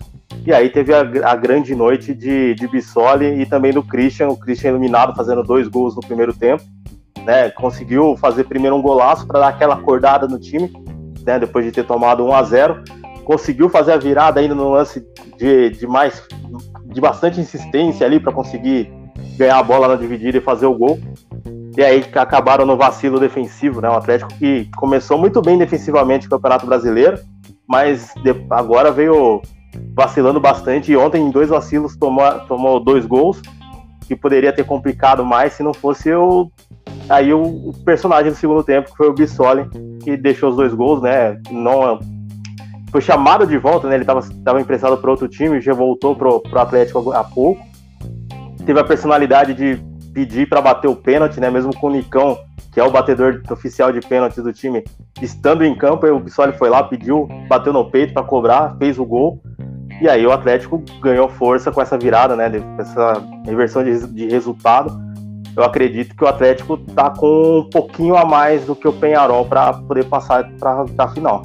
E 0.45 0.53
aí 0.53 0.69
teve 0.69 0.93
a, 0.93 1.01
a 1.23 1.35
grande 1.35 1.75
noite 1.75 2.13
de, 2.13 2.53
de 2.53 2.67
Bissoli 2.67 3.41
e 3.41 3.45
também 3.45 3.73
do 3.73 3.83
Christian, 3.83 4.29
o 4.29 4.37
Christian 4.37 4.69
iluminado 4.69 5.15
fazendo 5.15 5.43
dois 5.43 5.67
gols 5.67 5.95
no 5.95 6.01
primeiro 6.01 6.33
tempo 6.33 6.63
né, 7.23 7.49
conseguiu 7.51 8.15
fazer 8.17 8.45
primeiro 8.45 8.75
um 8.75 8.81
golaço 8.81 9.27
para 9.27 9.39
dar 9.39 9.47
aquela 9.49 9.75
acordada 9.75 10.27
no 10.27 10.39
time, 10.39 10.71
né, 11.25 11.39
depois 11.39 11.65
de 11.65 11.71
ter 11.71 11.85
tomado 11.85 12.25
1 12.25 12.33
a 12.33 12.43
0 12.43 12.83
conseguiu 13.27 13.67
fazer 13.67 13.91
a 13.91 13.97
virada 13.97 14.39
ainda 14.39 14.55
no 14.55 14.71
lance 14.71 15.05
de, 15.37 15.71
de 15.71 15.85
mais 15.85 16.23
de 16.85 17.01
bastante 17.01 17.41
insistência 17.41 18.07
ali 18.07 18.21
para 18.21 18.31
conseguir 18.31 18.89
ganhar 19.37 19.59
a 19.59 19.63
bola 19.63 19.89
na 19.89 19.95
dividida 19.97 20.37
e 20.37 20.41
fazer 20.41 20.65
o 20.65 20.73
gol. 20.73 20.97
E 21.75 21.83
aí 21.83 22.05
acabaram 22.15 22.65
no 22.65 22.77
vacilo 22.77 23.19
defensivo, 23.19 23.81
né? 23.81 23.89
O 23.89 23.93
Atlético 23.93 24.33
que 24.35 24.69
começou 24.77 25.17
muito 25.17 25.41
bem 25.41 25.57
defensivamente 25.57 26.25
o 26.25 26.29
Campeonato 26.29 26.65
Brasileiro, 26.65 27.19
mas 27.67 28.13
agora 28.49 28.91
veio 28.91 29.41
vacilando 29.93 30.39
bastante. 30.39 30.93
E 30.93 30.97
ontem, 30.97 31.21
em 31.21 31.29
dois 31.29 31.49
vacilos, 31.49 31.97
tomou, 31.97 32.31
tomou 32.47 32.79
dois 32.79 33.05
gols, 33.05 33.41
que 34.07 34.15
poderia 34.15 34.53
ter 34.53 34.65
complicado 34.65 35.25
mais 35.25 35.53
se 35.53 35.61
não 35.61 35.73
fosse 35.73 36.11
o 36.13 36.49
Aí 37.09 37.33
o, 37.33 37.73
personagem 37.85 38.31
do 38.31 38.37
segundo 38.37 38.63
tempo, 38.63 38.91
que 38.91 38.97
foi 38.97 39.07
o 39.07 39.13
Bissoli, 39.13 39.69
que 40.03 40.17
deixou 40.17 40.49
os 40.49 40.55
dois 40.55 40.73
gols, 40.73 41.01
né? 41.01 41.39
Não 41.49 41.99
foi 42.91 43.01
chamado 43.01 43.45
de 43.45 43.57
volta, 43.57 43.87
né? 43.87 43.95
Ele 43.95 44.03
estava 44.03 44.61
emprestado 44.61 44.97
para 44.97 45.11
outro 45.11 45.27
time, 45.27 45.61
já 45.61 45.73
voltou 45.73 46.15
pro, 46.15 46.39
pro 46.41 46.59
Atlético 46.59 47.11
há 47.11 47.23
pouco. 47.23 47.61
Teve 48.65 48.79
a 48.79 48.83
personalidade 48.83 49.53
de 49.53 49.79
pedir 50.13 50.49
para 50.49 50.61
bater 50.61 50.87
o 50.87 50.95
pênalti, 50.95 51.39
né? 51.39 51.49
Mesmo 51.49 51.75
com 51.75 51.87
o 51.87 51.91
Nicão, 51.91 52.37
que 52.73 52.79
é 52.79 52.83
o 52.83 52.91
batedor 52.91 53.41
oficial 53.49 53.91
de 53.91 54.01
pênalti 54.01 54.41
do 54.41 54.51
time, 54.51 54.83
estando 55.21 55.63
em 55.63 55.75
campo, 55.75 56.07
o 56.07 56.19
Bissoli 56.19 56.53
foi 56.53 56.69
lá, 56.69 56.83
pediu, 56.83 57.27
bateu 57.47 57.71
no 57.71 57.89
peito 57.89 58.13
para 58.13 58.23
cobrar, 58.23 58.75
fez 58.77 58.99
o 58.99 59.05
gol. 59.05 59.41
E 60.01 60.09
aí 60.09 60.25
o 60.27 60.31
Atlético 60.31 60.83
ganhou 61.01 61.27
força 61.29 61.71
com 61.71 61.81
essa 61.81 61.97
virada, 61.97 62.35
né? 62.35 62.51
Essa 62.77 63.13
reversão 63.45 63.83
de, 63.83 64.07
de 64.07 64.27
resultado. 64.27 65.06
Eu 65.57 65.63
acredito 65.63 66.15
que 66.15 66.23
o 66.23 66.27
Atlético 66.27 66.77
tá 66.77 67.09
com 67.09 67.61
um 67.61 67.69
pouquinho 67.69 68.15
a 68.15 68.23
mais 68.23 68.63
do 68.65 68.75
que 68.75 68.87
o 68.87 68.93
Penharol 68.93 69.43
para 69.43 69.73
poder 69.73 70.05
passar 70.05 70.47
para 70.59 70.85
a 70.99 71.07
final. 71.09 71.41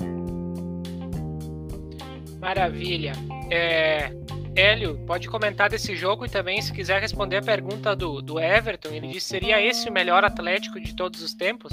Maravilha. 2.39 3.13
É, 3.51 4.13
Hélio, 4.55 4.99
pode 5.07 5.29
comentar 5.31 5.71
desse 5.71 5.97
jogo 5.97 6.27
e 6.27 6.29
também, 6.29 6.61
se 6.61 6.75
quiser 6.75 7.01
responder 7.01 7.39
a 7.39 7.43
pergunta 7.43 7.97
do, 7.97 8.21
do 8.21 8.39
Everton, 8.39 8.91
ele 8.91 9.09
disse 9.09 9.29
seria 9.29 9.61
esse 9.65 9.89
o 9.89 9.93
melhor 9.93 10.25
Atlético 10.25 10.79
de 10.79 10.95
todos 10.95 11.23
os 11.23 11.33
tempos? 11.33 11.73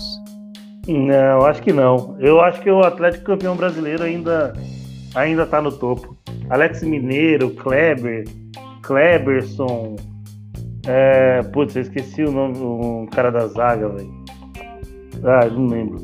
Não, 0.87 1.45
acho 1.45 1.61
que 1.61 1.73
não. 1.73 2.15
Eu 2.21 2.39
acho 2.39 2.61
que 2.61 2.71
o 2.71 2.79
Atlético 2.79 3.25
campeão 3.25 3.55
brasileiro 3.55 4.03
ainda 4.03 4.53
ainda 5.13 5.45
tá 5.45 5.61
no 5.61 5.71
topo. 5.71 6.17
Alex 6.49 6.83
Mineiro, 6.83 7.49
Kleber, 7.51 8.23
Kleberson. 8.81 9.97
É, 10.87 11.41
putz, 11.43 11.75
eu 11.75 11.81
esqueci 11.81 12.23
o 12.23 12.31
nome 12.31 12.53
do 12.53 13.07
cara 13.11 13.31
da 13.31 13.47
zaga, 13.47 13.89
velho. 13.89 14.11
Ah, 15.23 15.45
não 15.47 15.67
lembro. 15.67 15.97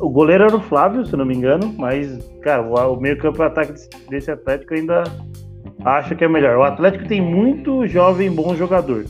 O 0.00 0.08
goleiro 0.10 0.44
era 0.44 0.56
o 0.56 0.60
Flávio, 0.60 1.04
se 1.04 1.16
não 1.16 1.24
me 1.24 1.34
engano, 1.34 1.74
mas, 1.76 2.18
cara, 2.42 2.62
o, 2.62 3.00
meio-campo 3.00 3.42
ataque 3.42 3.74
desse 4.08 4.30
Atlético 4.30 4.74
ainda 4.74 5.02
acho 5.84 6.14
que 6.14 6.24
é 6.24 6.28
melhor. 6.28 6.56
O 6.56 6.62
Atlético 6.62 7.08
tem 7.08 7.20
muito 7.20 7.86
jovem 7.86 8.30
bom 8.30 8.54
jogador. 8.54 9.04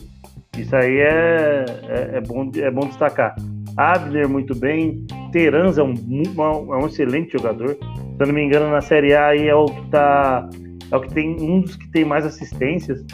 Isso 0.57 0.75
aí 0.75 0.99
é, 0.99 1.65
é, 1.89 2.17
é 2.17 2.21
bom, 2.21 2.51
é 2.57 2.71
bom 2.71 2.87
destacar. 2.87 3.35
Abner 3.77 4.29
muito 4.29 4.59
bem, 4.59 5.07
Teranza 5.31 5.83
é 5.83 5.85
um, 5.85 5.95
é 6.73 6.77
um 6.77 6.87
excelente 6.87 7.33
jogador. 7.33 7.77
Se 7.77 8.27
não 8.27 8.33
me 8.33 8.43
engano, 8.43 8.71
na 8.71 8.81
Série 8.81 9.15
A 9.15 9.29
aí 9.29 9.47
é 9.47 9.55
o 9.55 9.67
que 9.67 9.91
tá. 9.91 10.49
É 10.91 10.97
o 10.97 11.01
que 11.01 11.13
tem 11.13 11.37
um 11.39 11.61
dos 11.61 11.77
que 11.77 11.89
tem 11.93 12.05
mais 12.05 12.27
assistências. 12.27 13.05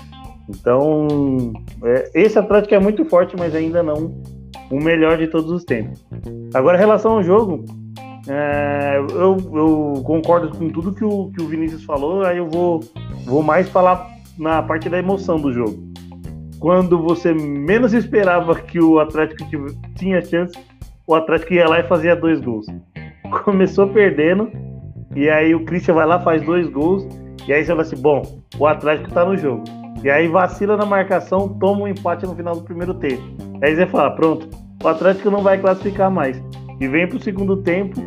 Então, 0.48 1.52
é, 1.82 2.10
esse 2.14 2.38
Atlético 2.38 2.74
é 2.74 2.78
muito 2.78 3.04
forte, 3.06 3.34
mas 3.38 3.54
ainda 3.54 3.82
não 3.82 4.14
o 4.70 4.78
melhor 4.80 5.16
de 5.16 5.26
todos 5.26 5.50
os 5.50 5.64
tempos. 5.64 6.04
Agora, 6.52 6.76
em 6.76 6.80
relação 6.80 7.12
ao 7.12 7.22
jogo, 7.22 7.64
é, 8.28 8.96
eu, 8.98 9.36
eu, 9.52 10.02
concordo 10.02 10.56
com 10.56 10.68
tudo 10.70 10.94
que 10.94 11.04
o, 11.04 11.30
que 11.30 11.42
o 11.42 11.46
Vinícius 11.46 11.84
falou, 11.84 12.24
aí 12.24 12.38
eu 12.38 12.48
vou, 12.48 12.80
vou 13.24 13.42
mais 13.42 13.68
falar 13.68 14.08
na 14.38 14.62
parte 14.62 14.88
da 14.88 14.98
emoção 14.98 15.38
do 15.38 15.52
jogo. 15.52 15.92
Quando 16.58 16.98
você 16.98 17.34
menos 17.34 17.92
esperava 17.92 18.54
que 18.54 18.80
o 18.80 18.98
Atlético 18.98 19.44
tinha 19.96 20.22
chance, 20.22 20.56
o 21.06 21.14
Atlético 21.14 21.52
ia 21.54 21.68
lá 21.68 21.80
e 21.80 21.84
fazia 21.84 22.16
dois 22.16 22.40
gols. 22.40 22.66
Começou 23.44 23.88
perdendo, 23.88 24.50
e 25.14 25.28
aí 25.28 25.54
o 25.54 25.64
Christian 25.64 25.94
vai 25.94 26.06
lá, 26.06 26.18
faz 26.20 26.42
dois 26.42 26.68
gols, 26.68 27.06
e 27.46 27.52
aí 27.52 27.62
você 27.62 27.68
fala 27.68 27.82
assim: 27.82 28.00
bom, 28.00 28.22
o 28.58 28.66
Atlético 28.66 29.12
tá 29.12 29.24
no 29.24 29.36
jogo. 29.36 29.64
E 30.04 30.10
aí 30.10 30.28
vacila 30.28 30.76
na 30.76 30.84
marcação, 30.84 31.48
toma 31.48 31.84
um 31.84 31.88
empate 31.88 32.26
no 32.26 32.36
final 32.36 32.54
do 32.54 32.60
primeiro 32.60 32.92
tempo. 32.92 33.22
Aí 33.62 33.74
você 33.74 33.86
fala: 33.86 34.10
pronto, 34.10 34.46
o 34.82 34.86
Atlético 34.86 35.30
não 35.30 35.42
vai 35.42 35.58
classificar 35.58 36.10
mais. 36.10 36.40
E 36.78 36.86
vem 36.86 37.08
pro 37.08 37.18
segundo 37.18 37.56
tempo, 37.62 37.98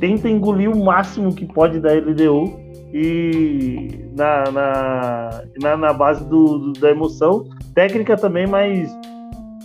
tenta 0.00 0.28
engolir 0.28 0.70
o 0.70 0.84
máximo 0.84 1.34
que 1.34 1.44
pode 1.44 1.80
da 1.80 1.92
LDU 1.92 2.58
e 2.94 4.08
na, 4.16 4.44
na, 4.50 5.42
na, 5.60 5.76
na 5.76 5.92
base 5.92 6.24
do, 6.24 6.58
do, 6.58 6.72
da 6.80 6.90
emoção, 6.90 7.44
técnica 7.74 8.16
também, 8.16 8.46
mas, 8.46 8.90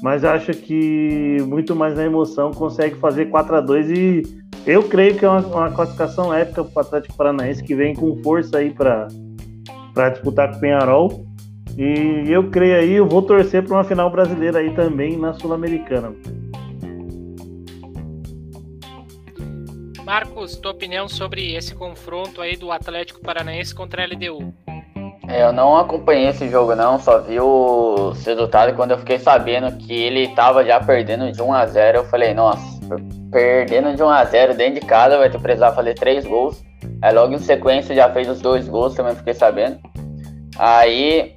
mas 0.01 0.25
acho 0.25 0.51
que 0.51 1.37
muito 1.47 1.75
mais 1.75 1.95
na 1.95 2.05
emoção 2.05 2.51
consegue 2.51 2.95
fazer 2.95 3.27
4 3.27 3.55
a 3.55 3.61
2 3.61 3.91
e 3.91 4.23
eu 4.65 4.83
creio 4.83 5.15
que 5.15 5.23
é 5.23 5.29
uma, 5.29 5.39
uma 5.39 5.71
classificação 5.71 6.33
épica 6.33 6.63
para 6.63 6.81
o 6.81 6.85
Atlético 6.85 7.15
Paranaense 7.15 7.63
que 7.63 7.73
vem 7.73 7.95
com 7.95 8.21
força 8.21 8.57
aí 8.57 8.71
para 8.71 9.07
disputar 10.09 10.51
com 10.51 10.57
o 10.57 10.59
Penharol. 10.59 11.27
E 11.77 12.31
eu 12.31 12.49
creio 12.49 12.75
aí, 12.75 12.93
eu 12.93 13.07
vou 13.07 13.21
torcer 13.21 13.63
para 13.63 13.75
uma 13.75 13.83
final 13.83 14.09
brasileira 14.09 14.57
aí 14.57 14.73
também 14.73 15.15
na 15.15 15.33
Sul-Americana. 15.33 16.11
Marcos, 20.03 20.55
tua 20.55 20.71
opinião 20.71 21.07
sobre 21.07 21.53
esse 21.53 21.75
confronto 21.75 22.41
aí 22.41 22.55
do 22.55 22.71
Atlético 22.71 23.21
Paranaense 23.21 23.75
contra 23.75 24.01
a 24.01 24.07
LDU? 24.07 24.53
É, 25.27 25.43
eu 25.43 25.51
não 25.51 25.77
acompanhei 25.77 26.29
esse 26.29 26.49
jogo 26.49 26.73
não, 26.73 26.97
só 26.97 27.19
vi 27.19 27.39
o 27.39 28.13
resultado 28.25 28.73
quando 28.73 28.91
eu 28.91 28.97
fiquei 28.97 29.19
sabendo 29.19 29.77
que 29.77 29.93
ele 29.93 30.21
estava 30.21 30.63
já 30.63 30.79
perdendo 30.79 31.31
de 31.31 31.41
1 31.41 31.53
a 31.53 31.65
0 31.65 31.97
eu 31.97 32.05
falei, 32.05 32.33
nossa, 32.33 32.65
perdendo 33.29 33.93
de 33.93 34.01
1 34.01 34.09
a 34.09 34.23
0 34.23 34.55
dentro 34.55 34.79
de 34.79 34.87
casa 34.87 35.17
vai 35.17 35.29
ter 35.29 35.37
que 35.37 35.43
precisar 35.43 35.73
fazer 35.73 35.93
três 35.93 36.25
gols. 36.25 36.63
Aí 37.01 37.13
logo 37.13 37.33
em 37.33 37.39
sequência 37.39 37.93
já 37.93 38.09
fez 38.09 38.27
os 38.29 38.41
dois 38.41 38.67
gols, 38.67 38.95
também 38.95 39.13
fiquei 39.13 39.33
sabendo. 39.33 39.77
Aí 40.57 41.35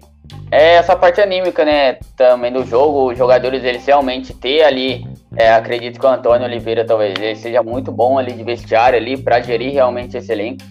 é 0.50 0.74
essa 0.74 0.96
parte 0.96 1.20
anímica, 1.20 1.64
né, 1.64 1.94
também 2.16 2.52
do 2.52 2.64
jogo, 2.64 3.10
os 3.10 3.18
jogadores 3.18 3.64
eles 3.64 3.84
realmente 3.86 4.34
ter 4.34 4.62
ali 4.64 5.06
é, 5.36 5.52
acredito 5.52 5.98
que 5.98 6.06
o 6.06 6.08
Antônio 6.08 6.46
Oliveira 6.46 6.84
talvez 6.84 7.14
ele 7.18 7.36
seja 7.36 7.62
muito 7.62 7.92
bom 7.92 8.18
ali 8.18 8.32
de 8.32 8.42
vestiário 8.42 8.98
ali 8.98 9.16
para 9.16 9.40
gerir 9.40 9.72
realmente 9.72 10.16
esse 10.16 10.32
elenco 10.32 10.62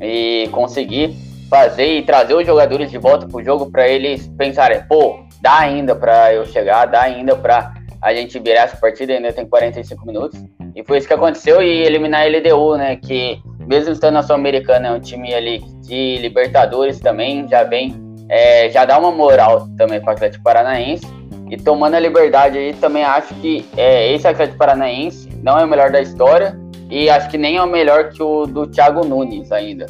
e 0.00 0.48
conseguir 0.50 1.14
fazer 1.48 1.98
e 1.98 2.02
trazer 2.02 2.34
os 2.34 2.46
jogadores 2.46 2.90
de 2.90 2.98
volta 2.98 3.26
pro 3.26 3.44
jogo 3.44 3.70
para 3.70 3.86
eles 3.86 4.26
pensarem, 4.38 4.82
pô, 4.88 5.20
dá 5.40 5.58
ainda 5.58 5.94
para 5.94 6.32
eu 6.32 6.46
chegar, 6.46 6.86
dá 6.86 7.02
ainda 7.02 7.36
para 7.36 7.74
a 8.00 8.12
gente 8.12 8.38
virar 8.38 8.62
essa 8.62 8.76
partida, 8.76 9.12
ainda 9.12 9.32
tem 9.32 9.46
45 9.46 10.04
minutos. 10.06 10.42
E 10.74 10.82
foi 10.82 10.98
isso 10.98 11.06
que 11.06 11.12
aconteceu 11.12 11.62
e 11.62 11.82
eliminar 11.82 12.22
a 12.22 12.26
LDU, 12.26 12.76
né, 12.76 12.96
que 12.96 13.40
mesmo 13.60 13.92
estando 13.92 14.14
na 14.14 14.22
Sul-Americana, 14.22 14.88
é 14.88 14.92
um 14.92 15.00
time 15.00 15.32
ali 15.32 15.60
de 15.82 16.18
Libertadores 16.18 16.98
também, 16.98 17.46
já 17.48 17.62
vem, 17.62 17.94
é, 18.32 18.70
já 18.70 18.86
dá 18.86 18.98
uma 18.98 19.12
moral 19.12 19.68
também 19.76 20.00
para 20.00 20.08
o 20.08 20.12
Atlético 20.14 20.42
Paranaense. 20.42 21.06
E 21.50 21.56
tomando 21.58 21.96
a 21.96 22.00
liberdade 22.00 22.56
aí, 22.56 22.72
também 22.72 23.04
acho 23.04 23.34
que 23.34 23.68
é, 23.76 24.10
esse 24.14 24.26
Atlético 24.26 24.56
Paranaense 24.56 25.28
não 25.42 25.58
é 25.58 25.64
o 25.66 25.68
melhor 25.68 25.90
da 25.90 26.00
história 26.00 26.58
e 26.90 27.10
acho 27.10 27.28
que 27.28 27.36
nem 27.36 27.58
é 27.58 27.62
o 27.62 27.66
melhor 27.66 28.08
que 28.08 28.22
o 28.22 28.46
do 28.46 28.66
Thiago 28.66 29.04
Nunes 29.04 29.52
ainda. 29.52 29.84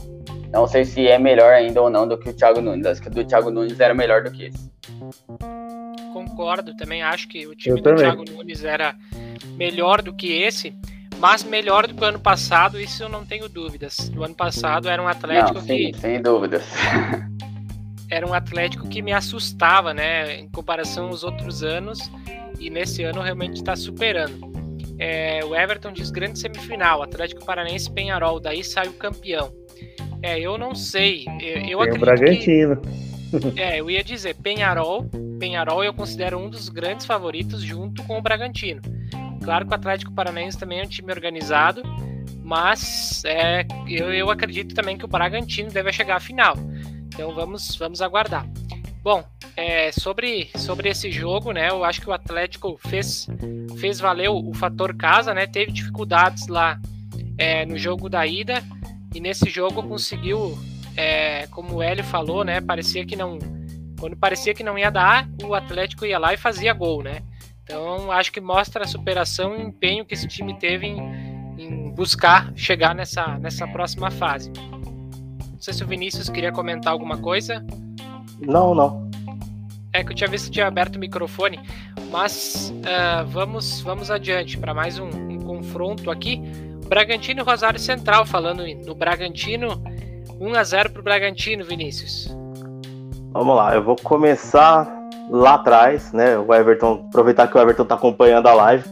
Não 0.52 0.66
sei 0.66 0.84
se 0.84 1.06
é 1.06 1.20
melhor 1.20 1.52
ainda 1.52 1.80
ou 1.80 1.88
não 1.88 2.06
do 2.06 2.18
que 2.18 2.30
o 2.30 2.32
Thiago 2.32 2.60
Nunes. 2.60 2.84
Acho 2.84 3.00
que 3.00 3.08
o 3.08 3.12
do 3.12 3.24
Thiago 3.24 3.48
Nunes 3.48 3.78
era 3.78 3.94
melhor 3.94 4.24
do 4.24 4.32
que 4.32 4.46
esse. 4.46 4.72
Concordo, 6.12 6.76
também 6.76 7.00
acho 7.00 7.28
que 7.28 7.46
o 7.46 7.54
time 7.54 7.76
Eu 7.76 7.76
do 7.76 7.82
também. 7.84 7.98
Thiago 7.98 8.24
Nunes 8.28 8.64
era 8.64 8.96
melhor 9.56 10.02
do 10.02 10.12
que 10.12 10.32
esse, 10.32 10.74
mas 11.20 11.44
melhor 11.44 11.86
do 11.86 11.94
que 11.94 12.02
o 12.02 12.06
ano 12.06 12.18
passado, 12.18 12.80
isso 12.80 13.04
eu 13.04 13.08
não 13.08 13.24
tenho 13.24 13.48
dúvidas. 13.48 14.10
O 14.16 14.24
ano 14.24 14.34
passado 14.34 14.88
era 14.88 15.00
um 15.00 15.06
Atlético 15.06 15.54
não, 15.54 15.62
sem, 15.62 15.92
que. 15.92 15.98
Sem 15.98 16.20
dúvidas. 16.20 16.64
era 18.12 18.26
um 18.26 18.34
Atlético 18.34 18.86
que 18.86 19.00
me 19.00 19.10
assustava, 19.10 19.94
né, 19.94 20.40
em 20.40 20.48
comparação 20.50 21.06
aos 21.06 21.24
outros 21.24 21.62
anos, 21.62 21.98
e 22.60 22.68
nesse 22.68 23.02
ano 23.02 23.22
realmente 23.22 23.56
está 23.56 23.74
superando. 23.74 24.52
É, 24.98 25.42
o 25.42 25.56
Everton 25.56 25.92
diz 25.92 26.10
grande 26.10 26.38
semifinal, 26.38 27.02
Atlético 27.02 27.42
Paranense 27.42 27.90
Penharol, 27.90 28.38
daí 28.38 28.62
sai 28.62 28.86
o 28.86 28.92
campeão. 28.92 29.50
É, 30.20 30.38
eu 30.38 30.58
não 30.58 30.74
sei, 30.74 31.24
eu, 31.40 31.80
eu 31.80 31.90
Tem 31.90 31.96
o 31.96 31.98
Bragantino. 31.98 32.82
Que, 32.82 33.58
é, 33.58 33.80
eu 33.80 33.90
ia 33.90 34.04
dizer 34.04 34.34
Penharol, 34.34 35.08
Penharol 35.40 35.82
eu 35.82 35.94
considero 35.94 36.38
um 36.38 36.50
dos 36.50 36.68
grandes 36.68 37.06
favoritos 37.06 37.62
junto 37.62 38.02
com 38.02 38.18
o 38.18 38.22
Bragantino. 38.22 38.82
Claro 39.42 39.64
que 39.64 39.72
o 39.72 39.74
Atlético 39.74 40.12
Paranaense 40.12 40.58
também 40.58 40.80
é 40.80 40.84
um 40.84 40.86
time 40.86 41.10
organizado, 41.10 41.82
mas 42.44 43.22
é, 43.24 43.66
eu, 43.88 44.12
eu 44.12 44.30
acredito 44.30 44.74
também 44.74 44.98
que 44.98 45.04
o 45.06 45.08
Bragantino 45.08 45.70
deve 45.70 45.90
chegar 45.94 46.16
à 46.16 46.20
final. 46.20 46.54
Então 47.12 47.34
vamos, 47.34 47.76
vamos 47.76 48.00
aguardar. 48.00 48.46
Bom, 49.02 49.24
é, 49.56 49.90
sobre, 49.90 50.50
sobre 50.56 50.88
esse 50.88 51.10
jogo, 51.10 51.52
né? 51.52 51.70
Eu 51.70 51.84
acho 51.84 52.00
que 52.00 52.08
o 52.08 52.12
Atlético 52.12 52.78
fez, 52.86 53.26
fez 53.78 53.98
valer 53.98 54.30
o, 54.30 54.50
o 54.50 54.54
fator 54.54 54.96
casa, 54.96 55.34
né? 55.34 55.46
Teve 55.46 55.72
dificuldades 55.72 56.46
lá 56.46 56.80
é, 57.36 57.66
no 57.66 57.76
jogo 57.76 58.08
da 58.08 58.26
ida 58.26 58.62
e 59.14 59.20
nesse 59.20 59.50
jogo 59.50 59.82
conseguiu, 59.82 60.56
é, 60.96 61.46
como 61.48 61.76
o 61.76 61.82
Hélio 61.82 62.04
falou, 62.04 62.44
né? 62.44 62.60
Parecia 62.60 63.04
que 63.04 63.16
não, 63.16 63.38
quando 63.98 64.16
parecia 64.16 64.54
que 64.54 64.62
não 64.62 64.78
ia 64.78 64.90
dar, 64.90 65.28
o 65.42 65.54
Atlético 65.54 66.06
ia 66.06 66.18
lá 66.18 66.32
e 66.32 66.36
fazia 66.36 66.72
gol, 66.72 67.02
né? 67.02 67.22
Então 67.64 68.10
acho 68.12 68.32
que 68.32 68.40
mostra 68.40 68.84
a 68.84 68.88
superação 68.88 69.56
e 69.56 69.62
empenho 69.62 70.04
que 70.04 70.14
esse 70.14 70.28
time 70.28 70.56
teve 70.58 70.86
em, 70.86 70.98
em 71.58 71.90
buscar 71.90 72.52
chegar 72.54 72.94
nessa, 72.94 73.38
nessa 73.38 73.66
próxima 73.66 74.10
fase. 74.10 74.52
Não 75.62 75.66
sei 75.66 75.74
se 75.74 75.84
o 75.84 75.86
Vinícius 75.86 76.28
queria 76.28 76.50
comentar 76.50 76.92
alguma 76.92 77.16
coisa. 77.18 77.64
Não, 78.40 78.74
não. 78.74 79.08
É 79.92 80.02
que 80.02 80.10
eu 80.10 80.16
tinha 80.16 80.28
visto 80.28 80.46
que 80.46 80.50
tinha 80.50 80.66
aberto 80.66 80.96
o 80.96 80.98
microfone, 80.98 81.60
mas 82.10 82.74
uh, 82.78 83.24
vamos, 83.28 83.80
vamos 83.80 84.10
adiante 84.10 84.58
para 84.58 84.74
mais 84.74 84.98
um, 84.98 85.06
um, 85.06 85.38
confronto 85.38 86.10
aqui. 86.10 86.42
Bragantino 86.88 87.42
e 87.42 87.44
Rosário 87.44 87.78
Central, 87.78 88.26
falando 88.26 88.64
no 88.84 88.92
Bragantino, 88.92 89.80
1 90.40 90.52
a 90.52 90.64
0 90.64 90.90
para 90.90 91.00
o 91.00 91.04
Bragantino, 91.04 91.64
Vinícius. 91.64 92.36
Vamos 93.30 93.54
lá, 93.54 93.72
eu 93.72 93.84
vou 93.84 93.94
começar 93.94 94.92
lá 95.30 95.54
atrás, 95.54 96.12
né? 96.12 96.36
O 96.38 96.52
Everton, 96.52 97.04
aproveitar 97.06 97.46
que 97.46 97.56
o 97.56 97.60
Everton 97.60 97.84
está 97.84 97.94
acompanhando 97.94 98.48
a 98.48 98.52
live. 98.52 98.84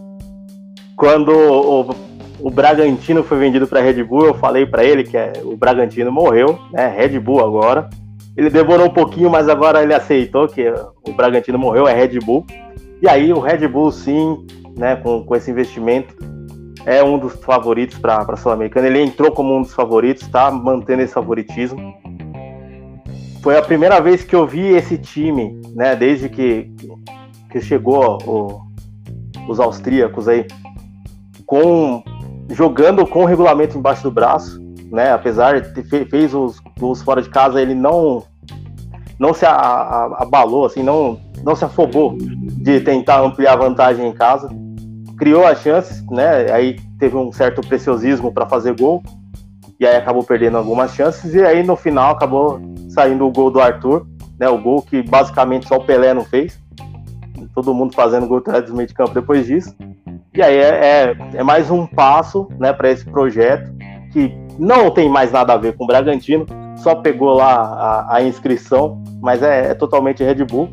quando 0.94 1.32
o, 1.32 2.09
o 2.42 2.50
Bragantino 2.50 3.22
foi 3.22 3.38
vendido 3.38 3.66
para 3.66 3.80
Red 3.80 4.02
Bull, 4.02 4.26
eu 4.26 4.34
falei 4.34 4.64
para 4.64 4.84
ele 4.84 5.04
que 5.04 5.16
é, 5.16 5.32
o 5.44 5.56
Bragantino 5.56 6.10
morreu, 6.10 6.58
né? 6.72 6.88
Red 6.88 7.18
Bull 7.18 7.40
agora. 7.40 7.88
Ele 8.36 8.48
demorou 8.48 8.86
um 8.86 8.92
pouquinho, 8.92 9.28
mas 9.28 9.48
agora 9.48 9.82
ele 9.82 9.92
aceitou 9.92 10.48
que 10.48 10.72
o 11.06 11.12
Bragantino 11.12 11.58
morreu, 11.58 11.86
é 11.86 11.92
Red 11.92 12.18
Bull. 12.20 12.46
E 13.02 13.08
aí 13.08 13.32
o 13.32 13.40
Red 13.40 13.66
Bull, 13.68 13.92
sim, 13.92 14.46
né, 14.76 14.96
com, 14.96 15.24
com 15.24 15.36
esse 15.36 15.50
investimento, 15.50 16.14
é 16.86 17.02
um 17.02 17.18
dos 17.18 17.34
favoritos 17.34 17.98
para 17.98 18.16
a 18.16 18.36
Sul-Americana. 18.36 18.86
Ele 18.86 19.02
entrou 19.02 19.30
como 19.32 19.54
um 19.54 19.62
dos 19.62 19.74
favoritos, 19.74 20.22
está 20.22 20.50
mantendo 20.50 21.02
esse 21.02 21.12
favoritismo. 21.12 21.94
Foi 23.42 23.56
a 23.56 23.62
primeira 23.62 24.00
vez 24.00 24.22
que 24.24 24.34
eu 24.34 24.46
vi 24.46 24.68
esse 24.68 24.96
time, 24.96 25.60
né, 25.74 25.94
desde 25.96 26.28
que, 26.28 26.70
que 27.50 27.60
chegou 27.60 28.18
o, 28.26 28.62
os 29.48 29.58
austríacos 29.58 30.28
aí, 30.28 30.46
com 31.44 32.02
jogando 32.50 33.06
com 33.06 33.22
o 33.22 33.26
regulamento 33.26 33.78
embaixo 33.78 34.02
do 34.02 34.10
braço, 34.10 34.60
né? 34.90 35.12
Apesar 35.12 35.60
de 35.60 35.82
ter 35.82 36.08
fez 36.08 36.34
os 36.34 36.58
gols 36.78 37.02
fora 37.02 37.22
de 37.22 37.28
casa, 37.28 37.60
ele 37.60 37.74
não 37.74 38.24
não 39.18 39.34
se 39.34 39.44
a, 39.44 39.52
a, 39.52 40.22
abalou, 40.22 40.64
assim, 40.64 40.82
não 40.82 41.18
não 41.44 41.54
se 41.54 41.64
afobou 41.64 42.16
de 42.18 42.80
tentar 42.80 43.20
ampliar 43.20 43.54
a 43.54 43.56
vantagem 43.56 44.06
em 44.06 44.12
casa. 44.12 44.48
Criou 45.16 45.46
as 45.46 45.60
chances, 45.60 46.04
né? 46.10 46.50
Aí 46.52 46.78
teve 46.98 47.16
um 47.16 47.32
certo 47.32 47.60
preciosismo 47.60 48.32
para 48.32 48.48
fazer 48.48 48.74
gol 48.74 49.02
e 49.78 49.86
aí 49.86 49.96
acabou 49.96 50.22
perdendo 50.22 50.58
algumas 50.58 50.94
chances 50.94 51.34
e 51.34 51.42
aí 51.42 51.62
no 51.62 51.76
final 51.76 52.12
acabou 52.12 52.60
saindo 52.90 53.26
o 53.26 53.30
gol 53.30 53.50
do 53.50 53.60
Arthur, 53.60 54.06
né? 54.38 54.48
O 54.48 54.58
gol 54.58 54.82
que 54.82 55.02
basicamente 55.02 55.68
só 55.68 55.76
o 55.76 55.84
Pelé 55.84 56.12
não 56.12 56.24
fez. 56.24 56.58
Todo 57.54 57.74
mundo 57.74 57.94
fazendo 57.94 58.26
gol 58.26 58.38
atrás 58.38 58.64
do 58.66 58.74
meio 58.74 58.88
de 58.88 58.94
campo 58.94 59.14
depois 59.14 59.46
disso. 59.46 59.74
E 60.32 60.40
aí 60.40 60.56
é, 60.56 60.68
é, 60.68 61.16
é 61.38 61.42
mais 61.42 61.70
um 61.70 61.86
passo 61.86 62.48
né, 62.58 62.72
para 62.72 62.88
esse 62.90 63.04
projeto 63.04 63.72
que 64.12 64.32
não 64.58 64.90
tem 64.90 65.08
mais 65.08 65.32
nada 65.32 65.54
a 65.54 65.56
ver 65.56 65.76
com 65.76 65.84
o 65.84 65.86
Bragantino, 65.86 66.46
só 66.76 66.94
pegou 66.94 67.34
lá 67.34 67.54
a, 67.54 68.16
a 68.16 68.22
inscrição, 68.22 69.02
mas 69.20 69.42
é, 69.42 69.70
é, 69.70 69.74
totalmente 69.74 70.22
Red 70.22 70.44
Bull. 70.44 70.70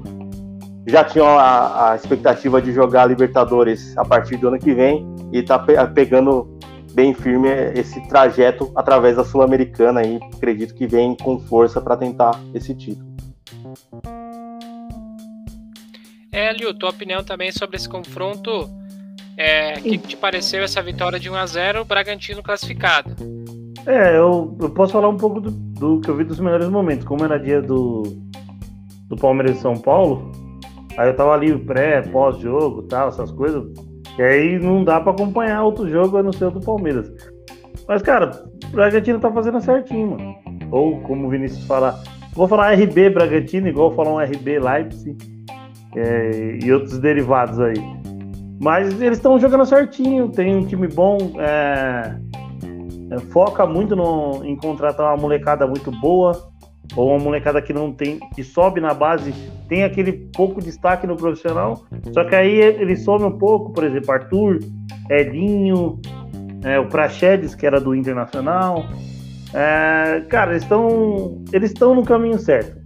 Já 0.85 1.03
tinha 1.03 1.25
a, 1.25 1.91
a, 1.91 1.95
expectativa 1.95 2.61
de 2.61 2.71
jogar 2.71 3.07
Libertadores 3.07 3.97
a 3.97 4.05
partir 4.05 4.37
do 4.37 4.47
ano 4.47 4.59
que 4.59 4.73
vem 4.73 5.05
e 5.33 5.39
está 5.39 5.57
pe 5.59 5.73
pegando 5.93 6.57
bem 6.93 7.13
firme 7.13 7.49
esse 7.75 7.99
trajeto 8.07 8.71
através 8.75 9.17
da 9.17 9.23
Sul-Americana 9.23 10.03
e 10.03 10.17
acredito 10.35 10.73
que 10.73 10.87
vem 10.87 11.15
com 11.15 11.39
força 11.39 11.81
para 11.81 11.97
tentar 11.97 12.39
esse 12.53 12.73
título. 12.73 13.07
É, 16.31 16.53
Liu, 16.53 16.73
tua 16.73 16.89
opinião 16.89 17.23
também 17.23 17.51
sobre 17.51 17.75
esse 17.75 17.89
confronto 17.89 18.69
é, 19.37 19.73
que, 19.73 19.97
te 19.99 20.17
pareceu 20.17 20.63
essa 20.63 20.81
vitória 20.81 21.19
de 21.19 21.29
1 21.29 21.35
a 21.35 21.45
0 21.45 21.85
Bragantino 21.85 22.41
classificado? 22.41 23.15
É, 23.85 24.17
eu, 24.17 24.57
eu 24.59 24.69
posso 24.71 24.93
falar 24.93 25.07
um 25.07 25.15
pouco 25.15 25.39
do, 25.39 25.51
do, 25.51 26.01
que 26.01 26.09
eu 26.09 26.15
vi 26.15 26.23
dos 26.23 26.39
melhores 26.39 26.67
momentos. 26.67 27.05
Como 27.05 27.23
era 27.23 27.39
dia 27.39 27.61
do, 27.61 28.01
do 29.07 29.15
Palmeiras 29.15 29.57
e 29.57 29.61
São 29.61 29.75
Paulo, 29.75 30.31
aí 30.97 31.07
eu 31.07 31.15
tava 31.15 31.33
ali 31.33 31.55
pré, 31.55 32.01
pós-jogo 32.01 32.81
tal, 32.83 33.09
essas 33.09 33.31
coisas. 33.31 33.63
E 34.17 34.23
aí 34.23 34.59
não 34.59 34.83
dá 34.83 34.99
para 34.99 35.11
acompanhar 35.11 35.63
outro 35.63 35.87
jogo 35.87 36.17
a 36.17 36.23
não 36.23 36.33
ser 36.33 36.45
o 36.45 36.51
do 36.51 36.59
Palmeiras. 36.59 37.09
Mas, 37.87 38.01
cara, 38.01 38.31
o 38.65 38.67
Bragantino 38.71 39.19
tá 39.19 39.31
fazendo 39.31 39.61
certinho, 39.61 40.17
mano. 40.17 40.35
Ou, 40.71 40.99
como 41.01 41.27
o 41.27 41.29
Vinícius 41.29 41.65
fala, 41.65 42.01
vou 42.33 42.47
falar 42.47 42.73
RB 42.73 43.11
Bragantino, 43.11 43.67
igual 43.67 43.93
falar 43.93 44.11
um 44.11 44.19
RB 44.19 44.59
Leipzig 44.59 45.15
é, 45.95 46.57
e 46.61 46.73
outros 46.73 46.97
derivados 46.97 47.59
aí. 47.59 48.06
Mas 48.59 48.99
eles 49.01 49.17
estão 49.17 49.39
jogando 49.39 49.65
certinho, 49.65 50.29
tem 50.29 50.55
um 50.55 50.65
time 50.65 50.87
bom, 50.87 51.17
é, 51.37 52.15
é, 53.11 53.19
foca 53.31 53.65
muito 53.65 53.95
no, 53.95 54.43
em 54.43 54.55
contratar 54.55 55.05
uma 55.07 55.21
molecada 55.21 55.67
muito 55.67 55.91
boa, 55.91 56.49
ou 56.95 57.09
uma 57.09 57.23
molecada 57.23 57.61
que 57.61 57.71
não 57.71 57.91
tem, 57.91 58.19
que 58.33 58.43
sobe 58.43 58.81
na 58.81 58.93
base, 58.93 59.31
tem 59.67 59.83
aquele 59.83 60.11
pouco 60.11 60.59
destaque 60.59 61.05
no 61.05 61.15
profissional, 61.15 61.85
só 62.13 62.23
que 62.23 62.33
aí 62.33 62.59
ele 62.59 62.95
some 62.95 63.25
um 63.25 63.37
pouco, 63.37 63.73
por 63.73 63.83
exemplo, 63.83 64.11
Arthur, 64.11 64.59
Edinho, 65.09 65.99
é, 66.63 66.79
o 66.79 66.87
Praxedes, 66.87 67.53
que 67.53 67.65
era 67.65 67.79
do 67.79 67.93
Internacional. 67.93 68.83
É, 69.53 70.21
cara, 70.29 70.51
eles 70.51 70.63
estão 70.63 71.43
eles 71.53 71.71
estão 71.71 71.95
no 71.95 72.03
caminho 72.03 72.37
certo, 72.37 72.81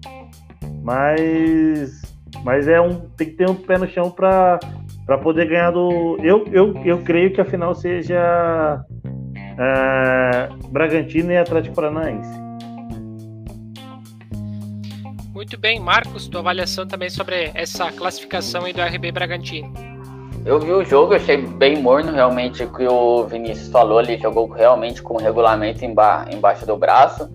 mas 0.83 2.01
mas 2.43 2.67
é 2.67 2.79
um 2.79 2.95
tem 3.17 3.29
que 3.29 3.35
ter 3.35 3.49
um 3.49 3.55
pé 3.55 3.77
no 3.77 3.87
chão 3.87 4.11
para 4.11 4.59
para 5.05 5.17
poder 5.17 5.47
ganhar 5.47 5.71
do. 5.71 6.17
Eu, 6.21 6.45
eu, 6.51 6.73
eu 6.85 6.97
creio 7.03 7.33
que 7.33 7.41
a 7.41 7.45
final 7.45 7.73
seja 7.73 8.83
é, 9.57 10.49
Bragantino 10.69 11.31
e 11.31 11.37
Atlético 11.37 11.75
Paranaense. 11.75 12.39
Muito 15.33 15.57
bem, 15.57 15.79
Marcos, 15.79 16.27
tua 16.27 16.41
avaliação 16.41 16.85
também 16.85 17.09
sobre 17.09 17.51
essa 17.53 17.91
classificação 17.91 18.65
aí 18.65 18.73
do 18.73 18.81
RB 18.81 19.11
Bragantino. 19.11 19.73
Eu 20.43 20.59
vi 20.59 20.71
o 20.71 20.83
jogo, 20.83 21.13
achei 21.13 21.37
bem 21.37 21.81
morno 21.81 22.11
realmente 22.11 22.63
o 22.63 22.73
que 22.73 22.85
o 22.85 23.23
Vinícius 23.25 23.69
falou, 23.69 24.01
ele 24.01 24.17
jogou 24.17 24.49
realmente 24.49 25.01
com 25.01 25.13
o 25.13 25.17
regulamento 25.17 25.85
emba 25.85 26.25
embaixo 26.31 26.65
do 26.65 26.75
braço. 26.75 27.29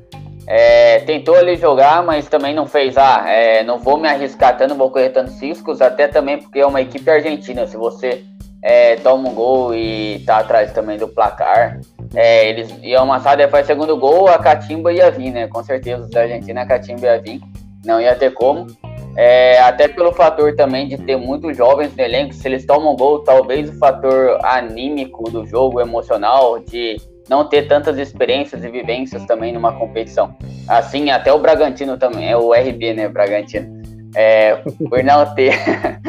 É, 0.46 1.00
tentou 1.00 1.34
ali 1.34 1.56
jogar, 1.56 2.04
mas 2.04 2.28
também 2.28 2.54
não 2.54 2.66
fez. 2.66 2.96
Ah, 2.96 3.24
é, 3.26 3.64
não 3.64 3.78
vou 3.78 3.96
me 3.96 4.08
arriscar 4.08 4.56
tanto, 4.56 4.74
vou 4.74 4.90
correr 4.90 5.10
tantos 5.10 5.40
riscos, 5.40 5.82
até 5.82 6.06
também 6.06 6.38
porque 6.38 6.60
é 6.60 6.66
uma 6.66 6.80
equipe 6.80 7.10
argentina. 7.10 7.66
Se 7.66 7.76
você 7.76 8.22
é, 8.62 8.96
toma 8.96 9.28
um 9.28 9.34
gol 9.34 9.74
e 9.74 10.22
tá 10.24 10.38
atrás 10.38 10.72
também 10.72 10.98
do 10.98 11.08
placar, 11.08 11.80
é, 12.14 12.48
eles 12.48 12.72
iam 12.82 13.02
amassar, 13.02 13.36
depois 13.36 13.66
segundo 13.66 13.96
gol, 13.96 14.28
a 14.28 14.38
Catimba 14.38 14.92
ia 14.92 15.10
vir, 15.10 15.32
né? 15.32 15.48
Com 15.48 15.62
certeza, 15.64 16.08
da 16.08 16.22
Argentina 16.22 16.62
a 16.62 16.66
Catimba 16.66 17.06
ia 17.06 17.20
vir, 17.20 17.40
não 17.84 18.00
ia 18.00 18.14
ter 18.14 18.32
como. 18.32 18.66
É, 19.16 19.58
até 19.60 19.88
pelo 19.88 20.12
fator 20.12 20.54
também 20.54 20.86
de 20.88 20.98
ter 20.98 21.16
muitos 21.16 21.56
jovens 21.56 21.94
no 21.96 22.02
elenco, 22.02 22.34
se 22.34 22.46
eles 22.46 22.66
tomam 22.66 22.94
gol, 22.94 23.24
talvez 23.24 23.68
o 23.70 23.78
fator 23.78 24.38
anímico 24.44 25.30
do 25.30 25.46
jogo, 25.46 25.80
emocional, 25.80 26.58
de 26.58 26.98
não 27.28 27.48
ter 27.48 27.66
tantas 27.66 27.98
experiências 27.98 28.62
e 28.64 28.68
vivências 28.68 29.24
também 29.26 29.52
numa 29.52 29.72
competição. 29.72 30.36
Assim, 30.68 31.10
até 31.10 31.32
o 31.32 31.38
Bragantino 31.38 31.96
também, 31.96 32.30
é 32.30 32.36
o 32.36 32.52
RB, 32.52 32.94
né, 32.94 33.08
Bragantino. 33.08 33.82
É, 34.14 34.56
por 34.88 35.02
não 35.04 35.34
ter, 35.34 35.52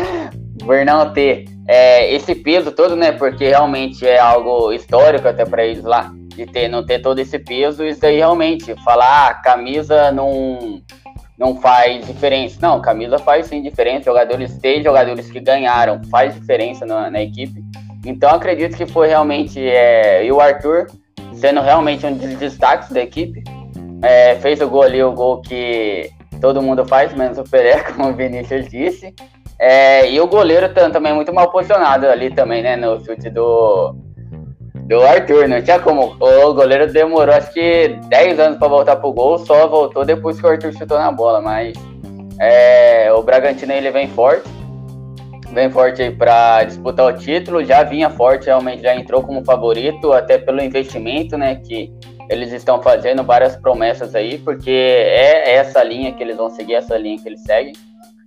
por 0.63 0.85
não 0.85 1.11
ter 1.11 1.45
é, 1.67 2.13
esse 2.13 2.33
peso 2.33 2.71
todo, 2.71 2.95
né, 2.95 3.11
porque 3.11 3.49
realmente 3.49 4.07
é 4.07 4.19
algo 4.19 4.71
histórico 4.71 5.27
até 5.27 5.45
para 5.45 5.65
eles 5.65 5.83
lá, 5.83 6.11
de 6.35 6.45
ter, 6.45 6.67
não 6.67 6.85
ter 6.85 6.99
todo 6.99 7.19
esse 7.19 7.37
peso, 7.39 7.83
isso 7.83 8.05
aí 8.05 8.17
realmente, 8.17 8.75
falar, 8.83 9.27
ah, 9.27 9.33
camisa 9.33 10.11
não, 10.11 10.81
não 11.37 11.59
faz 11.59 12.05
diferença. 12.05 12.57
Não, 12.61 12.81
camisa 12.81 13.17
faz 13.19 13.47
sim 13.47 13.61
diferença, 13.61 14.05
jogadores, 14.05 14.57
ter 14.59 14.83
jogadores 14.83 15.29
que 15.29 15.39
ganharam, 15.39 16.01
faz 16.09 16.33
diferença 16.33 16.85
na, 16.85 17.09
na 17.09 17.21
equipe. 17.21 17.61
Então 18.05 18.29
acredito 18.29 18.77
que 18.77 18.85
foi 18.85 19.07
realmente, 19.07 19.59
é, 19.59 20.25
e 20.25 20.31
o 20.31 20.39
Arthur 20.39 20.87
sendo 21.39 21.61
realmente 21.61 22.05
um 22.05 22.13
dos 22.13 22.35
destaques 22.35 22.89
da 22.89 23.01
equipe. 23.01 23.43
É, 24.03 24.35
fez 24.35 24.61
o 24.61 24.69
gol 24.69 24.83
ali, 24.83 25.01
o 25.01 25.11
gol 25.11 25.41
que 25.41 26.09
todo 26.39 26.61
mundo 26.61 26.85
faz, 26.85 27.13
menos 27.13 27.37
o 27.37 27.43
Pelé, 27.43 27.79
como 27.93 28.09
o 28.09 28.13
Vinícius 28.13 28.67
disse. 28.67 29.13
É, 29.59 30.09
e 30.11 30.19
o 30.21 30.27
goleiro 30.27 30.71
também 30.73 31.13
muito 31.13 31.33
mal 31.33 31.49
posicionado 31.49 32.05
ali 32.07 32.29
também, 32.29 32.61
né? 32.61 32.75
No 32.75 33.03
chute 33.03 33.29
do, 33.29 33.95
do 34.85 35.01
Arthur. 35.01 35.47
Não 35.47 35.61
tinha 35.61 35.79
como. 35.79 36.15
O 36.19 36.53
goleiro 36.53 36.91
demorou 36.91 37.33
acho 37.33 37.51
que 37.51 37.97
10 38.07 38.39
anos 38.39 38.59
para 38.59 38.67
voltar 38.67 38.97
pro 38.97 39.11
gol, 39.11 39.39
só 39.39 39.67
voltou 39.67 40.05
depois 40.05 40.39
que 40.39 40.45
o 40.45 40.49
Arthur 40.49 40.73
chutou 40.73 40.99
na 40.99 41.11
bola. 41.11 41.41
Mas 41.41 41.73
é, 42.39 43.11
o 43.11 43.23
Bragantino 43.23 43.73
ele 43.73 43.89
vem 43.89 44.07
forte 44.09 44.56
vem 45.51 45.69
forte 45.69 46.01
aí 46.01 46.11
para 46.11 46.63
disputar 46.63 47.05
o 47.05 47.17
título, 47.17 47.63
já 47.63 47.83
vinha 47.83 48.09
forte, 48.09 48.45
realmente 48.45 48.81
já 48.83 48.95
entrou 48.95 49.23
como 49.23 49.43
favorito, 49.43 50.13
até 50.13 50.37
pelo 50.37 50.61
investimento, 50.61 51.37
né, 51.37 51.55
que 51.55 51.91
eles 52.29 52.51
estão 52.51 52.81
fazendo 52.81 53.23
várias 53.23 53.55
promessas 53.55 54.13
aí, 54.13 54.37
porque 54.37 54.69
é 54.69 55.55
essa 55.55 55.83
linha 55.83 56.11
que 56.11 56.21
eles 56.21 56.37
vão 56.37 56.49
seguir, 56.49 56.75
essa 56.75 56.97
linha 56.97 57.17
que 57.17 57.27
eles 57.27 57.41
seguem. 57.41 57.73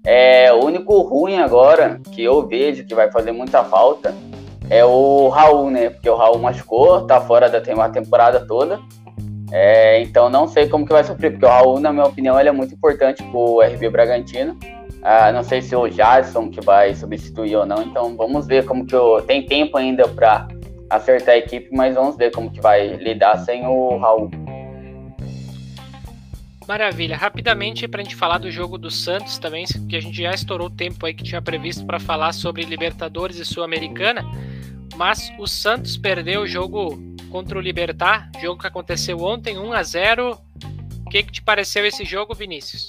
É, 0.04 0.50
o 0.52 0.64
único 0.64 0.98
ruim 1.02 1.38
agora 1.38 2.00
que 2.10 2.24
eu 2.24 2.46
vejo 2.46 2.84
que 2.84 2.94
vai 2.94 3.10
fazer 3.10 3.32
muita 3.32 3.62
falta 3.62 4.14
é 4.70 4.84
o 4.84 5.28
Raul, 5.28 5.70
né? 5.70 5.90
Porque 5.90 6.08
o 6.08 6.16
Raul 6.16 6.38
machucou, 6.38 7.04
tá 7.06 7.20
fora 7.20 7.50
da 7.50 7.60
temporada 7.90 8.46
toda. 8.46 8.80
É, 9.52 10.00
então 10.00 10.30
não 10.30 10.46
sei 10.46 10.68
como 10.68 10.86
que 10.86 10.92
vai 10.92 11.04
sofrer, 11.04 11.32
porque 11.32 11.44
o 11.44 11.48
Raul, 11.48 11.80
na 11.80 11.92
minha 11.92 12.06
opinião, 12.06 12.38
ele 12.38 12.48
é 12.48 12.52
muito 12.52 12.74
importante 12.74 13.22
pro 13.24 13.60
RB 13.60 13.90
Bragantino. 13.90 14.56
Ah, 15.02 15.32
não 15.32 15.42
sei 15.42 15.62
se 15.62 15.74
o 15.74 15.88
Jadson 15.88 16.50
que 16.50 16.60
vai 16.60 16.94
substituir 16.94 17.56
ou 17.56 17.64
não, 17.64 17.82
então 17.82 18.16
vamos 18.16 18.46
ver 18.46 18.66
como 18.66 18.84
que 18.84 18.94
o 18.94 19.22
tem 19.22 19.46
tempo 19.46 19.78
ainda 19.78 20.06
para 20.06 20.46
acertar 20.90 21.34
a 21.34 21.38
equipe, 21.38 21.68
mas 21.72 21.94
vamos 21.94 22.16
ver 22.16 22.30
como 22.32 22.50
que 22.50 22.60
vai 22.60 22.96
lidar 22.96 23.38
sem 23.38 23.66
o 23.66 23.96
Raul. 23.96 24.30
Maravilha. 26.68 27.16
Rapidamente 27.16 27.88
para 27.88 28.00
a 28.00 28.04
gente 28.04 28.14
falar 28.14 28.38
do 28.38 28.50
jogo 28.50 28.76
do 28.78 28.90
Santos 28.90 29.38
também, 29.38 29.64
que 29.88 29.96
a 29.96 30.00
gente 30.00 30.22
já 30.22 30.32
estourou 30.32 30.68
o 30.68 30.70
tempo 30.70 31.06
aí 31.06 31.14
que 31.14 31.24
tinha 31.24 31.40
previsto 31.40 31.84
para 31.86 31.98
falar 31.98 32.32
sobre 32.32 32.62
Libertadores 32.62 33.38
e 33.38 33.44
Sul-Americana. 33.44 34.22
mas 34.96 35.32
o 35.38 35.46
Santos 35.46 35.96
perdeu 35.96 36.42
o 36.42 36.46
jogo 36.46 36.96
contra 37.30 37.58
o 37.58 37.60
Libertar, 37.60 38.30
jogo 38.40 38.60
que 38.60 38.66
aconteceu 38.66 39.18
ontem, 39.20 39.58
1 39.58 39.72
a 39.72 39.82
0 39.82 40.38
O 41.06 41.10
que, 41.10 41.22
que 41.22 41.32
te 41.32 41.42
pareceu 41.42 41.86
esse 41.86 42.04
jogo, 42.04 42.34
Vinícius? 42.34 42.86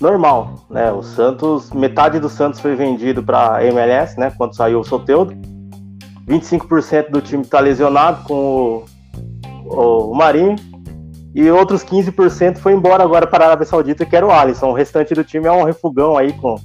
Normal, 0.00 0.54
né? 0.70 0.90
O 0.90 1.02
Santos, 1.02 1.70
metade 1.72 2.18
do 2.18 2.28
Santos 2.28 2.58
foi 2.58 2.74
vendido 2.74 3.22
para 3.22 3.64
MLS, 3.66 4.18
né? 4.18 4.32
Quando 4.36 4.56
saiu 4.56 4.80
o 4.80 4.84
Soteudo. 4.84 5.34
25% 6.26 7.10
do 7.10 7.20
time 7.20 7.42
está 7.42 7.60
lesionado 7.60 8.24
com 8.24 8.84
o, 9.66 10.10
o 10.10 10.14
Marinho. 10.14 10.56
E 11.34 11.48
outros 11.50 11.84
15% 11.84 12.58
foi 12.58 12.72
embora 12.72 13.02
agora 13.02 13.26
para 13.26 13.44
a 13.44 13.48
Arábia 13.48 13.66
Saudita, 13.66 14.06
que 14.06 14.16
era 14.16 14.26
o 14.26 14.30
Alisson. 14.30 14.70
O 14.70 14.72
restante 14.72 15.14
do 15.14 15.22
time 15.22 15.46
é 15.46 15.52
um 15.52 15.64
refugão 15.64 16.16
aí 16.16 16.32
com, 16.32 16.56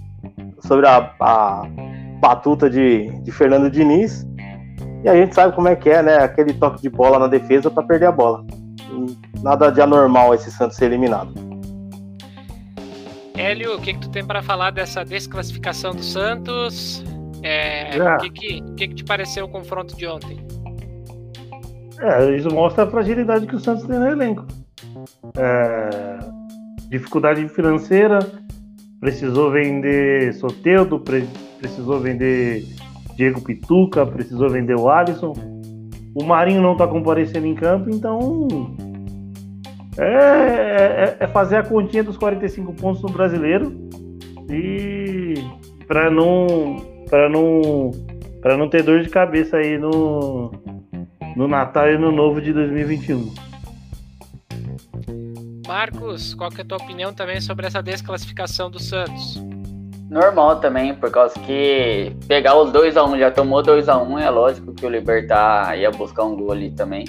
sobre 0.62 0.88
a, 0.88 1.12
a 1.20 1.64
batuta 2.22 2.70
de, 2.70 3.10
de 3.22 3.32
Fernando 3.32 3.70
Diniz. 3.70 4.26
E 5.04 5.10
a 5.10 5.16
gente 5.16 5.36
sabe 5.36 5.54
como 5.54 5.68
é 5.68 5.76
que 5.76 5.90
é, 5.90 6.02
né? 6.02 6.18
Aquele 6.18 6.54
toque 6.54 6.82
de 6.82 6.90
bola 6.90 7.20
na 7.20 7.28
defesa 7.28 7.70
para 7.70 7.84
perder 7.84 8.08
a 8.08 8.12
bola. 8.12 8.46
Nada 9.44 9.70
de 9.70 9.82
anormal 9.82 10.34
esse 10.34 10.50
Santos 10.52 10.78
ser 10.78 10.86
eliminado. 10.86 11.55
Hélio, 13.38 13.76
o 13.76 13.82
que, 13.82 13.94
que 13.94 14.00
tu 14.00 14.10
tem 14.10 14.26
para 14.26 14.42
falar 14.42 14.72
dessa 14.72 15.04
desclassificação 15.04 15.94
do 15.94 16.04
Santos? 16.04 17.04
É, 17.44 17.90
o 18.02 18.18
que, 18.18 18.30
que, 18.30 18.62
que, 18.62 18.88
que 18.88 18.96
te 18.96 19.04
pareceu 19.04 19.46
o 19.46 19.50
confronto 19.50 19.96
de 19.96 20.08
ontem? 20.08 20.38
É, 22.00 22.36
isso 22.36 22.50
mostra 22.54 22.84
a 22.84 22.88
fragilidade 22.88 23.46
que 23.46 23.56
o 23.56 23.60
Santos 23.60 23.86
tem 23.86 24.00
no 24.00 24.08
elenco. 24.08 24.46
É, 25.38 26.20
dificuldade 26.90 27.48
financeira, 27.50 28.20
precisou 29.00 29.52
vender 29.52 30.34
Soteudo, 30.34 31.00
pre, 31.00 31.28
precisou 31.60 32.00
vender 32.00 32.66
Diego 33.16 33.42
Pituca, 33.42 34.06
precisou 34.06 34.50
vender 34.50 34.76
o 34.76 34.90
Alisson. 34.90 35.34
O 36.14 36.24
Marinho 36.24 36.62
não 36.62 36.74
está 36.74 36.88
comparecendo 36.88 37.46
em 37.46 37.56
campo, 37.56 37.90
então 37.90 38.48
é, 39.98 40.04
é, 40.04 41.18
é, 41.20 41.28
fazer 41.28 41.58
a 41.58 41.64
continha 41.64 42.04
dos 42.04 42.18
45 42.18 42.74
pontos 42.74 43.02
no 43.02 43.10
brasileiro 43.10 43.74
e 44.50 45.36
para 45.88 46.10
não 46.12 46.78
para 47.10 47.30
não 47.30 47.92
para 48.42 48.58
não 48.58 48.70
ter 48.70 48.84
dor 48.84 49.02
de 49.02 49.10
cabeça 49.10 49.58
aí 49.58 49.78
no 49.78 50.52
no 51.36 51.48
Natal 51.48 51.90
e 51.90 51.98
no 51.98 52.12
Novo 52.12 52.42
de 52.42 52.54
2021. 52.54 53.34
Marcos, 55.68 56.34
qual 56.34 56.50
que 56.50 56.62
é 56.62 56.64
a 56.64 56.68
tua 56.68 56.78
opinião 56.78 57.14
também 57.14 57.42
sobre 57.42 57.66
essa 57.66 57.82
desclassificação 57.82 58.70
do 58.70 58.80
Santos? 58.80 59.42
Normal 60.10 60.60
também, 60.60 60.94
por 60.94 61.10
causa 61.10 61.38
que 61.40 62.16
pegar 62.28 62.56
os 62.56 62.72
2x1, 62.72 63.10
um, 63.10 63.18
já 63.18 63.32
tomou 63.32 63.62
2x1, 63.64 64.08
um, 64.08 64.20
é 64.20 64.30
lógico 64.30 64.74
que 64.74 64.86
o 64.86 64.90
Libertar 64.90 65.78
ia 65.78 65.90
buscar 65.90 66.24
um 66.24 66.38
gol 66.38 66.52
ali 66.52 66.70
também. 66.72 67.06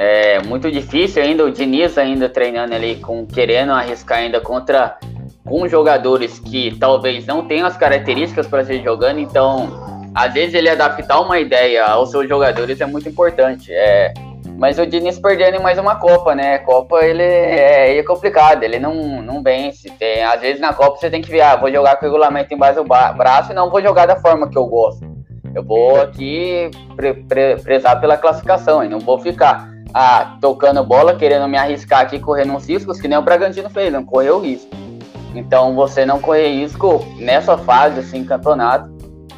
É 0.00 0.40
muito 0.44 0.70
difícil 0.70 1.20
ainda, 1.20 1.44
o 1.44 1.50
Diniz 1.50 1.98
ainda 1.98 2.28
treinando 2.28 2.72
ali, 2.72 2.94
com 3.00 3.26
querendo 3.26 3.72
arriscar 3.72 4.18
ainda 4.18 4.40
contra 4.40 4.96
com 5.44 5.66
jogadores 5.66 6.38
que 6.38 6.76
talvez 6.78 7.26
não 7.26 7.48
tenham 7.48 7.66
as 7.66 7.76
características 7.76 8.46
para 8.46 8.64
ser 8.64 8.80
jogando, 8.80 9.18
então 9.18 9.68
às 10.14 10.32
vezes 10.32 10.54
ele 10.54 10.68
adaptar 10.68 11.20
uma 11.20 11.40
ideia 11.40 11.84
aos 11.84 12.12
seus 12.12 12.28
jogadores 12.28 12.80
é 12.80 12.86
muito 12.86 13.08
importante. 13.08 13.72
É, 13.72 14.14
mas 14.56 14.78
o 14.78 14.86
Diniz 14.86 15.18
perdendo 15.18 15.56
em 15.56 15.62
mais 15.62 15.80
uma 15.80 15.96
Copa, 15.96 16.32
né? 16.32 16.58
Copa 16.58 17.04
ele 17.04 17.24
é, 17.24 17.98
é 17.98 18.02
complicado, 18.04 18.62
ele 18.62 18.78
não, 18.78 19.20
não 19.20 19.42
vence. 19.42 19.90
Tem, 19.98 20.22
às 20.22 20.40
vezes 20.40 20.60
na 20.60 20.72
Copa 20.72 20.98
você 20.98 21.10
tem 21.10 21.20
que 21.20 21.30
ver, 21.30 21.40
ah, 21.40 21.56
vou 21.56 21.72
jogar 21.72 21.96
com 21.96 22.06
o 22.06 22.08
regulamento 22.08 22.54
embaixo 22.54 22.80
do 22.80 22.84
braço 22.84 23.50
e 23.50 23.54
não 23.54 23.68
vou 23.68 23.82
jogar 23.82 24.06
da 24.06 24.14
forma 24.14 24.48
que 24.48 24.56
eu 24.56 24.66
gosto. 24.66 25.04
Eu 25.52 25.64
vou 25.64 26.00
aqui 26.00 26.70
pre, 26.94 27.14
pre, 27.14 27.56
prezar 27.56 28.00
pela 28.00 28.16
classificação 28.16 28.84
e 28.84 28.88
não 28.88 29.00
vou 29.00 29.18
ficar 29.18 29.76
ah, 29.92 30.36
tocando 30.40 30.84
bola, 30.84 31.16
querendo 31.16 31.48
me 31.48 31.56
arriscar 31.56 32.00
aqui, 32.00 32.18
correndo 32.18 32.52
uns 32.52 32.68
riscos, 32.68 33.00
que 33.00 33.08
nem 33.08 33.18
o 33.18 33.22
Bragantino 33.22 33.70
fez, 33.70 33.92
não 33.92 34.04
correu 34.04 34.40
risco. 34.40 34.68
Então 35.34 35.74
você 35.74 36.04
não 36.04 36.20
correr 36.20 36.48
risco 36.60 37.04
nessa 37.18 37.56
fase, 37.56 38.00
assim, 38.00 38.24
campeonato, 38.24 38.90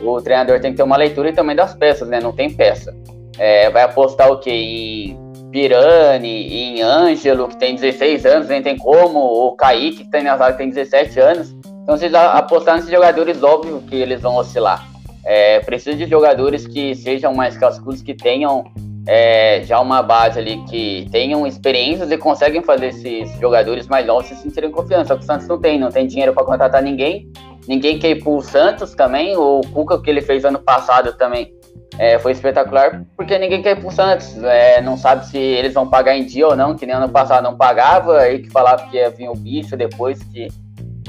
o 0.03 0.21
treinador 0.21 0.61
tem 0.61 0.71
que 0.71 0.79
ter 0.79 0.83
uma 0.83 0.97
leitura 0.97 1.29
e 1.29 1.33
também 1.33 1.55
das 1.55 1.75
peças, 1.75 2.09
né? 2.09 2.21
Não 2.21 2.33
tem 2.33 2.51
peça. 2.51 2.95
É, 3.39 3.71
vai 3.71 3.83
apostar 3.83 4.31
o 4.31 4.39
quê? 4.39 4.51
Em 4.51 5.51
Pirani, 5.51 6.47
em 6.47 6.83
Ângelo, 6.83 7.49
que 7.49 7.57
tem 7.57 7.75
16 7.75 8.25
anos, 8.25 8.49
nem 8.49 8.63
tem 8.63 8.77
como, 8.77 9.19
o 9.19 9.53
Kaique, 9.57 10.05
que 10.05 10.11
tem 10.11 10.23
na 10.23 10.53
tem 10.53 10.69
17 10.69 11.21
anos. 11.21 11.55
Então, 11.83 11.97
se 11.97 12.07
apostar 12.15 12.77
nesses 12.77 12.91
jogadores, 12.91 13.43
óbvio 13.43 13.83
que 13.89 13.97
eles 13.97 14.21
vão 14.21 14.37
oscilar. 14.37 14.87
É, 15.25 15.61
precisa 15.61 15.97
de 15.97 16.07
jogadores 16.07 16.67
que 16.67 16.95
sejam 16.95 17.35
mais 17.35 17.57
cascudos, 17.59 18.01
que 18.01 18.15
tenham 18.15 18.65
é, 19.11 19.63
já 19.65 19.81
uma 19.81 20.03
base 20.03 20.39
ali, 20.39 20.63
que 20.69 21.09
tenham 21.11 21.45
experiências 21.47 22.11
e 22.11 22.17
conseguem 22.17 22.63
fazer 22.63 22.89
esses 22.89 23.33
jogadores 23.41 23.89
mais 23.89 24.07
novos 24.07 24.27
se 24.27 24.37
sentirem 24.37 24.71
confiança. 24.71 25.09
Só 25.09 25.17
que 25.17 25.23
o 25.23 25.27
Santos 25.27 25.49
não 25.49 25.61
tem, 25.61 25.79
não 25.79 25.91
tem 25.91 26.07
dinheiro 26.07 26.33
para 26.33 26.45
contratar 26.45 26.81
ninguém 26.81 27.29
Ninguém 27.71 27.99
quer 27.99 28.11
ir 28.11 28.23
pro 28.23 28.41
Santos 28.41 28.95
também, 28.95 29.37
o 29.37 29.61
Cuca 29.73 30.01
que 30.01 30.09
ele 30.11 30.21
fez 30.21 30.45
ano 30.45 30.59
passado 30.59 31.13
também 31.17 31.53
é, 31.99 32.19
foi 32.19 32.33
espetacular, 32.33 33.05
porque 33.17 33.39
ninguém 33.39 33.63
quer 33.63 33.77
ir 33.77 33.81
pro 33.81 33.91
Santos. 33.91 34.37
É, 34.43 34.81
não 34.81 34.97
sabe 34.97 35.27
se 35.27 35.39
eles 35.39 35.75
vão 35.75 35.89
pagar 35.89 36.17
em 36.17 36.25
dia 36.25 36.49
ou 36.49 36.57
não, 36.57 36.75
que 36.75 36.87
nem 36.87 36.95
ano 36.95 37.09
passado 37.09 37.45
não 37.45 37.57
pagava, 37.57 38.19
aí 38.19 38.41
que 38.41 38.51
falava 38.51 38.89
que 38.89 38.97
ia 38.97 39.11
vir 39.11 39.29
o 39.29 39.35
bicho 39.35 39.77
depois 39.77 40.23
que 40.25 40.49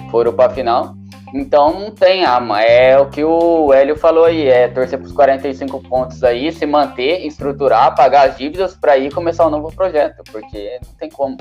foram 0.10 0.34
pra 0.34 0.50
final. 0.50 0.94
Então 1.34 1.80
não 1.80 1.92
tem 1.92 2.26
ama. 2.26 2.62
É 2.62 3.00
o 3.00 3.10
que 3.10 3.24
o 3.24 3.74
Hélio 3.74 3.96
falou 3.96 4.26
aí, 4.26 4.48
é 4.48 4.68
torcer 4.68 5.00
pros 5.00 5.12
45 5.12 5.80
pontos 5.82 6.24
aí, 6.24 6.52
se 6.52 6.66
manter, 6.66 7.26
estruturar, 7.26 7.96
pagar 7.96 8.30
as 8.30 8.38
dívidas 8.38 8.76
para 8.76 8.98
ir 8.98 9.14
começar 9.14 9.48
um 9.48 9.50
novo 9.50 9.74
projeto, 9.74 10.24
porque 10.32 10.80
não 10.86 10.94
tem 10.96 11.10
como 11.10 11.38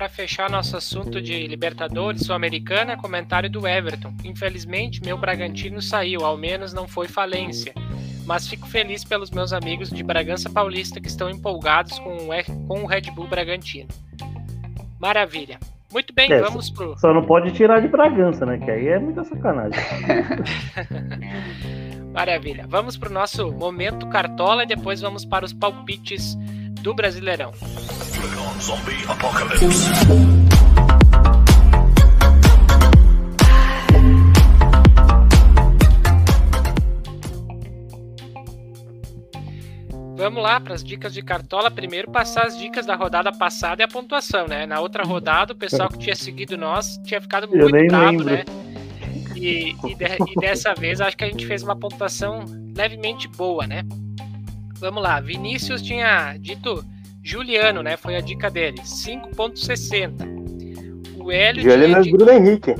para 0.00 0.08
fechar 0.08 0.48
nosso 0.48 0.78
assunto 0.78 1.20
de 1.20 1.46
Libertadores 1.46 2.22
Sul-Americana, 2.22 2.96
comentário 2.96 3.50
do 3.50 3.68
Everton. 3.68 4.14
Infelizmente, 4.24 5.02
meu 5.04 5.18
Bragantino 5.18 5.82
saiu, 5.82 6.24
ao 6.24 6.38
menos 6.38 6.72
não 6.72 6.88
foi 6.88 7.06
falência. 7.06 7.74
Mas 8.24 8.48
fico 8.48 8.66
feliz 8.66 9.04
pelos 9.04 9.30
meus 9.30 9.52
amigos 9.52 9.90
de 9.90 10.02
Bragança 10.02 10.48
Paulista 10.48 11.02
que 11.02 11.08
estão 11.08 11.28
empolgados 11.28 11.98
com 11.98 12.16
o 12.82 12.86
Red 12.86 13.10
Bull 13.14 13.26
Bragantino. 13.26 13.88
Maravilha. 14.98 15.58
Muito 15.92 16.14
bem, 16.14 16.32
é, 16.32 16.40
vamos 16.40 16.70
pro. 16.70 16.96
Só 16.98 17.12
não 17.12 17.24
pode 17.24 17.52
tirar 17.52 17.80
de 17.80 17.88
Bragança, 17.88 18.46
né? 18.46 18.58
Que 18.58 18.70
aí 18.70 18.88
é 18.88 18.98
muita 18.98 19.24
sacanagem. 19.24 19.78
Maravilha. 22.12 22.66
Vamos 22.68 22.96
pro 22.96 23.12
nosso 23.12 23.52
momento 23.52 24.08
cartola 24.08 24.64
e 24.64 24.66
depois 24.66 25.00
vamos 25.00 25.24
para 25.24 25.44
os 25.44 25.52
palpites 25.52 26.34
do 26.82 26.94
Brasileirão. 26.94 27.52
Zombie 28.60 29.04
Apocalypse. 29.08 29.90
Vamos 40.20 40.42
lá 40.42 40.60
para 40.60 40.74
as 40.74 40.84
dicas 40.84 41.14
de 41.14 41.22
cartola. 41.22 41.70
Primeiro, 41.70 42.10
passar 42.10 42.46
as 42.46 42.58
dicas 42.58 42.84
da 42.84 42.94
rodada 42.94 43.32
passada 43.32 43.80
e 43.80 43.84
a 43.84 43.88
pontuação, 43.88 44.46
né? 44.46 44.66
Na 44.66 44.78
outra 44.78 45.02
rodada, 45.02 45.54
o 45.54 45.56
pessoal 45.56 45.88
que 45.88 45.96
tinha 45.96 46.14
seguido 46.14 46.58
nós 46.58 47.00
tinha 47.02 47.22
ficado 47.22 47.48
muito 47.48 47.66
bravo, 47.86 48.18
lembro. 48.18 48.26
né? 48.26 48.44
E, 49.34 49.74
e, 49.82 49.94
de, 49.94 50.04
e, 50.04 50.34
dessa 50.38 50.74
vez, 50.74 51.00
acho 51.00 51.16
que 51.16 51.24
a 51.24 51.26
gente 51.26 51.46
fez 51.46 51.62
uma 51.62 51.74
pontuação 51.74 52.44
levemente 52.76 53.26
boa, 53.28 53.66
né? 53.66 53.82
Vamos 54.78 55.02
lá. 55.02 55.20
Vinícius 55.20 55.80
tinha 55.80 56.36
dito 56.36 56.84
Juliano, 57.22 57.82
né? 57.82 57.96
Foi 57.96 58.14
a 58.14 58.20
dica 58.20 58.50
dele. 58.50 58.76
5.60. 58.82 61.18
O 61.18 61.32
Hélio. 61.32 61.62
Juliano 61.62 61.96
é 61.96 62.02
Bruno 62.10 62.30
Henrique. 62.30 62.74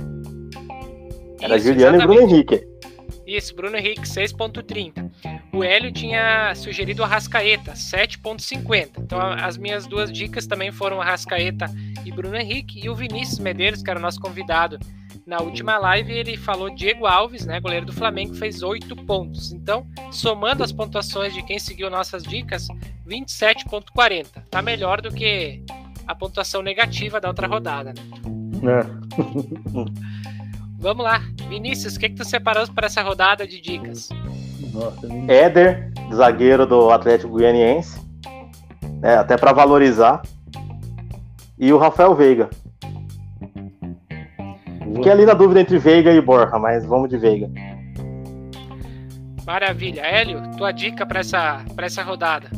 Era 1.41 1.57
Isso, 1.57 1.69
Juliano 1.69 1.97
exatamente. 1.97 2.03
e 2.03 2.07
Bruno 2.07 2.21
Henrique. 2.21 2.70
Isso, 3.31 3.55
Bruno 3.55 3.77
Henrique, 3.77 4.03
6.30. 4.03 5.09
O 5.53 5.63
Hélio 5.63 5.93
tinha 5.93 6.53
sugerido 6.57 7.05
a 7.05 7.07
Rascaeta, 7.07 7.75
7.50. 7.75 8.99
Então 8.99 9.21
as 9.21 9.57
minhas 9.57 9.87
duas 9.87 10.11
dicas 10.11 10.49
também 10.49 10.73
foram 10.73 11.01
a 11.01 11.05
Rascaeta 11.05 11.67
e 12.05 12.11
Bruno 12.11 12.37
Henrique. 12.37 12.85
E 12.85 12.91
o 12.91 12.95
Vinícius 12.97 13.39
Medeiros, 13.39 13.85
que 13.85 13.89
era 13.89 14.01
o 14.01 14.03
nosso 14.03 14.19
convidado 14.21 14.81
na 15.25 15.41
última 15.41 15.79
live, 15.79 16.13
ele 16.13 16.37
falou 16.37 16.75
Diego 16.75 17.07
Alves, 17.07 17.47
né, 17.47 17.61
goleiro 17.61 17.87
do 17.87 17.93
Flamengo, 17.93 18.35
fez 18.35 18.65
8 18.65 18.97
pontos. 19.05 19.53
Então, 19.53 19.87
somando 20.11 20.65
as 20.65 20.73
pontuações 20.73 21.33
de 21.33 21.41
quem 21.45 21.61
seguiu 21.61 21.89
nossas 21.89 22.25
dicas, 22.25 22.67
27.40. 23.07 24.27
Tá 24.51 24.61
melhor 24.61 25.01
do 25.01 25.13
que 25.13 25.63
a 26.05 26.17
pontuação 26.17 26.63
negativa 26.63 27.21
da 27.21 27.29
outra 27.29 27.47
rodada, 27.47 27.93
né? 27.93 28.03
É. 28.83 30.31
Vamos 30.81 31.05
lá. 31.05 31.21
Vinícius, 31.49 31.97
o 31.97 32.01
que, 32.01 32.09
que 32.09 32.17
tu 32.17 32.25
separou 32.25 32.67
para 32.75 32.87
essa 32.87 33.03
rodada 33.03 33.47
de 33.47 33.61
dicas? 33.61 34.09
Nossa, 34.73 35.07
Éder, 35.29 35.93
zagueiro 36.15 36.67
do 36.67 36.91
Atlético 36.91 37.33
Goianiense. 37.33 38.01
É, 39.03 39.15
até 39.15 39.37
para 39.37 39.53
valorizar. 39.53 40.23
E 41.59 41.71
o 41.73 41.79
Rafael 41.79 42.15
Veiga. 42.15 42.49
Fiquei 44.95 45.13
ali 45.13 45.27
na 45.27 45.35
dúvida 45.35 45.61
entre 45.61 45.79
Veiga 45.79 46.13
e 46.13 46.21
Borja, 46.21 46.59
mas 46.59 46.85
vamos 46.87 47.11
de 47.11 47.19
Veiga. 47.19 47.51
Maravilha. 49.47 50.01
Hélio, 50.01 50.41
tua 50.57 50.73
dica 50.73 51.05
para 51.05 51.21
essa, 51.21 51.63
pra 51.77 51.87
essa 51.87 52.03
rodada? 52.03 52.49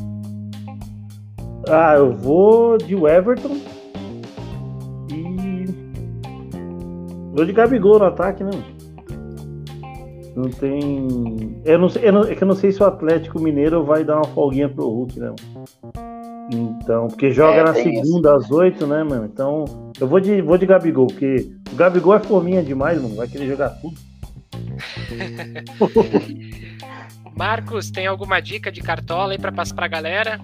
Ah, 1.69 1.95
eu 1.97 2.13
vou 2.13 2.79
de 2.79 2.95
Everton. 2.95 3.61
Vou 7.33 7.47
de 7.47 7.53
Gabigol 7.53 7.99
no 7.99 8.05
ataque, 8.05 8.45
né? 8.45 8.51
Não 10.37 10.51
tem. 10.51 11.61
Eu 11.65 11.79
não 11.79 11.89
sei, 11.89 12.09
eu 12.09 12.13
não, 12.13 12.25
é 12.25 12.35
que 12.35 12.43
eu 12.43 12.49
não 12.49 12.55
sei 12.55 12.73
se 12.73 12.83
o 12.83 12.87
Atlético 12.87 13.41
Mineiro 13.41 13.85
vai 13.85 14.05
dar 14.05 14.17
uma 14.17 14.27
folguinha 14.27 14.69
pro 14.69 14.89
Hulk, 14.89 15.19
né? 15.19 15.35
Então, 16.51 17.09
porque 17.09 17.31
joga 17.31 17.59
é, 17.59 17.65
na 17.65 17.75
segunda 17.75 18.31
isso. 18.31 18.37
às 18.37 18.51
oito, 18.51 18.87
né, 18.87 19.03
mano? 19.03 19.25
Então, 19.25 19.65
eu 19.99 20.07
vou 20.07 20.21
de, 20.21 20.43
vou 20.43 20.59
de 20.59 20.67
Gabigol, 20.67 21.07
porque 21.07 21.51
o 21.73 21.77
Gabigol 21.77 22.15
é 22.15 22.21
fominha 22.21 22.63
demais, 22.63 23.01
mano. 23.01 23.17
Vai 23.17 23.29
querer 23.29 23.47
jogar 23.47 23.71
tudo. 23.71 23.95
Marcos, 27.37 27.91
tem 27.91 28.07
alguma 28.07 28.41
dica 28.41 28.71
de 28.71 28.83
cartola 28.83 29.33
aí 29.33 29.39
pra 29.39 29.53
passar 29.53 29.75
pra 29.75 29.89
galera? 29.89 30.39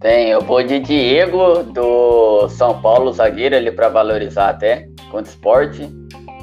Tem, 0.00 0.30
eu 0.30 0.40
vou 0.40 0.62
de 0.62 0.80
Diego 0.80 1.62
do 1.62 2.48
São 2.48 2.80
Paulo, 2.80 3.12
zagueiro 3.12 3.56
ali 3.56 3.70
para 3.70 3.88
valorizar 3.88 4.50
até 4.50 4.88
contra 5.10 5.30
o 5.30 5.34
esporte. 5.34 5.88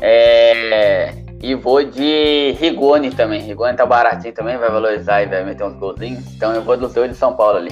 É, 0.01 1.13
e 1.41 1.53
vou 1.53 1.83
de 1.83 2.51
Rigoni 2.59 3.11
também. 3.11 3.41
Rigoni 3.41 3.77
tá 3.77 3.85
baratinho 3.85 4.33
também, 4.33 4.57
vai 4.57 4.69
valorizar 4.69 5.21
e 5.21 5.27
vai 5.27 5.43
meter 5.43 5.63
uns 5.63 5.75
golzinhos. 5.75 6.25
Então 6.33 6.53
eu 6.53 6.63
vou 6.63 6.75
do 6.75 6.89
seu 6.89 7.07
de 7.07 7.15
São 7.15 7.35
Paulo 7.35 7.57
ali. 7.57 7.69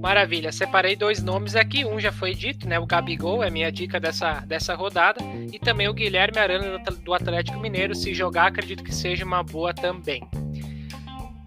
Maravilha, 0.00 0.52
separei 0.52 0.94
dois 0.94 1.20
nomes 1.20 1.56
aqui. 1.56 1.84
Um 1.84 1.98
já 1.98 2.12
foi 2.12 2.32
dito, 2.32 2.68
né? 2.68 2.78
O 2.78 2.86
Gabigol 2.86 3.42
é 3.42 3.50
minha 3.50 3.72
dica 3.72 3.98
dessa, 3.98 4.40
dessa 4.40 4.74
rodada. 4.74 5.20
E 5.52 5.58
também 5.58 5.88
o 5.88 5.94
Guilherme 5.94 6.38
Arana 6.38 6.78
do 6.78 7.14
Atlético 7.14 7.58
Mineiro. 7.58 7.94
Se 7.94 8.14
jogar, 8.14 8.46
acredito 8.46 8.84
que 8.84 8.94
seja 8.94 9.24
uma 9.24 9.42
boa 9.42 9.74
também. 9.74 10.22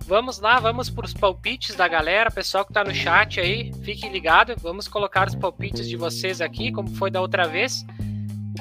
Vamos 0.05 0.39
lá, 0.39 0.59
vamos 0.59 0.89
para 0.89 1.05
os 1.05 1.13
palpites 1.13 1.75
da 1.75 1.87
galera. 1.87 2.31
Pessoal 2.31 2.65
que 2.65 2.71
está 2.71 2.83
no 2.83 2.93
chat 2.93 3.39
aí, 3.39 3.71
fique 3.83 4.09
ligado. 4.09 4.55
Vamos 4.59 4.87
colocar 4.87 5.27
os 5.27 5.35
palpites 5.35 5.87
de 5.87 5.95
vocês 5.95 6.41
aqui, 6.41 6.71
como 6.71 6.89
foi 6.95 7.09
da 7.09 7.21
outra 7.21 7.47
vez. 7.47 7.85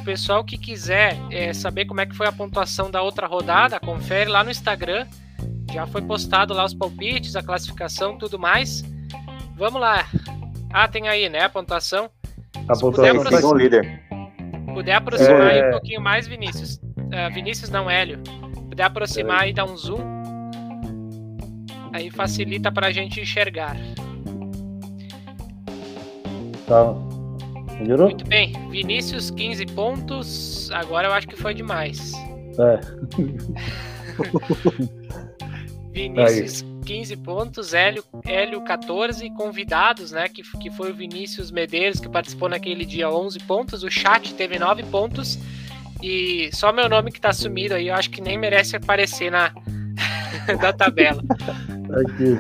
O 0.09 0.11
pessoal 0.11 0.43
que 0.43 0.57
quiser 0.57 1.19
é, 1.31 1.53
saber 1.53 1.85
como 1.85 2.01
é 2.01 2.07
que 2.07 2.17
foi 2.17 2.27
a 2.27 2.33
pontuação 2.33 2.91
da 2.91 3.03
outra 3.03 3.27
rodada, 3.27 3.79
confere 3.79 4.31
lá 4.31 4.43
no 4.43 4.51
Instagram. 4.51 5.07
Já 5.71 5.87
foi 5.87 6.01
postado 6.01 6.55
lá 6.55 6.65
os 6.65 6.73
palpites, 6.73 7.37
a 7.37 7.43
classificação, 7.43 8.17
tudo 8.17 8.39
mais. 8.39 8.83
Vamos 9.55 9.79
lá. 9.79 10.07
Ah, 10.73 10.89
tem 10.89 11.09
aí, 11.09 11.29
né? 11.29 11.41
A 11.41 11.51
pontuação. 11.51 12.09
A 12.67 12.75
Se 12.75 12.81
pontuação 12.81 13.23
puder, 13.23 13.45
o 13.45 13.55
líder. 13.55 14.03
Puder 14.73 14.95
aproximar 14.95 15.55
é... 15.55 15.61
aí 15.61 15.69
um 15.69 15.73
pouquinho 15.73 16.01
mais, 16.01 16.27
Vinícius. 16.27 16.77
Uh, 16.77 17.35
Vinícius 17.35 17.69
não, 17.69 17.91
Hélio. 17.91 18.19
Puder 18.71 18.85
aproximar 18.85 19.47
é. 19.47 19.51
e 19.51 19.53
dar 19.53 19.67
um 19.67 19.77
zoom. 19.77 20.01
Aí 21.93 22.11
facilita 22.11 22.73
para 22.73 22.87
a 22.87 22.91
gente 22.91 23.21
enxergar. 23.21 23.77
Tá. 26.67 26.95
Melhorou? 27.79 28.09
Muito 28.09 28.27
bem. 28.27 28.53
Vinícius, 28.71 29.31
15 29.31 29.67
pontos. 29.67 30.71
Agora 30.73 31.09
eu 31.09 31.13
acho 31.13 31.29
que 31.29 31.37
foi 31.37 31.55
demais. 31.55 32.13
É. 32.59 32.81
Vinícius, 35.93 36.63
Aí. 36.63 36.69
15 36.85 37.17
pontos, 37.19 37.75
Hélio, 37.75 38.05
Hélio 38.25 38.61
14, 38.63 39.29
convidados, 39.31 40.13
né, 40.13 40.29
que, 40.29 40.43
que 40.59 40.71
foi 40.71 40.91
o 40.91 40.95
Vinícius 40.95 41.51
Medeiros, 41.51 41.99
que 42.01 42.09
participou 42.09 42.49
naquele 42.49 42.85
dia 42.85 43.11
11 43.11 43.41
pontos, 43.41 43.83
o 43.83 43.91
chat 43.91 44.33
teve 44.35 44.59
9 44.59 44.85
pontos, 44.85 45.39
e 46.03 46.51
só 46.53 46.73
meu 46.73 46.89
nome 46.89 47.11
que 47.11 47.21
tá 47.21 47.33
sumido 47.33 47.75
aí, 47.75 47.89
eu 47.89 47.95
acho 47.95 48.11
que 48.11 48.21
nem 48.21 48.39
merece 48.39 48.77
aparecer 48.77 49.31
na 49.31 49.53
da 50.61 50.73
tabela. 50.73 51.23
Aqui. 52.01 52.39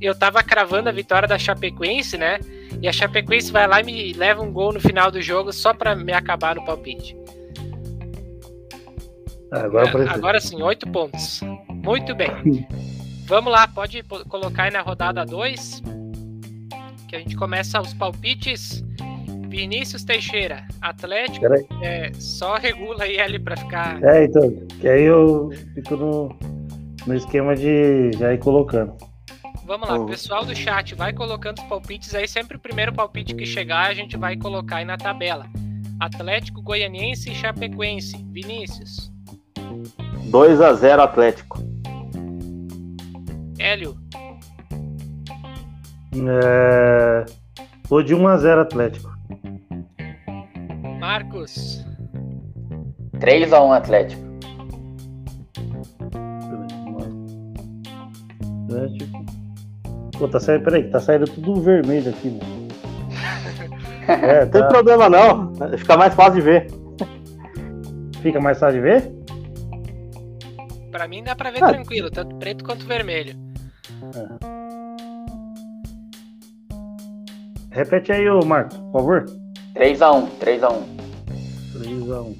Eu 0.00 0.14
tava 0.14 0.42
cravando 0.42 0.88
a 0.88 0.92
vitória 0.92 1.26
da 1.26 1.38
Chapecoense, 1.38 2.18
né, 2.18 2.38
e 2.82 2.88
a 2.88 2.92
Chapecoense 2.92 3.52
vai 3.52 3.66
lá 3.66 3.80
e 3.80 3.84
me 3.84 4.12
leva 4.14 4.42
um 4.42 4.52
gol 4.52 4.72
no 4.72 4.80
final 4.80 5.10
do 5.10 5.20
jogo 5.20 5.52
só 5.52 5.74
para 5.74 5.94
me 5.94 6.12
acabar 6.12 6.56
no 6.56 6.64
palpite. 6.64 7.16
Agora, 9.50 10.12
Agora 10.12 10.40
sim, 10.40 10.62
8 10.62 10.88
pontos. 10.90 11.40
Muito 11.68 12.14
bem. 12.14 12.30
Vamos 13.26 13.52
lá, 13.52 13.66
pode 13.66 14.02
colocar 14.28 14.64
aí 14.64 14.70
na 14.70 14.80
rodada 14.80 15.24
2. 15.26 15.82
Que 17.08 17.16
a 17.16 17.18
gente 17.18 17.36
começa 17.36 17.80
os 17.80 17.92
palpites. 17.92 18.82
Vinícius 19.48 20.04
Teixeira, 20.04 20.64
Atlético. 20.80 21.44
É, 21.82 22.12
só 22.14 22.54
regula 22.54 23.02
aí 23.02 23.18
ele 23.18 23.38
para 23.40 23.56
ficar. 23.56 24.02
É, 24.04 24.24
então. 24.24 24.48
Que 24.80 24.88
aí 24.88 25.02
eu 25.02 25.50
fico 25.74 25.96
no, 25.96 26.36
no 27.04 27.16
esquema 27.16 27.56
de 27.56 28.12
já 28.12 28.32
ir 28.32 28.38
colocando. 28.38 28.94
Vamos 29.64 29.88
lá, 29.88 29.96
oh. 29.96 30.06
pessoal 30.06 30.44
do 30.44 30.54
chat, 30.54 30.94
vai 30.94 31.12
colocando 31.12 31.58
os 31.58 31.64
palpites 31.64 32.14
aí. 32.14 32.26
Sempre 32.26 32.56
o 32.56 32.60
primeiro 32.60 32.92
palpite 32.92 33.34
que 33.34 33.46
chegar, 33.46 33.90
a 33.90 33.94
gente 33.94 34.16
vai 34.16 34.36
colocar 34.36 34.76
aí 34.76 34.84
na 34.84 34.96
tabela. 34.96 35.46
Atlético 36.00 36.62
Goianiense 36.62 37.30
e 37.30 37.34
Chapecoense. 37.34 38.16
Vinícius. 38.30 39.12
2 40.30 40.60
a 40.60 40.72
0 40.72 41.02
Atlético. 41.02 41.58
Hélio. 43.58 43.96
É... 46.14 47.24
Vou 47.88 48.02
de 48.02 48.14
1x0 48.14 48.62
Atlético. 48.62 49.10
Marcos. 50.98 51.84
3x1 53.18 53.76
Atlético. 53.76 54.22
Atlético. 58.64 59.09
Pô, 60.20 60.28
tá 60.28 60.38
saindo. 60.38 60.64
Peraí, 60.64 60.84
tá 60.84 61.00
saindo 61.00 61.24
tudo 61.24 61.62
vermelho 61.62 62.10
aqui, 62.10 62.28
mano. 62.28 62.68
É, 64.08 64.44
não 64.44 64.50
tem 64.50 64.62
tá. 64.62 64.68
problema 64.68 65.08
não. 65.08 65.52
Fica 65.78 65.96
mais 65.96 66.12
fácil 66.14 66.34
de 66.34 66.40
ver. 66.40 66.66
Fica 68.22 68.40
mais 68.40 68.58
fácil 68.58 68.80
de 68.80 68.82
ver? 68.82 69.12
Pra 70.90 71.06
mim 71.06 71.22
dá 71.22 71.36
pra 71.36 71.52
ver 71.52 71.62
ah. 71.62 71.68
tranquilo, 71.68 72.10
tanto 72.10 72.34
preto 72.36 72.64
quanto 72.64 72.84
vermelho. 72.86 73.36
É. 74.16 74.26
Repete 77.70 78.10
aí, 78.10 78.28
ô 78.28 78.44
Marcos, 78.44 78.76
por 78.78 78.92
favor. 78.92 79.26
3x1, 79.76 80.28
3x1. 80.40 80.82
3x1. 81.76 82.36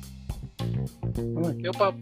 Meu 1.62 1.72
papo. 1.72 1.98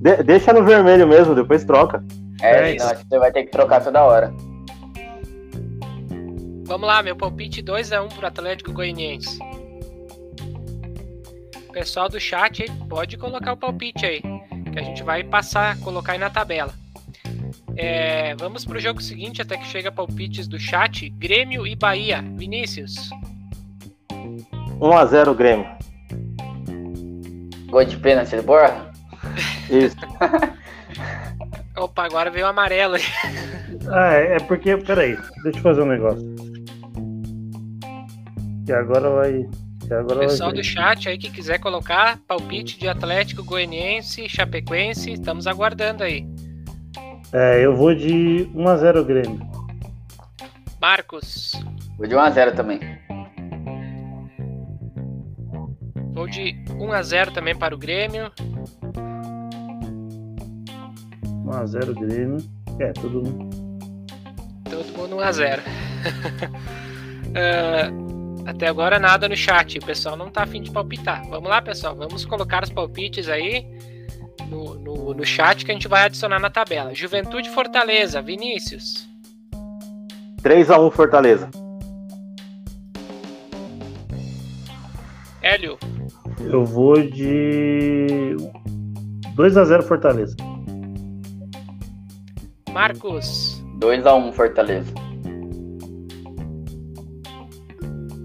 De 0.00 0.22
deixa 0.24 0.52
no 0.52 0.64
vermelho 0.64 1.06
mesmo, 1.06 1.32
depois 1.36 1.64
troca. 1.64 2.02
É, 2.40 2.72
é 2.72 2.76
não, 2.76 2.86
acho 2.86 3.02
que 3.02 3.08
você 3.08 3.18
vai 3.18 3.32
ter 3.32 3.44
que 3.44 3.50
trocar 3.50 3.82
toda 3.82 4.04
hora. 4.04 4.32
Vamos 6.64 6.86
lá, 6.86 7.02
meu 7.02 7.16
palpite 7.16 7.62
2x1 7.62 8.12
pro 8.14 8.26
Atlético 8.26 8.72
Goianiense. 8.72 9.38
Pessoal 11.72 12.08
do 12.08 12.20
chat 12.20 12.62
aí, 12.62 12.70
pode 12.88 13.16
colocar 13.16 13.52
o 13.52 13.56
palpite 13.56 14.04
aí. 14.04 14.20
Que 14.72 14.78
a 14.78 14.82
gente 14.82 15.02
vai 15.02 15.24
passar, 15.24 15.78
colocar 15.80 16.12
aí 16.12 16.18
na 16.18 16.28
tabela. 16.28 16.74
É, 17.76 18.34
vamos 18.34 18.64
pro 18.64 18.80
jogo 18.80 19.00
seguinte, 19.00 19.40
até 19.40 19.56
que 19.56 19.66
chega 19.66 19.90
palpites 19.90 20.46
do 20.46 20.58
chat. 20.58 21.08
Grêmio 21.10 21.66
e 21.66 21.74
Bahia. 21.74 22.22
Vinícius. 22.36 23.08
1x0 24.10 25.34
Grêmio. 25.34 25.66
Gol 27.70 27.84
de 27.84 27.96
pênalti 27.96 28.36
do 28.36 28.42
Borra? 28.42 28.90
Isso. 29.70 29.96
Opa, 31.78 32.04
agora 32.04 32.30
veio 32.30 32.46
o 32.46 32.48
amarelo 32.48 32.96
aí. 32.96 33.02
Ah, 33.90 34.12
é, 34.14 34.36
é 34.36 34.40
porque. 34.40 34.76
Peraí, 34.76 35.16
deixa 35.42 35.58
eu 35.58 35.62
fazer 35.62 35.82
um 35.82 35.86
negócio. 35.86 36.24
E 38.66 38.72
agora 38.72 39.08
vai. 39.10 39.48
E 39.88 39.94
agora 39.94 40.20
Pessoal 40.20 40.50
vai 40.50 40.58
do 40.58 40.64
chat 40.64 41.08
aí 41.08 41.16
que 41.16 41.30
quiser 41.30 41.58
colocar 41.58 42.18
palpite 42.26 42.78
de 42.78 42.88
Atlético 42.88 43.42
Goianiense, 43.42 44.28
Chapecoense, 44.28 45.12
estamos 45.12 45.46
aguardando 45.46 46.02
aí. 46.02 46.26
É, 47.32 47.64
eu 47.64 47.74
vou 47.74 47.94
de 47.94 48.50
1x0 48.54 49.04
Grêmio. 49.04 49.40
Marcos. 50.80 51.52
Vou 51.96 52.06
de 52.06 52.14
1x0 52.14 52.54
também. 52.54 52.80
Vou 56.12 56.26
de 56.26 56.54
1x0 56.68 57.32
também 57.32 57.56
para 57.56 57.74
o 57.74 57.78
Grêmio. 57.78 58.30
1x0 61.48 61.94
Grêmio. 61.98 62.38
É, 62.78 62.92
todo 62.92 63.22
mundo. 63.22 63.48
Todo 64.64 64.86
mundo 64.96 65.16
1x0. 65.16 65.60
uh, 67.28 68.48
até 68.48 68.68
agora 68.68 68.98
nada 68.98 69.28
no 69.28 69.36
chat. 69.36 69.78
O 69.78 69.84
pessoal 69.84 70.16
não 70.16 70.30
tá 70.30 70.42
afim 70.42 70.62
de 70.62 70.70
palpitar. 70.70 71.26
Vamos 71.28 71.48
lá, 71.48 71.60
pessoal. 71.60 71.96
Vamos 71.96 72.24
colocar 72.24 72.62
os 72.62 72.70
palpites 72.70 73.28
aí 73.28 73.66
no, 74.48 74.74
no, 74.74 75.14
no 75.14 75.24
chat 75.24 75.64
que 75.64 75.70
a 75.70 75.74
gente 75.74 75.88
vai 75.88 76.04
adicionar 76.04 76.38
na 76.38 76.50
tabela. 76.50 76.94
Juventude 76.94 77.50
Fortaleza, 77.50 78.22
Vinícius. 78.22 79.08
3x1 80.42 80.90
Fortaleza. 80.92 81.50
Hélio. 85.42 85.78
Eu 86.40 86.64
vou 86.64 87.00
de 87.02 88.36
2x0 89.36 89.82
Fortaleza. 89.82 90.36
Marcos. 92.78 93.60
2x1 93.80 94.32
Fortaleza. 94.32 94.94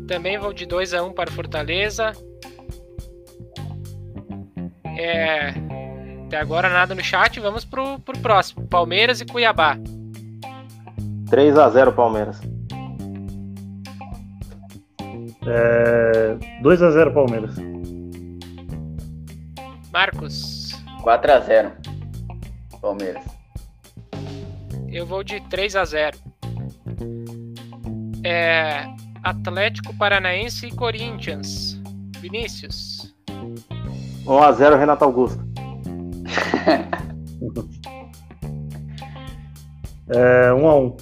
Também 0.07 0.37
vou 0.37 0.53
de 0.53 0.67
2x1 0.67 1.11
para 1.15 1.31
Fortaleza. 1.31 2.11
É, 4.95 5.55
até 6.27 6.37
agora 6.37 6.69
nada 6.69 6.93
no 6.93 7.03
chat. 7.03 7.39
Vamos 7.39 7.65
pro, 7.65 7.97
pro 8.01 8.19
próximo. 8.19 8.67
Palmeiras 8.67 9.21
e 9.21 9.25
Cuiabá. 9.25 9.75
3x0 11.31 11.95
Palmeiras. 11.95 12.39
É, 15.47 16.37
2x0 16.61 17.11
Palmeiras. 17.11 17.55
Marcos. 19.91 20.79
4x0 21.03 21.71
Palmeiras. 22.79 23.32
Eu 24.93 25.07
vou 25.07 25.23
de 25.23 25.41
3 25.49 25.75
a 25.75 25.85
0. 25.85 26.17
É, 28.23 28.85
Atlético 29.23 29.97
Paranaense 29.97 30.67
e 30.67 30.71
Corinthians. 30.71 31.81
Vinícius. 32.19 33.11
1x0 34.23 34.77
Renato 34.77 35.03
Augusto. 35.03 35.43
É, 40.09 40.49
1x1. 40.51 41.01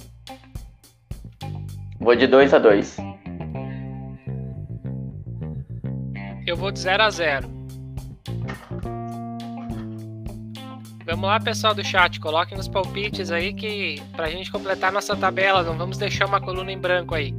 Vou 2.00 2.16
de 2.16 2.28
2x2. 2.28 2.96
Eu 6.46 6.56
vou 6.56 6.70
de 6.70 6.78
0 6.78 7.02
a 7.02 7.10
0. 7.10 7.61
Vamos 11.12 11.28
lá, 11.28 11.38
pessoal 11.38 11.74
do 11.74 11.84
chat, 11.84 12.18
coloquem 12.18 12.58
os 12.58 12.66
palpites 12.66 13.30
aí 13.30 13.52
que 13.52 14.02
pra 14.16 14.30
gente 14.30 14.50
completar 14.50 14.90
nossa 14.90 15.14
tabela, 15.14 15.62
não 15.62 15.76
vamos 15.76 15.98
deixar 15.98 16.24
uma 16.24 16.40
coluna 16.40 16.72
em 16.72 16.78
branco 16.78 17.14
aí. 17.14 17.34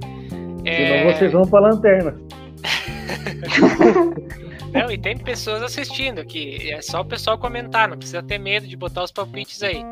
É, 0.64 1.00
Senão 1.00 1.12
vocês 1.12 1.32
vão 1.32 1.41
pra 1.41 1.60
lanterna. 1.60 2.16
Não, 4.72 4.91
e 4.91 4.98
tem 4.98 5.18
pessoas 5.18 5.64
assistindo 5.64 6.20
aqui. 6.20 6.72
É 6.72 6.84
só 6.84 7.02
o 7.02 7.06
pessoal 7.06 7.38
comentar, 7.38 7.88
não 7.88 7.95
precisa 7.95 8.24
ter 8.24 8.40
medo 8.40 8.68
de 8.68 8.76
botar 8.76 9.04
os 9.04 9.12
palpites 9.12 9.62
aí. 9.62 9.84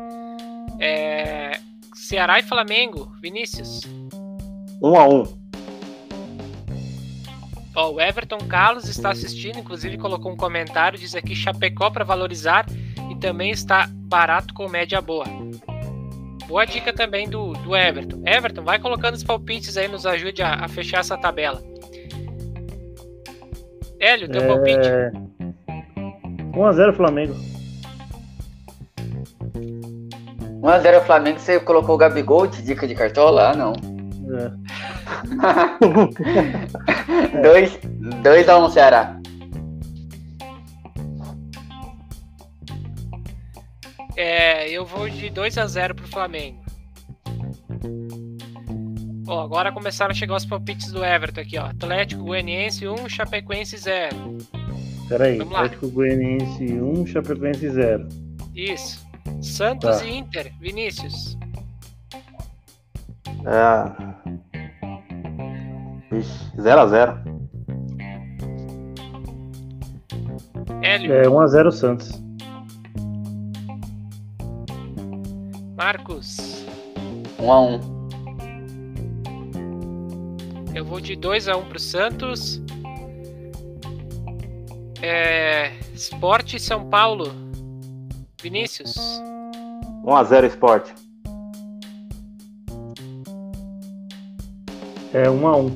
É, 0.80 1.52
Ceará 1.94 2.40
e 2.40 2.42
Flamengo, 2.42 3.12
Vinícius. 3.20 3.82
1x1. 4.80 5.38
Ó, 7.74 7.92
o 7.92 8.00
Everton 8.00 8.38
Carlos 8.48 8.88
está 8.88 9.10
assistindo, 9.10 9.58
inclusive 9.58 9.98
colocou 9.98 10.32
um 10.32 10.36
comentário, 10.36 10.98
diz 10.98 11.14
aqui 11.14 11.34
Chapecó 11.34 11.90
para 11.90 12.04
valorizar 12.04 12.66
também 13.22 13.52
está 13.52 13.88
barato 13.88 14.52
com 14.52 14.68
média 14.68 15.00
boa. 15.00 15.24
Boa 16.48 16.64
dica 16.66 16.92
também 16.92 17.28
do, 17.28 17.52
do 17.52 17.74
Everton. 17.74 18.20
Everton, 18.26 18.64
vai 18.64 18.80
colocando 18.80 19.14
os 19.14 19.22
palpites 19.22 19.76
aí, 19.76 19.86
nos 19.86 20.04
ajude 20.04 20.42
a, 20.42 20.56
a 20.56 20.68
fechar 20.68 20.98
essa 20.98 21.16
tabela. 21.16 21.62
Hélio, 24.00 24.28
teu 24.28 24.44
palpite. 24.44 24.88
É... 24.88 25.12
1x0 26.52 26.96
Flamengo. 26.96 27.34
1x0 30.60 31.00
Flamengo, 31.06 31.38
você 31.38 31.60
colocou 31.60 31.94
o 31.94 31.98
Gabigol 31.98 32.48
de 32.48 32.60
dica 32.62 32.88
de 32.88 32.94
cartola? 32.96 33.50
Ah, 33.50 33.54
não. 33.54 33.72
É. 34.32 34.50
2x1 38.20 38.70
Ceará. 38.70 39.21
É, 44.16 44.68
eu 44.70 44.84
vou 44.84 45.08
de 45.08 45.30
2 45.30 45.56
a 45.58 45.66
0 45.66 45.94
pro 45.94 46.06
Flamengo. 46.08 46.60
Ó, 49.26 49.40
agora 49.42 49.72
começaram 49.72 50.10
a 50.10 50.14
chegar 50.14 50.36
os 50.36 50.44
palpites 50.44 50.90
do 50.92 51.04
Everton 51.04 51.40
aqui, 51.40 51.58
ó. 51.58 51.66
Atlético 51.66 52.24
Goianiense 52.24 52.86
1, 52.86 53.08
Chapecoense 53.08 53.76
0. 53.78 54.38
Peraí. 55.08 55.40
Atlético 55.40 55.88
Goianiense 55.90 56.64
1, 56.80 57.06
Chapecoense 57.06 57.70
0. 57.70 58.08
Isso. 58.54 59.00
Santos 59.40 59.98
Tá. 60.00 60.04
e 60.04 60.18
Inter, 60.18 60.52
Vinícius. 60.60 61.38
É... 63.46 64.12
Ixi, 66.16 66.52
0x0. 66.58 67.18
Hélio, 70.82 71.12
É 71.12 71.22
1x0 71.22 71.70
Santos. 71.72 72.21
Marcos. 75.82 76.36
1x1. 77.40 77.80
Eu 80.76 80.84
vou 80.84 81.00
de 81.00 81.16
2 81.16 81.48
a 81.48 81.56
1 81.56 81.68
pro 81.68 81.80
Santos. 81.80 82.62
É, 85.02 85.72
Sport 85.94 86.54
e 86.54 86.60
São 86.60 86.88
Paulo. 86.88 87.32
Vinícius. 88.40 88.94
1x0 90.04 90.44
Sport. 90.50 90.90
É 95.12 95.24
1x1. 95.24 95.72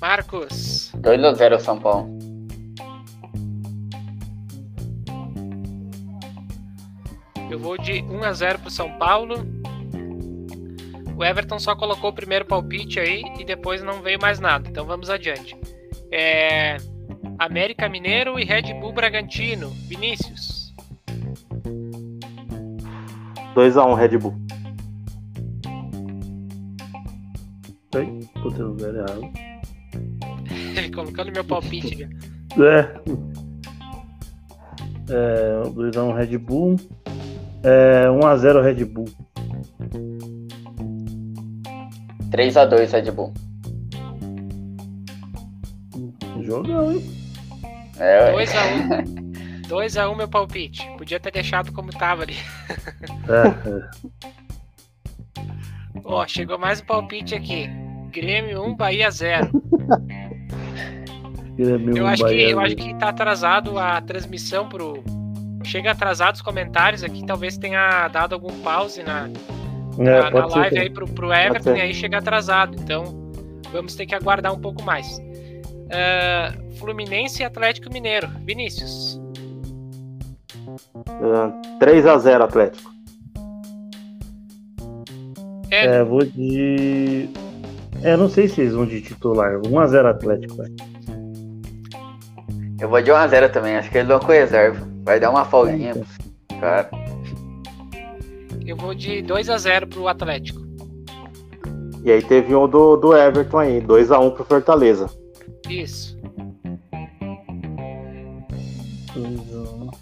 Marcos. 0.00 0.92
2x0 0.98 1.58
São 1.58 1.80
Paulo. 1.80 2.17
Eu 7.58 7.62
vou 7.64 7.76
de 7.76 8.02
1 8.02 8.22
a 8.22 8.32
0 8.32 8.60
pro 8.60 8.70
São 8.70 8.88
Paulo. 8.98 9.34
O 11.16 11.24
Everton 11.24 11.58
só 11.58 11.74
colocou 11.74 12.10
o 12.10 12.12
primeiro 12.12 12.44
palpite 12.44 13.00
aí 13.00 13.24
e 13.36 13.44
depois 13.44 13.82
não 13.82 14.00
veio 14.00 14.20
mais 14.22 14.38
nada. 14.38 14.68
Então 14.68 14.86
vamos 14.86 15.10
adiante. 15.10 15.56
É, 16.12 16.76
América 17.36 17.88
Mineiro 17.88 18.38
e 18.38 18.44
Red 18.44 18.74
Bull 18.74 18.92
Bragantino. 18.92 19.70
Vinícius. 19.88 20.72
2x1 23.56 23.94
Red 23.96 24.18
Bull. 24.18 24.34
Ai, 27.96 28.20
Puta, 28.40 28.60
eu 28.62 28.78
zero 28.78 28.98
errado. 28.98 29.22
Ele 30.78 30.90
colocando 30.92 31.32
meu 31.32 31.44
palpite. 31.44 31.98
já. 31.98 32.08
É. 32.58 32.90
É, 35.10 35.62
2x1 35.70 36.14
Red 36.14 36.38
Bull. 36.38 36.76
É, 37.62 38.06
1x0 38.06 38.62
Red 38.62 38.84
Bull. 38.84 39.06
3x2 42.30 42.90
Red 42.92 43.10
Bull. 43.10 43.32
Jogão, 46.42 46.92
hein? 46.92 47.04
É, 47.98 48.32
ué. 48.32 48.32
2 48.32 48.54
a 48.54 48.60
1 49.04 49.68
2 49.68 49.96
a 49.96 50.08
1 50.10 50.14
meu 50.14 50.28
palpite. 50.28 50.88
Podia 50.96 51.20
ter 51.20 51.32
deixado 51.32 51.72
como 51.72 51.90
tava 51.90 52.22
ali. 52.22 52.36
É, 53.28 53.68
é. 53.68 53.90
Ó, 56.04 56.26
chegou 56.26 56.58
mais 56.58 56.80
um 56.80 56.84
palpite 56.86 57.34
aqui. 57.34 57.68
Grêmio 58.10 58.62
1, 58.62 58.76
Bahia 58.76 59.10
0. 59.10 59.50
Grêmio, 61.56 61.98
Eu 61.98 62.06
acho, 62.06 62.24
que, 62.24 62.30
Bahia, 62.30 62.50
eu 62.50 62.60
acho 62.60 62.76
que 62.76 62.94
tá 62.94 63.08
atrasado 63.08 63.78
a 63.78 64.00
transmissão 64.00 64.68
pro. 64.68 65.02
Chega 65.68 65.90
atrasado 65.92 66.36
os 66.36 66.42
comentários 66.42 67.04
aqui, 67.04 67.24
talvez 67.26 67.56
tenha 67.58 68.08
dado 68.08 68.32
algum 68.34 68.58
pause 68.60 69.02
na, 69.02 69.28
É, 69.98 70.02
na, 70.02 70.30
na 70.30 70.48
ser. 70.48 70.56
live 70.58 70.74
que- 70.76 70.80
aí 70.82 70.90
pro, 70.90 71.06
pro 71.06 71.32
Everton 71.32 71.62
ser. 71.74 71.76
e 71.76 71.80
aí 71.82 71.92
chega 71.94 72.18
atrasado. 72.18 72.74
Então 72.80 73.32
vamos 73.70 73.94
ter 73.94 74.06
que 74.06 74.14
aguardar 74.14 74.52
um 74.54 74.58
pouco 74.60 74.82
mais. 74.82 75.20
Ah, 75.90 76.54
Fluminense 76.78 77.42
e 77.42 77.44
Atlético 77.44 77.92
Mineiro. 77.92 78.28
Vinícius. 78.46 79.20
3x0 81.80 82.42
Atlético. 82.42 82.90
É, 85.70 85.84
É, 85.98 86.04
vou 86.04 86.24
de. 86.24 87.28
É, 88.02 88.16
não 88.16 88.28
sei 88.30 88.48
se 88.48 88.60
eles 88.62 88.72
vão 88.72 88.86
de 88.86 89.02
titular. 89.02 89.58
1x0 89.60 90.06
Atlético, 90.06 90.56
vai. 90.56 90.68
Eu 92.80 92.88
vou 92.88 93.02
de 93.02 93.10
1x0 93.10 93.50
também. 93.50 93.76
Acho 93.76 93.90
que 93.90 93.98
eles 93.98 94.08
vão 94.08 94.18
com 94.20 94.32
reserva. 94.32 94.87
Vai 95.08 95.18
dar 95.18 95.30
uma 95.30 95.42
folguinha. 95.42 95.94
Cara. 96.60 96.90
eu 98.66 98.76
vou 98.76 98.94
de 98.94 99.22
2 99.22 99.48
a 99.48 99.56
0 99.56 99.86
pro 99.86 100.06
Atlético. 100.06 100.60
E 102.04 102.12
aí 102.12 102.20
teve 102.20 102.54
um 102.54 102.68
do, 102.68 102.94
do 102.94 103.16
Everton 103.16 103.56
aí, 103.56 103.80
2x1 103.80 104.34
pro 104.34 104.44
Fortaleza. 104.44 105.08
Isso. 105.66 106.14
2x1. 109.14 109.94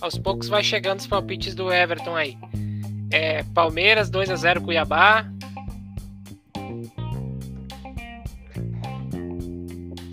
Aos 0.00 0.16
poucos 0.16 0.48
vai 0.48 0.64
chegando 0.64 1.00
os 1.00 1.06
palpites 1.06 1.54
do 1.54 1.70
Everton 1.70 2.16
aí. 2.16 2.38
É, 3.12 3.42
Palmeiras 3.54 4.08
2 4.08 4.30
a 4.30 4.36
0 4.36 4.62
Cuiabá. 4.62 5.26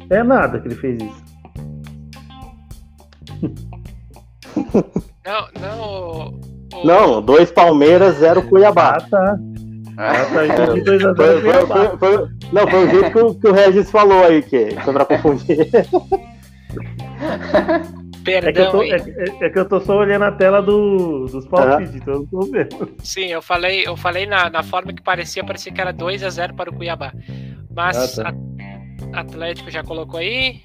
É 0.10 0.22
nada 0.22 0.60
que 0.60 0.68
ele 0.68 0.76
fez 0.76 1.02
isso. 1.02 1.23
Não, 5.26 5.48
não, 5.60 6.28
o, 6.82 6.86
Não, 6.86 7.22
2 7.22 7.52
Palmeiras, 7.52 8.16
0 8.18 8.44
Cuiabá. 8.44 8.98
Ah, 8.98 9.02
tá. 9.10 9.38
Ah, 9.98 10.26
tá. 10.26 10.45
Entendi 10.45 10.82
2x0 10.82 11.16
Foi- 11.16 11.41
foi- 11.41 11.68
foi- 11.68 11.98
foi- 11.98 12.28
não, 12.52 12.68
foi 12.68 12.86
o 12.86 12.90
jeito 12.90 13.12
que 13.12 13.20
o, 13.20 13.36
que 13.36 13.48
o 13.48 13.54
Regis 13.54 13.91
falou 13.91 14.24
aí, 14.26 14.41
que 14.41 14.72
foi 14.84 14.94
pra 14.94 15.06
confundir. 15.06 15.70
É 18.26 18.40
que, 18.40 18.48
eu 18.48 18.54
Perdão, 18.54 18.72
tô, 18.72 18.84
é, 18.84 18.95
é- 18.95 19.45
é 19.45 19.50
que 19.50 19.60
eu 19.60 19.66
tô 19.68 19.82
só 19.82 19.98
olhando 19.98 20.24
a 20.24 20.32
tela 20.32 20.62
do, 20.62 21.26
dos 21.26 21.45
palpites, 21.45 21.94
então 21.94 22.14
eu 22.14 22.20
não 22.22 22.26
tô 22.28 22.40
vendo. 22.50 22.90
Sim, 23.04 23.26
eu 23.26 23.41
falei, 23.41 23.86
eu 23.86 23.98
falei 23.98 24.26
na, 24.26 24.50
na 24.50 24.64
forma 24.64 24.94
que 24.94 25.02
parecia, 25.04 25.44
parecia 25.44 25.74
que 25.74 25.82
era 25.82 25.91
2 25.91 26.24
a 26.24 26.30
0 26.30 26.54
para 26.54 26.70
o 26.70 26.74
Cuiabá. 26.74 27.12
Mas 27.76 28.18
Ah, 28.20 28.32
tá. 28.32 28.34
a- 29.14 29.20
Atlético 29.20 29.70
já 29.70 29.84
colocou 29.84 30.22
aí. 30.22 30.62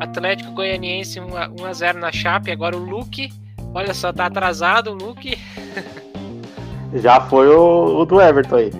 Atlético 0.00 0.52
Goianiense 0.52 1.20
1 1.20 1.36
a, 1.36 1.48
1 1.48 1.64
a 1.64 1.72
0 1.72 1.98
na 1.98 2.12
Chape. 2.12 2.50
Agora 2.50 2.76
o 2.76 2.80
Luke. 2.80 3.32
Olha 3.74 3.94
só, 3.94 4.12
tá 4.12 4.26
atrasado 4.26 4.90
o 4.90 4.94
Luke. 4.94 5.38
Já 6.94 7.20
foi 7.20 7.48
o, 7.48 8.00
o 8.00 8.04
do 8.04 8.20
Everton 8.20 8.56
aí. 8.56 8.70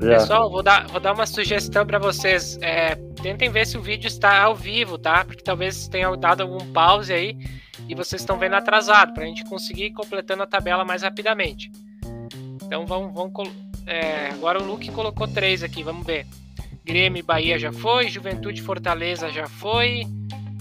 Já. 0.00 0.18
Pessoal, 0.18 0.50
vou 0.50 0.62
dar, 0.62 0.86
vou 0.88 1.00
dar 1.00 1.14
uma 1.14 1.26
sugestão 1.26 1.86
para 1.86 1.98
vocês. 1.98 2.58
É, 2.60 2.94
tentem 3.22 3.50
ver 3.50 3.66
se 3.66 3.76
o 3.76 3.82
vídeo 3.82 4.06
está 4.06 4.42
ao 4.42 4.54
vivo, 4.54 4.98
tá? 4.98 5.24
Porque 5.24 5.42
talvez 5.42 5.88
tenha 5.88 6.14
dado 6.16 6.42
algum 6.42 6.72
pause 6.72 7.12
aí 7.12 7.36
e 7.88 7.94
vocês 7.94 8.20
estão 8.20 8.38
vendo 8.38 8.54
atrasado, 8.54 9.14
para 9.14 9.24
a 9.24 9.26
gente 9.26 9.44
conseguir 9.44 9.86
ir 9.86 9.92
completando 9.92 10.42
a 10.42 10.46
tabela 10.46 10.84
mais 10.84 11.02
rapidamente. 11.02 11.72
Então 12.62 12.86
vamos, 12.86 13.12
vamos 13.14 13.32
é, 13.86 14.28
agora 14.28 14.62
o 14.62 14.66
Luke 14.66 14.90
colocou 14.92 15.26
três 15.26 15.62
aqui, 15.62 15.82
vamos 15.82 16.06
ver. 16.06 16.26
Grêmio 16.88 17.20
e 17.20 17.22
Bahia 17.22 17.58
já 17.58 17.70
foi, 17.70 18.08
Juventude 18.08 18.62
Fortaleza 18.62 19.28
já 19.30 19.46
foi, 19.46 20.04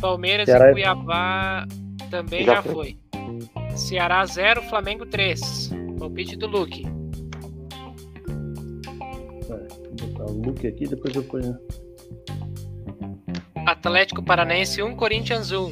Palmeiras 0.01 0.45
Ceará 0.45 0.67
e 0.67 0.71
e- 0.71 0.73
Cuiabá 0.73 1.65
também 2.11 2.43
Já 2.43 2.55
já, 2.55 2.61
foi. 2.63 2.97
foi. 3.13 3.77
Ceará 3.77 4.25
0, 4.25 4.61
Flamengo 4.63 5.05
3. 5.05 5.71
Palpite 5.97 6.35
do 6.35 6.47
Luke. 6.47 6.83
Vou 9.47 10.09
botar 10.09 10.25
o 10.25 10.41
look 10.41 10.67
aqui, 10.67 10.85
depois 10.85 11.15
eu 11.15 11.23
ponho. 11.23 11.57
Atlético 13.65 14.21
Paranaense 14.21 14.83
1, 14.83 14.95
Corinthians 14.97 15.53
1. 15.53 15.69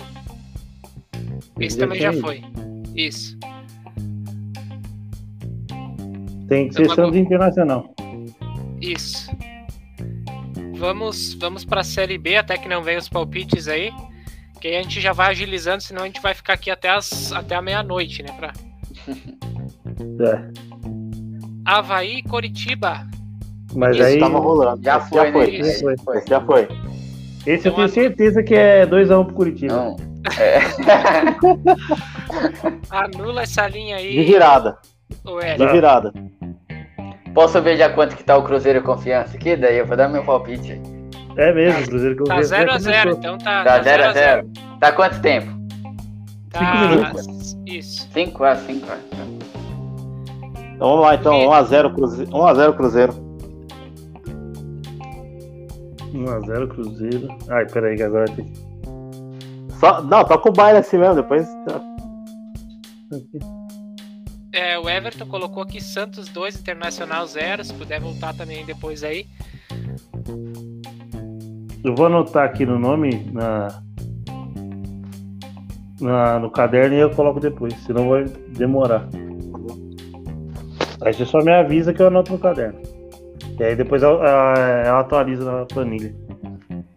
Esse 1.60 1.78
também 1.78 2.00
já 2.00 2.14
foi. 2.14 2.42
Isso. 2.96 3.38
Tem 6.48 6.70
que 6.70 6.76
ser 6.76 6.90
Santos 6.92 7.18
Internacional. 7.18 7.94
Isso. 8.82 9.30
Vamos, 10.78 11.34
vamos 11.36 11.64
para 11.66 11.82
a 11.82 11.84
Série 11.84 12.18
B, 12.18 12.36
até 12.38 12.58
que 12.58 12.68
não 12.68 12.84
venham 12.84 13.00
os 13.00 13.10
palpites 13.10 13.68
aí. 13.68 13.92
Que 14.60 14.68
aí 14.70 14.78
a 14.78 14.82
gente 14.84 15.00
já 15.02 15.14
vai 15.14 15.32
agilizando, 15.32 15.82
senão 15.84 16.04
a 16.04 16.06
gente 16.06 16.22
vai 16.22 16.34
ficar 16.34 16.54
aqui 16.54 16.70
até, 16.72 16.90
as, 16.90 17.32
até 17.32 17.56
a 17.56 17.62
meia-noite, 17.62 18.24
né? 18.24 18.32
Pra 18.38 18.54
É. 20.26 20.50
Havaí 21.66 22.18
e 22.18 22.24
Coritiba. 22.24 23.08
Mas 23.74 23.96
Isso 23.96 24.06
aí. 24.06 24.20
Tava 24.20 24.40
rolando. 24.40 24.82
Já 24.84 24.98
Esse 24.98 25.10
foi, 25.10 25.18
já 25.26 25.32
foi. 25.32 25.52
né? 25.52 25.74
Foi. 26.04 26.18
Esse 26.18 26.30
já 26.30 26.42
foi. 26.42 26.62
Esse 27.46 27.50
eu 27.50 27.56
Então, 27.56 27.74
tenho 27.76 27.86
a- 27.86 27.90
certeza 27.90 28.44
que 28.44 28.54
é 28.56 28.86
2x1 28.86 29.26
pro 29.26 29.36
Curitiba. 29.36 29.74
Não. 29.76 29.96
É. 30.40 30.60
Anula 32.90 33.44
essa 33.44 33.68
linha 33.68 33.98
De 33.98 34.04
aí, 34.08 34.26
virada. 34.26 34.78
ô 35.24 35.40
De 35.40 35.68
virada. 35.72 36.14
Posso 37.36 37.62
ver 37.62 37.76
já 37.78 37.90
quanto 37.90 38.16
que 38.16 38.24
tá 38.24 38.38
o 38.38 38.44
Cruzeiro 38.44 38.82
Confiança 38.82 39.36
aqui? 39.36 39.58
Daí 39.58 39.78
eu 39.78 39.86
vou 39.86 39.98
dar 39.98 40.08
meu 40.08 40.24
palpite. 40.24 40.82
É 41.36 41.54
mesmo, 41.54 41.82
o 41.82 41.88
Cruzeiro 41.90 42.24
Tá 42.24 42.38
vi, 42.38 42.44
0 42.46 42.70
já 42.70 42.76
a 42.76 42.80
0 42.80 43.02
começou. 43.02 43.20
então 43.20 43.38
tá. 43.38 43.64
Tá 43.66 43.82
0 43.82 43.84
0 43.84 44.04
a 44.04 44.14
0 44.14 44.50
Tá 44.80 44.92
quanto 44.94 45.22
tempo? 45.22 45.52
Tá, 46.50 47.12
Cinco 47.14 47.62
Isso. 47.68 48.10
5 48.14 48.44
a 48.46 48.56
5 48.56 48.88
a. 48.90 48.96
Então 50.76 50.90
vamos 50.90 51.06
lá, 51.06 51.16
então. 51.16 51.34
1x0 51.34 51.94
Cruzeiro. 51.94 52.32
1x0 52.32 52.74
Cruzeiro. 52.78 53.14
1x0 56.14 56.68
Cruzeiro. 56.70 57.28
Ai, 57.50 57.66
peraí, 57.68 57.98
que 57.98 58.04
agora 58.04 58.26
tem. 58.32 58.54
Só, 59.78 60.02
não, 60.02 60.24
toca 60.24 60.50
o 60.50 60.54
baile 60.54 60.80
assim 60.80 60.98
mesmo, 60.98 61.16
depois. 61.16 61.46
É, 64.56 64.80
o 64.80 64.90
Everton 64.90 65.26
colocou 65.28 65.62
aqui 65.64 65.82
Santos 65.82 66.30
2, 66.30 66.60
Internacional 66.62 67.28
0. 67.28 67.64
Se 67.64 67.74
puder 67.74 68.00
voltar 68.00 68.34
também 68.34 68.66
depois 68.66 69.04
aí. 69.04 69.26
Eu 71.84 71.94
vou 71.94 72.06
anotar 72.06 72.46
aqui 72.46 72.66
no 72.66 72.80
nome 72.80 73.30
na, 73.34 73.82
na- 76.00 76.40
no 76.40 76.50
caderno 76.50 76.96
e 76.96 77.00
eu 77.00 77.10
coloco 77.12 77.40
depois, 77.40 77.74
senão 77.86 78.10
vai 78.10 78.24
demorar. 78.58 79.08
Aí 81.02 81.14
você 81.14 81.26
só 81.26 81.40
me 81.40 81.52
avisa 81.52 81.94
que 81.94 82.02
eu 82.02 82.08
anoto 82.08 82.32
no 82.32 82.40
caderno. 82.40 82.80
E 83.60 83.64
aí 83.64 83.76
depois 83.76 84.02
eu, 84.04 84.22
eu 84.22 84.96
atualizo 84.98 85.44
na 85.46 85.66
planilha. 85.66 86.16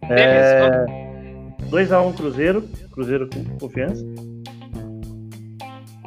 Beleza, 0.07 0.55
É, 0.55 0.85
2x1 1.69 2.13
Cruzeiro. 2.15 2.63
Cruzeiro 2.91 3.29
com 3.29 3.43
confiança. 3.59 4.03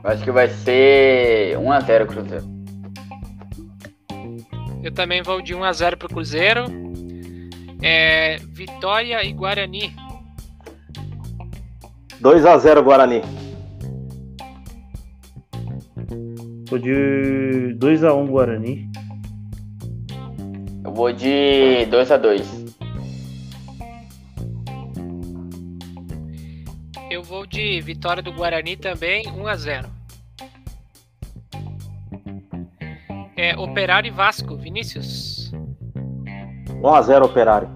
Acho 0.04 0.24
que 0.24 0.32
vai 0.32 0.48
ser 0.48 1.56
1 1.58 1.72
a 1.72 1.80
0 1.80 2.06
Cruzeiro. 2.06 2.44
Eu 4.82 4.92
também 4.92 5.22
vou 5.22 5.40
de 5.40 5.54
1 5.54 5.62
a 5.62 5.72
0 5.72 5.96
pro 5.96 6.08
Cruzeiro. 6.08 6.64
É, 7.80 8.36
Vitória 8.48 9.22
e 9.24 9.32
Guarani. 9.32 9.94
2x0 12.20 12.82
Guarani. 12.82 13.22
Tô 16.68 16.78
de 16.78 17.76
2x1 17.78 18.26
Guarani. 18.28 18.90
Eu 20.84 20.92
vou 20.92 21.12
de 21.12 21.86
2 21.86 22.10
a 22.10 22.16
2 22.16 22.62
Eu 27.10 27.22
vou 27.22 27.46
de 27.46 27.80
vitória 27.80 28.22
do 28.22 28.32
Guarani 28.32 28.76
também, 28.76 29.28
1 29.28 29.46
É, 33.42 33.56
Operário 33.58 34.06
e 34.06 34.10
Vasco, 34.12 34.56
Vinícius. 34.56 35.50
1x0 36.80 37.24
Operário. 37.24 37.68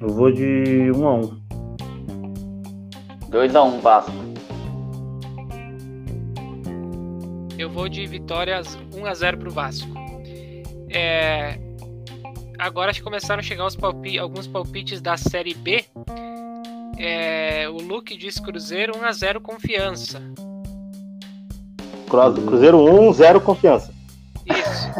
Eu 0.00 0.08
vou 0.08 0.32
de 0.32 0.90
1x1. 0.92 1.40
2 3.28 3.54
a 3.54 3.62
1 3.62 3.80
Vasco. 3.80 4.12
Eu 7.56 7.70
vou 7.70 7.88
de 7.88 8.04
vitórias 8.06 8.76
1 8.92 9.06
a 9.06 9.14
0 9.14 9.38
pro 9.38 9.50
Vasco. 9.52 9.88
É, 10.90 11.60
agora 12.58 12.90
acho 12.90 12.98
que 12.98 13.04
começaram 13.04 13.38
a 13.38 13.42
chegar 13.42 13.66
os 13.66 13.76
palpi- 13.76 14.18
alguns 14.18 14.48
palpites 14.48 15.00
da 15.00 15.16
Série 15.16 15.54
B. 15.54 15.84
É, 16.98 17.68
o 17.68 17.76
Luke 17.80 18.16
diz 18.16 18.40
Cruzeiro 18.40 18.98
1 18.98 19.04
a 19.04 19.12
0 19.12 19.40
confiança. 19.40 20.20
Cru- 22.08 22.42
Cruzeiro 22.46 22.78
1, 22.78 23.12
0 23.12 23.40
confiança. 23.40 23.92
Isso. 24.46 24.90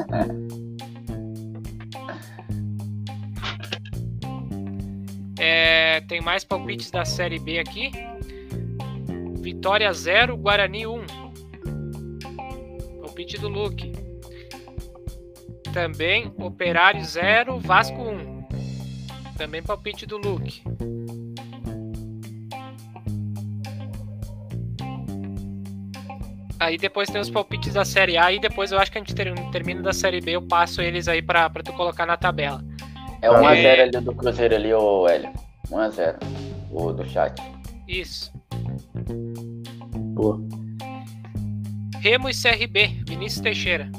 É, 5.38 6.00
tem 6.02 6.20
mais 6.20 6.44
palpites 6.44 6.90
da 6.90 7.04
Série 7.04 7.38
B 7.38 7.58
aqui. 7.58 7.90
Vitória 9.40 9.92
0, 9.92 10.36
Guarani 10.36 10.86
1. 10.86 11.04
Palpite 13.02 13.38
do 13.38 13.48
Luke. 13.48 13.92
Também 15.72 16.32
Operário 16.38 17.04
0, 17.04 17.58
Vasco 17.60 17.96
1. 18.00 18.36
Também 19.36 19.62
palpite 19.62 20.06
do 20.06 20.16
Luke. 20.16 20.62
Aí 26.58 26.78
depois 26.78 27.08
tem 27.10 27.20
os 27.20 27.28
palpites 27.30 27.74
da 27.74 27.84
Série 27.84 28.16
A 28.16 28.32
e 28.32 28.38
depois 28.40 28.72
eu 28.72 28.78
acho 28.78 28.90
que 28.90 28.98
a 28.98 29.00
gente 29.00 29.14
ter- 29.14 29.34
termina 29.50 29.82
da 29.82 29.92
Série 29.92 30.20
B, 30.20 30.32
eu 30.32 30.42
passo 30.42 30.80
eles 30.80 31.06
aí 31.06 31.20
pra, 31.20 31.50
pra 31.50 31.62
tu 31.62 31.72
colocar 31.74 32.06
na 32.06 32.16
tabela. 32.16 32.64
É 33.20 33.30
1 33.30 33.46
a 33.46 33.56
É. 33.56 33.62
0 33.62 33.82
ali 33.82 34.04
do 34.04 34.14
Cruzeiro 34.14 34.54
ali, 34.54 34.72
ô 34.72 35.06
Hélio. 35.08 35.30
1 35.70 35.78
a 35.78 35.88
0 35.90 36.18
O 36.70 36.92
do 36.92 37.06
chat. 37.08 37.40
Isso. 37.86 38.32
Boa. 40.14 40.40
Remo 42.00 42.28
e 42.28 42.32
CRB, 42.32 43.02
Vinícius 43.06 43.42
Teixeira. 43.42 43.90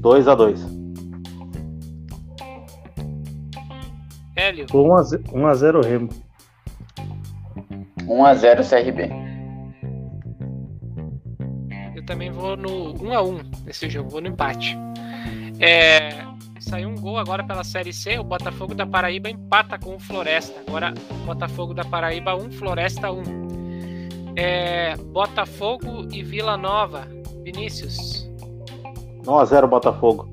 2x2. 0.00 0.60
Hélio, 4.36 4.66
1x0 4.66 5.84
Remo. 5.84 6.08
1 8.08 8.24
a 8.24 8.34
0 8.34 8.62
CRB. 8.62 9.22
eu 12.02 12.06
também 12.06 12.30
vou 12.30 12.56
no 12.56 12.92
1 13.00 13.14
a 13.14 13.22
1 13.22 13.38
nesse 13.64 13.88
jogo, 13.88 14.10
vou 14.10 14.20
no 14.20 14.28
empate. 14.28 14.76
É, 15.60 16.24
saiu 16.58 16.88
um 16.88 16.96
gol 16.96 17.16
agora 17.16 17.44
pela 17.44 17.62
Série 17.62 17.92
C. 17.92 18.18
O 18.18 18.24
Botafogo 18.24 18.74
da 18.74 18.84
Paraíba 18.84 19.30
empata 19.30 19.78
com 19.78 19.94
o 19.94 20.00
Floresta. 20.00 20.60
Agora, 20.66 20.92
Botafogo 21.24 21.72
da 21.72 21.84
Paraíba 21.84 22.34
1, 22.34 22.50
Floresta 22.52 23.12
1. 23.12 23.22
É, 24.34 24.96
Botafogo 24.96 26.08
e 26.12 26.22
Vila 26.22 26.56
Nova. 26.56 27.06
Vinícius. 27.44 28.28
1x0 29.24 29.66
Botafogo. 29.68 30.28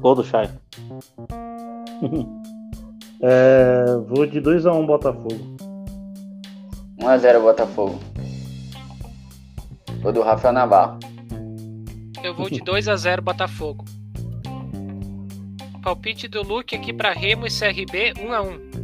Gol 0.00 0.14
do 0.14 0.24
Chay. 0.24 0.48
É, 3.26 3.84
vou 4.06 4.26
de 4.26 4.38
2x1 4.38 4.84
Botafogo. 4.84 5.56
1x0 7.04 7.40
Botafogo. 7.42 8.00
O 10.02 10.10
do 10.10 10.22
Rafael 10.22 10.54
Navarro. 10.54 10.98
Eu 12.22 12.34
vou 12.34 12.48
de 12.48 12.60
2 12.60 12.88
a 12.88 12.96
0 12.96 13.20
Botafogo. 13.20 13.84
Palpite 15.82 16.26
do 16.28 16.42
Luke 16.42 16.74
aqui 16.74 16.94
para 16.94 17.12
Remo 17.12 17.46
e 17.46 17.50
CRB 17.50 18.14
1 18.18 18.32
a 18.32 18.40
1. 18.40 18.74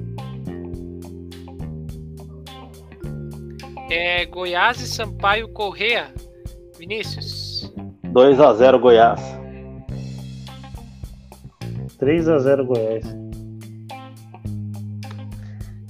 É 3.90 4.26
Goiás 4.26 4.80
e 4.82 4.86
Sampaio 4.86 5.48
Correa. 5.48 6.12
Vinícius. 6.78 7.72
2x0 8.12 8.78
Goiás. 8.78 9.20
3x0 11.98 12.66
Goiás. 12.66 13.04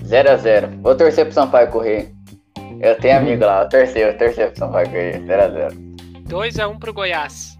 0x0. 0.04 0.80
Vou 0.80 0.94
torcer 0.94 1.24
pro 1.24 1.34
Sampaio 1.34 1.70
correr. 1.70 2.19
Eu 2.80 2.96
tenho 2.96 3.18
amigo 3.18 3.44
lá, 3.44 3.62
eu 3.62 3.68
torcer, 3.68 4.08
eu 4.08 4.16
torcer 4.16 4.50
pro 4.50 4.58
Sampaio 4.58 4.86
correr. 4.88 5.20
0x0. 5.20 6.22
2 6.26 6.58
a 6.58 6.68
1 6.68 6.78
pro 6.78 6.94
Goiás. 6.94 7.54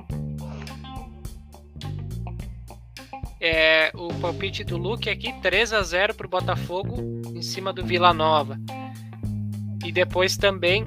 É, 3.39 3.91
o 3.95 4.09
palpite 4.15 4.65
do 4.65 4.79
Luke 4.79 5.11
aqui 5.11 5.33
3 5.43 5.75
a 5.75 5.83
0 5.83 6.15
pro 6.15 6.29
Botafogo 6.29 6.97
em 7.35 7.43
cima 7.43 7.71
do 7.71 7.85
Vila 7.85 8.15
Nova. 8.15 8.57
E 9.85 9.93
depois 9.93 10.39
também 10.39 10.87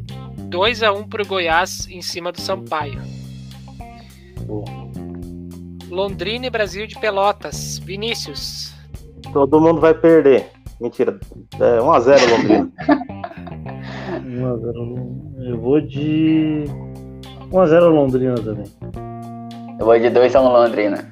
2 0.50 0.82
a 0.82 0.92
1 0.92 1.08
pro 1.08 1.26
Goiás 1.28 1.88
em 1.88 2.02
cima 2.02 2.32
do 2.32 2.42
Sampaio. 2.42 3.02
Boa. 4.48 4.66
Londrina 5.90 6.48
e 6.48 6.50
Brasil 6.50 6.88
de 6.88 7.00
Pelotas. 7.00 7.78
Vinícius. 7.78 8.74
Todo 9.32 9.62
mundo 9.62 9.80
vai 9.80 9.94
perder. 9.94 10.50
Mentira. 10.82 11.20
É 11.60 11.78
1x0 11.80 12.30
Londrina. 12.32 12.72
1x0 14.34 15.46
Eu 15.46 15.60
vou 15.60 15.80
de 15.82 16.66
1x0 17.52 17.90
Londrina 17.90 18.36
também. 18.36 18.66
Eu 19.80 19.86
vou 19.86 20.00
de 20.00 20.10
2 20.10 20.36
a 20.36 20.42
1 20.42 20.44
Londrina. 20.44 21.10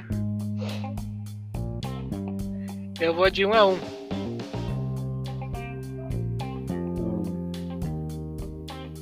Eu 2.99 3.15
vou 3.15 3.30
de 3.30 3.45
1 3.45 3.53
a 3.53 3.65
1. 3.65 3.77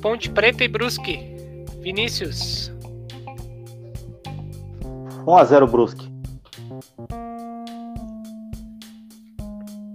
Ponte 0.02 0.30
Preta 0.30 0.64
e 0.64 0.68
Brusque. 0.68 1.18
Vinícius. 1.80 2.72
1x0 5.26 5.70
Brusque. 5.70 6.10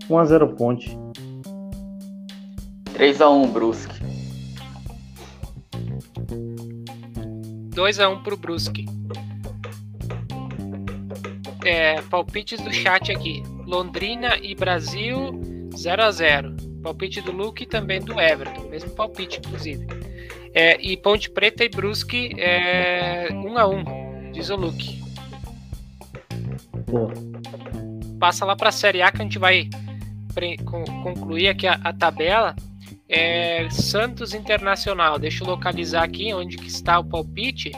1x0 0.09 0.55
Ponte. 0.55 0.97
3 2.93 3.21
a 3.21 3.29
1 3.29 3.47
Brusque. 3.51 3.94
2 7.75 7.99
a 7.99 8.09
1 8.09 8.23
pro 8.23 8.37
Brusque. 8.37 8.85
É, 11.63 12.01
palpites 12.03 12.61
do 12.61 12.73
chat 12.73 13.11
aqui. 13.11 13.43
Londrina 13.67 14.37
e 14.41 14.55
Brasil 14.55 15.69
0 15.75 16.03
a 16.03 16.11
0. 16.11 16.55
Palpite 16.81 17.19
do 17.19 17.31
Luke 17.31 17.63
e 17.63 17.65
também 17.65 17.99
do 17.99 18.19
Everton, 18.19 18.69
mesmo 18.69 18.91
palpite 18.91 19.39
inclusive. 19.39 19.85
É, 20.53 20.79
e 20.79 20.95
Ponte 20.95 21.29
Preta 21.29 21.65
e 21.65 21.69
Brusque 21.69 22.31
é 22.39 23.27
1 23.33 23.57
a 23.57 23.67
1, 23.67 24.31
diz 24.31 24.49
o 24.49 24.55
Luke. 24.55 25.03
Boa. 26.87 27.11
Passa 28.19 28.45
lá 28.45 28.55
para 28.55 28.69
a 28.69 28.71
Série 28.71 29.01
A 29.01 29.11
que 29.11 29.21
a 29.21 29.23
gente 29.23 29.39
vai 29.39 29.67
concluir 31.03 31.49
aqui 31.49 31.67
a, 31.67 31.73
a 31.73 31.91
tabela. 31.91 32.55
É, 33.07 33.69
Santos 33.69 34.33
Internacional. 34.33 35.19
Deixa 35.19 35.43
eu 35.43 35.47
localizar 35.47 36.03
aqui 36.03 36.33
onde 36.33 36.57
que 36.57 36.67
está 36.67 36.99
o 36.99 37.03
palpite. 37.03 37.71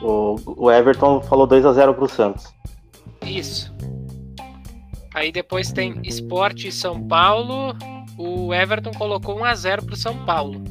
O, 0.00 0.36
o 0.46 0.70
Everton 0.70 1.20
falou 1.20 1.46
2x0 1.48 1.94
pro 1.94 2.08
Santos. 2.08 2.54
Isso. 3.26 3.74
Aí 5.14 5.32
depois 5.32 5.72
tem 5.72 6.00
Esporte 6.04 6.70
São 6.70 7.06
Paulo. 7.06 7.74
O 8.16 8.54
Everton 8.54 8.92
colocou 8.92 9.40
1 9.40 9.44
a 9.44 9.54
0 9.54 9.84
pro 9.84 9.96
São 9.96 10.24
Paulo. 10.24 10.62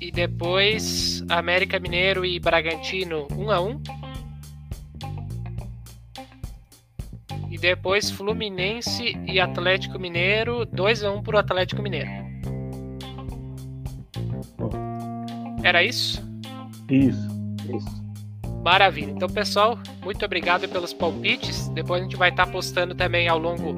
E 0.00 0.10
depois 0.10 1.22
América 1.28 1.78
Mineiro 1.78 2.24
e 2.24 2.38
Bragantino 2.38 3.26
1 3.36 3.50
a 3.50 3.60
1. 3.60 3.82
E 7.56 7.58
depois 7.58 8.10
Fluminense 8.10 9.16
e 9.26 9.40
Atlético 9.40 9.98
Mineiro 9.98 10.66
2 10.66 11.04
a 11.04 11.10
1 11.10 11.22
pro 11.22 11.38
Atlético 11.38 11.80
Mineiro. 11.80 12.10
Era 15.64 15.82
isso? 15.82 16.22
Isso. 16.90 17.26
Isso. 17.74 18.04
Maravilha. 18.62 19.10
Então, 19.10 19.26
pessoal, 19.26 19.78
muito 20.04 20.22
obrigado 20.22 20.68
pelos 20.68 20.92
palpites. 20.92 21.68
Depois 21.68 22.02
a 22.02 22.04
gente 22.04 22.14
vai 22.14 22.28
estar 22.28 22.46
postando 22.46 22.94
também 22.94 23.26
ao 23.26 23.38
longo 23.38 23.72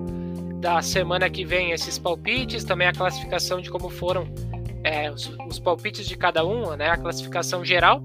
da 0.60 0.82
semana 0.82 1.30
que 1.30 1.44
vem 1.44 1.70
esses 1.70 2.00
palpites, 2.00 2.64
também 2.64 2.88
a 2.88 2.92
classificação 2.92 3.60
de 3.60 3.70
como 3.70 3.88
foram 3.88 4.26
é, 4.82 5.09
os, 5.09 5.30
os 5.48 5.60
palpites 5.60 6.05
de 6.05 6.16
cada 6.16 6.44
um, 6.44 6.74
né? 6.74 6.90
A 6.90 6.96
classificação 6.96 7.64
geral. 7.64 8.02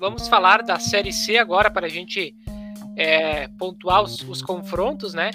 Vamos 0.00 0.26
falar 0.26 0.64
da 0.64 0.80
Série 0.80 1.12
C 1.12 1.38
agora 1.38 1.70
para 1.70 1.86
a 1.86 1.88
gente 1.88 2.34
é, 2.96 3.48
pontuar 3.58 4.02
os, 4.02 4.20
os 4.22 4.42
confrontos, 4.42 5.14
né? 5.14 5.30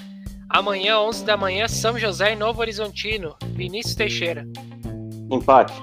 Amanhã, 0.49 0.99
11 0.99 1.25
da 1.25 1.37
manhã, 1.37 1.67
São 1.67 1.97
José 1.97 2.33
e 2.33 2.35
Novo 2.35 2.61
Horizontino. 2.61 3.35
Vinícius 3.53 3.95
Teixeira. 3.95 4.47
Empate. 5.31 5.73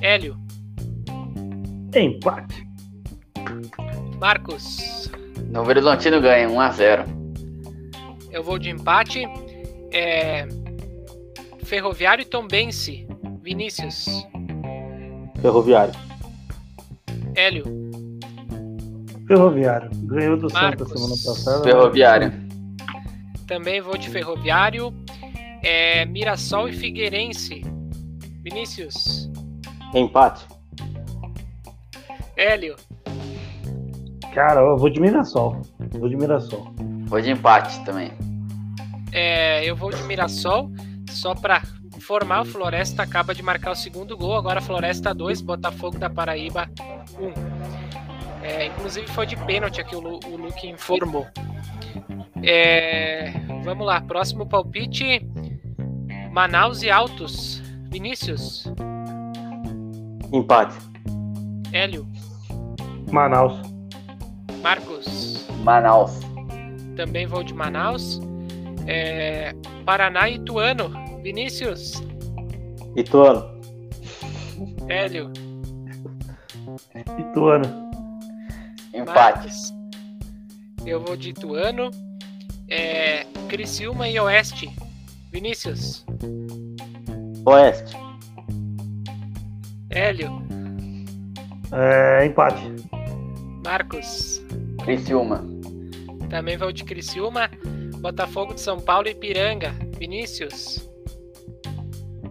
Hélio. 0.00 0.36
Empate. 1.94 2.68
Marcos. 4.20 5.10
Novo 5.50 5.70
Horizontino 5.70 6.20
ganha 6.20 6.48
1 6.48 6.60
a 6.60 6.70
0. 6.70 7.04
Eu 8.30 8.44
vou 8.44 8.58
de 8.58 8.70
empate. 8.70 9.24
É... 9.90 10.46
Ferroviário 11.64 12.22
e 12.22 12.24
Tombense. 12.24 13.08
Vinícius. 13.42 14.06
Ferroviário. 15.40 15.94
Hélio. 17.34 17.87
Ferroviário. 19.28 19.90
Ganhou 20.04 20.36
do 20.38 20.48
Santa 20.48 20.62
Marcos. 20.62 20.88
semana 20.90 21.14
passada. 21.24 21.62
Ferroviário. 21.62 22.32
Também 23.46 23.80
vou 23.80 23.96
de 23.98 24.08
Ferroviário. 24.08 24.92
É... 25.62 26.06
Mirassol 26.06 26.68
e 26.68 26.72
Figueirense. 26.72 27.62
Vinícius. 28.42 29.30
Empate. 29.94 30.46
Hélio. 32.36 32.74
Cara, 34.34 34.60
eu 34.60 34.78
vou 34.78 34.88
de 34.88 34.98
Mirassol. 34.98 35.60
Vou 35.92 36.08
de 36.08 36.16
Mirassol. 36.16 36.72
Vou 37.06 37.20
de 37.20 37.30
empate 37.30 37.84
também. 37.84 38.10
É... 39.12 39.62
Eu 39.62 39.76
vou 39.76 39.90
de 39.90 40.02
Mirassol. 40.04 40.70
Só 41.10 41.34
para 41.34 41.62
informar, 41.96 42.42
o 42.42 42.44
Floresta 42.46 43.02
acaba 43.02 43.34
de 43.34 43.42
marcar 43.42 43.72
o 43.72 43.76
segundo 43.76 44.16
gol. 44.16 44.36
Agora 44.36 44.62
Floresta 44.62 45.12
2, 45.12 45.42
Botafogo 45.42 45.98
da 45.98 46.08
Paraíba 46.08 46.70
1. 47.18 47.77
É, 48.48 48.64
inclusive 48.66 49.06
foi 49.08 49.26
de 49.26 49.36
pênalti 49.44 49.78
aqui 49.78 49.94
o, 49.94 50.00
Lu, 50.00 50.20
o 50.26 50.36
Luke 50.36 50.66
informou. 50.66 51.26
É, 52.42 53.30
vamos 53.62 53.86
lá, 53.86 54.00
próximo 54.00 54.46
palpite: 54.48 55.20
Manaus 56.32 56.82
e 56.82 56.90
Altos. 56.90 57.62
Vinícius, 57.90 58.64
Empate. 60.32 60.76
Hélio, 61.72 62.06
Manaus. 63.10 63.60
Marcos, 64.62 65.46
Manaus. 65.62 66.20
também 66.96 67.26
vou 67.26 67.42
de 67.42 67.52
Manaus. 67.52 68.20
É, 68.86 69.52
Paraná 69.84 70.28
e 70.28 70.36
Ituano. 70.36 70.90
Vinícius, 71.22 72.02
Ituano. 72.96 73.44
Hélio, 74.88 75.30
Ituano. 77.18 77.87
Empate. 78.98 79.38
Marcos. 79.46 79.74
Eu 80.86 81.00
vou 81.00 81.16
de 81.16 81.30
Ituano. 81.30 81.90
É, 82.68 83.24
Criciúma 83.48 84.08
e 84.08 84.18
Oeste. 84.20 84.70
Vinícius, 85.32 86.04
Oeste. 87.44 87.96
Hélio, 89.90 90.42
É, 91.72 92.24
empate. 92.26 92.62
Marcos. 93.64 94.42
Criciúma. 94.84 95.44
Também 96.30 96.56
vou 96.56 96.72
de 96.72 96.84
Criciúma. 96.84 97.50
Botafogo 98.00 98.54
de 98.54 98.60
São 98.60 98.78
Paulo 98.80 99.08
e 99.08 99.10
Ipiranga. 99.12 99.74
Vinícius. 99.98 100.88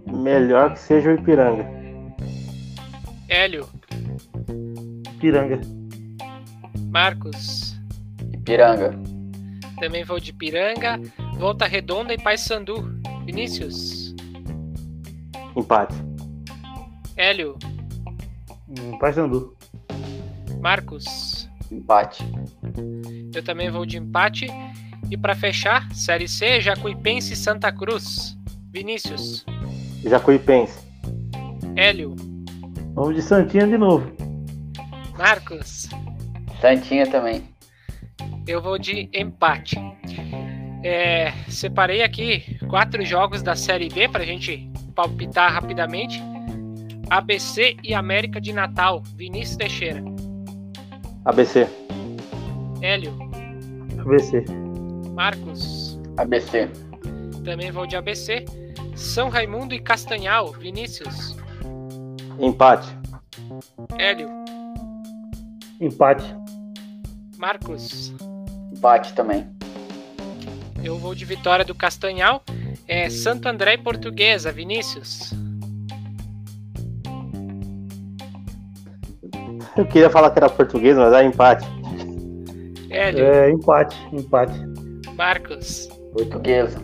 Melhor 0.07 0.73
que 0.73 0.79
seja 0.79 1.11
o 1.11 1.13
Ipiranga. 1.15 1.67
Hélio. 3.29 3.67
Piranga. 5.19 5.59
Marcos. 6.97 7.79
Ipiranga. 8.33 8.99
Também 9.79 10.03
vou 10.03 10.19
de 10.19 10.33
Piranga. 10.33 10.99
Volta 11.37 11.67
Redonda 11.67 12.11
e 12.11 12.17
Paysandu. 12.17 12.99
Vinícius. 13.23 14.15
Empate. 15.55 15.93
Hélio. 17.15 17.55
Hum, 18.67 18.97
Paysandu. 18.97 19.55
Marcos. 20.59 21.47
Empate. 21.71 22.23
Eu 23.31 23.43
também 23.43 23.69
vou 23.69 23.85
de 23.85 23.99
empate. 23.99 24.47
E 25.11 25.15
para 25.15 25.35
fechar, 25.35 25.93
Série 25.93 26.27
C, 26.27 26.59
Jacuipense 26.59 27.33
e 27.33 27.35
Santa 27.35 27.71
Cruz. 27.71 28.35
Vinícius. 28.71 29.45
Jacuipense. 30.03 30.79
Hélio. 31.75 32.15
Vamos 32.95 33.13
de 33.13 33.21
Santinha 33.21 33.67
de 33.67 33.77
novo. 33.77 34.11
Marcos. 35.15 35.87
Santinha 36.61 37.07
também. 37.07 37.43
Eu 38.47 38.61
vou 38.61 38.77
de 38.77 39.09
empate. 39.13 39.75
É, 40.83 41.31
separei 41.49 42.01
aqui 42.01 42.57
quatro 42.69 43.03
jogos 43.05 43.41
da 43.41 43.55
Série 43.55 43.89
B 43.89 44.07
para 44.07 44.23
a 44.23 44.25
gente 44.25 44.69
palpitar 44.95 45.51
rapidamente. 45.51 46.21
ABC 47.09 47.77
e 47.83 47.93
América 47.93 48.39
de 48.39 48.53
Natal. 48.53 49.03
Vinícius 49.15 49.57
Teixeira. 49.57 50.03
ABC. 51.25 51.67
Hélio. 52.81 53.13
ABC. 53.99 54.45
Marcos. 55.13 55.99
ABC. 56.17 56.69
Também 57.43 57.71
vou 57.71 57.85
de 57.85 57.95
ABC. 57.95 58.45
São 58.95 59.29
Raimundo 59.29 59.73
e 59.73 59.79
Castanhal. 59.79 60.51
Vinícius. 60.53 61.35
Empate. 62.39 62.89
Hélio. 63.97 64.29
Empate. 65.79 66.35
Marcos. 67.37 68.13
Empate 68.75 69.13
também. 69.13 69.47
Eu 70.83 70.97
vou 70.97 71.13
de 71.13 71.25
vitória 71.25 71.63
do 71.63 71.75
Castanhal. 71.75 72.43
É 72.87 73.09
Santo 73.09 73.47
André 73.47 73.73
e 73.73 73.77
Portuguesa. 73.77 74.51
Vinícius. 74.51 75.33
Eu 79.75 79.85
queria 79.85 80.09
falar 80.09 80.31
que 80.31 80.39
era 80.39 80.49
português, 80.49 80.97
mas 80.97 81.13
é 81.13 81.23
empate. 81.23 81.65
Hélio. 82.89 83.25
É, 83.25 83.51
empate, 83.51 83.95
empate. 84.11 84.53
Marcos. 85.15 85.87
Portuguesa. 86.13 86.79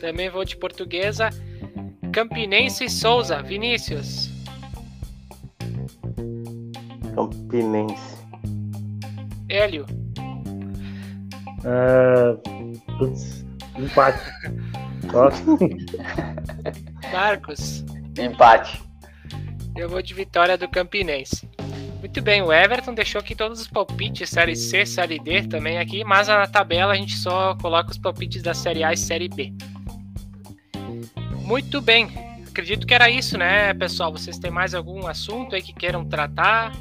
Também 0.00 0.30
vou 0.30 0.44
de 0.44 0.56
Portuguesa. 0.56 1.28
Campinense 2.12 2.84
e 2.84 2.90
Souza. 2.90 3.42
Vinícius. 3.42 4.30
Campinense. 7.14 8.11
Hélio. 9.52 9.84
É, 11.64 12.36
putz, 12.98 13.44
empate. 13.78 14.18
Marcos. 17.12 17.84
Empate. 18.18 18.82
Eu 19.76 19.90
vou 19.90 20.00
de 20.00 20.14
vitória 20.14 20.56
do 20.56 20.66
Campinense. 20.68 21.46
Muito 22.00 22.22
bem, 22.22 22.40
o 22.40 22.50
Everton 22.50 22.94
deixou 22.94 23.20
aqui 23.20 23.34
todos 23.34 23.60
os 23.60 23.68
palpites, 23.68 24.30
Série 24.30 24.56
C, 24.56 24.86
Série 24.86 25.18
D 25.18 25.42
também 25.46 25.78
aqui, 25.78 26.02
mas 26.02 26.28
na 26.28 26.46
tabela 26.46 26.94
a 26.94 26.96
gente 26.96 27.16
só 27.16 27.54
coloca 27.56 27.90
os 27.90 27.98
palpites 27.98 28.42
da 28.42 28.54
Série 28.54 28.82
A 28.82 28.92
e 28.92 28.96
Série 28.96 29.28
B. 29.28 29.52
Muito 31.42 31.80
bem, 31.82 32.08
acredito 32.48 32.86
que 32.86 32.94
era 32.94 33.10
isso, 33.10 33.36
né, 33.36 33.74
pessoal? 33.74 34.10
Vocês 34.10 34.38
têm 34.38 34.50
mais 34.50 34.74
algum 34.74 35.06
assunto 35.06 35.54
aí 35.54 35.62
que 35.62 35.74
queiram 35.74 36.04
tratar? 36.04 36.72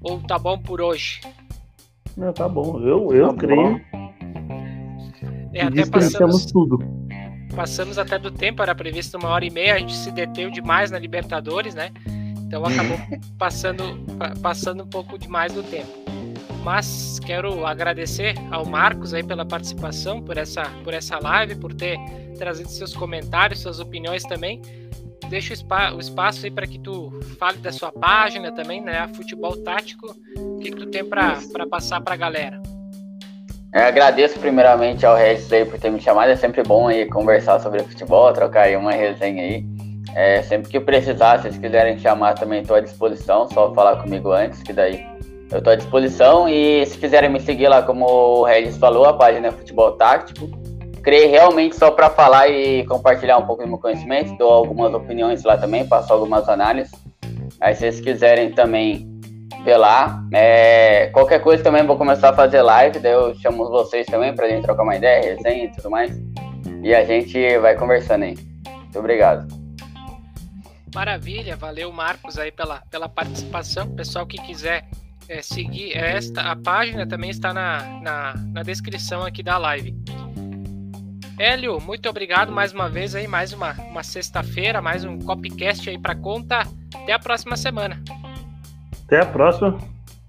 Ou 0.00 0.18
tá 0.20 0.38
bom 0.38 0.58
por 0.58 0.80
hoje? 0.80 1.20
Não, 2.16 2.32
tá 2.32 2.48
bom. 2.48 2.78
Eu, 2.80 3.12
eu 3.12 3.28
Tá 3.28 3.34
creio 3.34 3.62
bom. 3.62 3.80
É, 5.52 5.62
até 5.62 5.84
passamos, 5.86 6.46
tudo. 6.46 6.78
passamos 7.54 7.98
até 7.98 8.18
do 8.18 8.30
tempo, 8.30 8.62
era 8.62 8.74
previsto 8.74 9.16
uma 9.18 9.28
hora 9.30 9.44
e 9.44 9.50
meia, 9.50 9.74
a 9.74 9.78
gente 9.78 9.94
se 9.94 10.10
deteu 10.12 10.50
demais 10.50 10.90
na 10.90 10.98
Libertadores, 10.98 11.74
né? 11.74 11.90
Então 12.46 12.64
acabou 12.64 12.96
passando, 13.38 13.82
pa- 14.16 14.34
passando 14.40 14.84
um 14.84 14.86
pouco 14.86 15.18
demais 15.18 15.52
do 15.52 15.62
tempo. 15.62 15.88
Mas 16.62 17.18
quero 17.20 17.64
agradecer 17.66 18.34
ao 18.50 18.64
Marcos 18.66 19.14
aí 19.14 19.22
pela 19.24 19.44
participação, 19.46 20.20
por 20.22 20.36
essa, 20.36 20.62
por 20.84 20.92
essa 20.94 21.18
live, 21.18 21.54
por 21.56 21.72
ter 21.74 21.96
trazido 22.38 22.68
seus 22.68 22.94
comentários, 22.94 23.60
suas 23.60 23.80
opiniões 23.80 24.22
também. 24.24 24.60
Deixa 25.28 25.54
o, 25.54 25.96
o 25.96 26.00
espaço 26.00 26.44
aí 26.44 26.50
para 26.50 26.66
que 26.66 26.78
tu 26.78 27.20
fale 27.38 27.58
da 27.58 27.70
sua 27.70 27.92
página 27.92 28.52
também, 28.52 28.80
né? 28.80 29.08
Futebol 29.14 29.56
Tático. 29.58 30.14
O 30.36 30.58
que, 30.58 30.70
que 30.70 30.76
tu 30.76 30.86
tem 30.86 31.04
para 31.04 31.38
passar 31.70 32.00
para 32.00 32.14
a 32.14 32.16
galera? 32.16 32.60
Eu 33.72 33.82
agradeço 33.82 34.38
primeiramente 34.40 35.06
ao 35.06 35.16
Regis 35.16 35.52
aí 35.52 35.64
por 35.64 35.78
ter 35.78 35.90
me 35.90 36.00
chamado. 36.00 36.30
É 36.30 36.36
sempre 36.36 36.62
bom 36.62 36.88
aí 36.88 37.06
conversar 37.06 37.60
sobre 37.60 37.82
futebol, 37.84 38.32
trocar 38.32 38.62
aí 38.62 38.76
uma 38.76 38.92
resenha 38.92 39.42
aí. 39.42 39.64
É, 40.16 40.42
sempre 40.42 40.68
que 40.68 40.80
precisar, 40.80 41.36
se 41.36 41.42
vocês 41.42 41.58
quiserem 41.58 41.96
chamar 41.96 42.34
também 42.34 42.62
estou 42.62 42.74
à 42.74 42.80
disposição, 42.80 43.48
só 43.48 43.72
falar 43.72 44.02
comigo 44.02 44.32
antes, 44.32 44.60
que 44.60 44.72
daí 44.72 45.06
eu 45.52 45.58
estou 45.58 45.72
à 45.72 45.76
disposição. 45.76 46.48
E 46.48 46.84
se 46.84 46.98
quiserem 46.98 47.30
me 47.30 47.38
seguir 47.38 47.68
lá, 47.68 47.80
como 47.80 48.06
o 48.06 48.44
Regis 48.44 48.76
falou, 48.76 49.04
a 49.04 49.12
página 49.12 49.48
é 49.48 49.52
Futebol 49.52 49.92
Tático. 49.92 50.50
Criei 51.02 51.26
realmente 51.26 51.76
só 51.76 51.90
para 51.90 52.10
falar 52.10 52.48
e 52.48 52.84
compartilhar 52.86 53.38
um 53.38 53.46
pouco 53.46 53.62
do 53.62 53.68
meu 53.68 53.78
conhecimento, 53.78 54.36
dou 54.36 54.52
algumas 54.52 54.92
opiniões 54.92 55.42
lá 55.44 55.56
também, 55.56 55.86
passo 55.86 56.12
algumas 56.12 56.48
análises. 56.48 56.92
Aí 57.60 57.74
se 57.74 57.80
vocês 57.80 58.00
quiserem 58.00 58.52
também 58.52 59.08
ver 59.64 59.76
lá, 59.76 60.22
é, 60.32 61.06
qualquer 61.08 61.40
coisa 61.40 61.62
também 61.62 61.86
vou 61.86 61.96
começar 61.96 62.30
a 62.30 62.34
fazer 62.34 62.62
live, 62.62 62.98
daí 62.98 63.12
eu 63.12 63.34
chamo 63.36 63.68
vocês 63.68 64.06
também 64.06 64.34
pra 64.34 64.48
gente 64.48 64.62
trocar 64.62 64.82
uma 64.82 64.96
ideia, 64.96 65.34
resenha 65.34 65.64
e 65.64 65.72
tudo 65.72 65.90
mais. 65.90 66.18
E 66.82 66.94
a 66.94 67.04
gente 67.04 67.58
vai 67.58 67.76
conversando 67.76 68.24
aí. 68.24 68.38
Muito 68.66 68.98
obrigado. 68.98 69.46
Maravilha, 70.94 71.56
valeu 71.56 71.92
Marcos 71.92 72.38
aí 72.38 72.50
pela, 72.50 72.82
pela 72.90 73.08
participação. 73.08 73.88
Pessoal 73.94 74.26
que 74.26 74.38
quiser 74.38 74.88
é, 75.28 75.40
seguir 75.40 75.96
esta, 75.96 76.42
a 76.42 76.56
página 76.56 77.06
também 77.06 77.30
está 77.30 77.54
na, 77.54 78.00
na, 78.00 78.34
na 78.52 78.62
descrição 78.62 79.22
aqui 79.22 79.42
da 79.42 79.56
live. 79.58 79.94
Hélio, 81.40 81.80
muito 81.80 82.06
obrigado 82.06 82.52
mais 82.52 82.70
uma 82.70 82.86
vez 82.86 83.14
aí, 83.14 83.26
mais 83.26 83.54
uma, 83.54 83.72
uma 83.90 84.02
sexta-feira, 84.02 84.82
mais 84.82 85.06
um 85.06 85.18
copycast 85.18 85.88
aí 85.88 85.96
para 85.96 86.14
conta. 86.14 86.64
Até 86.94 87.14
a 87.14 87.18
próxima 87.18 87.56
semana. 87.56 87.98
Até 89.06 89.22
a 89.22 89.24
próxima. 89.24 89.78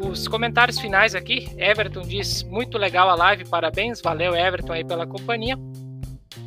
os 0.10 0.28
comentários 0.28 0.80
finais 0.80 1.16
aqui. 1.16 1.50
Everton 1.58 2.02
diz: 2.02 2.44
muito 2.44 2.78
legal 2.78 3.10
a 3.10 3.16
live, 3.16 3.46
parabéns. 3.46 4.02
Valeu, 4.02 4.36
Everton, 4.36 4.74
aí 4.74 4.84
pela 4.84 5.06
companhia. 5.06 5.58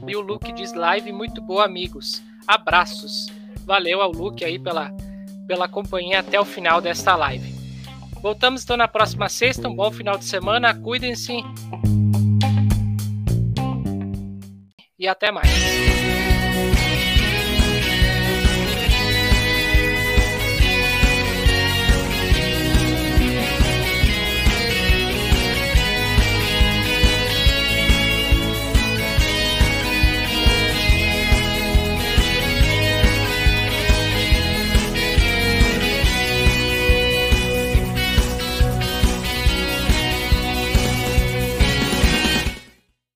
E 0.07 0.17
o 0.17 0.21
Luke 0.21 0.53
diz: 0.53 0.73
live 0.73 1.13
muito 1.13 1.41
boa, 1.41 1.65
amigos. 1.65 2.23
Abraços. 2.47 3.27
Valeu 3.65 4.01
ao 4.01 4.13
Luke 4.13 4.45
aí 4.45 4.59
pela, 4.59 4.91
pela 5.47 5.69
companhia 5.69 6.21
até 6.21 6.41
o 6.41 6.45
final 6.45 6.81
desta 6.81 7.17
live. 7.17 7.55
Voltamos 8.23 8.63
então 8.63 8.77
na 8.77 8.89
próxima 8.89 9.29
sexta. 9.29 9.69
Um 9.69 9.75
bom 9.75 9.91
final 9.91 10.17
de 10.17 10.25
semana. 10.25 10.75
Cuidem-se. 10.75 11.43
E 14.99 15.07
até 15.07 15.31
mais. 15.31 15.51